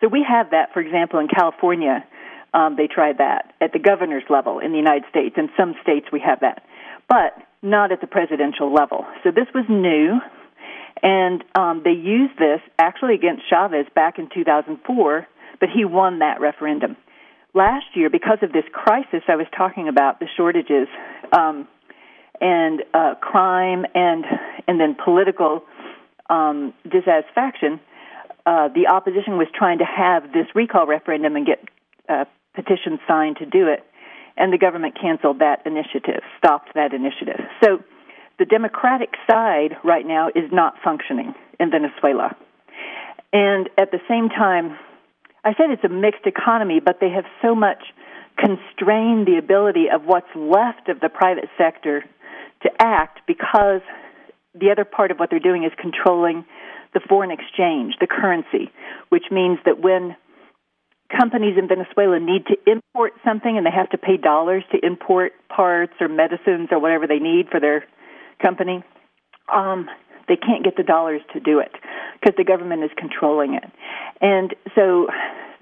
So 0.00 0.08
we 0.08 0.26
have 0.28 0.50
that, 0.50 0.72
for 0.72 0.80
example, 0.80 1.20
in 1.20 1.28
California. 1.28 2.04
Um, 2.52 2.76
they 2.76 2.88
tried 2.88 3.18
that 3.18 3.54
at 3.60 3.72
the 3.72 3.78
governor's 3.78 4.24
level 4.28 4.58
in 4.58 4.72
the 4.72 4.78
United 4.78 5.04
States. 5.08 5.36
In 5.38 5.48
some 5.56 5.74
states, 5.82 6.06
we 6.12 6.20
have 6.20 6.40
that, 6.40 6.64
but 7.08 7.32
not 7.62 7.92
at 7.92 8.00
the 8.00 8.08
presidential 8.08 8.72
level. 8.72 9.06
So 9.22 9.30
this 9.30 9.46
was 9.54 9.64
new, 9.68 10.18
and 11.02 11.44
um, 11.54 11.82
they 11.84 11.92
used 11.92 12.36
this 12.38 12.60
actually 12.78 13.14
against 13.14 13.48
Chavez 13.48 13.86
back 13.94 14.18
in 14.18 14.28
2004 14.34 15.28
but 15.62 15.70
he 15.70 15.84
won 15.84 16.18
that 16.18 16.40
referendum. 16.40 16.96
Last 17.54 17.86
year, 17.94 18.10
because 18.10 18.38
of 18.42 18.52
this 18.52 18.64
crisis 18.72 19.22
I 19.28 19.36
was 19.36 19.46
talking 19.56 19.86
about, 19.86 20.18
the 20.18 20.26
shortages 20.36 20.88
um, 21.30 21.68
and 22.40 22.82
uh, 22.92 23.14
crime 23.20 23.86
and 23.94 24.24
and 24.66 24.80
then 24.80 24.96
political 24.96 25.62
um, 26.28 26.74
dissatisfaction, 26.82 27.78
uh, 28.44 28.68
the 28.74 28.88
opposition 28.92 29.38
was 29.38 29.46
trying 29.54 29.78
to 29.78 29.84
have 29.84 30.32
this 30.32 30.46
recall 30.52 30.84
referendum 30.84 31.36
and 31.36 31.46
get 31.46 31.60
uh, 32.08 32.24
petitions 32.54 32.98
signed 33.06 33.36
to 33.36 33.46
do 33.46 33.68
it, 33.68 33.84
and 34.36 34.52
the 34.52 34.58
government 34.58 34.98
canceled 35.00 35.38
that 35.38 35.64
initiative, 35.64 36.22
stopped 36.38 36.70
that 36.74 36.92
initiative. 36.92 37.38
So 37.62 37.84
the 38.40 38.46
Democratic 38.46 39.10
side 39.30 39.76
right 39.84 40.04
now 40.04 40.26
is 40.26 40.50
not 40.50 40.74
functioning 40.82 41.34
in 41.60 41.70
Venezuela. 41.70 42.34
And 43.32 43.70
at 43.78 43.92
the 43.92 44.00
same 44.08 44.28
time, 44.28 44.76
I 45.44 45.54
said 45.54 45.70
it's 45.70 45.84
a 45.84 45.88
mixed 45.88 46.26
economy, 46.26 46.80
but 46.84 46.98
they 47.00 47.10
have 47.10 47.24
so 47.40 47.54
much 47.54 47.82
constrained 48.38 49.26
the 49.26 49.38
ability 49.38 49.86
of 49.92 50.04
what's 50.04 50.30
left 50.34 50.88
of 50.88 51.00
the 51.00 51.08
private 51.08 51.48
sector 51.58 52.04
to 52.62 52.70
act 52.78 53.20
because 53.26 53.82
the 54.54 54.70
other 54.70 54.84
part 54.84 55.10
of 55.10 55.18
what 55.18 55.30
they're 55.30 55.40
doing 55.40 55.64
is 55.64 55.72
controlling 55.80 56.44
the 56.94 57.00
foreign 57.08 57.30
exchange, 57.30 57.94
the 58.00 58.06
currency, 58.06 58.70
which 59.08 59.24
means 59.30 59.58
that 59.64 59.80
when 59.80 60.16
companies 61.10 61.56
in 61.58 61.68
Venezuela 61.68 62.20
need 62.20 62.46
to 62.46 62.56
import 62.70 63.12
something 63.24 63.56
and 63.56 63.66
they 63.66 63.70
have 63.70 63.90
to 63.90 63.98
pay 63.98 64.16
dollars 64.16 64.62
to 64.72 64.78
import 64.86 65.32
parts 65.48 65.92
or 66.00 66.08
medicines 66.08 66.68
or 66.70 66.78
whatever 66.78 67.06
they 67.06 67.18
need 67.18 67.48
for 67.50 67.60
their 67.60 67.84
company, 68.40 68.82
um, 69.52 69.88
they 70.28 70.36
can't 70.36 70.64
get 70.64 70.76
the 70.76 70.82
dollars 70.82 71.22
to 71.32 71.40
do 71.40 71.58
it 71.58 71.72
because 72.20 72.36
the 72.36 72.44
government 72.44 72.84
is 72.84 72.90
controlling 72.96 73.54
it. 73.54 73.64
And 74.20 74.54
so 74.74 75.08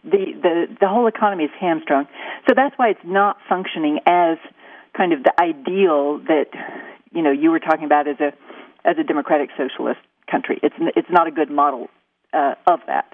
the, 0.05 0.32
the, 0.43 0.66
the 0.81 0.89
whole 0.89 1.07
economy 1.07 1.45
is 1.45 1.51
hamstrung. 1.59 2.07
So 2.49 2.55
that's 2.55 2.77
why 2.77 2.91
it's 2.91 3.05
not 3.05 3.39
functioning 3.49 4.01
as 4.07 4.39
kind 4.97 5.12
of 5.12 5.23
the 5.23 5.32
ideal 5.41 6.19
that 6.27 6.47
you 7.12 7.23
know 7.23 7.31
you 7.31 7.51
were 7.51 7.61
talking 7.61 7.85
about 7.85 8.09
as 8.09 8.16
a 8.20 8.32
as 8.85 8.97
a 8.99 9.05
democratic 9.05 9.51
socialist 9.57 10.01
country. 10.31 10.59
It's 10.62 10.74
it's 10.97 11.09
not 11.11 11.27
a 11.27 11.31
good 11.31 11.51
model 11.51 11.89
uh, 12.32 12.55
of 12.66 12.81
that. 12.87 13.12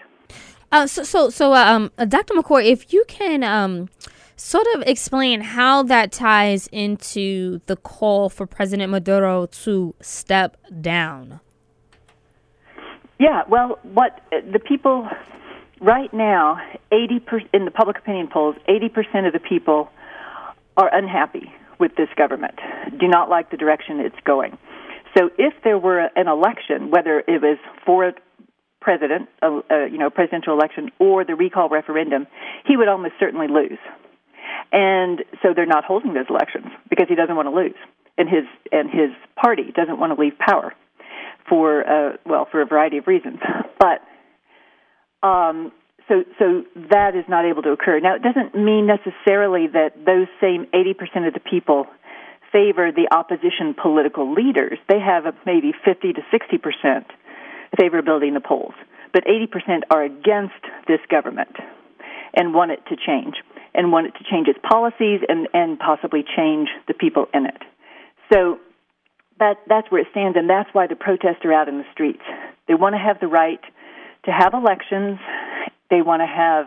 Uh, 0.73 0.87
so, 0.87 1.05
so, 1.05 1.31
so, 1.31 1.53
uh, 1.53 1.65
um, 1.65 1.93
Dr. 2.09 2.35
McCoy, 2.35 2.65
if 2.65 2.93
you 2.93 3.05
can, 3.07 3.45
um, 3.45 3.89
sort 4.37 4.67
of 4.75 4.83
explain 4.87 5.41
how 5.41 5.83
that 5.85 6.13
ties 6.13 6.69
into 6.69 7.61
the 7.67 7.77
call 7.77 8.29
for 8.29 8.47
President 8.47 8.91
Maduro 8.91 9.47
to 9.47 9.95
step 10.01 10.57
down. 10.81 11.41
Yeah, 13.19 13.43
well, 13.49 13.79
what 13.83 14.21
the 14.31 14.59
people 14.59 15.09
right 15.81 16.13
now, 16.13 16.59
eighty 16.93 17.19
per, 17.19 17.41
in 17.55 17.65
the 17.65 17.71
public 17.71 17.99
opinion 17.99 18.29
polls, 18.31 18.57
eighty 18.69 18.91
percent 18.91 19.27
of 19.27 19.33
the 19.33 19.41
people 19.41 19.89
are 20.77 20.95
unhappy 20.95 21.51
with 21.79 21.97
this 21.97 22.09
government. 22.17 22.59
Do 22.99 23.09
not 23.09 23.31
like 23.31 23.51
the 23.51 23.57
direction 23.57 24.01
it's 24.01 24.17
going. 24.25 24.59
So, 25.17 25.31
if 25.39 25.55
there 25.65 25.79
were 25.79 26.11
an 26.15 26.29
election, 26.29 26.91
whether 26.91 27.21
it 27.21 27.41
was 27.41 27.57
for 27.87 28.13
president, 28.83 29.31
uh, 29.43 29.61
uh, 29.71 29.85
you 29.87 29.97
know, 29.97 30.11
presidential 30.11 30.53
election 30.53 30.91
or 30.99 31.25
the 31.25 31.35
recall 31.35 31.71
referendum, 31.71 32.27
he 32.67 32.77
would 32.77 32.89
almost 32.89 33.15
certainly 33.19 33.49
lose. 33.49 33.79
And 34.73 35.23
so 35.43 35.55
they're 35.55 35.67
not 35.67 35.85
holding 35.85 36.15
those 36.15 36.27
elections 36.29 36.67
because 36.91 37.07
he 37.09 37.15
doesn't 37.15 37.37
want 37.37 37.47
to 37.49 37.55
lose, 37.55 37.77
and 38.19 38.29
his 38.29 38.45
and 38.73 38.91
his 38.91 39.11
party 39.41 39.73
doesn't 39.75 39.99
want 39.99 40.15
to 40.15 40.21
leave 40.21 40.39
power 40.39 40.75
for 41.49 41.87
uh, 41.87 42.17
well 42.25 42.47
for 42.51 42.63
a 42.63 42.67
variety 42.67 42.99
of 42.99 43.07
reasons. 43.07 43.39
But 43.79 44.01
um, 45.27 45.71
so 46.09 46.25
so 46.39 46.65
that 46.91 47.15
is 47.15 47.25
not 47.29 47.45
able 47.45 47.63
to 47.63 47.71
occur. 47.71 48.01
Now 48.01 48.17
it 48.17 48.23
doesn't 48.23 48.55
mean 48.55 48.87
necessarily 48.87 49.67
that 49.69 50.05
those 50.05 50.29
same 50.41 50.67
eighty 50.73 50.95
percent 50.95 51.27
of 51.27 51.35
the 51.35 51.41
people 51.41 51.87
favor 52.53 52.91
the 52.91 53.15
opposition 53.15 53.75
political 53.75 54.33
leaders. 54.33 54.79
They 54.89 54.99
have 54.99 55.27
a 55.27 55.35
maybe 55.45 55.73
fifty 55.85 56.15
to 56.15 56.23
sixty 56.31 56.57
percent 56.57 57.07
favorability 57.79 58.29
in 58.29 58.35
the 58.35 58.41
polls, 58.41 58.75
but 59.13 59.25
80% 59.25 59.83
are 59.91 60.03
against 60.03 60.55
this 60.87 61.01
government 61.11 61.57
and 62.35 62.55
want 62.55 62.71
it 62.71 62.81
to 62.89 62.97
change 62.97 63.37
and 63.77 63.93
want 63.93 64.07
it 64.07 64.15
to 64.19 64.25
change 64.31 64.49
its 64.49 64.59
policies 64.69 65.21
and, 65.29 65.49
and 65.53 65.79
possibly 65.79 66.25
change 66.37 66.69
the 66.89 66.95
people 66.95 67.27
in 67.35 67.47
it. 67.47 67.63
So 68.33 68.59
that, 69.39 69.59
that's 69.69 69.91
where 69.91 70.01
it 70.01 70.09
stands, 70.11 70.37
and 70.37 70.49
that's 70.49 70.69
why 70.73 70.87
the 70.87 70.97
protests 70.97 71.45
are 71.45 71.53
out 71.53 71.69
in 71.69 71.79
the 71.79 71.85
streets. 71.93 72.23
They 72.69 72.75
want 72.75 72.95
to 72.95 72.99
have 72.99 73.21
the 73.21 73.29
right 73.29 73.61
to 74.25 74.33
have 74.33 74.55
elections. 74.55 75.19
They 75.91 76.03
want 76.03 76.23
to 76.23 76.27
have 76.27 76.67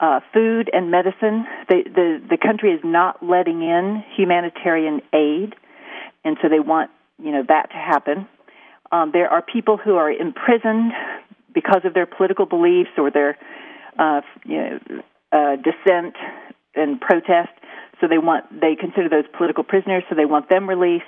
uh, 0.00 0.20
food 0.32 0.68
and 0.72 0.90
medicine. 0.90 1.46
They, 1.68 1.82
the 1.84 2.20
the 2.28 2.36
country 2.36 2.72
is 2.72 2.80
not 2.84 3.24
letting 3.24 3.62
in 3.62 4.04
humanitarian 4.14 5.00
aid, 5.14 5.54
and 6.24 6.36
so 6.42 6.48
they 6.48 6.60
want 6.60 6.90
you 7.22 7.32
know 7.32 7.44
that 7.48 7.70
to 7.70 7.76
happen. 7.76 8.28
Um, 8.92 9.10
there 9.12 9.28
are 9.28 9.40
people 9.40 9.78
who 9.78 9.96
are 9.96 10.10
imprisoned 10.10 10.92
because 11.54 11.80
of 11.84 11.94
their 11.94 12.04
political 12.04 12.44
beliefs 12.44 12.90
or 12.98 13.10
their 13.10 13.38
uh, 13.98 14.20
you 14.44 14.58
know, 14.58 15.02
uh, 15.32 15.56
dissent 15.56 16.14
and 16.74 17.00
protest. 17.00 17.52
So 18.00 18.08
they 18.08 18.18
want 18.18 18.60
they 18.60 18.76
consider 18.76 19.08
those 19.08 19.24
political 19.36 19.64
prisoners. 19.64 20.04
So 20.08 20.14
they 20.14 20.26
want 20.26 20.48
them 20.48 20.68
released. 20.68 21.04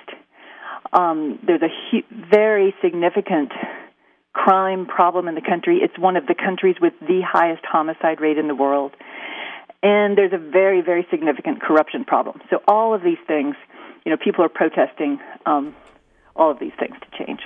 Um, 0.91 1.39
there's 1.45 1.61
a 1.61 1.69
hu- 1.91 2.25
very 2.29 2.73
significant 2.81 3.51
crime 4.33 4.85
problem 4.85 5.27
in 5.27 5.35
the 5.35 5.41
country. 5.41 5.79
It's 5.81 5.97
one 5.97 6.15
of 6.15 6.25
the 6.25 6.35
countries 6.35 6.75
with 6.81 6.93
the 7.01 7.21
highest 7.21 7.63
homicide 7.65 8.21
rate 8.21 8.37
in 8.37 8.47
the 8.47 8.55
world. 8.55 8.93
And 9.81 10.17
there's 10.17 10.33
a 10.33 10.37
very, 10.37 10.81
very 10.81 11.07
significant 11.09 11.61
corruption 11.61 12.05
problem. 12.05 12.41
So 12.49 12.61
all 12.67 12.93
of 12.93 13.01
these 13.01 13.17
things, 13.27 13.55
you 14.05 14.11
know, 14.11 14.17
people 14.17 14.43
are 14.43 14.49
protesting 14.49 15.19
um, 15.45 15.75
all 16.35 16.51
of 16.51 16.59
these 16.59 16.73
things 16.79 16.95
to 16.99 17.25
change. 17.25 17.41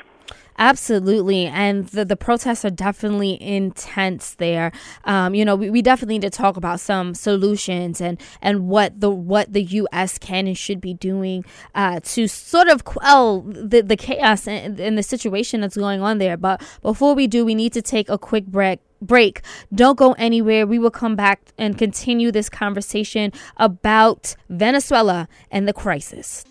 Absolutely, 0.58 1.48
and 1.48 1.88
the 1.88 2.06
the 2.06 2.16
protests 2.16 2.64
are 2.64 2.70
definitely 2.70 3.42
intense 3.42 4.36
there. 4.36 4.72
Um, 5.06 5.34
you 5.34 5.44
know, 5.44 5.56
we, 5.56 5.70
we 5.70 5.82
definitely 5.82 6.16
need 6.16 6.22
to 6.22 6.30
talk 6.30 6.58
about 6.58 6.80
some 6.80 7.16
solutions 7.16 8.00
and 8.00 8.20
and 8.42 8.68
what 8.68 9.00
the 9.00 9.10
what 9.10 9.52
the 9.52 9.64
U.S. 9.64 10.18
can 10.18 10.48
and 10.48 10.58
should 10.58 10.80
be 10.80 10.94
doing 10.94 11.44
uh, 11.74 12.00
to 12.04 12.28
sort 12.28 12.68
of 12.68 12.84
quell 12.84 13.42
the 13.42 13.82
the 13.82 13.98
chaos 13.98 14.48
and, 14.48 14.80
and 14.80 14.98
the 14.98 15.04
situation 15.04 15.62
that's 15.62 15.78
going 15.78 16.02
on 16.02 16.20
there. 16.20 16.38
But 16.38 16.62
before 16.82 17.16
we 17.16 17.28
do, 17.28 17.44
we 17.46 17.56
need 17.56 17.74
to 17.74 17.82
take 17.82 18.10
a 18.10 18.18
quick 18.18 18.46
break 18.46 18.80
break. 19.02 19.42
Don't 19.74 19.98
go 19.98 20.14
anywhere. 20.14 20.66
We 20.66 20.80
will 20.80 20.92
come 20.92 21.16
back 21.16 21.42
and 21.58 21.78
continue 21.78 22.32
this 22.32 22.50
conversation 22.50 23.32
about 23.58 24.36
Venezuela 24.50 25.28
and 25.52 25.68
the 25.68 25.74
crisis. 25.74 26.46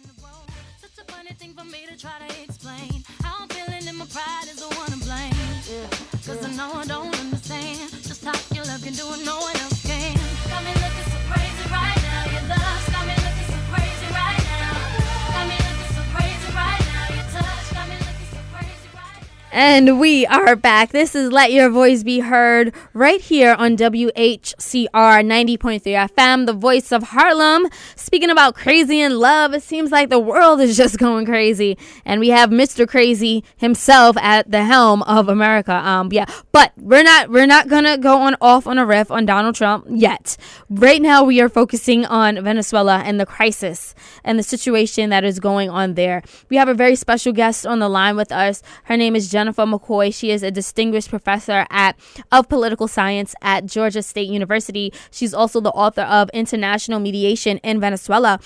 And 19.54 20.00
we 20.00 20.24
are 20.24 20.56
back. 20.56 20.92
This 20.92 21.14
is 21.14 21.30
Let 21.30 21.52
Your 21.52 21.68
Voice 21.68 22.02
Be 22.02 22.20
Heard 22.20 22.74
right 22.94 23.20
here 23.20 23.52
on 23.52 23.76
WHCR 23.76 24.88
90.3 24.94 25.82
FM, 25.82 26.46
the 26.46 26.54
voice 26.54 26.90
of 26.90 27.02
Harlem. 27.02 27.68
Speaking 27.94 28.30
about 28.30 28.54
crazy 28.54 28.98
in 28.98 29.18
love, 29.18 29.52
it 29.52 29.62
seems 29.62 29.90
like 29.90 30.08
the 30.08 30.18
world 30.18 30.62
is 30.62 30.74
just 30.74 30.96
going 30.98 31.26
crazy. 31.26 31.76
And 32.06 32.18
we 32.18 32.30
have 32.30 32.48
Mr. 32.48 32.88
Crazy 32.88 33.44
himself 33.58 34.16
at 34.16 34.50
the 34.50 34.64
helm 34.64 35.02
of 35.02 35.28
America. 35.28 35.74
Um, 35.74 36.08
yeah, 36.12 36.24
but 36.52 36.72
we're 36.78 37.02
not 37.02 37.28
we're 37.28 37.44
not 37.44 37.68
gonna 37.68 37.98
go 37.98 38.22
on 38.22 38.36
off 38.40 38.66
on 38.66 38.78
a 38.78 38.86
riff 38.86 39.10
on 39.10 39.26
Donald 39.26 39.54
Trump 39.54 39.84
yet. 39.90 40.38
Right 40.70 41.02
now 41.02 41.24
we 41.24 41.42
are 41.42 41.50
focusing 41.50 42.06
on 42.06 42.42
Venezuela 42.42 43.02
and 43.04 43.20
the 43.20 43.26
crisis 43.26 43.94
and 44.24 44.38
the 44.38 44.42
situation 44.42 45.10
that 45.10 45.24
is 45.24 45.40
going 45.40 45.68
on 45.68 45.92
there. 45.92 46.22
We 46.48 46.56
have 46.56 46.68
a 46.68 46.74
very 46.74 46.96
special 46.96 47.34
guest 47.34 47.66
on 47.66 47.80
the 47.80 47.90
line 47.90 48.16
with 48.16 48.32
us. 48.32 48.62
Her 48.84 48.96
name 48.96 49.14
is 49.14 49.30
Jennifer 49.42 49.62
McCoy. 49.62 50.14
She 50.14 50.30
is 50.30 50.44
a 50.44 50.52
distinguished 50.52 51.08
professor 51.08 51.66
at 51.68 51.98
of 52.30 52.48
political 52.48 52.86
science 52.86 53.34
at 53.42 53.66
Georgia 53.66 54.00
State 54.00 54.28
University. 54.28 54.92
She's 55.10 55.34
also 55.34 55.60
the 55.60 55.72
author 55.72 56.02
of 56.02 56.30
International 56.32 57.00
Mediation 57.00 57.58
in 57.58 57.80
Venezuela. 57.80 58.38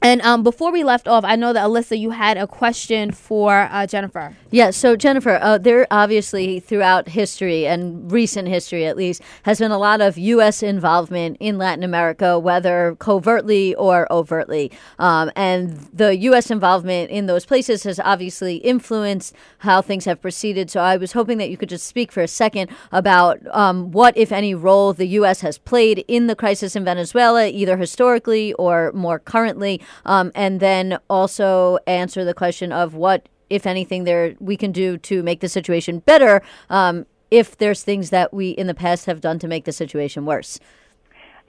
And 0.00 0.20
um, 0.22 0.44
before 0.44 0.70
we 0.70 0.84
left 0.84 1.08
off, 1.08 1.24
I 1.24 1.34
know 1.34 1.52
that 1.52 1.66
Alyssa, 1.66 1.98
you 1.98 2.10
had 2.10 2.36
a 2.36 2.46
question 2.46 3.10
for 3.10 3.68
uh, 3.70 3.84
Jennifer. 3.84 4.36
Yeah, 4.50 4.70
so 4.70 4.94
Jennifer, 4.94 5.40
uh, 5.42 5.58
there 5.58 5.88
obviously 5.90 6.60
throughout 6.60 7.08
history 7.08 7.66
and 7.66 8.10
recent 8.10 8.46
history 8.46 8.86
at 8.86 8.96
least 8.96 9.20
has 9.42 9.58
been 9.58 9.72
a 9.72 9.78
lot 9.78 10.00
of 10.00 10.16
U.S. 10.16 10.62
involvement 10.62 11.36
in 11.40 11.58
Latin 11.58 11.82
America, 11.82 12.38
whether 12.38 12.96
covertly 13.00 13.74
or 13.74 14.10
overtly. 14.10 14.70
Um, 15.00 15.32
and 15.34 15.76
the 15.92 16.16
U.S. 16.16 16.50
involvement 16.50 17.10
in 17.10 17.26
those 17.26 17.44
places 17.44 17.82
has 17.82 17.98
obviously 17.98 18.56
influenced 18.56 19.34
how 19.58 19.82
things 19.82 20.04
have 20.04 20.22
proceeded. 20.22 20.70
So 20.70 20.80
I 20.80 20.96
was 20.96 21.12
hoping 21.12 21.38
that 21.38 21.50
you 21.50 21.56
could 21.56 21.68
just 21.68 21.86
speak 21.86 22.12
for 22.12 22.22
a 22.22 22.28
second 22.28 22.70
about 22.92 23.40
um, 23.50 23.90
what, 23.90 24.16
if 24.16 24.30
any, 24.30 24.54
role 24.54 24.92
the 24.92 25.08
U.S. 25.08 25.40
has 25.40 25.58
played 25.58 26.04
in 26.06 26.28
the 26.28 26.36
crisis 26.36 26.76
in 26.76 26.84
Venezuela, 26.84 27.48
either 27.48 27.76
historically 27.76 28.52
or 28.54 28.92
more 28.92 29.18
currently, 29.18 29.77
um, 30.04 30.32
and 30.34 30.60
then 30.60 30.98
also 31.08 31.78
answer 31.86 32.24
the 32.24 32.34
question 32.34 32.72
of 32.72 32.94
what 32.94 33.28
if 33.50 33.66
anything, 33.66 34.04
there 34.04 34.34
we 34.40 34.56
can 34.56 34.72
do 34.72 34.98
to 34.98 35.22
make 35.22 35.40
the 35.40 35.48
situation 35.48 36.00
better. 36.00 36.42
Um, 36.68 37.06
if 37.30 37.56
there's 37.56 37.82
things 37.82 38.10
that 38.10 38.32
we 38.32 38.50
in 38.50 38.66
the 38.66 38.74
past 38.74 39.06
have 39.06 39.20
done 39.20 39.38
to 39.38 39.48
make 39.48 39.64
the 39.64 39.72
situation 39.72 40.24
worse. 40.24 40.58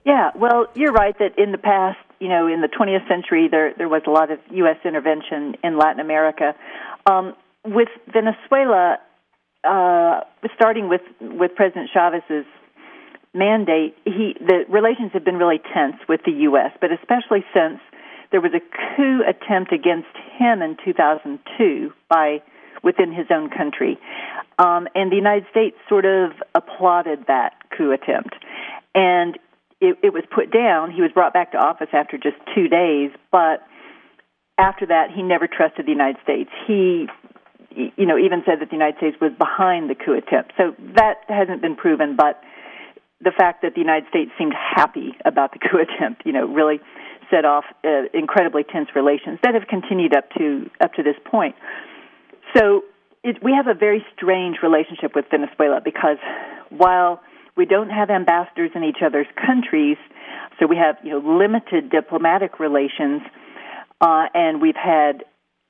Yeah, 0.05 0.31
well, 0.35 0.67
you're 0.75 0.93
right 0.93 1.17
that 1.19 1.37
in 1.37 1.51
the 1.51 1.57
past, 1.57 1.99
you 2.19 2.29
know, 2.29 2.47
in 2.47 2.61
the 2.61 2.67
20th 2.67 3.07
century, 3.07 3.47
there 3.49 3.73
there 3.77 3.89
was 3.89 4.01
a 4.07 4.09
lot 4.09 4.31
of 4.31 4.39
U.S. 4.51 4.77
intervention 4.83 5.55
in 5.63 5.77
Latin 5.77 5.99
America. 5.99 6.55
Um, 7.05 7.35
with 7.65 7.89
Venezuela, 8.11 8.97
uh, 9.63 10.21
starting 10.55 10.89
with 10.89 11.01
with 11.21 11.53
President 11.55 11.89
Chavez's 11.93 12.45
mandate, 13.33 13.95
he 14.05 14.35
the 14.39 14.65
relations 14.69 15.11
have 15.13 15.25
been 15.25 15.37
really 15.37 15.59
tense 15.73 15.97
with 16.07 16.21
the 16.25 16.31
U.S., 16.31 16.71
but 16.79 16.91
especially 16.91 17.43
since 17.53 17.79
there 18.31 18.41
was 18.41 18.51
a 18.53 18.59
coup 18.95 19.21
attempt 19.27 19.71
against 19.71 20.15
him 20.37 20.61
in 20.61 20.77
2002 20.83 21.93
by 22.09 22.41
within 22.83 23.11
his 23.11 23.27
own 23.29 23.49
country, 23.49 23.97
um, 24.57 24.87
and 24.95 25.11
the 25.11 25.15
United 25.15 25.45
States 25.51 25.75
sort 25.87 26.05
of 26.05 26.31
applauded 26.55 27.25
that 27.27 27.53
coup 27.75 27.91
attempt, 27.91 28.35
and 28.95 29.37
it, 29.81 29.97
it 30.03 30.13
was 30.13 30.23
put 30.33 30.51
down. 30.51 30.91
He 30.91 31.01
was 31.01 31.11
brought 31.11 31.33
back 31.33 31.51
to 31.53 31.57
office 31.57 31.89
after 31.93 32.17
just 32.17 32.35
two 32.55 32.67
days, 32.67 33.11
but 33.31 33.63
after 34.57 34.85
that, 34.87 35.11
he 35.15 35.23
never 35.23 35.47
trusted 35.47 35.85
the 35.85 35.91
United 35.91 36.17
States. 36.21 36.49
He, 36.67 37.07
you 37.71 38.05
know, 38.05 38.17
even 38.17 38.43
said 38.45 38.59
that 38.59 38.69
the 38.69 38.75
United 38.75 38.97
States 38.97 39.17
was 39.21 39.31
behind 39.37 39.89
the 39.89 39.95
coup 39.95 40.13
attempt. 40.13 40.53
So 40.57 40.75
that 40.95 41.23
hasn't 41.29 41.61
been 41.61 41.75
proven, 41.75 42.15
but 42.17 42.41
the 43.21 43.31
fact 43.31 43.61
that 43.61 43.73
the 43.73 43.81
United 43.81 44.09
States 44.09 44.31
seemed 44.37 44.53
happy 44.53 45.15
about 45.23 45.53
the 45.53 45.59
coup 45.63 45.79
attempt, 45.79 46.23
you 46.25 46.33
know, 46.33 46.45
really 46.45 46.79
set 47.29 47.45
off 47.45 47.65
uh, 47.83 48.09
incredibly 48.13 48.63
tense 48.63 48.89
relations 48.95 49.39
that 49.43 49.53
have 49.53 49.67
continued 49.67 50.15
up 50.15 50.29
to 50.37 50.69
up 50.81 50.93
to 50.93 51.03
this 51.03 51.15
point. 51.25 51.55
So 52.55 52.83
it, 53.23 53.37
we 53.43 53.53
have 53.53 53.67
a 53.67 53.77
very 53.77 54.05
strange 54.15 54.57
relationship 54.63 55.11
with 55.15 55.25
Venezuela 55.29 55.81
because 55.83 56.17
while 56.69 57.21
we 57.55 57.65
don't 57.65 57.89
have 57.89 58.09
ambassadors 58.09 58.71
in 58.75 58.83
each 58.83 58.99
other's 59.05 59.27
countries, 59.35 59.97
so 60.59 60.67
we 60.67 60.77
have 60.77 60.97
you 61.03 61.11
know 61.11 61.37
limited 61.37 61.89
diplomatic 61.89 62.59
relations, 62.59 63.21
uh, 64.01 64.25
and 64.33 64.61
we've 64.61 64.75
had 64.75 65.23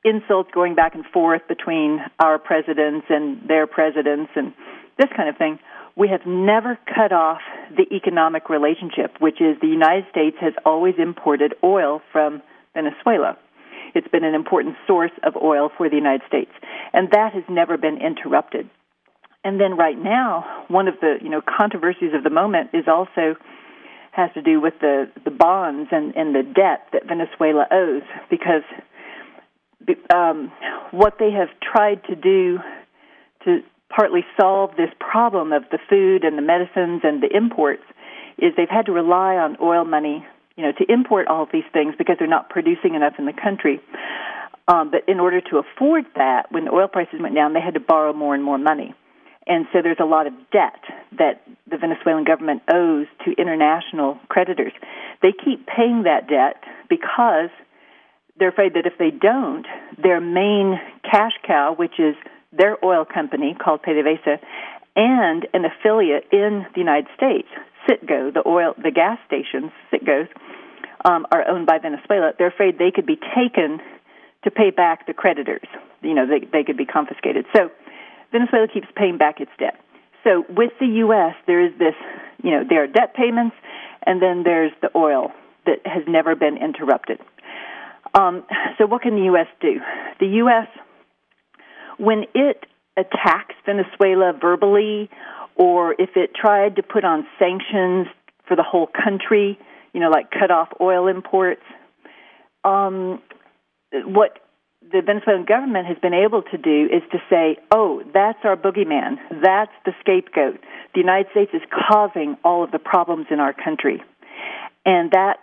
insults 0.03 0.49
going 0.53 0.75
back 0.75 0.95
and 0.95 1.05
forth 1.05 1.41
between 1.47 1.99
our 2.19 2.39
presidents 2.39 3.07
and 3.09 3.47
their 3.47 3.67
presidents 3.67 4.31
and 4.35 4.53
this 4.97 5.09
kind 5.15 5.29
of 5.29 5.37
thing. 5.37 5.59
We 5.99 6.07
have 6.07 6.25
never 6.25 6.79
cut 6.95 7.11
off 7.11 7.41
the 7.75 7.85
economic 7.93 8.49
relationship, 8.49 9.17
which 9.19 9.41
is 9.41 9.59
the 9.59 9.67
United 9.67 10.05
States 10.09 10.37
has 10.39 10.53
always 10.65 10.95
imported 10.97 11.55
oil 11.61 12.01
from 12.13 12.41
Venezuela. 12.73 13.37
It's 13.93 14.07
been 14.07 14.23
an 14.23 14.33
important 14.33 14.77
source 14.87 15.11
of 15.23 15.35
oil 15.35 15.69
for 15.75 15.89
the 15.89 15.97
United 15.97 16.21
States, 16.25 16.51
and 16.93 17.11
that 17.11 17.33
has 17.33 17.43
never 17.49 17.77
been 17.77 17.99
interrupted. 18.01 18.69
And 19.43 19.59
then 19.59 19.75
right 19.75 19.97
now, 19.97 20.65
one 20.69 20.87
of 20.87 20.95
the 21.01 21.17
you 21.21 21.29
know 21.29 21.41
controversies 21.41 22.13
of 22.13 22.23
the 22.23 22.29
moment 22.29 22.69
is 22.73 22.85
also 22.87 23.35
has 24.11 24.29
to 24.35 24.41
do 24.41 24.61
with 24.61 24.75
the 24.79 25.11
the 25.25 25.31
bonds 25.31 25.89
and 25.91 26.15
and 26.15 26.33
the 26.33 26.43
debt 26.43 26.87
that 26.93 27.07
Venezuela 27.07 27.67
owes 27.71 28.03
because 28.29 28.63
um, 30.15 30.49
what 30.91 31.17
they 31.19 31.31
have 31.31 31.49
tried 31.59 32.05
to 32.05 32.15
do 32.15 32.59
to 33.43 33.63
partly 33.89 34.25
solve 34.39 34.71
this 34.77 34.89
problem 34.99 35.51
of 35.51 35.63
the 35.71 35.79
food 35.89 36.23
and 36.23 36.37
the 36.37 36.41
medicines 36.41 37.01
and 37.03 37.21
the 37.21 37.35
imports 37.35 37.83
is 38.37 38.53
they've 38.55 38.69
had 38.69 38.85
to 38.85 38.91
rely 38.91 39.35
on 39.35 39.57
oil 39.61 39.83
money, 39.83 40.25
you 40.55 40.63
know, 40.63 40.71
to 40.71 40.85
import 40.91 41.27
all 41.27 41.43
of 41.43 41.49
these 41.51 41.67
things 41.73 41.95
because 41.97 42.15
they're 42.19 42.27
not 42.27 42.49
producing 42.49 42.95
enough 42.95 43.13
in 43.17 43.25
the 43.25 43.33
country. 43.33 43.81
Um, 44.67 44.91
but 44.91 45.01
in 45.07 45.19
order 45.19 45.41
to 45.41 45.57
afford 45.57 46.05
that, 46.15 46.51
when 46.51 46.65
the 46.65 46.71
oil 46.71 46.87
prices 46.87 47.19
went 47.19 47.35
down, 47.35 47.53
they 47.53 47.61
had 47.61 47.73
to 47.73 47.79
borrow 47.79 48.13
more 48.13 48.35
and 48.35 48.43
more 48.43 48.59
money. 48.59 48.93
And 49.47 49.65
so 49.73 49.79
there's 49.81 49.97
a 49.99 50.05
lot 50.05 50.27
of 50.27 50.33
debt 50.51 50.79
that 51.17 51.41
the 51.67 51.77
Venezuelan 51.77 52.23
government 52.23 52.61
owes 52.71 53.07
to 53.25 53.31
international 53.31 54.19
creditors. 54.29 54.73
They 55.23 55.33
keep 55.33 55.65
paying 55.65 56.03
that 56.03 56.29
debt 56.29 56.63
because 56.87 57.49
they're 58.37 58.49
afraid 58.49 58.75
that 58.75 58.85
if 58.85 58.93
they 58.99 59.09
don't, 59.09 59.65
their 60.01 60.21
main 60.21 60.79
cash 61.03 61.33
cow, 61.45 61.73
which 61.75 61.99
is 61.99 62.15
their 62.51 62.83
oil 62.83 63.05
company 63.05 63.55
called 63.59 63.81
PDVSA, 63.83 64.39
and 64.95 65.47
an 65.53 65.65
affiliate 65.65 66.25
in 66.31 66.65
the 66.73 66.79
United 66.79 67.07
States, 67.15 67.47
Citgo, 67.87 68.33
the 68.33 68.43
oil, 68.45 68.73
the 68.81 68.91
gas 68.91 69.17
stations, 69.27 69.71
Citgo's, 69.91 70.27
um, 71.05 71.25
are 71.31 71.47
owned 71.47 71.65
by 71.65 71.77
Venezuela. 71.79 72.33
They're 72.37 72.47
afraid 72.47 72.77
they 72.77 72.91
could 72.91 73.05
be 73.05 73.17
taken 73.35 73.79
to 74.43 74.51
pay 74.51 74.71
back 74.71 75.07
the 75.07 75.13
creditors. 75.13 75.67
You 76.01 76.13
know, 76.13 76.25
they 76.27 76.45
they 76.45 76.63
could 76.63 76.77
be 76.77 76.85
confiscated. 76.85 77.45
So 77.55 77.69
Venezuela 78.31 78.67
keeps 78.67 78.87
paying 78.95 79.17
back 79.17 79.39
its 79.39 79.51
debt. 79.57 79.79
So 80.23 80.43
with 80.49 80.71
the 80.79 80.87
U.S., 81.07 81.35
there 81.47 81.65
is 81.65 81.71
this, 81.79 81.95
you 82.43 82.51
know, 82.51 82.63
there 82.67 82.83
are 82.83 82.87
debt 82.87 83.13
payments, 83.15 83.55
and 84.05 84.21
then 84.21 84.43
there's 84.43 84.71
the 84.81 84.89
oil 84.95 85.31
that 85.65 85.79
has 85.85 86.03
never 86.07 86.35
been 86.35 86.57
interrupted. 86.57 87.19
Um, 88.13 88.43
so 88.77 88.85
what 88.85 89.01
can 89.01 89.15
the 89.15 89.25
U.S. 89.25 89.47
do? 89.61 89.79
The 90.19 90.27
U.S. 90.43 90.67
when 91.99 92.25
it 92.33 92.65
attacks 92.97 93.55
Venezuela 93.65 94.33
verbally, 94.39 95.09
or 95.55 95.93
if 95.99 96.11
it 96.15 96.31
tried 96.33 96.77
to 96.77 96.83
put 96.83 97.03
on 97.03 97.27
sanctions 97.37 98.07
for 98.47 98.55
the 98.55 98.63
whole 98.63 98.87
country, 98.87 99.59
you 99.93 99.99
know, 99.99 100.09
like 100.09 100.31
cut 100.31 100.51
off 100.51 100.69
oil 100.81 101.07
imports, 101.07 101.61
um, 102.63 103.21
what 103.91 104.39
the 104.81 105.01
Venezuelan 105.05 105.45
government 105.45 105.87
has 105.87 105.97
been 105.99 106.13
able 106.13 106.41
to 106.41 106.57
do 106.57 106.85
is 106.85 107.03
to 107.11 107.19
say, 107.29 107.57
oh, 107.71 108.01
that's 108.13 108.39
our 108.43 108.55
boogeyman. 108.55 109.17
That's 109.43 109.71
the 109.85 109.91
scapegoat. 109.99 110.59
The 110.93 110.99
United 110.99 111.29
States 111.31 111.51
is 111.53 111.61
causing 111.69 112.37
all 112.43 112.63
of 112.63 112.71
the 112.71 112.79
problems 112.79 113.27
in 113.29 113.39
our 113.39 113.53
country. 113.53 114.01
And 114.85 115.11
that 115.11 115.37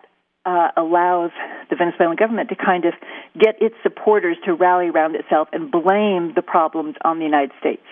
uh, 0.47 0.69
allows 0.77 1.33
the 1.69 1.77
Venezuelan 1.77 2.17
government 2.17 2.49
to 2.49 2.57
kind 2.57 2.85
of 2.85 2.95
get 3.39 3.61
its 3.61 3.75
supporters 3.83 4.37
to 4.45 4.55
rally 4.55 4.89
around 4.89 5.17
itself 5.17 5.49
and 5.53 5.71
blame 5.71 6.33
the 6.35 6.43
problems 6.43 6.95
on 7.05 7.19
the 7.19 7.25
United 7.25 7.51
States. 7.59 7.83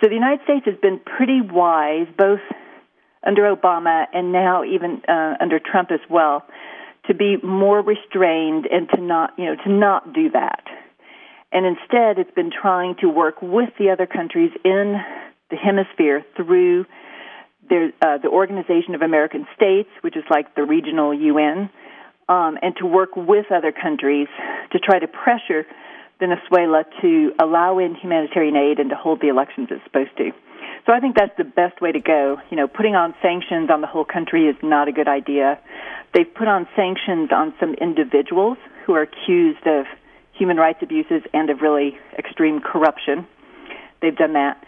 So 0.00 0.08
the 0.08 0.14
United 0.14 0.44
States 0.44 0.64
has 0.66 0.76
been 0.80 1.00
pretty 1.00 1.40
wise, 1.42 2.06
both 2.16 2.40
under 3.26 3.54
Obama 3.54 4.06
and 4.12 4.32
now 4.32 4.64
even 4.64 5.02
uh, 5.08 5.34
under 5.40 5.58
Trump 5.58 5.90
as 5.90 6.00
well, 6.08 6.44
to 7.06 7.14
be 7.14 7.36
more 7.42 7.82
restrained 7.82 8.66
and 8.66 8.88
to 8.94 9.00
not, 9.00 9.32
you 9.36 9.44
know, 9.44 9.56
to 9.64 9.70
not 9.70 10.12
do 10.12 10.30
that. 10.30 10.62
And 11.50 11.66
instead, 11.66 12.18
it's 12.18 12.34
been 12.34 12.50
trying 12.50 12.96
to 13.00 13.08
work 13.08 13.42
with 13.42 13.70
the 13.78 13.90
other 13.90 14.06
countries 14.06 14.52
in 14.64 14.96
the 15.50 15.56
hemisphere 15.56 16.24
through 16.36 16.86
their, 17.72 17.90
uh, 18.02 18.18
the 18.18 18.28
Organization 18.28 18.94
of 18.94 19.00
American 19.00 19.46
States, 19.56 19.88
which 20.02 20.14
is 20.14 20.24
like 20.28 20.54
the 20.54 20.62
regional 20.62 21.14
UN, 21.14 21.70
um, 22.28 22.58
and 22.60 22.76
to 22.76 22.86
work 22.86 23.16
with 23.16 23.46
other 23.50 23.72
countries 23.72 24.28
to 24.72 24.78
try 24.78 24.98
to 24.98 25.08
pressure 25.08 25.64
Venezuela 26.20 26.84
to 27.00 27.32
allow 27.40 27.78
in 27.78 27.94
humanitarian 27.94 28.56
aid 28.56 28.78
and 28.78 28.90
to 28.90 28.96
hold 28.96 29.22
the 29.22 29.28
elections 29.28 29.68
it's 29.70 29.82
supposed 29.84 30.14
to. 30.18 30.32
So 30.84 30.92
I 30.92 31.00
think 31.00 31.16
that's 31.16 31.36
the 31.38 31.44
best 31.44 31.80
way 31.80 31.92
to 31.92 32.00
go. 32.00 32.36
You 32.50 32.58
know, 32.58 32.68
putting 32.68 32.94
on 32.94 33.14
sanctions 33.22 33.70
on 33.70 33.80
the 33.80 33.86
whole 33.86 34.04
country 34.04 34.48
is 34.48 34.56
not 34.62 34.88
a 34.88 34.92
good 34.92 35.08
idea. 35.08 35.58
They've 36.12 36.32
put 36.32 36.48
on 36.48 36.68
sanctions 36.76 37.30
on 37.32 37.54
some 37.58 37.72
individuals 37.74 38.58
who 38.84 38.94
are 38.94 39.02
accused 39.02 39.66
of 39.66 39.86
human 40.34 40.58
rights 40.58 40.80
abuses 40.82 41.22
and 41.32 41.48
of 41.48 41.62
really 41.62 41.96
extreme 42.18 42.60
corruption. 42.60 43.26
They've 44.02 44.16
done 44.16 44.34
that. 44.34 44.62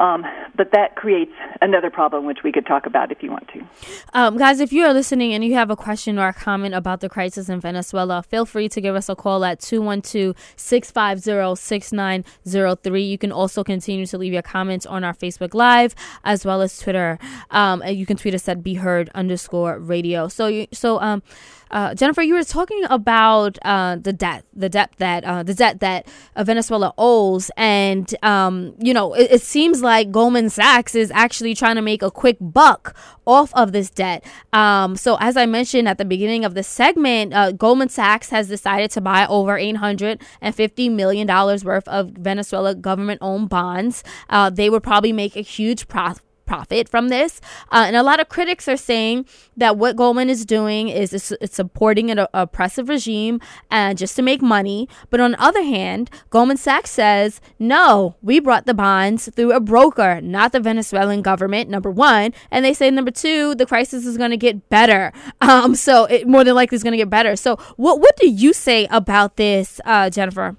Um, 0.00 0.24
but 0.56 0.70
that 0.72 0.96
creates 0.96 1.32
another 1.60 1.90
problem, 1.90 2.24
which 2.24 2.38
we 2.44 2.52
could 2.52 2.66
talk 2.66 2.86
about 2.86 3.10
if 3.10 3.22
you 3.22 3.30
want 3.30 3.48
to. 3.48 3.66
Um, 4.12 4.36
guys, 4.36 4.60
if 4.60 4.72
you 4.72 4.84
are 4.84 4.92
listening 4.92 5.32
and 5.32 5.44
you 5.44 5.54
have 5.54 5.70
a 5.70 5.76
question 5.76 6.18
or 6.18 6.28
a 6.28 6.32
comment 6.32 6.74
about 6.74 7.00
the 7.00 7.08
crisis 7.08 7.48
in 7.48 7.60
Venezuela, 7.60 8.22
feel 8.22 8.46
free 8.46 8.68
to 8.68 8.80
give 8.80 8.94
us 8.94 9.08
a 9.08 9.16
call 9.16 9.44
at 9.44 9.60
212 9.60 10.36
650 10.56 11.56
6903. 11.56 13.02
You 13.02 13.18
can 13.18 13.32
also 13.32 13.64
continue 13.64 14.06
to 14.06 14.18
leave 14.18 14.32
your 14.32 14.42
comments 14.42 14.86
on 14.86 15.04
our 15.04 15.14
Facebook 15.14 15.54
Live 15.54 15.94
as 16.24 16.44
well 16.44 16.62
as 16.62 16.78
Twitter. 16.78 17.18
Um, 17.50 17.82
and 17.82 17.96
you 17.96 18.06
can 18.06 18.16
tweet 18.16 18.34
us 18.34 18.48
at 18.48 18.62
BeHeard 18.62 19.08
underscore 19.14 19.78
radio. 19.78 20.28
So, 20.28 20.46
you, 20.46 20.66
so, 20.72 21.00
um, 21.00 21.22
uh, 21.70 21.94
Jennifer, 21.94 22.22
you 22.22 22.34
were 22.34 22.44
talking 22.44 22.82
about 22.90 23.58
uh, 23.62 23.96
the 23.96 24.12
debt, 24.12 24.44
the 24.54 24.68
debt 24.68 24.92
that 24.98 25.24
uh, 25.24 25.42
the 25.42 25.54
debt 25.54 25.80
that 25.80 26.06
uh, 26.36 26.44
Venezuela 26.44 26.94
owes, 26.98 27.50
and 27.56 28.14
um, 28.22 28.74
you 28.78 28.94
know, 28.94 29.14
it, 29.14 29.30
it, 29.30 29.42
seems 29.42 29.82
like 29.82 30.10
Goldman 30.10 30.50
Sachs 30.50 30.94
is 30.94 31.10
actually 31.10 31.54
trying 31.54 31.76
to 31.76 31.82
make 31.82 32.02
a 32.02 32.10
quick 32.10 32.36
buck 32.40 32.96
off 33.26 33.52
of 33.54 33.72
this 33.72 33.90
debt. 33.90 34.24
Um, 34.52 34.96
so, 34.96 35.16
as 35.20 35.36
I 35.36 35.46
mentioned 35.46 35.88
at 35.88 35.98
the 35.98 36.04
beginning 36.04 36.44
of 36.44 36.54
the 36.54 36.62
segment, 36.62 37.34
uh, 37.34 37.52
Goldman 37.52 37.88
Sachs 37.88 38.30
has 38.30 38.48
decided 38.48 38.90
to 38.92 39.00
buy 39.00 39.26
over 39.26 39.56
eight 39.56 39.76
hundred 39.76 40.22
and 40.40 40.54
fifty 40.54 40.88
million 40.88 41.26
dollars 41.26 41.64
worth 41.64 41.86
of 41.88 42.10
Venezuela 42.10 42.74
government-owned 42.74 43.48
bonds. 43.48 44.02
Uh, 44.30 44.50
they 44.50 44.70
would 44.70 44.82
probably 44.82 45.12
make 45.12 45.36
a 45.36 45.40
huge 45.42 45.88
profit 45.88 46.22
profit 46.48 46.88
from 46.88 47.08
this. 47.08 47.40
Uh, 47.70 47.84
and 47.86 47.94
a 47.94 48.02
lot 48.02 48.18
of 48.18 48.28
critics 48.28 48.66
are 48.66 48.76
saying 48.76 49.26
that 49.56 49.76
what 49.76 49.94
Goldman 49.94 50.28
is 50.28 50.44
doing 50.44 50.88
is 50.88 51.12
it's, 51.12 51.30
it's 51.40 51.54
supporting 51.54 52.10
an 52.10 52.26
oppressive 52.34 52.88
regime 52.88 53.40
and 53.70 53.96
just 53.96 54.16
to 54.16 54.22
make 54.22 54.42
money. 54.42 54.88
But 55.10 55.20
on 55.20 55.32
the 55.32 55.42
other 55.42 55.62
hand, 55.62 56.10
Goldman 56.30 56.56
Sachs 56.56 56.90
says, 56.90 57.40
no, 57.58 58.16
we 58.22 58.40
brought 58.40 58.66
the 58.66 58.74
bonds 58.74 59.28
through 59.36 59.52
a 59.52 59.60
broker, 59.60 60.20
not 60.20 60.52
the 60.52 60.60
Venezuelan 60.60 61.22
government, 61.22 61.70
number 61.70 61.90
one. 61.90 62.32
And 62.50 62.64
they 62.64 62.74
say, 62.74 62.90
number 62.90 63.12
two, 63.12 63.54
the 63.54 63.66
crisis 63.66 64.06
is 64.06 64.16
going 64.16 64.30
to 64.30 64.36
get 64.36 64.68
better. 64.68 65.12
Um, 65.40 65.76
so 65.76 66.04
it 66.04 66.26
more 66.26 66.42
than 66.42 66.54
likely 66.54 66.76
is 66.76 66.82
going 66.82 66.92
to 66.92 66.98
get 66.98 67.08
better. 67.08 67.36
So 67.36 67.56
what, 67.76 68.00
what 68.00 68.16
do 68.16 68.28
you 68.28 68.52
say 68.52 68.86
about 68.90 69.36
this, 69.36 69.80
uh, 69.84 70.10
Jennifer? 70.10 70.56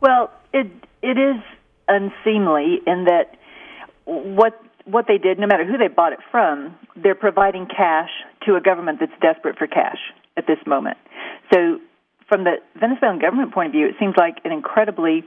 Well, 0.00 0.30
it 0.52 0.70
it 1.02 1.18
is 1.18 1.42
unseemly 1.88 2.80
in 2.86 3.04
that 3.06 3.36
what 4.04 4.60
what 4.90 5.06
they 5.06 5.18
did, 5.18 5.38
no 5.38 5.46
matter 5.46 5.64
who 5.64 5.76
they 5.76 5.88
bought 5.88 6.12
it 6.12 6.20
from, 6.30 6.76
they're 6.96 7.14
providing 7.14 7.66
cash 7.66 8.10
to 8.46 8.56
a 8.56 8.60
government 8.60 8.98
that's 9.00 9.12
desperate 9.20 9.58
for 9.58 9.66
cash 9.66 9.98
at 10.36 10.46
this 10.46 10.58
moment. 10.66 10.96
So, 11.52 11.80
from 12.28 12.44
the 12.44 12.56
Venezuelan 12.78 13.20
government 13.20 13.54
point 13.54 13.68
of 13.68 13.72
view, 13.72 13.86
it 13.86 13.94
seems 13.98 14.14
like 14.16 14.36
an 14.44 14.52
incredibly 14.52 15.24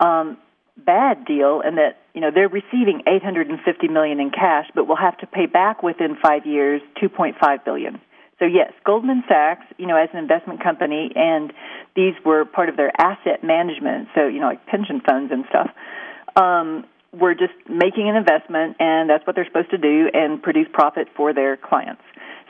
um, 0.00 0.36
bad 0.76 1.24
deal, 1.24 1.62
and 1.64 1.78
that 1.78 1.98
you 2.14 2.20
know 2.20 2.30
they're 2.34 2.48
receiving 2.48 3.02
850 3.06 3.88
million 3.88 4.20
in 4.20 4.30
cash, 4.30 4.66
but 4.74 4.86
will 4.86 4.96
have 4.96 5.16
to 5.18 5.26
pay 5.26 5.46
back 5.46 5.82
within 5.82 6.16
five 6.22 6.46
years 6.46 6.82
2.5 7.02 7.64
billion. 7.64 8.00
So 8.38 8.44
yes, 8.44 8.72
Goldman 8.84 9.24
Sachs, 9.26 9.64
you 9.78 9.86
know, 9.86 9.96
as 9.96 10.08
an 10.12 10.18
investment 10.18 10.62
company, 10.62 11.10
and 11.14 11.52
these 11.96 12.14
were 12.24 12.44
part 12.44 12.68
of 12.68 12.76
their 12.76 12.92
asset 13.00 13.42
management, 13.42 14.08
so 14.14 14.28
you 14.28 14.40
know, 14.40 14.46
like 14.46 14.64
pension 14.66 15.00
funds 15.00 15.32
and 15.32 15.44
stuff. 15.48 15.70
Um, 16.36 16.84
were 17.18 17.34
just 17.34 17.54
making 17.68 18.08
an 18.08 18.16
investment, 18.16 18.76
and 18.78 19.10
that's 19.10 19.26
what 19.26 19.36
they're 19.36 19.46
supposed 19.46 19.70
to 19.70 19.78
do, 19.78 20.08
and 20.12 20.42
produce 20.42 20.68
profit 20.72 21.08
for 21.16 21.32
their 21.32 21.56
clients. 21.56 22.02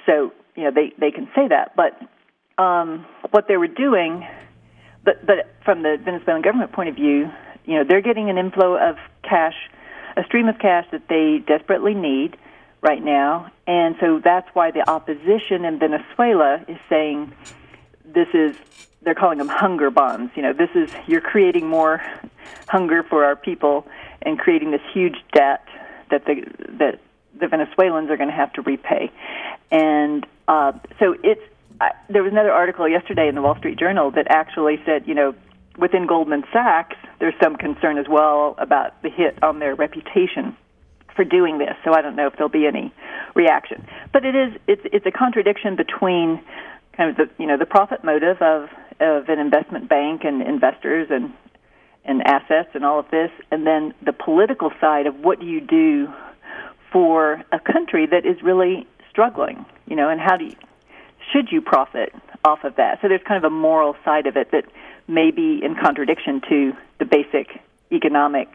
So 0.07 0.33
you 0.57 0.65
know, 0.65 0.71
they 0.71 0.93
they 0.99 1.11
can 1.11 1.29
say 1.35 1.49
that, 1.49 1.77
but 1.77 2.01
um, 2.63 3.07
what 3.31 3.47
they 3.49 3.57
were 3.57 3.69
doing, 3.69 4.27
but 5.05 5.25
but 5.25 5.55
from 5.65 5.83
the 5.83 5.97
Venezuelan 6.03 6.43
government 6.43 6.73
point 6.73 6.89
of 6.89 6.97
view, 6.97 7.31
you 7.65 7.75
know, 7.75 7.85
they're 7.89 8.03
getting 8.03 8.29
an 8.31 8.39
inflow 8.39 8.77
of 8.77 8.97
cash, 9.23 9.55
a 10.17 10.25
stream 10.25 10.49
of 10.49 10.59
cash 10.59 10.87
that 10.93 11.09
they 11.09 11.39
desperately 11.47 11.95
need 11.95 12.37
right 12.81 13.03
now, 13.03 13.51
and 13.67 13.97
so 14.01 14.21
that's 14.23 14.49
why 14.55 14.71
the 14.71 14.89
opposition 14.89 15.65
in 15.65 15.79
Venezuela 15.79 16.65
is 16.69 16.79
saying 16.89 17.33
this 18.05 18.29
is 18.35 18.57
they're 19.03 19.15
calling 19.15 19.39
them 19.39 19.49
hunger 19.49 19.91
bonds. 19.91 20.33
You 20.35 20.43
know, 20.43 20.53
this 20.53 20.71
is 20.75 20.91
you're 21.07 21.21
creating 21.21 21.69
more 21.69 22.03
hunger 22.67 23.03
for 23.03 23.25
our 23.25 23.37
people 23.37 23.87
and 24.23 24.39
creating 24.39 24.71
this 24.71 24.81
huge 24.93 25.17
debt 25.33 25.65
that 26.11 26.25
the 26.25 26.43
that 26.79 27.01
the 27.39 27.49
Venezuelans 27.49 28.11
are 28.11 28.17
going 28.17 28.31
to 28.31 28.35
have 28.35 28.53
to 28.55 28.63
repay. 28.63 29.11
And 29.71 30.27
uh, 30.49 30.73
so 30.99 31.15
it's 31.23 31.43
I, 31.81 31.93
there 32.09 32.23
was 32.23 32.33
another 32.33 32.53
article 32.53 32.89
yesterday 32.89 33.29
in 33.29 33.35
the 33.35 33.43
Wall 33.43 33.57
Street 33.57 33.79
Journal 33.79 34.11
that 34.13 34.27
actually 34.31 34.81
said, 34.85 35.07
you 35.07 35.15
know, 35.15 35.35
within 35.79 36.07
Goldman 36.07 36.45
Sachs, 36.53 36.97
there's 37.21 37.35
some 37.43 37.57
concern 37.57 37.99
as 37.99 38.07
well 38.09 38.57
about 38.59 39.01
the 39.03 39.11
hit 39.11 39.41
on 39.43 39.61
their 39.61 39.75
reputation 39.75 40.57
for 41.15 41.25
doing 41.25 41.59
this. 41.59 41.75
So 41.85 41.93
I 41.95 42.03
don't 42.03 42.17
know 42.17 42.27
if 42.27 42.35
there'll 42.35 42.49
be 42.49 42.67
any 42.67 42.93
reaction. 43.35 43.87
But 44.13 44.25
it 44.25 44.35
is 44.35 44.61
it's 44.67 44.83
it's 44.85 45.07
a 45.07 45.11
contradiction 45.11 45.77
between 45.77 46.41
kind 46.97 47.11
of 47.11 47.17
the 47.17 47.31
you 47.39 47.47
know 47.47 47.57
the 47.57 47.67
profit 47.67 48.05
motive 48.05 48.41
of 48.43 48.69
of 49.01 49.29
an 49.29 49.39
investment 49.39 49.89
bank 49.89 50.23
and 50.25 50.43
investors 50.43 51.09
and 51.11 51.33
and 52.09 52.27
assets 52.27 52.71
and 52.75 52.85
all 52.85 52.99
of 52.99 53.11
this, 53.11 53.31
and 53.51 53.67
then 53.67 53.95
the 54.05 54.13
political 54.13 54.73
side 54.81 55.07
of 55.07 55.15
what 55.21 55.39
do 55.39 55.47
you 55.47 55.61
do 55.61 56.09
for 56.91 57.43
a 57.53 57.61
country 57.61 58.07
that 58.07 58.25
is 58.25 58.43
really 58.43 58.87
struggling, 59.11 59.65
you 59.87 59.95
know, 59.95 60.09
and 60.09 60.21
how 60.21 60.37
do 60.37 60.47
you, 60.47 60.57
should 61.33 61.53
you 61.53 61.61
profit 61.61 62.13
off 62.45 62.65
of 62.65 62.77
that? 62.77 62.99
So 63.03 63.09
there's 63.09 63.23
kind 63.27 63.45
of 63.45 63.53
a 63.53 63.55
moral 63.55 63.95
side 64.05 64.27
of 64.27 64.37
it 64.37 64.51
that 64.53 64.65
may 65.07 65.31
be 65.31 65.61
in 65.63 65.75
contradiction 65.75 66.41
to 66.49 66.73
the 66.99 67.05
basic 67.05 67.61
economic 67.93 68.49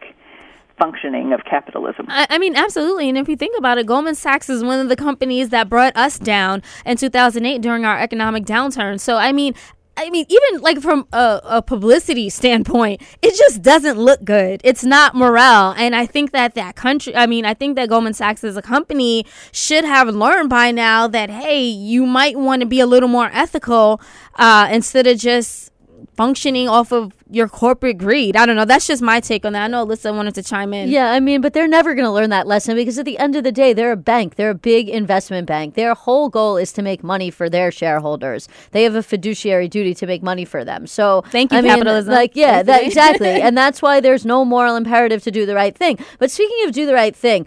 functioning 0.78 1.32
of 1.32 1.44
capitalism. 1.44 2.06
I, 2.08 2.26
I 2.30 2.38
mean, 2.38 2.56
absolutely. 2.56 3.08
And 3.08 3.16
if 3.16 3.28
you 3.28 3.36
think 3.36 3.56
about 3.56 3.78
it, 3.78 3.86
Goldman 3.86 4.16
Sachs 4.16 4.48
is 4.48 4.64
one 4.64 4.80
of 4.80 4.88
the 4.88 4.96
companies 4.96 5.50
that 5.50 5.68
brought 5.68 5.96
us 5.96 6.18
down 6.18 6.62
in 6.84 6.96
2008 6.96 7.62
during 7.62 7.84
our 7.84 7.98
economic 7.98 8.44
downturn. 8.44 8.98
So, 8.98 9.16
I 9.16 9.30
mean, 9.30 9.54
I 9.96 10.10
mean, 10.10 10.26
even 10.28 10.60
like 10.60 10.80
from 10.80 11.06
a, 11.12 11.40
a, 11.44 11.62
publicity 11.62 12.28
standpoint, 12.28 13.00
it 13.22 13.36
just 13.36 13.62
doesn't 13.62 13.96
look 13.96 14.24
good. 14.24 14.60
It's 14.64 14.82
not 14.82 15.14
morale. 15.14 15.74
And 15.76 15.94
I 15.94 16.04
think 16.04 16.32
that 16.32 16.54
that 16.54 16.74
country, 16.74 17.14
I 17.14 17.26
mean, 17.26 17.44
I 17.44 17.54
think 17.54 17.76
that 17.76 17.88
Goldman 17.88 18.14
Sachs 18.14 18.42
as 18.42 18.56
a 18.56 18.62
company 18.62 19.24
should 19.52 19.84
have 19.84 20.08
learned 20.08 20.50
by 20.50 20.72
now 20.72 21.06
that, 21.08 21.30
hey, 21.30 21.62
you 21.64 22.06
might 22.06 22.36
want 22.36 22.60
to 22.60 22.66
be 22.66 22.80
a 22.80 22.86
little 22.86 23.08
more 23.08 23.30
ethical 23.32 24.00
uh, 24.34 24.68
instead 24.70 25.06
of 25.06 25.18
just 25.18 25.70
functioning 26.16 26.68
off 26.68 26.92
of 26.92 27.12
your 27.30 27.48
corporate 27.48 27.98
greed. 27.98 28.36
I 28.36 28.44
don't 28.46 28.56
know. 28.56 28.64
That's 28.64 28.86
just 28.86 29.02
my 29.02 29.20
take 29.20 29.44
on 29.44 29.54
that. 29.54 29.64
I 29.64 29.68
know 29.68 29.86
Alyssa 29.86 30.14
wanted 30.14 30.34
to 30.34 30.42
chime 30.42 30.74
in. 30.74 30.88
Yeah, 30.90 31.10
I 31.10 31.20
mean, 31.20 31.40
but 31.40 31.54
they're 31.54 31.68
never 31.68 31.94
going 31.94 32.04
to 32.04 32.10
learn 32.10 32.30
that 32.30 32.46
lesson 32.46 32.76
because 32.76 32.98
at 32.98 33.04
the 33.04 33.18
end 33.18 33.34
of 33.34 33.44
the 33.44 33.52
day, 33.52 33.72
they're 33.72 33.92
a 33.92 33.96
bank. 33.96 34.34
They're 34.34 34.50
a 34.50 34.54
big 34.54 34.88
investment 34.88 35.46
bank. 35.46 35.74
Their 35.74 35.94
whole 35.94 36.28
goal 36.28 36.56
is 36.56 36.72
to 36.74 36.82
make 36.82 37.02
money 37.02 37.30
for 37.30 37.48
their 37.48 37.70
shareholders. 37.70 38.48
They 38.72 38.82
have 38.82 38.94
a 38.94 39.02
fiduciary 39.02 39.68
duty 39.68 39.94
to 39.94 40.06
make 40.06 40.22
money 40.22 40.44
for 40.44 40.64
them. 40.64 40.86
So 40.86 41.22
thank 41.30 41.52
you, 41.52 41.58
I 41.58 41.60
mean, 41.62 41.70
capitalism. 41.70 42.12
Like, 42.12 42.36
yeah, 42.36 42.62
that, 42.62 42.84
exactly. 42.84 43.28
and 43.28 43.56
that's 43.56 43.80
why 43.80 44.00
there's 44.00 44.26
no 44.26 44.44
moral 44.44 44.76
imperative 44.76 45.22
to 45.24 45.30
do 45.30 45.46
the 45.46 45.54
right 45.54 45.76
thing. 45.76 45.98
But 46.18 46.30
speaking 46.30 46.66
of 46.66 46.72
do 46.72 46.86
the 46.86 46.94
right 46.94 47.16
thing, 47.16 47.46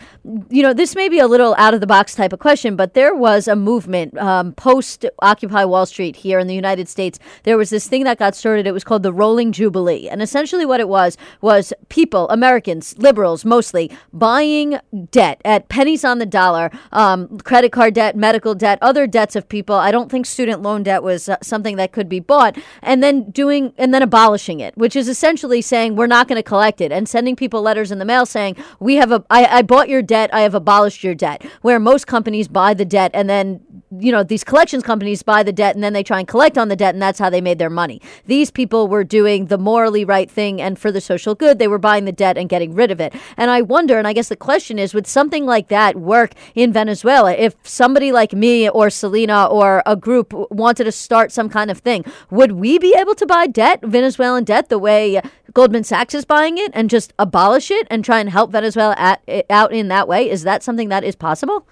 you 0.50 0.64
know, 0.64 0.74
this 0.74 0.96
may 0.96 1.08
be 1.10 1.20
a 1.20 1.28
little 1.28 1.56
out 1.58 1.74
of 1.74 1.82
the 1.82 1.88
box 1.88 2.16
type 2.16 2.34
of 2.34 2.40
question, 2.40 2.76
but 2.76 2.94
there 2.94 3.16
was 3.16 3.48
a 3.48 3.56
movement 3.56 4.18
um, 4.18 4.54
post 4.54 5.06
Occupy 5.22 5.66
Wall 5.66 5.86
Street 5.86 6.16
here 6.16 6.40
in 6.40 6.48
the 6.48 6.56
United 6.56 6.90
States. 6.90 7.20
There 7.44 7.58
was 7.58 7.70
this 7.70 7.88
thing 7.88 8.04
that 8.06 8.18
got 8.18 8.36
started. 8.36 8.66
It 8.66 8.72
was 8.72 8.84
called 8.84 9.04
the 9.04 9.14
Rolling 9.14 9.52
Jubilee. 9.68 10.08
And 10.08 10.22
essentially 10.22 10.66
what 10.66 10.80
it 10.80 10.88
was 10.88 11.18
was 11.42 11.74
people, 11.90 12.30
Americans, 12.30 12.98
liberals 12.98 13.44
mostly, 13.44 13.92
buying 14.14 14.80
debt 15.12 15.42
at 15.44 15.68
pennies 15.68 16.06
on 16.06 16.20
the 16.20 16.26
dollar, 16.26 16.72
um, 16.94 17.38
credit 17.40 17.74
card 17.74 17.94
debt, 17.94 18.16
medical 18.16 18.56
debt, 18.56 18.80
other 18.82 19.06
debts 19.08 19.36
of 19.36 19.50
people. 19.50 19.76
I 19.76 19.92
don't 19.92 20.10
think 20.10 20.26
student 20.26 20.62
loan 20.62 20.84
debt 20.84 21.04
was 21.04 21.28
uh, 21.28 21.36
something 21.44 21.76
that 21.76 21.92
could 21.92 22.08
be 22.08 22.22
bought. 22.22 22.58
And 22.82 23.04
then 23.04 23.30
doing, 23.32 23.74
and 23.78 23.94
then 23.94 24.02
abolishing 24.02 24.62
it, 24.62 24.78
which 24.78 24.96
is 24.96 25.10
essentially 25.10 25.62
saying 25.62 25.98
we're 25.98 26.08
not 26.08 26.30
going 26.30 26.38
to 26.38 26.44
collect 26.44 26.80
it 26.80 26.94
and 26.94 27.10
sending 27.10 27.36
people 27.36 27.62
letters 27.62 27.92
in 27.92 28.00
the 28.00 28.06
mail 28.06 28.26
saying, 28.26 28.56
we 28.80 28.96
have 28.96 29.12
a, 29.12 29.22
I, 29.30 29.58
I 29.58 29.62
bought 29.64 29.90
your 29.90 30.02
debt, 30.02 30.34
I 30.34 30.42
have 30.42 30.56
abolished 30.56 31.04
your 31.04 31.16
debt. 31.16 31.46
Where 31.62 31.78
most 31.78 32.08
companies 32.08 32.48
buy 32.48 32.74
the 32.74 32.86
debt 32.86 33.12
and 33.14 33.30
then, 33.30 33.60
you 34.00 34.14
know, 34.14 34.24
these 34.24 34.46
collections 34.46 34.84
companies 34.84 35.24
buy 35.24 35.44
the 35.44 35.52
debt 35.52 35.76
and 35.76 35.84
then 35.84 35.92
they 35.92 36.04
try 36.04 36.20
and 36.20 36.28
collect 36.28 36.58
on 36.58 36.70
the 36.70 36.78
debt 36.78 36.96
and 36.96 37.02
that's 37.02 37.20
how 37.20 37.30
they 37.30 37.42
made 37.42 37.60
their 37.60 37.70
money. 37.70 38.02
These 38.28 38.50
people 38.52 38.88
were 38.88 39.04
doing 39.04 39.48
the 39.48 39.57
morally 39.58 40.06
right 40.06 40.30
thing 40.30 40.62
and 40.62 40.78
for 40.78 40.92
the 40.92 41.02
social 41.02 41.36
good. 41.36 41.60
They 41.60 41.68
were 41.68 41.78
buying 41.78 42.06
the 42.06 42.12
debt 42.12 42.38
and 42.38 42.50
getting 42.50 42.74
rid 42.74 42.92
of 42.92 43.00
it. 43.00 43.14
And 43.36 43.52
I 43.52 43.62
wonder, 43.62 43.98
and 43.98 44.08
I 44.08 44.14
guess 44.14 44.30
the 44.30 44.36
question 44.36 44.80
is, 44.80 44.94
would 44.94 45.08
something 45.08 45.46
like 45.46 45.68
that 45.70 45.96
work 45.96 46.34
in 46.56 46.74
Venezuela? 46.74 47.34
If 47.34 47.56
somebody 47.64 48.12
like 48.12 48.34
me 48.34 48.70
or 48.70 48.90
Selena 48.90 49.46
or 49.48 49.84
a 49.86 49.96
group 49.96 50.34
wanted 50.52 50.86
to 50.86 50.92
start 50.92 51.32
some 51.32 51.50
kind 51.50 51.72
of 51.72 51.80
thing, 51.80 52.06
would 52.30 52.54
we 52.54 52.78
be 52.78 52.96
able 52.98 53.16
to 53.16 53.26
buy 53.26 53.48
debt, 53.48 53.82
Venezuelan 53.84 54.44
debt, 54.44 54.70
the 54.70 54.80
way 54.80 55.22
Goldman 55.54 55.84
Sachs 55.84 56.14
is 56.14 56.26
buying 56.26 56.58
it 56.58 56.72
and 56.74 56.90
just 56.90 57.14
abolish 57.18 57.72
it 57.72 57.88
and 57.90 58.04
try 58.04 58.20
and 58.20 58.30
help 58.30 58.52
Venezuela 58.52 58.96
at, 58.98 59.22
out 59.50 59.74
in 59.74 59.88
that 59.88 60.08
way? 60.08 60.30
Is 60.30 60.44
that 60.44 60.64
something 60.64 60.90
that 60.90 61.04
is 61.04 61.16
possible? 61.16 61.68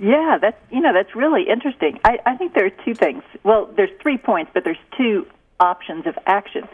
Yeah, 0.00 0.38
that's 0.40 0.56
you 0.70 0.80
know 0.80 0.94
that's 0.94 1.14
really 1.14 1.46
interesting. 1.46 2.00
I, 2.04 2.18
I 2.24 2.34
think 2.34 2.54
there 2.54 2.64
are 2.64 2.84
two 2.84 2.94
things. 2.94 3.22
Well, 3.44 3.68
there's 3.76 3.90
three 4.00 4.16
points, 4.16 4.50
but 4.54 4.64
there's 4.64 4.78
two 4.96 5.26
options 5.60 6.06
of 6.06 6.18
action. 6.26 6.66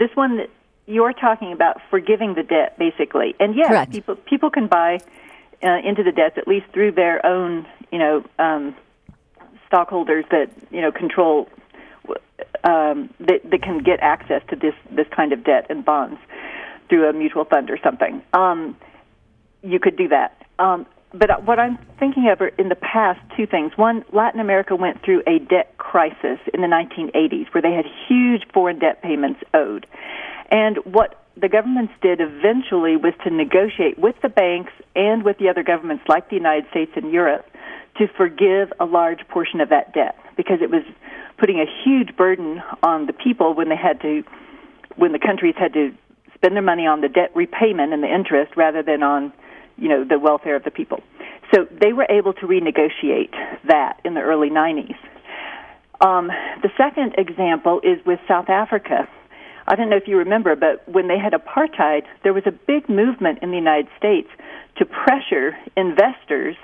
This 0.00 0.10
one 0.14 0.38
that 0.38 0.48
you're 0.86 1.12
talking 1.12 1.52
about 1.52 1.76
forgiving 1.90 2.34
the 2.34 2.42
debt, 2.42 2.76
basically, 2.78 3.36
and 3.38 3.54
yes, 3.54 3.68
Correct. 3.68 3.92
people 3.92 4.16
people 4.16 4.50
can 4.50 4.66
buy 4.66 4.98
uh, 5.62 5.78
into 5.84 6.02
the 6.02 6.10
debts 6.10 6.38
at 6.38 6.48
least 6.48 6.66
through 6.72 6.92
their 6.92 7.24
own 7.24 7.66
you 7.92 7.98
know 7.98 8.24
um, 8.38 8.74
stockholders 9.66 10.24
that 10.30 10.50
you 10.70 10.80
know 10.80 10.90
control 10.90 11.48
um, 12.64 13.10
that, 13.20 13.42
that 13.50 13.62
can 13.62 13.82
get 13.82 14.00
access 14.00 14.42
to 14.48 14.56
this 14.56 14.74
this 14.90 15.06
kind 15.14 15.34
of 15.34 15.44
debt 15.44 15.66
and 15.68 15.84
bonds 15.84 16.18
through 16.88 17.06
a 17.06 17.12
mutual 17.12 17.44
fund 17.44 17.70
or 17.70 17.78
something. 17.84 18.22
Um, 18.32 18.78
you 19.62 19.78
could 19.78 19.96
do 19.98 20.08
that. 20.08 20.34
Um, 20.58 20.86
but 21.12 21.44
what 21.44 21.58
I'm 21.58 21.78
thinking 21.98 22.28
of 22.28 22.40
are 22.40 22.48
in 22.48 22.68
the 22.68 22.76
past 22.76 23.20
two 23.36 23.46
things. 23.46 23.72
One, 23.76 24.04
Latin 24.12 24.40
America 24.40 24.76
went 24.76 25.02
through 25.04 25.22
a 25.26 25.38
debt 25.38 25.76
crisis 25.78 26.38
in 26.54 26.60
the 26.60 26.68
1980s 26.68 27.52
where 27.52 27.62
they 27.62 27.72
had 27.72 27.84
huge 28.08 28.42
foreign 28.52 28.78
debt 28.78 29.02
payments 29.02 29.40
owed. 29.52 29.86
And 30.50 30.78
what 30.84 31.24
the 31.36 31.48
governments 31.48 31.92
did 32.02 32.20
eventually 32.20 32.96
was 32.96 33.14
to 33.24 33.30
negotiate 33.30 33.98
with 33.98 34.14
the 34.22 34.28
banks 34.28 34.72
and 34.94 35.24
with 35.24 35.38
the 35.38 35.48
other 35.48 35.62
governments 35.62 36.04
like 36.08 36.28
the 36.28 36.36
United 36.36 36.68
States 36.70 36.92
and 36.94 37.12
Europe 37.12 37.46
to 37.98 38.06
forgive 38.16 38.72
a 38.78 38.84
large 38.84 39.26
portion 39.28 39.60
of 39.60 39.68
that 39.70 39.92
debt 39.92 40.16
because 40.36 40.58
it 40.62 40.70
was 40.70 40.82
putting 41.38 41.58
a 41.58 41.66
huge 41.84 42.16
burden 42.16 42.62
on 42.82 43.06
the 43.06 43.12
people 43.12 43.54
when 43.54 43.68
they 43.68 43.76
had 43.76 44.00
to 44.02 44.22
when 44.96 45.12
the 45.12 45.18
countries 45.18 45.54
had 45.56 45.72
to 45.72 45.92
spend 46.34 46.54
their 46.54 46.62
money 46.62 46.86
on 46.86 47.00
the 47.00 47.08
debt 47.08 47.30
repayment 47.34 47.92
and 47.92 48.02
the 48.02 48.12
interest 48.12 48.52
rather 48.56 48.82
than 48.82 49.02
on 49.02 49.32
you 49.80 49.88
know 49.88 50.04
the 50.04 50.18
welfare 50.18 50.54
of 50.54 50.64
the 50.64 50.70
people. 50.70 51.02
So 51.52 51.66
they 51.80 51.92
were 51.92 52.06
able 52.08 52.32
to 52.34 52.46
renegotiate 52.46 53.32
that 53.66 54.00
in 54.04 54.14
the 54.14 54.20
early 54.20 54.50
90s. 54.50 54.94
Um, 56.00 56.28
the 56.62 56.70
second 56.76 57.14
example 57.18 57.80
is 57.82 58.04
with 58.06 58.20
South 58.28 58.48
Africa. 58.48 59.08
I 59.66 59.74
don't 59.74 59.90
know 59.90 59.96
if 59.96 60.06
you 60.06 60.16
remember, 60.18 60.56
but 60.56 60.88
when 60.88 61.08
they 61.08 61.18
had 61.18 61.32
apartheid, 61.32 62.02
there 62.22 62.32
was 62.32 62.44
a 62.46 62.52
big 62.52 62.88
movement 62.88 63.40
in 63.42 63.50
the 63.50 63.56
United 63.56 63.88
States 63.98 64.28
to 64.76 64.84
pressure 64.84 65.56
investors, 65.76 66.56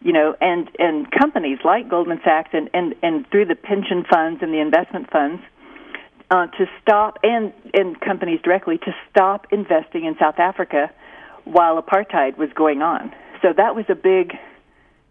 you 0.00 0.12
know, 0.12 0.34
and 0.40 0.68
and 0.78 1.10
companies 1.10 1.58
like 1.64 1.88
Goldman 1.88 2.20
Sachs 2.24 2.50
and 2.52 2.68
and 2.74 2.94
and 3.02 3.28
through 3.30 3.46
the 3.46 3.54
pension 3.54 4.04
funds 4.10 4.42
and 4.42 4.52
the 4.52 4.60
investment 4.60 5.10
funds 5.10 5.42
uh, 6.30 6.46
to 6.58 6.66
stop 6.82 7.18
and 7.22 7.52
and 7.72 7.98
companies 8.00 8.40
directly 8.42 8.78
to 8.78 8.94
stop 9.10 9.46
investing 9.52 10.04
in 10.04 10.16
South 10.18 10.38
Africa 10.38 10.90
while 11.46 11.80
apartheid 11.80 12.36
was 12.36 12.50
going 12.54 12.82
on. 12.82 13.12
So 13.40 13.48
that 13.56 13.74
was 13.74 13.86
a 13.88 13.94
big 13.94 14.34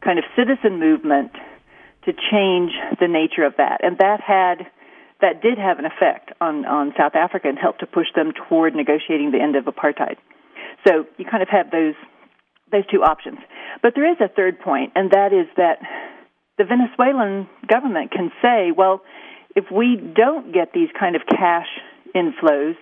kind 0.04 0.20
of 0.20 0.26
citizen 0.36 0.80
movement 0.80 1.32
to 2.06 2.14
change 2.14 2.72
the 3.00 3.08
nature 3.08 3.44
of 3.44 3.56
that. 3.58 3.84
And 3.84 3.98
that 3.98 4.22
had 4.22 4.68
that 5.22 5.42
did 5.42 5.58
have 5.58 5.80
an 5.80 5.86
effect 5.86 6.32
on, 6.42 6.66
on 6.66 6.94
South 6.98 7.16
Africa 7.16 7.48
and 7.48 7.58
helped 7.58 7.80
to 7.80 7.88
push 7.88 8.08
them 8.16 8.34
toward 8.48 8.76
negotiating 8.76 9.32
the 9.32 9.40
end 9.42 9.56
of 9.56 9.64
apartheid. 9.64 10.18
So 10.86 11.06
you 11.18 11.26
kind 11.26 11.42
of 11.42 11.50
have 11.50 11.72
those 11.72 11.96
those 12.72 12.86
two 12.92 13.02
options. 13.02 13.40
But 13.82 13.94
there 13.96 14.10
is 14.10 14.18
a 14.20 14.28
third 14.28 14.60
point, 14.60 14.92
and 14.96 15.12
that 15.12 15.32
is 15.32 15.48
that 15.56 15.80
the 16.58 16.66
Venezuelan 16.66 17.48
government 17.68 18.12
can 18.12 18.32
say, 18.42 18.72
well, 18.76 19.02
if 19.56 19.66
we 19.72 19.96
don't 19.96 20.54
get 20.54 20.74
these 20.74 20.90
kind 21.00 21.16
of 21.16 21.22
cash 21.30 21.68
inflows, 22.16 22.76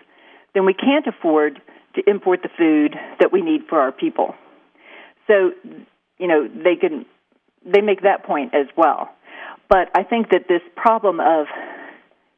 then 0.54 0.66
we 0.66 0.74
can't 0.74 1.06
afford 1.06 1.62
to 1.96 2.10
import 2.10 2.42
the 2.44 2.50
food 2.58 2.96
that 3.20 3.32
we 3.32 3.42
need 3.42 3.62
for 3.70 3.80
our 3.80 3.92
people. 3.92 4.36
So, 5.28 5.52
you 6.18 6.28
know, 6.28 6.48
they 6.48 6.76
can 6.76 7.06
they 7.66 7.82
make 7.82 8.02
that 8.02 8.26
point 8.26 8.54
as 8.54 8.68
well. 8.76 9.10
But 9.70 9.90
I 9.96 10.04
think 10.04 10.30
that 10.32 10.48
this 10.48 10.62
problem 10.76 11.20
of 11.20 11.48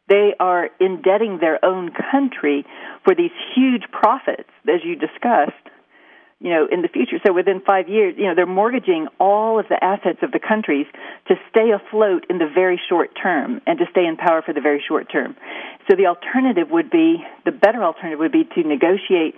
they 0.08 0.34
are 0.40 0.70
indebting 0.80 1.40
their 1.40 1.64
own 1.66 1.92
country 2.12 2.66
for 3.04 3.16
these 3.16 3.32
huge 3.56 3.84
profits, 3.92 4.50
as 4.68 4.82
you 4.84 4.96
discussed, 4.96 5.54
you 6.40 6.52
know, 6.52 6.68
in 6.72 6.82
the 6.84 6.88
future. 6.88 7.18
So 7.26 7.34
within 7.34 7.62
five 7.66 7.90
years, 7.90 8.14
you 8.18 8.28
know, 8.28 8.36
they're 8.36 8.46
mortgaging 8.46 9.08
all 9.20 9.60
of 9.60 9.66
the 9.68 9.84
assets 9.84 10.20
of 10.22 10.32
the 10.32 10.40
countries 10.40 10.86
to 11.28 11.36
stay 11.50 11.72
afloat 11.72 12.26
in 12.30 12.38
the 12.38 12.48
very 12.54 12.80
short 12.88 13.12
term 13.22 13.62
and 13.66 13.80
to 13.80 13.86
stay 13.90 14.06
in 14.06 14.16
power 14.16 14.44
for 14.44 14.54
the 14.54 14.62
very 14.62 14.84
short 14.86 15.12
term. 15.12 15.36
So 15.90 15.96
the 15.96 16.06
alternative 16.06 16.70
would 16.70 16.92
be, 16.92 17.24
the 17.46 17.52
better 17.52 17.84
alternative 17.84 18.20
would 18.20 18.32
be 18.32 18.44
to 18.44 18.64
negotiate 18.64 19.36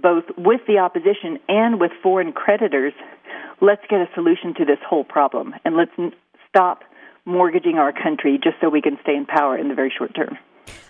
both 0.00 0.24
with 0.36 0.60
the 0.66 0.78
opposition 0.78 1.38
and 1.48 1.80
with 1.80 1.92
foreign 2.02 2.32
creditors. 2.32 2.92
Let's 3.60 3.82
get 3.88 4.00
a 4.00 4.08
solution 4.14 4.54
to 4.54 4.64
this 4.64 4.78
whole 4.86 5.04
problem 5.04 5.54
and 5.64 5.76
let's 5.76 5.92
n- 5.98 6.12
stop 6.48 6.82
mortgaging 7.24 7.78
our 7.78 7.92
country 7.92 8.38
just 8.42 8.56
so 8.60 8.68
we 8.68 8.82
can 8.82 8.98
stay 9.02 9.16
in 9.16 9.26
power 9.26 9.56
in 9.56 9.68
the 9.68 9.74
very 9.74 9.92
short 9.96 10.14
term. 10.14 10.36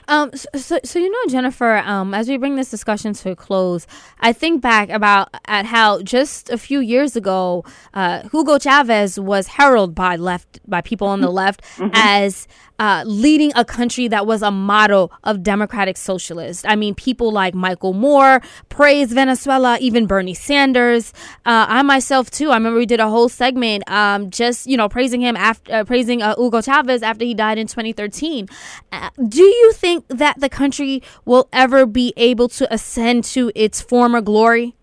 Um, 0.08 0.30
so, 0.34 0.48
so, 0.56 0.80
so 0.84 0.98
you 0.98 1.10
know, 1.10 1.30
Jennifer, 1.30 1.78
um, 1.78 2.12
as 2.14 2.28
we 2.28 2.36
bring 2.36 2.56
this 2.56 2.70
discussion 2.70 3.12
to 3.14 3.30
a 3.30 3.36
close, 3.36 3.86
I 4.20 4.32
think 4.32 4.60
back 4.60 4.90
about 4.90 5.34
at 5.46 5.64
how 5.64 6.02
just 6.02 6.50
a 6.50 6.58
few 6.58 6.80
years 6.80 7.16
ago, 7.16 7.64
uh, 7.94 8.28
Hugo 8.28 8.58
Chavez 8.58 9.18
was 9.18 9.46
heralded 9.46 9.94
by 9.94 10.16
left 10.16 10.60
by 10.68 10.80
people 10.80 11.06
on 11.06 11.20
the 11.20 11.30
left 11.30 11.62
as 11.94 12.46
uh, 12.78 13.04
leading 13.06 13.52
a 13.54 13.64
country 13.64 14.08
that 14.08 14.26
was 14.26 14.42
a 14.42 14.50
model 14.50 15.12
of 15.22 15.42
democratic 15.42 15.96
socialist. 15.96 16.64
I 16.66 16.76
mean, 16.76 16.94
people 16.94 17.32
like 17.32 17.54
Michael 17.54 17.92
Moore 17.92 18.40
praised 18.68 19.12
Venezuela, 19.12 19.78
even 19.80 20.06
Bernie 20.06 20.34
Sanders. 20.34 21.12
Uh, 21.46 21.66
I 21.68 21.82
myself 21.82 22.30
too. 22.30 22.50
I 22.50 22.54
remember 22.54 22.78
we 22.78 22.86
did 22.86 23.00
a 23.00 23.08
whole 23.08 23.28
segment, 23.28 23.88
um, 23.90 24.30
just 24.30 24.66
you 24.66 24.76
know, 24.76 24.88
praising 24.88 25.20
him 25.20 25.36
after 25.36 25.72
uh, 25.72 25.84
praising 25.84 26.22
uh, 26.22 26.34
Hugo 26.36 26.60
Chavez 26.60 27.02
after 27.02 27.24
he 27.24 27.34
died 27.34 27.58
in 27.58 27.66
2013. 27.66 28.48
Uh, 28.92 29.10
do 29.28 29.42
you 29.42 29.72
think 29.72 30.06
that 30.08 30.40
the 30.40 30.48
country 30.48 31.02
will 31.24 31.48
ever 31.52 31.86
be 31.86 32.12
able 32.16 32.48
to 32.48 32.72
ascend 32.72 33.24
to 33.24 33.52
its 33.54 33.80
former 33.80 34.20
glory? 34.20 34.74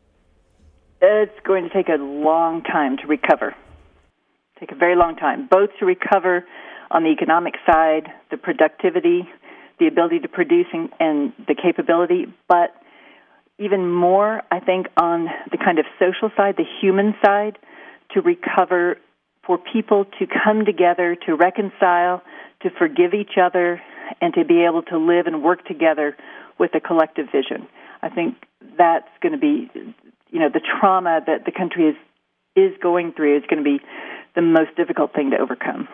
It's 1.02 1.40
going 1.44 1.64
to 1.64 1.70
take 1.74 1.90
a 1.90 2.02
long 2.02 2.62
time 2.62 2.98
to 2.98 3.08
recover. 3.08 3.56
Take 4.60 4.72
a 4.72 4.76
very 4.76 4.96
long 4.96 5.16
time, 5.16 5.48
both 5.50 5.72
to 5.80 5.86
recover 5.86 6.46
on 6.92 7.04
the 7.04 7.10
economic 7.10 7.56
side, 7.66 8.12
the 8.30 8.38
productivity, 8.38 9.28
the 9.80 9.88
ability 9.88 10.20
to 10.20 10.28
produce, 10.28 10.68
and, 10.74 10.90
and 11.00 11.34
the 11.48 11.56
capability, 11.56 12.26
but 12.48 12.76
even 13.58 13.92
more, 13.92 14.42
I 14.52 14.60
think, 14.60 14.88
on 14.98 15.28
the 15.52 15.58
kind 15.58 15.80
of 15.80 15.86
social 16.00 16.32
side, 16.36 16.56
the 16.58 16.66
human 16.82 17.16
side, 17.24 17.58
to 18.12 18.22
recover 18.22 18.98
for 19.46 19.58
people 19.58 20.06
to 20.20 20.28
come 20.28 20.66
together, 20.66 21.16
to 21.26 21.36
reconcile, 21.36 22.22
to 22.62 22.70
forgive 22.78 23.14
each 23.14 23.38
other, 23.42 23.82
and 24.20 24.34
to 24.34 24.46
be 24.46 24.66
able 24.66 24.82
to 24.84 24.98
live 24.98 25.28
and 25.28 25.44
work 25.44 25.66
together 25.66 26.18
with 26.60 26.74
a 26.76 26.80
collective 26.80 27.28
vision. 27.32 27.68
I 28.02 28.10
think 28.10 28.36
that's 28.78 29.08
going 29.22 29.34
to 29.34 29.40
be, 29.40 29.70
you 30.30 30.40
know, 30.40 30.50
the 30.50 30.62
trauma 30.62 31.22
that 31.26 31.46
the 31.46 31.52
country 31.52 31.90
is 31.90 31.96
is 32.54 32.74
going 32.82 33.14
through 33.14 33.38
is 33.38 33.44
going 33.50 33.64
to 33.64 33.78
be 33.78 33.80
the 34.36 34.42
most 34.42 34.76
difficult 34.76 35.14
thing 35.14 35.32
to 35.32 35.38
overcome. 35.38 35.88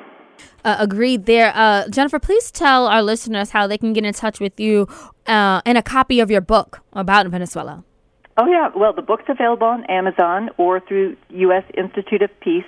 Uh, 0.64 0.76
agreed 0.80 1.26
there. 1.26 1.52
Uh, 1.56 1.88
Jennifer, 1.90 2.20
please 2.20 2.52
tell 2.52 2.88
our 2.88 3.02
listeners 3.02 3.52
how 3.52 3.68
they 3.68 3.78
can 3.78 3.94
get 3.94 4.06
in 4.06 4.14
touch 4.14 4.40
with 4.40 4.60
you 4.60 4.88
uh, 5.28 5.62
and 5.66 5.78
a 5.78 5.82
copy 5.82 6.20
of 6.20 6.30
your 6.30 6.42
book 6.42 6.82
about 6.94 7.28
Venezuela. 7.28 7.84
Oh 8.38 8.46
yeah, 8.46 8.70
well 8.76 8.94
the 8.94 9.02
book's 9.02 9.26
available 9.28 9.68
on 9.68 9.84
Amazon 9.86 10.50
or 10.58 10.80
through 10.80 11.18
U.S. 11.30 11.64
Institute 11.76 12.22
of 12.22 12.30
Peace 12.40 12.66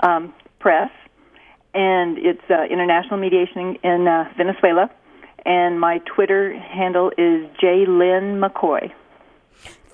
um, 0.00 0.32
Press, 0.60 0.90
and 1.74 2.16
it's 2.18 2.42
uh, 2.48 2.64
International 2.64 3.18
Mediation 3.18 3.76
in 3.82 4.08
uh, 4.08 4.32
Venezuela. 4.36 4.90
And 5.44 5.78
my 5.78 5.98
Twitter 6.06 6.58
handle 6.58 7.10
is 7.18 7.46
J 7.60 7.84
Lynn 7.86 8.40
McCoy. 8.40 8.92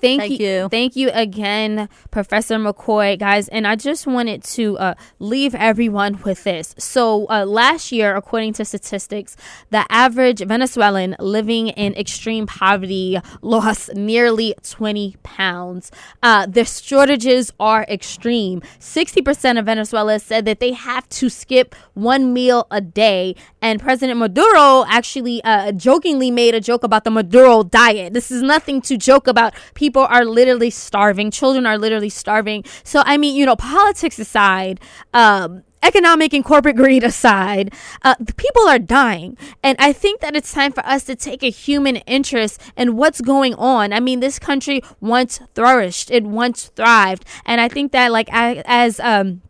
Thank, 0.01 0.21
Thank 0.21 0.39
you. 0.39 0.47
you. 0.47 0.69
Thank 0.69 0.95
you 0.95 1.11
again, 1.13 1.87
Professor 2.09 2.57
McCoy, 2.57 3.17
guys. 3.19 3.47
And 3.49 3.67
I 3.67 3.75
just 3.75 4.07
wanted 4.07 4.43
to 4.43 4.77
uh, 4.79 4.93
leave 5.19 5.53
everyone 5.53 6.19
with 6.23 6.43
this. 6.43 6.73
So, 6.77 7.27
uh, 7.29 7.45
last 7.45 7.91
year, 7.91 8.15
according 8.15 8.53
to 8.53 8.65
statistics, 8.65 9.37
the 9.69 9.85
average 9.89 10.39
Venezuelan 10.39 11.15
living 11.19 11.67
in 11.69 11.93
extreme 11.93 12.47
poverty 12.47 13.19
lost 13.41 13.93
nearly 13.93 14.55
20 14.63 15.17
pounds. 15.23 15.91
Uh, 16.23 16.45
the 16.47 16.65
shortages 16.65 17.53
are 17.59 17.83
extreme. 17.83 18.61
60% 18.79 19.59
of 19.59 19.65
Venezuelans 19.65 20.23
said 20.23 20.45
that 20.45 20.59
they 20.59 20.73
have 20.73 21.07
to 21.09 21.29
skip 21.29 21.75
one 21.93 22.33
meal 22.33 22.65
a 22.71 22.81
day. 22.81 23.35
And 23.61 23.79
President 23.79 24.17
Maduro 24.17 24.85
actually 24.87 25.43
uh, 25.43 25.71
jokingly 25.73 26.31
made 26.31 26.55
a 26.55 26.61
joke 26.61 26.83
about 26.83 27.03
the 27.03 27.11
Maduro 27.11 27.63
diet. 27.63 28.13
This 28.13 28.31
is 28.31 28.41
nothing 28.41 28.81
to 28.81 28.97
joke 28.97 29.27
about. 29.27 29.53
People 29.75 29.90
are 29.99 30.23
literally 30.23 30.69
starving. 30.69 31.29
Children 31.31 31.65
are 31.65 31.77
literally 31.77 32.09
starving. 32.09 32.63
So, 32.83 33.03
I 33.05 33.17
mean, 33.17 33.35
you 33.35 33.45
know, 33.45 33.57
politics 33.57 34.17
aside, 34.17 34.79
um, 35.13 35.63
economic 35.83 36.33
and 36.33 36.45
corporate 36.45 36.75
greed 36.75 37.03
aside, 37.03 37.73
uh, 38.03 38.15
people 38.37 38.67
are 38.67 38.79
dying. 38.79 39.37
And 39.63 39.75
I 39.79 39.93
think 39.93 40.21
that 40.21 40.35
it's 40.35 40.53
time 40.53 40.71
for 40.71 40.85
us 40.85 41.03
to 41.05 41.15
take 41.15 41.43
a 41.43 41.49
human 41.49 41.97
interest 41.97 42.61
in 42.77 42.95
what's 42.95 43.19
going 43.19 43.55
on. 43.55 43.91
I 43.91 43.99
mean, 43.99 44.19
this 44.19 44.39
country 44.39 44.81
once 44.99 45.39
flourished, 45.55 46.11
it 46.11 46.23
once 46.23 46.71
thrived. 46.75 47.25
And 47.45 47.59
I 47.59 47.67
think 47.67 47.91
that, 47.91 48.11
like, 48.11 48.29
as, 48.31 48.99
um, 48.99 49.41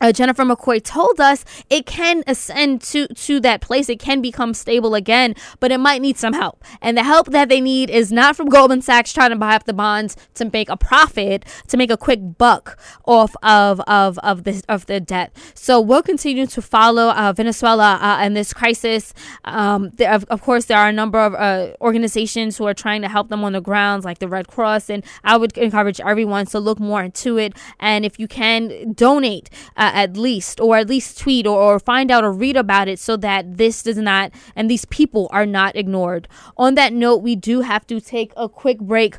uh, 0.00 0.12
Jennifer 0.12 0.44
McCoy 0.44 0.82
told 0.82 1.20
us 1.20 1.44
it 1.70 1.86
can 1.86 2.22
ascend 2.26 2.82
to 2.82 3.08
to 3.08 3.40
that 3.40 3.60
place. 3.60 3.88
It 3.88 3.98
can 3.98 4.20
become 4.20 4.54
stable 4.54 4.94
again, 4.94 5.34
but 5.60 5.72
it 5.72 5.78
might 5.78 6.02
need 6.02 6.16
some 6.16 6.32
help. 6.32 6.62
And 6.80 6.96
the 6.96 7.04
help 7.04 7.28
that 7.28 7.48
they 7.48 7.60
need 7.60 7.90
is 7.90 8.12
not 8.12 8.36
from 8.36 8.48
Goldman 8.48 8.82
Sachs 8.82 9.12
trying 9.12 9.30
to 9.30 9.36
buy 9.36 9.54
up 9.54 9.64
the 9.64 9.72
bonds 9.72 10.16
to 10.34 10.48
make 10.52 10.68
a 10.68 10.76
profit, 10.76 11.44
to 11.68 11.76
make 11.76 11.90
a 11.90 11.96
quick 11.96 12.20
buck 12.38 12.78
off 13.04 13.34
of 13.42 13.80
of 13.80 14.18
of 14.18 14.44
this 14.44 14.62
of 14.68 14.86
the 14.86 15.00
debt. 15.00 15.34
So 15.54 15.80
we'll 15.80 16.02
continue 16.02 16.46
to 16.46 16.62
follow 16.62 17.10
uh, 17.10 17.32
Venezuela 17.32 17.98
uh, 18.00 18.18
and 18.20 18.36
this 18.36 18.52
crisis. 18.52 19.14
Um, 19.44 19.90
there, 19.90 20.12
of, 20.12 20.24
of 20.24 20.42
course, 20.42 20.66
there 20.66 20.78
are 20.78 20.88
a 20.88 20.92
number 20.92 21.18
of 21.18 21.34
uh, 21.34 21.74
organizations 21.80 22.56
who 22.56 22.66
are 22.66 22.74
trying 22.74 23.02
to 23.02 23.08
help 23.08 23.28
them 23.28 23.44
on 23.44 23.52
the 23.52 23.60
grounds, 23.60 24.04
like 24.04 24.18
the 24.18 24.28
Red 24.28 24.48
Cross, 24.48 24.90
and 24.90 25.04
I 25.24 25.36
would 25.36 25.56
encourage 25.58 26.00
everyone 26.00 26.46
to 26.46 26.60
look 26.60 26.78
more 26.78 27.02
into 27.02 27.38
it. 27.38 27.54
And 27.80 28.04
if 28.04 28.18
you 28.18 28.28
can 28.28 28.92
donate. 28.92 29.50
Uh, 29.76 29.87
at 29.94 30.16
least, 30.16 30.60
or 30.60 30.76
at 30.76 30.88
least 30.88 31.18
tweet 31.18 31.46
or, 31.46 31.58
or 31.58 31.78
find 31.78 32.10
out 32.10 32.24
or 32.24 32.32
read 32.32 32.56
about 32.56 32.88
it 32.88 32.98
so 32.98 33.16
that 33.16 33.56
this 33.56 33.82
does 33.82 33.98
not 33.98 34.32
and 34.54 34.70
these 34.70 34.84
people 34.86 35.28
are 35.32 35.46
not 35.46 35.76
ignored. 35.76 36.28
On 36.56 36.74
that 36.74 36.92
note, 36.92 37.18
we 37.18 37.36
do 37.36 37.60
have 37.62 37.86
to 37.88 38.00
take 38.00 38.32
a 38.36 38.48
quick 38.48 38.78
break. 38.78 39.16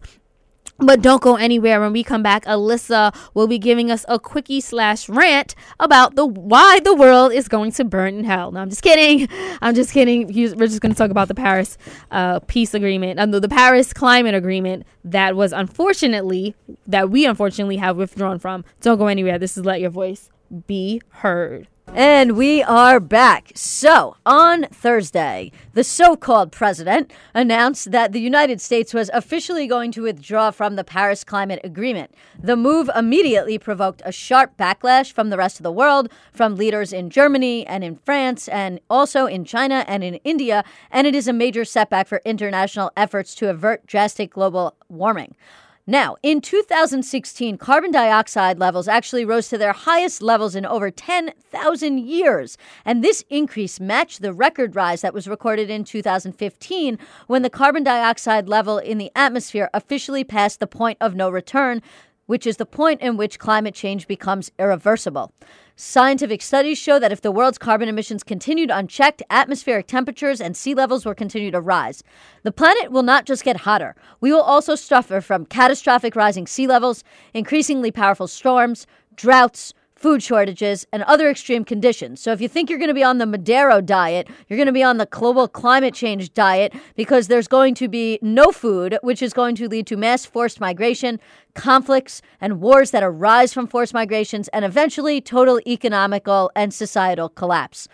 But 0.82 1.02
don't 1.02 1.22
go 1.22 1.36
anywhere. 1.36 1.82
When 1.82 1.92
we 1.92 2.04
come 2.04 2.24
back, 2.24 2.46
Alyssa 2.46 3.14
will 3.34 3.48
be 3.48 3.60
giving 3.60 3.92
us 3.92 4.06
a 4.08 4.18
quickie 4.18 4.62
slash 4.62 5.10
rant 5.10 5.54
about 5.78 6.16
the 6.16 6.26
why 6.26 6.80
the 6.80 6.96
world 6.96 7.34
is 7.34 7.50
going 7.50 7.74
to 7.74 7.84
burn 7.84 8.20
in 8.20 8.24
hell. 8.24 8.52
No, 8.52 8.62
I'm 8.62 8.70
just 8.70 8.82
kidding. 8.82 9.28
I'm 9.62 9.76
just 9.76 9.92
kidding. 9.92 10.28
We're 10.28 10.68
just 10.68 10.80
going 10.80 10.94
to 10.94 10.98
talk 10.98 11.12
about 11.12 11.28
the 11.28 11.36
Paris 11.36 11.78
uh, 12.12 12.40
peace 12.40 12.74
agreement, 12.74 13.20
and 13.20 13.34
the 13.34 13.50
Paris 13.50 13.92
climate 13.92 14.36
agreement 14.36 14.86
that 15.04 15.36
was 15.36 15.52
unfortunately 15.52 16.56
that 16.88 17.10
we 17.10 17.26
unfortunately 17.26 17.78
have 17.78 17.98
withdrawn 17.98 18.40
from. 18.40 18.64
Don't 18.80 18.98
go 18.98 19.08
anywhere. 19.08 19.38
This 19.38 19.58
is 19.58 19.66
let 19.66 19.82
your 19.82 19.90
voice 19.90 20.30
be 20.68 21.02
heard. 21.10 21.68
And 21.96 22.38
we 22.38 22.62
are 22.62 23.00
back. 23.00 23.52
So, 23.56 24.16
on 24.24 24.66
Thursday, 24.66 25.52
the 25.74 25.84
so 25.84 26.16
called 26.16 26.52
president 26.52 27.12
announced 27.34 27.92
that 27.92 28.12
the 28.12 28.22
United 28.22 28.62
States 28.62 28.94
was 28.94 29.10
officially 29.12 29.66
going 29.66 29.92
to 29.94 30.04
withdraw 30.04 30.52
from 30.52 30.76
the 30.76 30.84
Paris 30.84 31.24
Climate 31.24 31.60
Agreement. 31.64 32.14
The 32.40 32.56
move 32.56 32.92
immediately 32.96 33.58
provoked 33.58 34.04
a 34.06 34.12
sharp 34.12 34.56
backlash 34.56 35.12
from 35.12 35.32
the 35.32 35.38
rest 35.38 35.58
of 35.60 35.64
the 35.64 35.72
world, 35.72 36.10
from 36.32 36.56
leaders 36.56 36.94
in 36.94 37.10
Germany 37.10 37.66
and 37.66 37.84
in 37.84 37.96
France, 37.96 38.48
and 38.48 38.80
also 38.88 39.26
in 39.26 39.44
China 39.44 39.84
and 39.88 40.04
in 40.04 40.16
India, 40.24 40.64
and 40.92 41.08
it 41.08 41.16
is 41.16 41.28
a 41.28 41.34
major 41.34 41.66
setback 41.66 42.08
for 42.08 42.22
international 42.24 42.92
efforts 42.96 43.34
to 43.36 43.50
avert 43.50 43.88
drastic 43.88 44.32
global 44.32 44.76
warming. 44.90 45.36
Now, 45.90 46.18
in 46.22 46.40
2016, 46.40 47.58
carbon 47.58 47.90
dioxide 47.90 48.60
levels 48.60 48.88
actually 48.88 49.26
rose 49.26 49.50
to 49.50 49.58
their 49.58 49.74
highest 49.74 50.22
levels 50.22 50.54
in 50.54 50.64
over 50.64 50.92
10,000 50.92 51.98
years. 51.98 52.60
And 52.86 53.04
this 53.04 53.24
increase 53.28 53.80
matched 53.80 54.22
the 54.22 54.32
record 54.32 54.76
rise 54.76 55.02
that 55.02 55.16
was 55.16 55.28
recorded 55.28 55.72
in 55.72 55.84
2015 55.84 57.00
when 57.26 57.42
the 57.42 57.50
carbon 57.50 57.84
dioxide 57.84 58.48
level 58.48 58.78
in 58.78 59.00
the 59.00 59.12
atmosphere 59.16 59.68
officially 59.74 60.24
passed 60.24 60.60
the 60.60 60.68
point 60.68 61.00
of 61.02 61.16
no 61.16 61.28
return, 61.28 61.82
which 62.30 62.46
is 62.46 62.58
the 62.58 62.66
point 62.66 63.02
in 63.02 63.18
which 63.18 63.40
climate 63.40 63.74
change 63.74 64.06
becomes 64.06 64.52
irreversible. 64.60 65.34
Scientific 65.76 66.44
studies 66.44 66.78
show 66.78 67.00
that 67.00 67.12
if 67.12 67.22
the 67.22 67.32
world's 67.32 67.58
carbon 67.58 67.90
emissions 67.90 68.22
continued 68.22 68.70
unchecked, 68.70 69.24
atmospheric 69.32 69.88
temperatures 69.88 70.40
and 70.40 70.56
sea 70.56 70.76
levels 70.76 71.08
will 71.08 71.16
continue 71.16 71.50
to 71.50 71.60
rise. 71.60 72.04
The 72.44 72.52
planet 72.52 72.92
will 72.92 73.02
not 73.02 73.26
just 73.26 73.44
get 73.44 73.62
hotter, 73.62 73.96
we 74.22 74.32
will 74.32 74.44
also 74.44 74.76
suffer 74.76 75.22
from 75.22 75.48
catastrophic 75.48 76.16
rising 76.16 76.46
sea 76.46 76.68
levels, 76.68 77.04
increasingly 77.34 77.90
powerful 77.90 78.28
storms, 78.28 78.86
droughts, 79.16 79.74
food 80.00 80.24
shortages, 80.24 80.88
and 80.94 81.04
other 81.04 81.30
extreme 81.30 81.66
conditions. 81.66 82.22
So 82.22 82.32
if 82.32 82.40
you 82.40 82.48
think 82.48 82.70
you're 82.70 82.80
going 82.80 82.88
to 82.88 82.94
be 82.94 83.04
on 83.04 83.18
the 83.18 83.26
Maduro 83.26 83.82
diet, 83.82 84.30
you're 84.48 84.56
going 84.56 84.68
to 84.68 84.72
be 84.72 84.82
on 84.82 84.98
the 84.98 85.06
global 85.06 85.50
climate 85.50 85.94
change 85.94 86.34
diet 86.34 86.74
because 86.96 87.28
there's 87.28 87.50
going 87.50 87.76
to 87.76 87.90
be 87.90 88.18
no 88.22 88.46
food, 88.52 88.98
which 89.02 89.22
is 89.22 89.34
going 89.34 89.56
to 89.56 89.68
lead 89.68 89.86
to 89.88 89.98
mass 89.98 90.26
forced 90.26 90.62
migration, 90.62 91.20
conflicts, 91.54 92.22
and 92.40 92.62
wars 92.62 92.92
that 92.92 93.04
arise 93.04 93.54
from 93.54 93.68
forced 93.68 93.94
migrations, 93.94 94.48
and 94.50 94.64
eventually 94.64 95.20
total 95.20 95.60
economical 95.68 96.50
and 96.56 96.74
societal 96.74 97.28
collapse. 97.28 97.90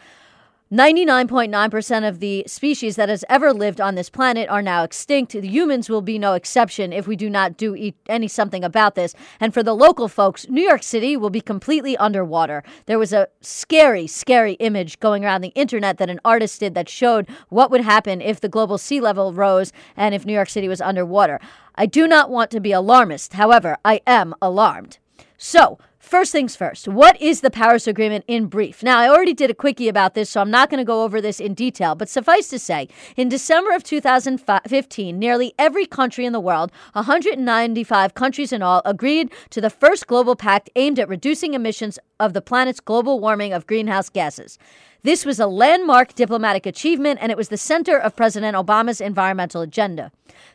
99.9% 0.76 2.06
of 2.06 2.20
the 2.20 2.44
species 2.48 2.98
that 2.98 3.08
has 3.08 3.24
ever 3.30 3.54
lived 3.54 3.80
on 3.80 3.96
this 3.96 4.10
planet 4.10 4.50
are 4.50 4.62
now 4.62 4.84
extinct. 4.84 5.32
The 5.32 5.48
humans 5.48 5.90
will 5.90 6.02
be 6.02 6.20
no 6.20 6.34
exception 6.34 6.92
if 6.92 7.08
we 7.08 7.16
do 7.16 7.30
not 7.30 7.56
do 7.56 7.78
e- 7.78 7.96
any 8.10 8.28
something 8.28 8.62
about 8.62 8.96
this. 8.96 9.16
And 9.40 9.54
for 9.54 9.64
the 9.64 9.74
local 9.74 10.10
folks, 10.10 10.50
New 10.50 10.62
York 10.62 10.84
City 10.84 11.16
will 11.16 11.30
be 11.30 11.40
completely 11.40 11.96
underwater. 11.96 12.62
There 12.88 13.00
was 13.00 13.14
a 13.14 13.30
scary, 13.40 14.06
scary 14.06 14.54
image 14.56 15.00
going 15.00 15.24
around 15.24 15.42
the 15.42 15.54
internet 15.56 15.98
that 15.98 16.10
an 16.10 16.20
artist 16.26 16.60
did 16.60 16.74
that 16.74 16.90
showed 16.90 17.26
what 17.48 17.72
would 17.72 17.80
happen 17.80 18.20
if 18.20 18.42
the 18.42 18.50
global 18.50 18.78
sea 18.78 19.00
level 19.00 19.32
rose 19.32 19.72
and 19.96 20.14
if 20.14 20.26
New 20.26 20.34
York 20.34 20.50
City 20.50 20.68
was 20.68 20.82
underwater. 20.82 21.40
I 21.76 21.86
do 21.86 22.06
not 22.06 22.30
want 22.30 22.52
to 22.52 22.60
be 22.60 22.74
alarmist. 22.74 23.32
However, 23.34 23.78
I 23.86 24.02
am 24.06 24.36
alarmed. 24.42 24.98
So, 25.38 25.80
First 26.06 26.32
things 26.32 26.56
first, 26.56 26.88
what 26.88 27.20
is 27.20 27.42
the 27.42 27.50
Paris 27.50 27.88
Agreement 27.88 28.26
in 28.28 28.46
brief? 28.46 28.84
Now, 28.84 29.00
I 29.00 29.10
already 29.10 29.34
did 29.34 29.50
a 29.50 29.56
quickie 29.56 29.88
about 29.88 30.14
this, 30.14 30.30
so 30.30 30.40
I'm 30.40 30.52
not 30.52 30.70
going 30.70 30.78
to 30.78 30.84
go 30.84 31.02
over 31.04 31.20
this 31.20 31.40
in 31.40 31.56
detail, 31.56 31.96
but 31.96 32.10
suffice 32.10 32.48
to 32.50 32.60
say, 32.60 32.88
in 33.18 33.28
December 33.28 33.74
of 33.74 33.84
2015, 33.84 35.18
nearly 35.18 35.56
every 35.58 35.88
country 35.88 36.28
in 36.28 36.32
the 36.32 36.40
world, 36.40 36.72
195 36.94 38.14
countries 38.14 38.54
in 38.54 38.62
all, 38.62 38.84
agreed 38.86 39.32
to 39.50 39.60
the 39.60 39.72
first 39.72 40.06
global 40.06 40.36
pact 40.36 40.70
aimed 40.76 41.00
at 41.00 41.10
reducing 41.10 41.56
emissions 41.56 41.98
of 42.20 42.34
the 42.34 42.42
planet's 42.42 42.80
global 42.80 43.20
warming 43.20 43.52
of 43.52 43.66
greenhouse 43.66 44.10
gases. 44.10 44.60
This 45.06 45.24
was 45.24 45.40
a 45.40 45.46
landmark 45.46 46.16
diplomatic 46.16 46.66
achievement, 46.66 47.20
and 47.22 47.32
it 47.32 47.38
was 47.38 47.50
the 47.50 47.58
center 47.58 47.96
of 47.96 48.16
President 48.16 48.58
Obama's 48.58 49.00
environmental 49.00 49.62
agenda. 49.62 50.12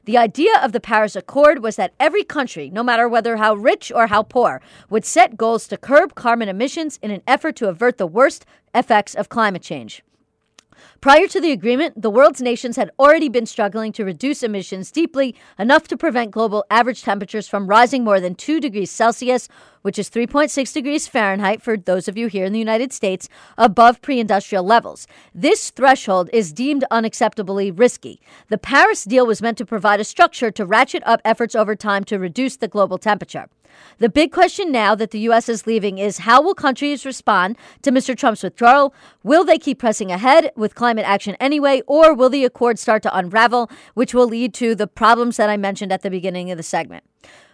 The 0.07 0.19
idea 0.19 0.51
of 0.61 0.73
the 0.73 0.81
Paris 0.81 1.15
Accord 1.15 1.63
was 1.63 1.77
that 1.77 1.95
every 2.01 2.25
country, 2.25 2.69
no 2.69 2.83
matter 2.83 3.09
whether 3.09 3.37
how 3.37 3.55
rich 3.55 3.93
or 3.95 4.09
how 4.09 4.25
poor, 4.25 4.61
would 4.89 5.05
set 5.05 5.37
goals 5.37 5.69
to 5.69 5.77
curb 5.77 6.17
carbon 6.17 6.49
emissions 6.49 6.99
in 7.01 7.13
an 7.13 7.23
effort 7.29 7.55
to 7.57 7.69
avert 7.69 7.97
the 7.97 8.09
worst 8.09 8.45
effects 8.75 9.15
of 9.15 9.29
climate 9.29 9.63
change. 9.63 10.03
Prior 11.01 11.27
to 11.29 11.41
the 11.41 11.53
agreement, 11.53 12.01
the 12.01 12.11
world's 12.11 12.41
nations 12.41 12.77
had 12.77 12.91
already 12.99 13.29
been 13.29 13.47
struggling 13.47 13.93
to 13.93 14.05
reduce 14.05 14.43
emissions 14.43 14.91
deeply 14.91 15.35
enough 15.59 15.89
to 15.89 15.97
prevent 15.97 16.31
global 16.31 16.65
average 16.71 17.03
temperatures 17.03 17.49
from 17.49 17.67
rising 17.67 18.05
more 18.05 18.21
than 18.21 18.35
2 18.35 18.61
degrees 18.61 18.91
Celsius, 18.91 19.49
which 19.83 19.99
is 19.99 20.11
3.6 20.11 20.73
degrees 20.73 21.07
Fahrenheit 21.07 21.63
for 21.63 21.77
those 21.77 22.09
of 22.09 22.17
you 22.17 22.27
here 22.27 22.45
in 22.45 22.53
the 22.53 22.59
United 22.59 22.93
States, 22.93 23.29
above 23.57 24.03
pre 24.03 24.21
industrial 24.21 24.65
levels. 24.65 25.07
This 25.35 25.71
threshold 25.71 26.29
is 26.33 26.53
deemed 26.53 26.85
unacceptably 26.91 27.73
risky. 27.77 28.21
The 28.49 28.59
Paris 28.59 29.05
deal 29.05 29.27
was 29.27 29.43
meant 29.43 29.59
to 29.59 29.67
provide 29.67 30.01
a 30.01 30.05
structure 30.05 30.51
to 30.51 30.67
ratchet 30.67 31.03
up 31.07 31.21
efforts 31.25 31.55
over 31.55 31.75
time 31.75 32.05
to 32.05 32.19
reduce 32.19 32.57
the 32.57 32.69
global 32.69 32.99
temperature. 32.99 33.49
The 33.99 34.09
big 34.09 34.33
question 34.33 34.73
now 34.73 34.95
that 34.95 35.11
the 35.11 35.21
U.S. 35.21 35.49
is 35.49 35.67
leaving 35.67 35.99
is 35.99 36.19
how 36.19 36.41
will 36.41 36.55
countries 36.55 37.05
respond 37.05 37.57
to 37.83 37.91
Mr. 37.91 38.17
Trump's 38.17 38.43
withdrawal? 38.43 38.95
Will 39.23 39.45
they 39.45 39.59
keep 39.59 39.79
pressing 39.79 40.11
ahead 40.11 40.51
with 40.57 40.75
climate 40.75 41.05
action 41.07 41.37
anyway, 41.41 41.83
or 41.87 42.15
will 42.15 42.31
the 42.31 42.45
accord 42.45 42.79
start 42.79 43.03
to 43.03 43.17
unravel, 43.17 43.71
which 43.95 44.15
will 44.15 44.27
lead 44.27 44.55
to 44.55 44.75
the 44.75 44.87
problems 44.87 45.37
that 45.37 45.51
I 45.51 45.57
mentioned 45.57 45.93
at 45.93 46.03
the 46.03 46.11
beginning 46.11 46.51
of 46.51 46.57
the 46.57 46.63
segment? 46.63 47.05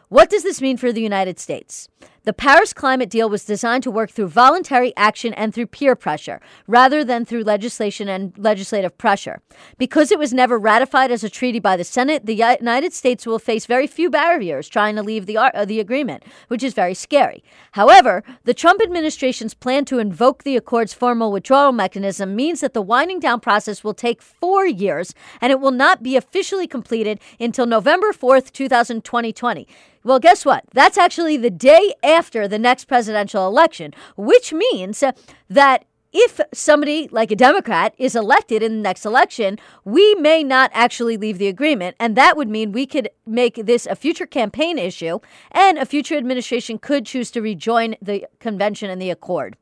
What 0.08 0.30
does 0.30 0.44
this 0.44 0.62
mean 0.62 0.76
for 0.76 0.92
the 0.92 1.00
United 1.00 1.40
States? 1.40 1.88
The 2.26 2.32
Paris 2.32 2.72
climate 2.72 3.08
deal 3.08 3.30
was 3.30 3.44
designed 3.44 3.84
to 3.84 3.90
work 3.90 4.10
through 4.10 4.26
voluntary 4.26 4.92
action 4.96 5.32
and 5.34 5.54
through 5.54 5.68
peer 5.68 5.94
pressure, 5.94 6.40
rather 6.66 7.04
than 7.04 7.24
through 7.24 7.44
legislation 7.44 8.08
and 8.08 8.36
legislative 8.36 8.98
pressure. 8.98 9.40
Because 9.78 10.10
it 10.10 10.18
was 10.18 10.32
never 10.32 10.58
ratified 10.58 11.12
as 11.12 11.22
a 11.22 11.30
treaty 11.30 11.60
by 11.60 11.76
the 11.76 11.84
Senate, 11.84 12.26
the 12.26 12.34
United 12.34 12.92
States 12.92 13.26
will 13.26 13.38
face 13.38 13.66
very 13.66 13.86
few 13.86 14.10
barriers 14.10 14.68
trying 14.68 14.96
to 14.96 15.04
leave 15.04 15.26
the, 15.26 15.38
uh, 15.38 15.64
the 15.64 15.78
agreement, 15.78 16.24
which 16.48 16.64
is 16.64 16.74
very 16.74 16.94
scary. 16.94 17.44
However, 17.72 18.24
the 18.42 18.54
Trump 18.54 18.82
administration's 18.82 19.54
plan 19.54 19.84
to 19.84 20.00
invoke 20.00 20.42
the 20.42 20.56
accord's 20.56 20.92
formal 20.92 21.30
withdrawal 21.30 21.70
mechanism 21.70 22.34
means 22.34 22.60
that 22.60 22.74
the 22.74 22.82
winding 22.82 23.20
down 23.20 23.38
process 23.38 23.84
will 23.84 23.94
take 23.94 24.20
four 24.20 24.66
years 24.66 25.14
and 25.40 25.52
it 25.52 25.60
will 25.60 25.70
not 25.70 26.02
be 26.02 26.16
officially 26.16 26.66
completed 26.66 27.20
until 27.38 27.66
November 27.66 28.10
4th, 28.10 28.50
2020. 28.50 29.68
Well, 30.06 30.20
guess 30.20 30.44
what? 30.44 30.62
That's 30.72 30.98
actually 30.98 31.36
the 31.36 31.50
day 31.50 31.92
after 32.02 32.46
the 32.48 32.58
next 32.58 32.86
presidential 32.86 33.46
election, 33.46 33.94
which 34.16 34.52
means 34.52 35.02
that 35.48 35.84
if 36.12 36.40
somebody 36.54 37.08
like 37.10 37.30
a 37.30 37.36
Democrat 37.36 37.94
is 37.98 38.16
elected 38.16 38.62
in 38.62 38.76
the 38.76 38.82
next 38.82 39.04
election, 39.04 39.58
we 39.84 40.14
may 40.14 40.42
not 40.42 40.70
actually 40.72 41.18
leave 41.18 41.36
the 41.36 41.48
agreement. 41.48 41.94
And 42.00 42.16
that 42.16 42.36
would 42.38 42.48
mean 42.48 42.72
we 42.72 42.86
could 42.86 43.10
make 43.26 43.56
this 43.56 43.84
a 43.86 43.94
future 43.94 44.24
campaign 44.24 44.78
issue, 44.78 45.18
and 45.52 45.76
a 45.76 45.84
future 45.84 46.16
administration 46.16 46.78
could 46.78 47.04
choose 47.04 47.30
to 47.32 47.42
rejoin 47.42 47.96
the 48.00 48.26
convention 48.40 48.88
and 48.88 49.02
the 49.02 49.10
accord. 49.10 49.56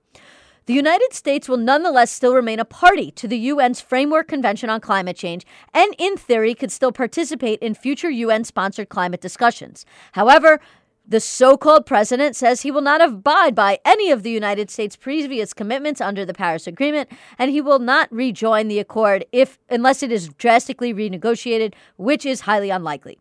The 0.66 0.74
United 0.74 1.12
States 1.12 1.46
will 1.46 1.58
nonetheless 1.58 2.10
still 2.10 2.34
remain 2.34 2.58
a 2.58 2.64
party 2.64 3.10
to 3.10 3.28
the 3.28 3.50
UN's 3.50 3.82
Framework 3.82 4.28
Convention 4.28 4.70
on 4.70 4.80
Climate 4.80 5.16
Change 5.16 5.44
and, 5.74 5.94
in 5.98 6.16
theory, 6.16 6.54
could 6.54 6.72
still 6.72 6.92
participate 6.92 7.58
in 7.60 7.74
future 7.74 8.08
UN 8.08 8.44
sponsored 8.44 8.88
climate 8.88 9.20
discussions. 9.20 9.84
However, 10.12 10.60
the 11.06 11.20
so 11.20 11.56
called 11.56 11.84
president 11.86 12.34
says 12.34 12.62
he 12.62 12.70
will 12.70 12.80
not 12.80 13.02
abide 13.02 13.54
by 13.54 13.78
any 13.84 14.10
of 14.10 14.22
the 14.22 14.30
United 14.30 14.70
States' 14.70 14.96
previous 14.96 15.52
commitments 15.52 16.00
under 16.00 16.24
the 16.24 16.34
Paris 16.34 16.66
Agreement, 16.66 17.10
and 17.38 17.50
he 17.50 17.60
will 17.60 17.78
not 17.78 18.10
rejoin 18.10 18.68
the 18.68 18.78
accord 18.78 19.24
if 19.30 19.58
unless 19.68 20.02
it 20.02 20.10
is 20.10 20.28
drastically 20.38 20.94
renegotiated, 20.94 21.74
which 21.96 22.24
is 22.24 22.42
highly 22.42 22.70
unlikely. 22.70 23.18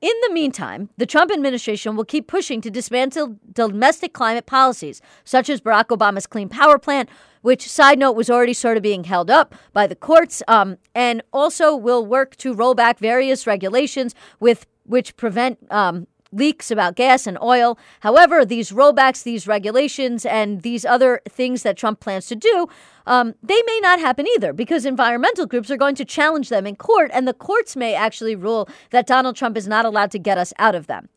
In 0.00 0.12
the 0.26 0.32
meantime, 0.32 0.90
the 0.98 1.06
Trump 1.06 1.32
administration 1.32 1.96
will 1.96 2.04
keep 2.04 2.26
pushing 2.26 2.60
to 2.60 2.70
dismantle 2.70 3.38
domestic 3.52 4.12
climate 4.12 4.44
policies, 4.44 5.00
such 5.24 5.48
as 5.48 5.60
Barack 5.60 5.86
Obama's 5.86 6.26
Clean 6.26 6.48
Power 6.48 6.78
Plan, 6.78 7.08
which, 7.40 7.68
side 7.68 7.98
note, 7.98 8.12
was 8.12 8.28
already 8.28 8.52
sort 8.52 8.76
of 8.76 8.82
being 8.82 9.04
held 9.04 9.30
up 9.30 9.54
by 9.72 9.86
the 9.86 9.94
courts, 9.94 10.42
um, 10.48 10.76
and 10.94 11.22
also 11.32 11.74
will 11.74 12.04
work 12.04 12.36
to 12.36 12.52
roll 12.52 12.74
back 12.74 12.98
various 12.98 13.46
regulations 13.46 14.14
with 14.38 14.66
which 14.84 15.16
prevent 15.16 15.58
um, 15.70 16.06
leaks 16.32 16.70
about 16.70 16.96
gas 16.96 17.26
and 17.26 17.38
oil. 17.40 17.78
However, 18.00 18.44
these 18.44 18.70
rollbacks, 18.70 19.22
these 19.22 19.46
regulations, 19.46 20.26
and 20.26 20.62
these 20.62 20.84
other 20.84 21.20
things 21.28 21.62
that 21.62 21.76
Trump 21.76 22.00
plans 22.00 22.26
to 22.26 22.36
do, 22.36 22.66
um, 23.06 23.34
they 23.42 23.62
may 23.66 23.80
not 23.82 24.00
happen 24.00 24.26
either 24.34 24.52
because 24.52 24.84
environmental 24.84 25.46
groups 25.46 25.70
are 25.70 25.76
going 25.76 25.94
to 25.94 26.04
challenge 26.04 26.48
them 26.48 26.66
in 26.66 26.76
court, 26.76 27.10
and 27.12 27.26
the 27.26 27.34
courts 27.34 27.76
may 27.76 27.94
actually 27.94 28.36
rule 28.36 28.68
that 28.90 29.06
Donald 29.06 29.36
Trump 29.36 29.56
is 29.56 29.68
not 29.68 29.84
allowed 29.84 30.10
to 30.10 30.18
get 30.18 30.38
us 30.38 30.52
out 30.58 30.74
of 30.74 30.86
them. 30.86 31.08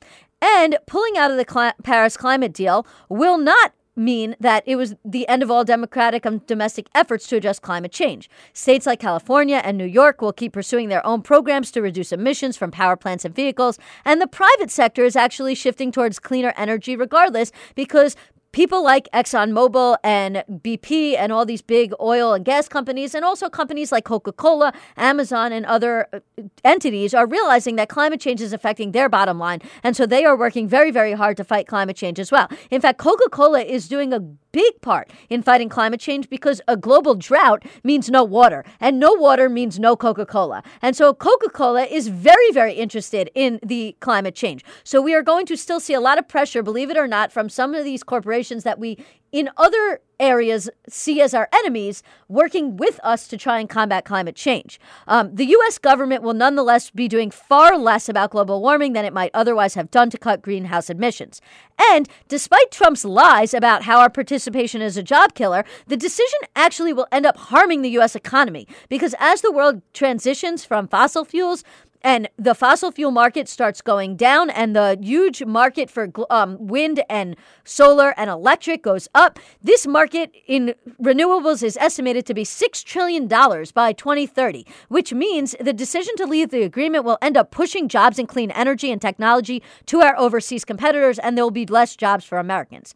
And 0.42 0.78
pulling 0.88 1.18
out 1.18 1.32
of 1.32 1.38
the 1.38 1.46
cl- 1.50 1.74
Paris 1.84 2.16
climate 2.16 2.54
deal 2.54 2.88
will 3.10 3.38
not 3.38 3.74
mean 3.96 4.36
that 4.40 4.64
it 4.66 4.76
was 4.76 4.96
the 5.04 5.28
end 5.28 5.44
of 5.44 5.52
all 5.52 5.64
democratic 5.64 6.26
and 6.26 6.46
domestic 6.48 6.88
efforts 6.96 7.28
to 7.28 7.36
address 7.36 7.60
climate 7.60 7.92
change. 7.92 8.30
States 8.54 8.86
like 8.86 9.00
California 9.00 9.62
and 9.64 9.78
New 9.78 9.86
York 9.86 10.22
will 10.22 10.34
keep 10.34 10.54
pursuing 10.54 10.90
their 10.90 11.06
own 11.06 11.22
programs 11.22 11.72
to 11.72 11.82
reduce 11.82 12.12
emissions 12.12 12.58
from 12.58 12.72
power 12.72 12.96
plants 12.96 13.26
and 13.26 13.36
vehicles, 13.36 13.78
and 14.06 14.22
the 14.22 14.28
private 14.28 14.72
sector 14.72 15.04
is 15.04 15.16
actually 15.16 15.56
shifting 15.56 15.92
towards 15.92 16.20
cleaner 16.20 16.54
energy 16.56 16.96
regardless 16.96 17.52
because 17.76 18.16
people 18.52 18.84
like 18.84 19.08
ExxonMobil 19.14 19.98
and 20.04 20.44
BP 20.50 21.16
and 21.18 21.32
all 21.32 21.46
these 21.46 21.62
big 21.62 21.94
oil 22.00 22.34
and 22.34 22.44
gas 22.44 22.68
companies, 22.68 23.14
and 23.14 23.24
also 23.24 23.50
companies 23.50 23.92
like 23.92 24.06
Coca 24.06 24.32
Cola, 24.32 24.74
Amazon, 24.98 25.52
and 25.52 25.66
other 25.66 26.08
uh, 26.14 26.20
entities 26.64 27.14
are 27.14 27.28
realizing 27.28 27.76
that 27.76 27.90
climate 27.90 28.20
change 28.20 28.42
is 28.42 28.54
affecting 28.54 28.92
their 28.92 29.10
bottom 29.10 29.40
line. 29.40 29.62
And 29.84 29.96
so 29.96 30.06
they 30.06 30.26
are 30.26 30.38
working 30.38 30.68
very, 30.68 30.92
very 30.92 31.14
hard 31.14 31.38
to 31.38 31.44
fight 31.44 31.68
climate 31.68 31.96
change 31.96 32.20
as 32.20 32.32
well. 32.32 32.50
In 32.72 32.82
fact, 32.82 32.98
Coca 32.98 33.30
Cola 33.30 33.62
is 33.62 33.88
doing 33.88 34.14
a 34.14 34.20
big 34.52 34.82
part 34.82 35.12
in 35.30 35.42
fighting 35.42 35.70
climate 35.70 36.00
change 36.00 36.30
because 36.30 36.62
a 36.68 36.76
global 36.76 37.16
drought 37.16 37.64
means 37.84 38.10
no 38.10 38.24
water, 38.24 38.64
and 38.80 39.00
no 39.00 39.14
water 39.14 39.50
means 39.50 39.80
no 39.80 39.96
Coca 39.96 40.26
Cola. 40.26 40.64
And 40.82 40.96
so 40.96 41.14
Coca 41.14 41.50
Cola 41.50 41.84
is 41.84 42.08
very, 42.08 42.52
very 42.52 42.74
interested 42.74 43.30
in 43.36 43.60
the 43.64 43.96
climate 44.00 44.36
change. 44.36 44.64
So 44.84 45.02
we 45.02 45.14
are 45.14 45.24
going 45.24 45.46
to 45.48 45.58
still 45.58 45.80
see 45.80 45.94
a 45.94 46.02
lot 46.02 46.18
of 46.18 46.28
pressure, 46.28 46.64
believe 46.64 46.90
it 46.90 46.98
or 46.98 47.08
not, 47.08 47.32
from 47.32 47.50
some 47.50 47.76
of 47.76 47.84
these 47.84 48.04
corporations 48.04 48.64
that 48.64 48.80
we 48.80 48.98
in 49.32 49.50
other 49.58 50.02
areas 50.20 50.70
see 50.88 51.22
as 51.22 51.34
our 51.34 51.48
enemies 51.54 52.04
working 52.28 52.76
with 52.76 53.00
us 53.04 53.28
to 53.28 53.38
try 53.38 53.60
and 53.60 53.70
combat 53.70 54.04
climate 54.04 54.36
change. 54.36 54.80
Um, 55.08 55.34
the 55.34 55.46
U.S. 55.46 55.78
government 55.78 56.24
will 56.24 56.34
nonetheless 56.34 56.90
be 56.90 57.08
doing 57.08 57.32
far 57.32 57.78
less 57.78 58.10
about 58.10 58.32
global 58.32 58.62
warming 58.62 58.94
than 58.94 59.06
it 59.06 59.14
might 59.14 59.32
otherwise 59.34 59.76
have 59.76 59.90
done 59.92 60.10
to 60.10 60.18
cut 60.18 60.42
greenhouse 60.42 60.90
emissions. 60.90 61.42
And 61.80 62.10
despite 62.28 62.72
Trump's 62.72 63.06
lies 63.06 63.54
about 63.54 63.84
how 63.84 64.00
our 64.00 64.10
participation 64.10 64.82
is 64.82 64.98
a 64.98 65.04
job 65.04 65.36
killer, 65.36 65.64
the 65.88 65.98
decision 65.98 66.40
actually 66.56 66.92
will 66.92 67.08
end 67.12 67.26
up 67.26 67.38
harming 67.38 67.82
the 67.82 67.90
U.S. 67.92 68.16
economy 68.16 68.68
because 68.90 69.16
as 69.20 69.42
the 69.42 69.52
world 69.52 69.82
transitions 69.94 70.66
from 70.66 70.88
fossil 70.88 71.24
fuels, 71.24 71.64
and 72.02 72.30
the 72.38 72.56
fossil 72.56 72.92
fuel 72.92 73.12
market 73.12 73.50
starts 73.50 73.82
going 73.82 74.16
down 74.16 74.50
and 74.50 74.76
the 74.76 74.98
huge 75.02 75.44
market 75.44 75.90
for 75.90 76.10
um, 76.30 76.58
wind 76.60 77.04
and 77.10 77.36
solar 77.64 78.14
and 78.18 78.30
electric 78.30 78.84
goes 78.84 79.08
up 79.14 79.40
this 79.62 79.86
market 79.86 80.34
in 80.48 80.74
renewables 81.02 81.62
is 81.64 81.78
estimated 81.78 82.26
to 82.26 82.34
be 82.34 82.44
$6 82.44 82.84
trillion 82.84 83.28
by 83.28 83.94
2030 83.94 84.66
which 84.88 85.14
means 85.14 85.56
the 85.60 85.74
decision 85.74 86.16
to 86.16 86.26
leave 86.26 86.50
the 86.50 86.64
agreement 86.64 87.04
will 87.04 87.18
end 87.22 87.38
up 87.38 87.52
pushing 87.52 87.88
jobs 87.88 88.18
in 88.20 88.28
clean 88.28 88.52
energy 88.52 88.92
and 88.92 89.02
technology 89.02 89.62
to 89.86 90.02
our 90.02 90.18
overseas 90.18 90.66
competitors 90.66 91.20
and 91.20 91.38
there 91.38 91.46
will 91.46 91.52
be 91.52 91.66
less 91.66 91.96
jobs 91.96 92.26
for 92.26 92.38
americans 92.38 92.96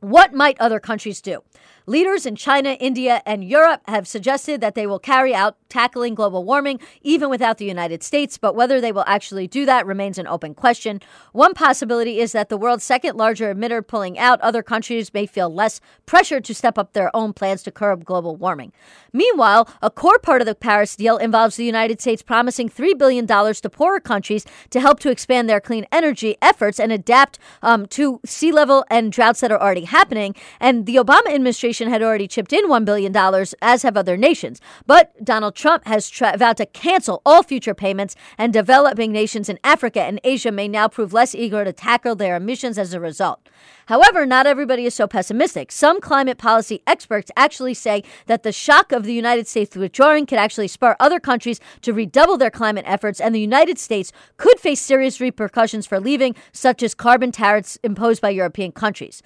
what 0.00 0.32
might 0.32 0.58
other 0.60 0.80
countries 0.80 1.20
do? 1.20 1.42
Leaders 1.90 2.24
in 2.24 2.36
China, 2.36 2.76
India, 2.78 3.20
and 3.26 3.42
Europe 3.42 3.80
have 3.88 4.06
suggested 4.06 4.60
that 4.60 4.76
they 4.76 4.86
will 4.86 5.00
carry 5.00 5.34
out 5.34 5.56
tackling 5.68 6.14
global 6.14 6.44
warming 6.44 6.78
even 7.02 7.28
without 7.28 7.58
the 7.58 7.64
United 7.64 8.04
States, 8.04 8.38
but 8.38 8.54
whether 8.54 8.80
they 8.80 8.92
will 8.92 9.02
actually 9.08 9.48
do 9.48 9.66
that 9.66 9.84
remains 9.84 10.16
an 10.16 10.28
open 10.28 10.54
question. 10.54 11.00
One 11.32 11.52
possibility 11.52 12.20
is 12.20 12.30
that 12.30 12.48
the 12.48 12.56
world's 12.56 12.84
second 12.84 13.16
larger 13.16 13.52
emitter 13.52 13.84
pulling 13.84 14.16
out, 14.20 14.40
other 14.40 14.62
countries 14.62 15.12
may 15.12 15.26
feel 15.26 15.52
less 15.52 15.80
pressure 16.06 16.40
to 16.40 16.54
step 16.54 16.78
up 16.78 16.92
their 16.92 17.10
own 17.14 17.32
plans 17.32 17.64
to 17.64 17.72
curb 17.72 18.04
global 18.04 18.36
warming. 18.36 18.72
Meanwhile, 19.12 19.68
a 19.82 19.90
core 19.90 20.20
part 20.20 20.40
of 20.40 20.46
the 20.46 20.54
Paris 20.54 20.94
deal 20.94 21.16
involves 21.16 21.56
the 21.56 21.64
United 21.64 22.00
States 22.00 22.22
promising 22.22 22.68
$3 22.68 22.96
billion 22.96 23.26
to 23.26 23.70
poorer 23.70 23.98
countries 23.98 24.46
to 24.70 24.80
help 24.80 25.00
to 25.00 25.10
expand 25.10 25.50
their 25.50 25.60
clean 25.60 25.86
energy 25.90 26.36
efforts 26.40 26.78
and 26.78 26.92
adapt 26.92 27.40
um, 27.62 27.86
to 27.86 28.20
sea 28.24 28.52
level 28.52 28.84
and 28.90 29.10
droughts 29.10 29.40
that 29.40 29.50
are 29.50 29.60
already 29.60 29.86
happening. 29.86 30.36
And 30.60 30.86
the 30.86 30.94
Obama 30.94 31.34
administration 31.34 31.79
had 31.88 32.02
already 32.02 32.28
chipped 32.28 32.52
in 32.52 32.68
$1 32.68 32.84
billion, 32.84 33.14
as 33.62 33.82
have 33.82 33.96
other 33.96 34.16
nations. 34.16 34.60
But 34.86 35.24
Donald 35.24 35.54
Trump 35.54 35.86
has 35.86 36.10
tra- 36.10 36.36
vowed 36.36 36.56
to 36.58 36.66
cancel 36.66 37.22
all 37.24 37.42
future 37.42 37.74
payments, 37.74 38.16
and 38.38 38.52
developing 38.52 39.12
nations 39.12 39.48
in 39.48 39.58
Africa 39.64 40.02
and 40.02 40.20
Asia 40.24 40.52
may 40.52 40.68
now 40.68 40.88
prove 40.88 41.12
less 41.12 41.34
eager 41.34 41.64
to 41.64 41.72
tackle 41.72 42.14
their 42.14 42.36
emissions 42.36 42.78
as 42.78 42.92
a 42.94 43.00
result. 43.00 43.40
However, 43.86 44.24
not 44.24 44.46
everybody 44.46 44.86
is 44.86 44.94
so 44.94 45.06
pessimistic. 45.06 45.72
Some 45.72 46.00
climate 46.00 46.38
policy 46.38 46.82
experts 46.86 47.30
actually 47.36 47.74
say 47.74 48.04
that 48.26 48.42
the 48.42 48.52
shock 48.52 48.92
of 48.92 49.04
the 49.04 49.12
United 49.12 49.48
States 49.48 49.76
withdrawing 49.76 50.26
could 50.26 50.38
actually 50.38 50.68
spur 50.68 50.96
other 51.00 51.18
countries 51.18 51.60
to 51.82 51.92
redouble 51.92 52.38
their 52.38 52.50
climate 52.50 52.84
efforts, 52.86 53.20
and 53.20 53.34
the 53.34 53.40
United 53.40 53.78
States 53.78 54.12
could 54.36 54.60
face 54.60 54.80
serious 54.80 55.20
repercussions 55.20 55.86
for 55.86 55.98
leaving, 55.98 56.34
such 56.52 56.82
as 56.82 56.94
carbon 56.94 57.32
tariffs 57.32 57.78
imposed 57.82 58.20
by 58.20 58.30
European 58.30 58.72
countries. 58.72 59.22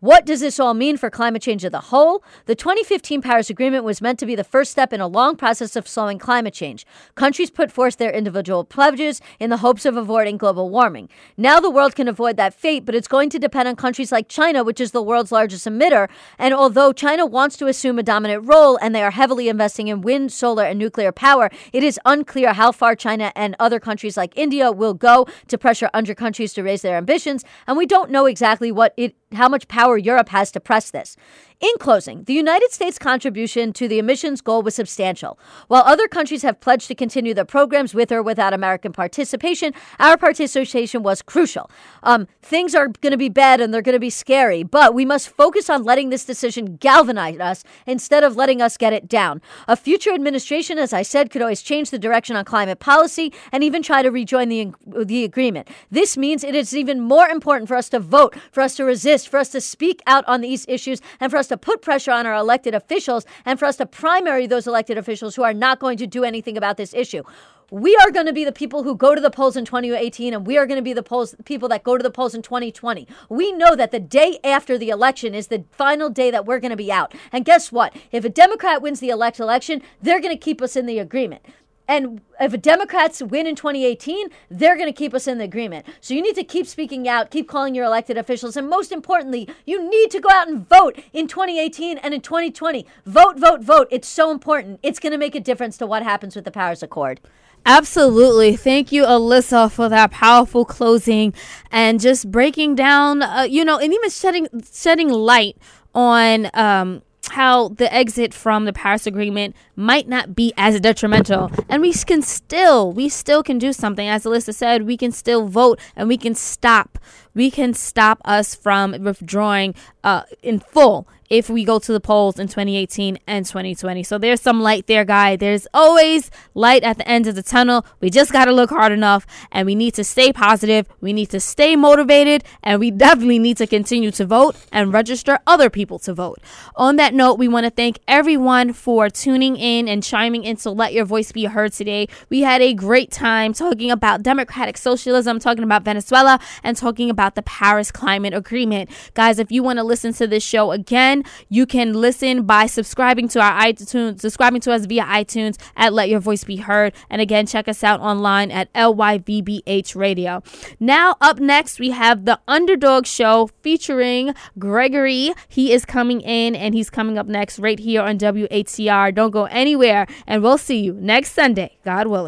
What 0.00 0.24
does 0.24 0.38
this 0.38 0.60
all 0.60 0.74
mean 0.74 0.96
for 0.96 1.10
climate 1.10 1.42
change 1.42 1.64
as 1.64 1.72
a 1.72 1.80
whole? 1.80 2.22
The 2.46 2.54
2015 2.54 3.20
Paris 3.20 3.50
Agreement 3.50 3.82
was 3.82 4.00
meant 4.00 4.20
to 4.20 4.26
be 4.26 4.36
the 4.36 4.44
first 4.44 4.70
step 4.70 4.92
in 4.92 5.00
a 5.00 5.08
long 5.08 5.34
process 5.34 5.74
of 5.74 5.88
slowing 5.88 6.20
climate 6.20 6.54
change. 6.54 6.86
Countries 7.16 7.50
put 7.50 7.72
forth 7.72 7.96
their 7.96 8.12
individual 8.12 8.62
pledges 8.62 9.20
in 9.40 9.50
the 9.50 9.56
hopes 9.56 9.84
of 9.84 9.96
avoiding 9.96 10.36
global 10.36 10.70
warming. 10.70 11.08
Now 11.36 11.58
the 11.58 11.68
world 11.68 11.96
can 11.96 12.06
avoid 12.06 12.36
that 12.36 12.54
fate, 12.54 12.84
but 12.84 12.94
it's 12.94 13.08
going 13.08 13.28
to 13.30 13.40
depend 13.40 13.66
on 13.66 13.74
countries 13.74 14.12
like 14.12 14.28
China, 14.28 14.62
which 14.62 14.80
is 14.80 14.92
the 14.92 15.02
world's 15.02 15.32
largest 15.32 15.66
emitter. 15.66 16.08
And 16.38 16.54
although 16.54 16.92
China 16.92 17.26
wants 17.26 17.56
to 17.56 17.66
assume 17.66 17.98
a 17.98 18.04
dominant 18.04 18.46
role 18.46 18.78
and 18.80 18.94
they 18.94 19.02
are 19.02 19.10
heavily 19.10 19.48
investing 19.48 19.88
in 19.88 20.02
wind, 20.02 20.30
solar, 20.30 20.62
and 20.62 20.78
nuclear 20.78 21.10
power, 21.10 21.50
it 21.72 21.82
is 21.82 21.98
unclear 22.04 22.52
how 22.52 22.70
far 22.70 22.94
China 22.94 23.32
and 23.34 23.56
other 23.58 23.80
countries 23.80 24.16
like 24.16 24.38
India 24.38 24.70
will 24.70 24.94
go 24.94 25.26
to 25.48 25.58
pressure 25.58 25.90
under 25.92 26.14
countries 26.14 26.54
to 26.54 26.62
raise 26.62 26.82
their 26.82 26.96
ambitions. 26.96 27.44
And 27.66 27.76
we 27.76 27.84
don't 27.84 28.12
know 28.12 28.26
exactly 28.26 28.70
what 28.70 28.94
it 28.96 29.16
how 29.34 29.48
much 29.48 29.68
power 29.68 29.98
Europe 29.98 30.30
has 30.30 30.50
to 30.52 30.60
press 30.60 30.90
this. 30.90 31.16
In 31.60 31.72
closing, 31.80 32.22
the 32.22 32.34
United 32.34 32.70
States' 32.70 33.00
contribution 33.00 33.72
to 33.72 33.88
the 33.88 33.98
emissions 33.98 34.40
goal 34.40 34.62
was 34.62 34.76
substantial. 34.76 35.40
While 35.66 35.82
other 35.82 36.06
countries 36.06 36.42
have 36.42 36.60
pledged 36.60 36.86
to 36.86 36.94
continue 36.94 37.34
their 37.34 37.44
programs 37.44 37.94
with 37.94 38.12
or 38.12 38.22
without 38.22 38.54
American 38.54 38.92
participation, 38.92 39.74
our 39.98 40.16
participation 40.16 41.02
was 41.02 41.20
crucial. 41.20 41.68
Um, 42.04 42.28
things 42.42 42.76
are 42.76 42.86
going 42.86 43.10
to 43.10 43.16
be 43.16 43.28
bad 43.28 43.60
and 43.60 43.74
they're 43.74 43.82
going 43.82 43.94
to 43.94 43.98
be 43.98 44.08
scary, 44.08 44.62
but 44.62 44.94
we 44.94 45.04
must 45.04 45.30
focus 45.30 45.68
on 45.68 45.82
letting 45.82 46.10
this 46.10 46.24
decision 46.24 46.76
galvanize 46.76 47.40
us 47.40 47.64
instead 47.86 48.22
of 48.22 48.36
letting 48.36 48.62
us 48.62 48.76
get 48.76 48.92
it 48.92 49.08
down. 49.08 49.42
A 49.66 49.74
future 49.74 50.12
administration, 50.12 50.78
as 50.78 50.92
I 50.92 51.02
said, 51.02 51.28
could 51.28 51.42
always 51.42 51.62
change 51.62 51.90
the 51.90 51.98
direction 51.98 52.36
on 52.36 52.44
climate 52.44 52.78
policy 52.78 53.32
and 53.50 53.64
even 53.64 53.82
try 53.82 54.02
to 54.02 54.12
rejoin 54.12 54.48
the, 54.48 54.72
the 54.86 55.24
agreement. 55.24 55.66
This 55.90 56.16
means 56.16 56.44
it 56.44 56.54
is 56.54 56.72
even 56.72 57.00
more 57.00 57.26
important 57.26 57.66
for 57.66 57.74
us 57.74 57.88
to 57.88 57.98
vote, 57.98 58.36
for 58.52 58.60
us 58.60 58.76
to 58.76 58.84
resist, 58.84 59.17
for 59.24 59.38
us 59.38 59.48
to 59.50 59.60
speak 59.60 60.02
out 60.06 60.24
on 60.26 60.40
these 60.40 60.64
issues, 60.68 61.00
and 61.20 61.30
for 61.30 61.36
us 61.36 61.48
to 61.48 61.56
put 61.56 61.82
pressure 61.82 62.12
on 62.12 62.26
our 62.26 62.34
elected 62.34 62.74
officials 62.74 63.24
and 63.44 63.58
for 63.58 63.64
us 63.64 63.76
to 63.76 63.86
primary 63.86 64.46
those 64.46 64.66
elected 64.66 64.98
officials 64.98 65.36
who 65.36 65.42
are 65.42 65.54
not 65.54 65.78
going 65.78 65.96
to 65.98 66.06
do 66.06 66.24
anything 66.24 66.56
about 66.56 66.76
this 66.76 66.94
issue. 66.94 67.22
We 67.70 67.94
are 67.96 68.10
going 68.10 68.24
to 68.24 68.32
be 68.32 68.46
the 68.46 68.52
people 68.52 68.82
who 68.82 68.96
go 68.96 69.14
to 69.14 69.20
the 69.20 69.30
polls 69.30 69.54
in 69.54 69.66
2018, 69.66 70.32
and 70.32 70.46
we 70.46 70.56
are 70.56 70.66
going 70.66 70.78
to 70.78 70.82
be 70.82 70.94
the 70.94 71.02
polls, 71.02 71.34
people 71.44 71.68
that 71.68 71.84
go 71.84 71.98
to 71.98 72.02
the 72.02 72.10
polls 72.10 72.34
in 72.34 72.40
2020. 72.40 73.06
We 73.28 73.52
know 73.52 73.76
that 73.76 73.90
the 73.90 74.00
day 74.00 74.38
after 74.42 74.78
the 74.78 74.88
election 74.88 75.34
is 75.34 75.48
the 75.48 75.64
final 75.72 76.08
day 76.08 76.30
that 76.30 76.46
we're 76.46 76.60
going 76.60 76.70
to 76.70 76.76
be 76.76 76.90
out. 76.90 77.14
And 77.30 77.44
guess 77.44 77.70
what? 77.70 77.94
If 78.10 78.24
a 78.24 78.30
Democrat 78.30 78.80
wins 78.80 79.00
the 79.00 79.10
elect 79.10 79.38
election, 79.38 79.82
they're 80.00 80.20
going 80.20 80.34
to 80.34 80.42
keep 80.42 80.62
us 80.62 80.76
in 80.76 80.86
the 80.86 80.98
agreement. 80.98 81.44
And 81.88 82.20
if 82.38 82.60
Democrats 82.60 83.22
win 83.22 83.46
in 83.46 83.56
2018, 83.56 84.28
they're 84.50 84.76
going 84.76 84.88
to 84.88 84.92
keep 84.92 85.14
us 85.14 85.26
in 85.26 85.38
the 85.38 85.44
agreement. 85.44 85.86
So 86.00 86.12
you 86.12 86.20
need 86.20 86.34
to 86.34 86.44
keep 86.44 86.66
speaking 86.66 87.08
out, 87.08 87.30
keep 87.30 87.48
calling 87.48 87.74
your 87.74 87.86
elected 87.86 88.18
officials, 88.18 88.56
and 88.56 88.68
most 88.68 88.92
importantly, 88.92 89.48
you 89.64 89.88
need 89.88 90.10
to 90.10 90.20
go 90.20 90.28
out 90.30 90.48
and 90.48 90.68
vote 90.68 90.98
in 91.14 91.26
2018 91.26 91.96
and 91.98 92.12
in 92.12 92.20
2020. 92.20 92.86
Vote, 93.06 93.38
vote, 93.38 93.62
vote. 93.62 93.88
It's 93.90 94.06
so 94.06 94.30
important. 94.30 94.80
It's 94.82 94.98
going 94.98 95.12
to 95.12 95.18
make 95.18 95.34
a 95.34 95.40
difference 95.40 95.78
to 95.78 95.86
what 95.86 96.02
happens 96.02 96.36
with 96.36 96.44
the 96.44 96.50
Paris 96.50 96.82
Accord. 96.82 97.20
Absolutely. 97.64 98.56
Thank 98.56 98.92
you, 98.92 99.04
Alyssa, 99.04 99.70
for 99.70 99.88
that 99.88 100.10
powerful 100.10 100.64
closing 100.64 101.34
and 101.70 102.00
just 102.00 102.30
breaking 102.30 102.74
down, 102.74 103.22
uh, 103.22 103.46
you 103.48 103.64
know, 103.64 103.78
and 103.78 103.92
even 103.92 104.10
shedding, 104.10 104.46
shedding 104.72 105.08
light 105.08 105.56
on 105.94 106.50
um, 106.54 107.02
how 107.30 107.68
the 107.68 107.92
exit 107.92 108.34
from 108.34 108.64
the 108.64 108.72
Paris 108.72 109.06
Agreement 109.06 109.54
might 109.76 110.08
not 110.08 110.34
be 110.34 110.52
as 110.56 110.78
detrimental, 110.80 111.50
and 111.68 111.82
we 111.82 111.92
can 111.92 112.22
still, 112.22 112.92
we 112.92 113.08
still 113.08 113.42
can 113.42 113.58
do 113.58 113.72
something. 113.72 114.08
As 114.08 114.24
Alyssa 114.24 114.54
said, 114.54 114.86
we 114.86 114.96
can 114.96 115.12
still 115.12 115.46
vote, 115.46 115.80
and 115.96 116.08
we 116.08 116.16
can 116.16 116.34
stop, 116.34 116.98
we 117.38 117.52
can 117.52 117.72
stop 117.72 118.20
us 118.24 118.56
from 118.56 118.90
withdrawing 119.04 119.72
uh, 120.02 120.24
in 120.42 120.58
full 120.58 121.06
if 121.30 121.50
we 121.50 121.64
go 121.64 121.78
to 121.78 121.92
the 121.92 122.00
polls 122.00 122.38
in 122.38 122.48
2018 122.48 123.18
and 123.26 123.44
2020. 123.44 124.02
So 124.02 124.18
there's 124.18 124.40
some 124.40 124.60
light 124.60 124.86
there, 124.86 125.04
guy. 125.04 125.36
There's 125.36 125.66
always 125.74 126.30
light 126.54 126.82
at 126.82 126.98
the 126.98 127.08
end 127.08 127.26
of 127.26 127.34
the 127.34 127.42
tunnel. 127.42 127.84
We 128.00 128.10
just 128.10 128.32
got 128.32 128.46
to 128.46 128.52
look 128.52 128.70
hard 128.70 128.92
enough 128.92 129.26
and 129.52 129.66
we 129.66 129.74
need 129.74 129.94
to 129.94 130.04
stay 130.04 130.32
positive. 130.32 130.88
We 131.00 131.12
need 131.12 131.30
to 131.30 131.40
stay 131.40 131.76
motivated 131.76 132.44
and 132.62 132.80
we 132.80 132.90
definitely 132.90 133.38
need 133.38 133.58
to 133.58 133.66
continue 133.66 134.10
to 134.12 134.24
vote 134.24 134.56
and 134.72 134.92
register 134.92 135.38
other 135.46 135.70
people 135.70 135.98
to 136.00 136.14
vote. 136.14 136.38
On 136.76 136.96
that 136.96 137.14
note, 137.14 137.34
we 137.34 137.48
want 137.48 137.64
to 137.64 137.70
thank 137.70 137.98
everyone 138.08 138.72
for 138.72 139.10
tuning 139.10 139.56
in 139.56 139.88
and 139.88 140.02
chiming 140.02 140.44
in 140.44 140.56
to 140.56 140.70
let 140.70 140.92
your 140.92 141.04
voice 141.04 141.32
be 141.32 141.44
heard 141.44 141.72
today. 141.72 142.08
We 142.30 142.40
had 142.40 142.62
a 142.62 142.72
great 142.72 143.10
time 143.10 143.52
talking 143.52 143.90
about 143.90 144.22
democratic 144.22 144.78
socialism, 144.78 145.38
talking 145.38 145.64
about 145.64 145.82
Venezuela, 145.82 146.40
and 146.62 146.76
talking 146.76 147.10
about 147.28 147.34
the 147.34 147.42
Paris 147.42 147.92
Climate 147.92 148.32
Agreement. 148.32 148.88
Guys, 149.12 149.38
if 149.38 149.52
you 149.52 149.62
want 149.62 149.78
to 149.78 149.84
listen 149.84 150.14
to 150.14 150.26
this 150.26 150.42
show 150.42 150.72
again, 150.72 151.24
you 151.50 151.66
can 151.66 151.92
listen 151.92 152.44
by 152.44 152.64
subscribing 152.64 153.28
to 153.28 153.40
our 153.40 153.60
iTunes, 153.60 154.20
subscribing 154.20 154.62
to 154.62 154.72
us 154.72 154.86
via 154.86 155.04
iTunes 155.04 155.60
at 155.76 155.92
Let 155.92 156.08
Your 156.08 156.20
Voice 156.20 156.44
Be 156.44 156.56
Heard. 156.56 156.94
And 157.10 157.20
again, 157.20 157.46
check 157.46 157.68
us 157.68 157.84
out 157.84 158.00
online 158.00 158.50
at 158.50 158.72
LYVBH 158.72 159.94
Radio. 159.94 160.42
Now, 160.80 161.16
up 161.20 161.38
next, 161.38 161.78
we 161.78 161.90
have 161.90 162.24
the 162.24 162.40
Underdog 162.48 163.04
Show 163.04 163.50
featuring 163.60 164.34
Gregory. 164.58 165.34
He 165.48 165.72
is 165.72 165.84
coming 165.84 166.22
in 166.22 166.56
and 166.56 166.74
he's 166.74 166.88
coming 166.88 167.18
up 167.18 167.26
next 167.26 167.58
right 167.58 167.78
here 167.78 168.00
on 168.00 168.16
WHCR. 168.16 169.14
Don't 169.14 169.32
go 169.32 169.44
anywhere, 169.44 170.06
and 170.26 170.42
we'll 170.42 170.56
see 170.56 170.80
you 170.80 170.94
next 170.94 171.32
Sunday, 171.32 171.76
God 171.84 172.06
willing. 172.06 172.26